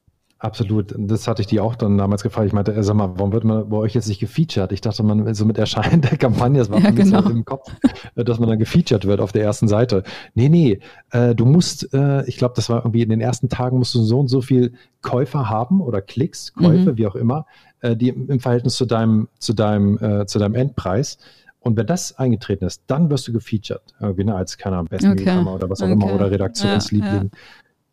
Absolut. 0.44 0.94
Das 0.98 1.26
hatte 1.26 1.40
ich 1.40 1.46
die 1.46 1.58
auch 1.58 1.74
dann 1.74 1.96
damals 1.96 2.22
gefragt. 2.22 2.46
Ich 2.46 2.52
meinte, 2.52 2.74
äh, 2.74 2.82
sag 2.82 2.96
mal, 2.96 3.12
warum 3.16 3.32
wird 3.32 3.44
man 3.44 3.66
bei 3.66 3.78
euch 3.78 3.94
jetzt 3.94 4.08
nicht 4.08 4.20
gefeatured? 4.20 4.72
Ich 4.72 4.82
dachte, 4.82 5.02
man 5.02 5.32
so 5.32 5.46
mit 5.46 5.56
Erscheinen 5.56 6.00
der 6.02 6.18
Kampagne, 6.18 6.58
das 6.58 6.70
war 6.70 6.80
ja, 6.80 6.90
genau. 6.90 7.24
halt 7.24 7.30
im 7.30 7.46
Kopf, 7.46 7.72
äh, 8.14 8.24
dass 8.24 8.38
man 8.38 8.50
dann 8.50 8.58
gefeatured 8.58 9.06
wird 9.06 9.20
auf 9.20 9.32
der 9.32 9.42
ersten 9.42 9.68
Seite. 9.68 10.02
Nee, 10.34 10.50
nee, 10.50 10.80
äh, 11.12 11.34
du 11.34 11.46
musst, 11.46 11.94
äh, 11.94 12.26
ich 12.26 12.36
glaube, 12.36 12.52
das 12.56 12.68
war 12.68 12.80
irgendwie 12.80 13.00
in 13.00 13.08
den 13.08 13.22
ersten 13.22 13.48
Tagen 13.48 13.78
musst 13.78 13.94
du 13.94 14.02
so 14.02 14.20
und 14.20 14.28
so 14.28 14.42
viel 14.42 14.74
Käufer 15.00 15.48
haben 15.48 15.80
oder 15.80 16.02
Klicks, 16.02 16.52
Käufe, 16.52 16.92
mhm. 16.92 16.98
wie 16.98 17.06
auch 17.06 17.16
immer, 17.16 17.46
äh, 17.80 17.96
die 17.96 18.10
im 18.10 18.38
Verhältnis 18.38 18.74
zu 18.74 18.84
deinem, 18.84 19.28
zu 19.38 19.54
deinem, 19.54 19.96
äh, 19.96 20.26
zu 20.26 20.38
deinem 20.38 20.56
Endpreis. 20.56 21.16
Und 21.60 21.78
wenn 21.78 21.86
das 21.86 22.18
eingetreten 22.18 22.66
ist, 22.66 22.82
dann 22.88 23.08
wirst 23.08 23.26
du 23.26 23.32
gefeatured. 23.32 23.94
Irgendwie, 23.98 24.24
ne, 24.24 24.34
als, 24.34 24.58
keine 24.58 24.76
Ahnung, 24.76 24.88
besten 24.90 25.12
okay. 25.12 25.38
oder 25.38 25.70
was 25.70 25.80
auch 25.80 25.86
okay. 25.86 25.94
immer, 25.94 26.14
oder 26.14 26.30
Redaktionsliebling. 26.30 27.14
Ja, 27.14 27.22
ja. 27.22 27.30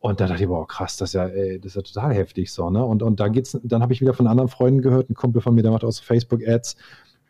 Und 0.01 0.19
da 0.19 0.25
dachte 0.25 0.41
ich, 0.41 0.49
boah, 0.49 0.67
krass, 0.67 0.97
das 0.97 1.09
ist 1.09 1.13
ja, 1.13 1.27
ey, 1.27 1.59
das 1.59 1.67
ist 1.67 1.75
ja 1.75 1.81
total 1.83 2.13
heftig 2.15 2.51
so, 2.51 2.71
ne? 2.71 2.83
Und, 2.83 3.03
und 3.03 3.19
da 3.19 3.27
geht's, 3.27 3.57
dann 3.63 3.83
habe 3.83 3.93
ich 3.93 4.01
wieder 4.01 4.15
von 4.15 4.25
anderen 4.25 4.49
Freunden 4.49 4.81
gehört, 4.81 5.11
ein 5.11 5.13
Kumpel 5.13 5.43
von 5.43 5.53
mir, 5.53 5.61
der 5.61 5.71
macht 5.71 5.83
auch 5.83 5.91
so 5.91 6.01
Facebook-Ads, 6.01 6.75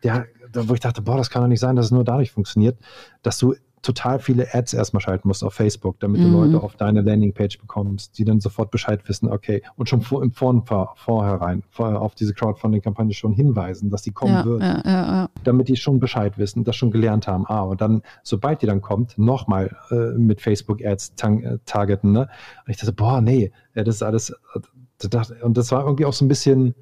der, 0.02 0.26
wo 0.54 0.72
ich 0.72 0.80
dachte, 0.80 1.02
boah, 1.02 1.18
das 1.18 1.28
kann 1.28 1.42
doch 1.42 1.48
nicht 1.48 1.60
sein, 1.60 1.76
dass 1.76 1.86
es 1.86 1.90
nur 1.92 2.02
dadurch 2.02 2.32
funktioniert, 2.32 2.78
dass 3.22 3.38
du 3.38 3.54
total 3.82 4.20
viele 4.20 4.54
Ads 4.54 4.74
erstmal 4.74 5.00
schalten 5.00 5.28
musst 5.28 5.42
auf 5.42 5.54
Facebook, 5.54 5.98
damit 6.00 6.20
mhm. 6.20 6.32
du 6.32 6.40
Leute 6.40 6.62
auf 6.62 6.76
deine 6.76 7.02
Landingpage 7.02 7.58
bekommst, 7.58 8.16
die 8.16 8.24
dann 8.24 8.40
sofort 8.40 8.70
Bescheid 8.70 9.06
wissen, 9.08 9.28
okay, 9.28 9.62
und 9.76 9.88
schon 9.88 10.00
vor, 10.00 10.22
im 10.22 10.32
Vor, 10.32 10.94
vorherein 10.96 11.62
vor, 11.70 12.00
auf 12.00 12.14
diese 12.14 12.32
Crowdfunding-Kampagne 12.32 13.12
schon 13.12 13.32
hinweisen, 13.32 13.90
dass 13.90 14.02
die 14.02 14.12
kommen 14.12 14.32
ja, 14.32 14.44
wird, 14.44 14.62
ja, 14.62 14.82
ja, 14.84 15.30
damit 15.44 15.68
die 15.68 15.76
schon 15.76 15.98
Bescheid 15.98 16.38
wissen, 16.38 16.64
das 16.64 16.76
schon 16.76 16.90
gelernt 16.90 17.26
haben. 17.26 17.44
Ah, 17.46 17.62
und 17.62 17.80
dann, 17.80 18.02
sobald 18.22 18.62
die 18.62 18.66
dann 18.66 18.80
kommt, 18.80 19.18
nochmal 19.18 19.76
äh, 19.90 20.16
mit 20.16 20.40
Facebook-Ads 20.40 21.14
äh, 21.20 21.58
targeten. 21.64 22.12
Ne? 22.12 22.28
Und 22.66 22.70
ich 22.70 22.76
dachte, 22.76 22.92
boah, 22.92 23.20
nee, 23.20 23.52
das 23.74 23.88
ist 23.88 24.02
alles, 24.02 24.30
äh, 24.30 25.42
und 25.42 25.56
das 25.56 25.72
war 25.72 25.84
irgendwie 25.84 26.04
auch 26.04 26.12
so 26.12 26.24
ein 26.24 26.28
bisschen, 26.28 26.74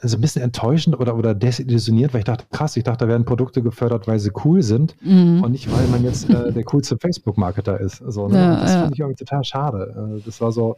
also 0.00 0.16
ein 0.16 0.20
bisschen 0.20 0.42
enttäuschend 0.42 0.98
oder, 0.98 1.16
oder 1.16 1.34
desillusioniert, 1.34 2.12
weil 2.12 2.20
ich 2.20 2.24
dachte, 2.24 2.44
krass, 2.52 2.76
ich 2.76 2.84
dachte, 2.84 3.04
da 3.04 3.08
werden 3.08 3.24
Produkte 3.24 3.62
gefördert, 3.62 4.06
weil 4.06 4.18
sie 4.18 4.30
cool 4.44 4.62
sind 4.62 4.94
mhm. 5.02 5.42
und 5.42 5.52
nicht, 5.52 5.70
weil 5.72 5.86
man 5.88 6.04
jetzt 6.04 6.30
äh, 6.30 6.52
der 6.52 6.64
coolste 6.64 6.96
Facebook-Marketer 6.98 7.80
ist. 7.80 7.98
So, 8.06 8.28
ne? 8.28 8.36
ja, 8.36 8.60
das 8.60 8.72
ja. 8.72 8.80
finde 8.80 8.94
ich 8.94 9.00
irgendwie 9.00 9.24
total 9.24 9.44
schade. 9.44 10.18
Äh, 10.18 10.22
das 10.24 10.40
war 10.40 10.52
so, 10.52 10.76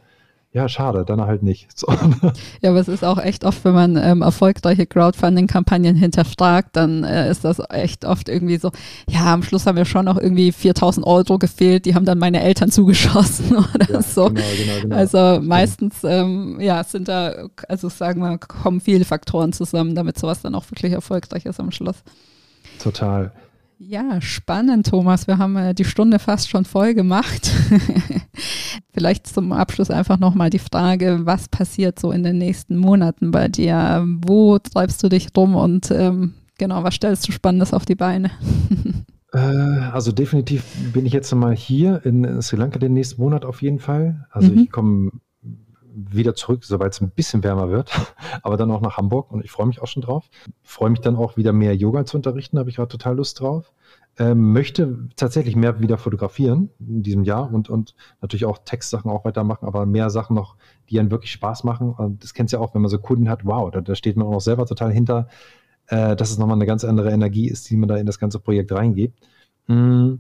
ja, 0.53 0.69
schade, 0.69 1.05
dann 1.05 1.21
halt 1.21 1.43
nicht. 1.43 1.69
So. 1.81 1.87
Ja, 2.61 2.71
aber 2.71 2.81
es 2.81 2.89
ist 2.89 3.05
auch 3.05 3.19
echt 3.19 3.45
oft, 3.45 3.65
wenn 3.65 3.73
man 3.73 3.97
ähm, 3.97 4.21
erfolgreiche 4.21 4.85
Crowdfunding-Kampagnen 4.87 5.97
hinterfragt, 5.97 6.77
dann 6.77 7.05
äh, 7.05 7.31
ist 7.31 7.45
das 7.45 7.63
echt 7.71 8.05
oft 8.05 8.29
irgendwie 8.29 8.59
so, 8.59 8.71
ja, 9.09 9.33
am 9.33 9.43
Schluss 9.43 9.65
haben 9.65 9.77
wir 9.77 9.87
schon 9.87 10.05
noch 10.05 10.19
irgendwie 10.19 10.53
4000 10.53 11.07
Euro 11.07 11.39
gefehlt, 11.39 11.87
die 11.87 11.95
haben 11.95 12.05
dann 12.05 12.19
meine 12.19 12.43
Eltern 12.43 12.71
zugeschossen 12.73 13.57
oder 13.57 13.93
ja, 13.93 14.03
so. 14.03 14.27
Genau, 14.27 14.41
genau, 14.59 14.81
genau. 14.83 14.97
Also 14.97 15.41
meistens, 15.41 16.05
ähm, 16.05 16.61
ja, 16.61 16.85
sind 16.85 17.09
da, 17.09 17.49
also 17.69 17.89
sagen 17.89 18.21
wir, 18.21 18.37
kommen 18.39 18.81
viele 18.81 19.05
Faktoren 19.05 19.53
zusammen, 19.53 19.95
damit 19.95 20.19
sowas 20.19 20.43
dann 20.43 20.55
auch 20.55 20.71
wirklich 20.71 20.93
erfolgreich 20.93 21.47
ist 21.47 21.61
am 21.61 21.71
Schluss. 21.71 22.03
Total. 22.83 23.33
Ja, 23.83 24.21
spannend, 24.21 24.91
Thomas. 24.91 25.27
Wir 25.27 25.39
haben 25.39 25.57
äh, 25.57 25.75
die 25.75 25.87
Stunde 25.87 26.19
fast 26.19 26.51
schon 26.51 26.67
voll 26.67 26.93
gemacht. 26.93 27.51
Vielleicht 28.93 29.27
zum 29.27 29.53
Abschluss 29.53 29.91
einfach 29.91 30.19
nochmal 30.19 30.51
die 30.51 30.59
Frage, 30.59 31.21
was 31.23 31.49
passiert 31.49 31.99
so 31.99 32.13
in 32.13 32.23
den 32.23 32.37
nächsten 32.37 32.77
Monaten 32.77 33.31
bei 33.31 33.49
dir? 33.49 34.05
Wo 34.21 34.59
treibst 34.59 35.03
du 35.03 35.09
dich 35.09 35.29
rum 35.35 35.57
und 35.57 35.91
ähm, 35.93 36.35
genau, 36.59 36.85
was 36.85 36.97
stellst 36.97 37.27
du 37.27 37.33
Spannendes 37.33 37.73
auf 37.73 37.87
die 37.87 37.97
Beine? 37.97 38.31
Äh, 39.33 39.39
also 39.39 40.11
definitiv 40.11 40.65
bin 40.93 41.07
ich 41.07 41.13
jetzt 41.13 41.33
mal 41.33 41.55
hier 41.55 42.05
in 42.05 42.43
Sri 42.43 42.57
Lanka 42.57 42.81
den 42.81 42.95
nächsten 42.95 43.23
Monat 43.23 43.45
auf 43.45 43.63
jeden 43.63 43.79
Fall. 43.79 44.27
Also 44.33 44.51
mhm. 44.51 44.59
ich 44.59 44.71
komme 44.73 45.13
wieder 46.11 46.35
zurück, 46.35 46.65
sobald 46.65 46.93
es 46.93 47.01
ein 47.01 47.11
bisschen 47.11 47.43
wärmer 47.43 47.71
wird, 47.71 47.91
aber 48.43 48.57
dann 48.57 48.71
auch 48.71 48.81
nach 48.81 48.97
Hamburg 48.97 49.31
und 49.31 49.45
ich 49.45 49.51
freue 49.51 49.67
mich 49.67 49.81
auch 49.81 49.87
schon 49.87 50.03
drauf. 50.03 50.29
Freue 50.63 50.91
mich 50.91 51.01
dann 51.01 51.17
auch 51.17 51.37
wieder 51.37 51.53
mehr 51.53 51.77
Yoga 51.77 52.05
zu 52.05 52.17
unterrichten, 52.17 52.59
habe 52.59 52.71
ich 52.71 52.77
gerade 52.77 52.89
total 52.89 53.17
Lust 53.17 53.41
drauf. 53.41 53.73
Ähm, 54.19 54.53
möchte 54.53 55.09
tatsächlich 55.17 55.57
mehr 55.57 55.81
wieder 55.81 55.97
fotografieren 55.97 56.71
in 56.81 57.03
diesem 57.03 57.25
Jahr 57.25 57.53
und, 57.53 57.71
und 57.71 57.95
natürlich 58.21 58.45
auch 58.45 58.59
Textsachen 58.59 59.11
auch 59.11 59.25
weitermachen, 59.25 59.67
aber 59.67 59.87
mehr 59.87 60.11
Sachen 60.11 60.35
noch, 60.35 60.57
die 60.91 61.01
einen 61.01 61.11
wirklich 61.11 61.31
Spaß 61.31 61.65
machen. 61.65 61.91
Und 61.91 62.23
das 62.23 62.35
kennst 62.35 62.53
du 62.53 62.59
ja 62.59 62.63
auch, 62.63 62.75
wenn 62.75 62.83
man 62.83 62.91
so 62.91 62.99
Kunden 62.99 63.31
hat, 63.31 63.47
wow, 63.47 63.71
da, 63.71 63.81
da 63.81 63.95
steht 63.95 64.17
man 64.17 64.27
auch 64.27 64.33
noch 64.33 64.41
selber 64.41 64.67
total 64.67 64.93
hinter, 64.93 65.29
äh, 65.87 66.17
dass 66.17 66.31
es 66.31 66.39
nochmal 66.39 66.57
eine 66.57 66.67
ganz 66.67 66.85
andere 66.85 67.11
Energie 67.11 67.49
ist, 67.49 67.71
die 67.71 67.77
man 67.77 67.89
da 67.89 67.97
in 67.97 68.07
das 68.07 68.19
ganze 68.19 68.41
Projekt 68.41 68.73
reingeht. 68.73 69.15
Mm. 69.67 70.15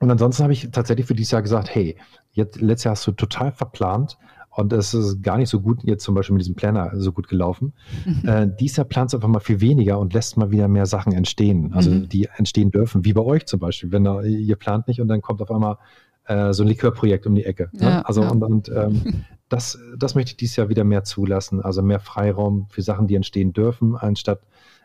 Und 0.00 0.10
ansonsten 0.10 0.44
habe 0.44 0.52
ich 0.52 0.70
tatsächlich 0.70 1.06
für 1.06 1.14
dieses 1.14 1.32
Jahr 1.32 1.42
gesagt, 1.42 1.74
hey, 1.74 1.96
jetzt, 2.32 2.60
letztes 2.60 2.84
Jahr 2.84 2.92
hast 2.92 3.06
du 3.06 3.12
total 3.12 3.52
verplant 3.52 4.16
und 4.58 4.72
es 4.72 4.92
ist 4.92 5.22
gar 5.22 5.38
nicht 5.38 5.48
so 5.48 5.60
gut 5.60 5.84
jetzt 5.84 6.02
zum 6.02 6.16
Beispiel 6.16 6.34
mit 6.34 6.40
diesem 6.40 6.56
Planner 6.56 6.90
so 6.94 7.12
gut 7.12 7.28
gelaufen. 7.28 7.72
Mhm. 8.04 8.28
Äh, 8.28 8.50
dieses 8.58 8.78
Jahr 8.78 8.86
planst 8.86 9.12
du 9.14 9.18
einfach 9.18 9.28
mal 9.28 9.38
viel 9.38 9.60
weniger 9.60 10.00
und 10.00 10.12
lässt 10.14 10.36
mal 10.36 10.50
wieder 10.50 10.66
mehr 10.66 10.86
Sachen 10.86 11.12
entstehen, 11.12 11.72
also 11.74 11.90
mhm. 11.90 12.08
die 12.08 12.28
entstehen 12.36 12.72
dürfen, 12.72 13.04
wie 13.04 13.12
bei 13.12 13.22
euch 13.22 13.46
zum 13.46 13.60
Beispiel, 13.60 13.92
wenn 13.92 14.02
da, 14.02 14.20
ihr 14.22 14.56
plant 14.56 14.88
nicht 14.88 15.00
und 15.00 15.06
dann 15.06 15.22
kommt 15.22 15.40
auf 15.42 15.52
einmal 15.52 15.78
äh, 16.26 16.52
so 16.52 16.64
ein 16.64 16.68
Likörprojekt 16.68 17.24
um 17.28 17.36
die 17.36 17.44
Ecke. 17.44 17.70
Ne? 17.72 17.82
Ja, 17.82 18.00
Also 18.02 18.22
ja. 18.22 18.30
und, 18.30 18.42
und 18.42 18.68
ähm, 18.74 19.24
das, 19.48 19.78
das 19.96 20.16
möchte 20.16 20.32
ich 20.32 20.36
dieses 20.36 20.56
Jahr 20.56 20.68
wieder 20.68 20.82
mehr 20.82 21.04
zulassen, 21.04 21.62
also 21.62 21.80
mehr 21.80 22.00
Freiraum 22.00 22.66
für 22.68 22.82
Sachen, 22.82 23.06
die 23.06 23.14
entstehen 23.14 23.52
dürfen, 23.52 23.94
anstatt 23.94 24.40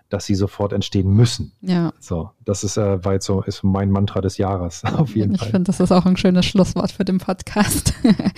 dass 0.10 0.26
sie 0.26 0.36
sofort 0.36 0.74
entstehen 0.74 1.10
müssen. 1.10 1.54
Ja. 1.62 1.94
So, 2.00 2.32
das 2.46 2.64
ist, 2.64 2.78
äh, 2.78 3.00
jetzt 3.12 3.26
so, 3.26 3.42
ist 3.42 3.64
mein 3.64 3.90
Mantra 3.90 4.22
des 4.22 4.38
Jahres, 4.38 4.84
auf 4.98 5.16
jeden 5.16 5.34
ich 5.34 5.40
Fall. 5.40 5.48
Ich 5.48 5.52
finde, 5.52 5.68
das 5.68 5.80
ist 5.80 5.92
auch 5.92 6.06
ein 6.06 6.18
schönes 6.18 6.46
Schlusswort 6.46 6.92
für 6.92 7.06
den 7.06 7.18
Podcast. 7.18 7.94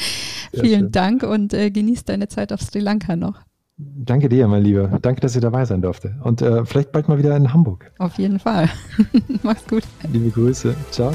Vielen 0.51 0.81
schön. 0.81 0.91
Dank 0.91 1.23
und 1.23 1.53
äh, 1.53 1.71
genieß 1.71 2.05
deine 2.05 2.27
Zeit 2.27 2.53
auf 2.53 2.61
Sri 2.61 2.79
Lanka 2.79 3.15
noch. 3.15 3.41
Danke 3.77 4.29
dir, 4.29 4.47
mein 4.47 4.63
Lieber. 4.63 4.99
Danke, 5.01 5.19
dass 5.19 5.35
ihr 5.35 5.41
dabei 5.41 5.65
sein 5.65 5.81
durfte. 5.81 6.15
Und 6.23 6.41
äh, 6.41 6.65
vielleicht 6.65 6.93
bald 6.93 7.09
mal 7.09 7.17
wieder 7.17 7.35
in 7.35 7.51
Hamburg. 7.51 7.91
Auf 7.99 8.17
jeden 8.17 8.39
Fall. 8.39 8.69
Mach's 9.43 9.67
gut. 9.67 9.83
Liebe 10.11 10.29
Grüße. 10.29 10.73
Ciao. 10.91 11.11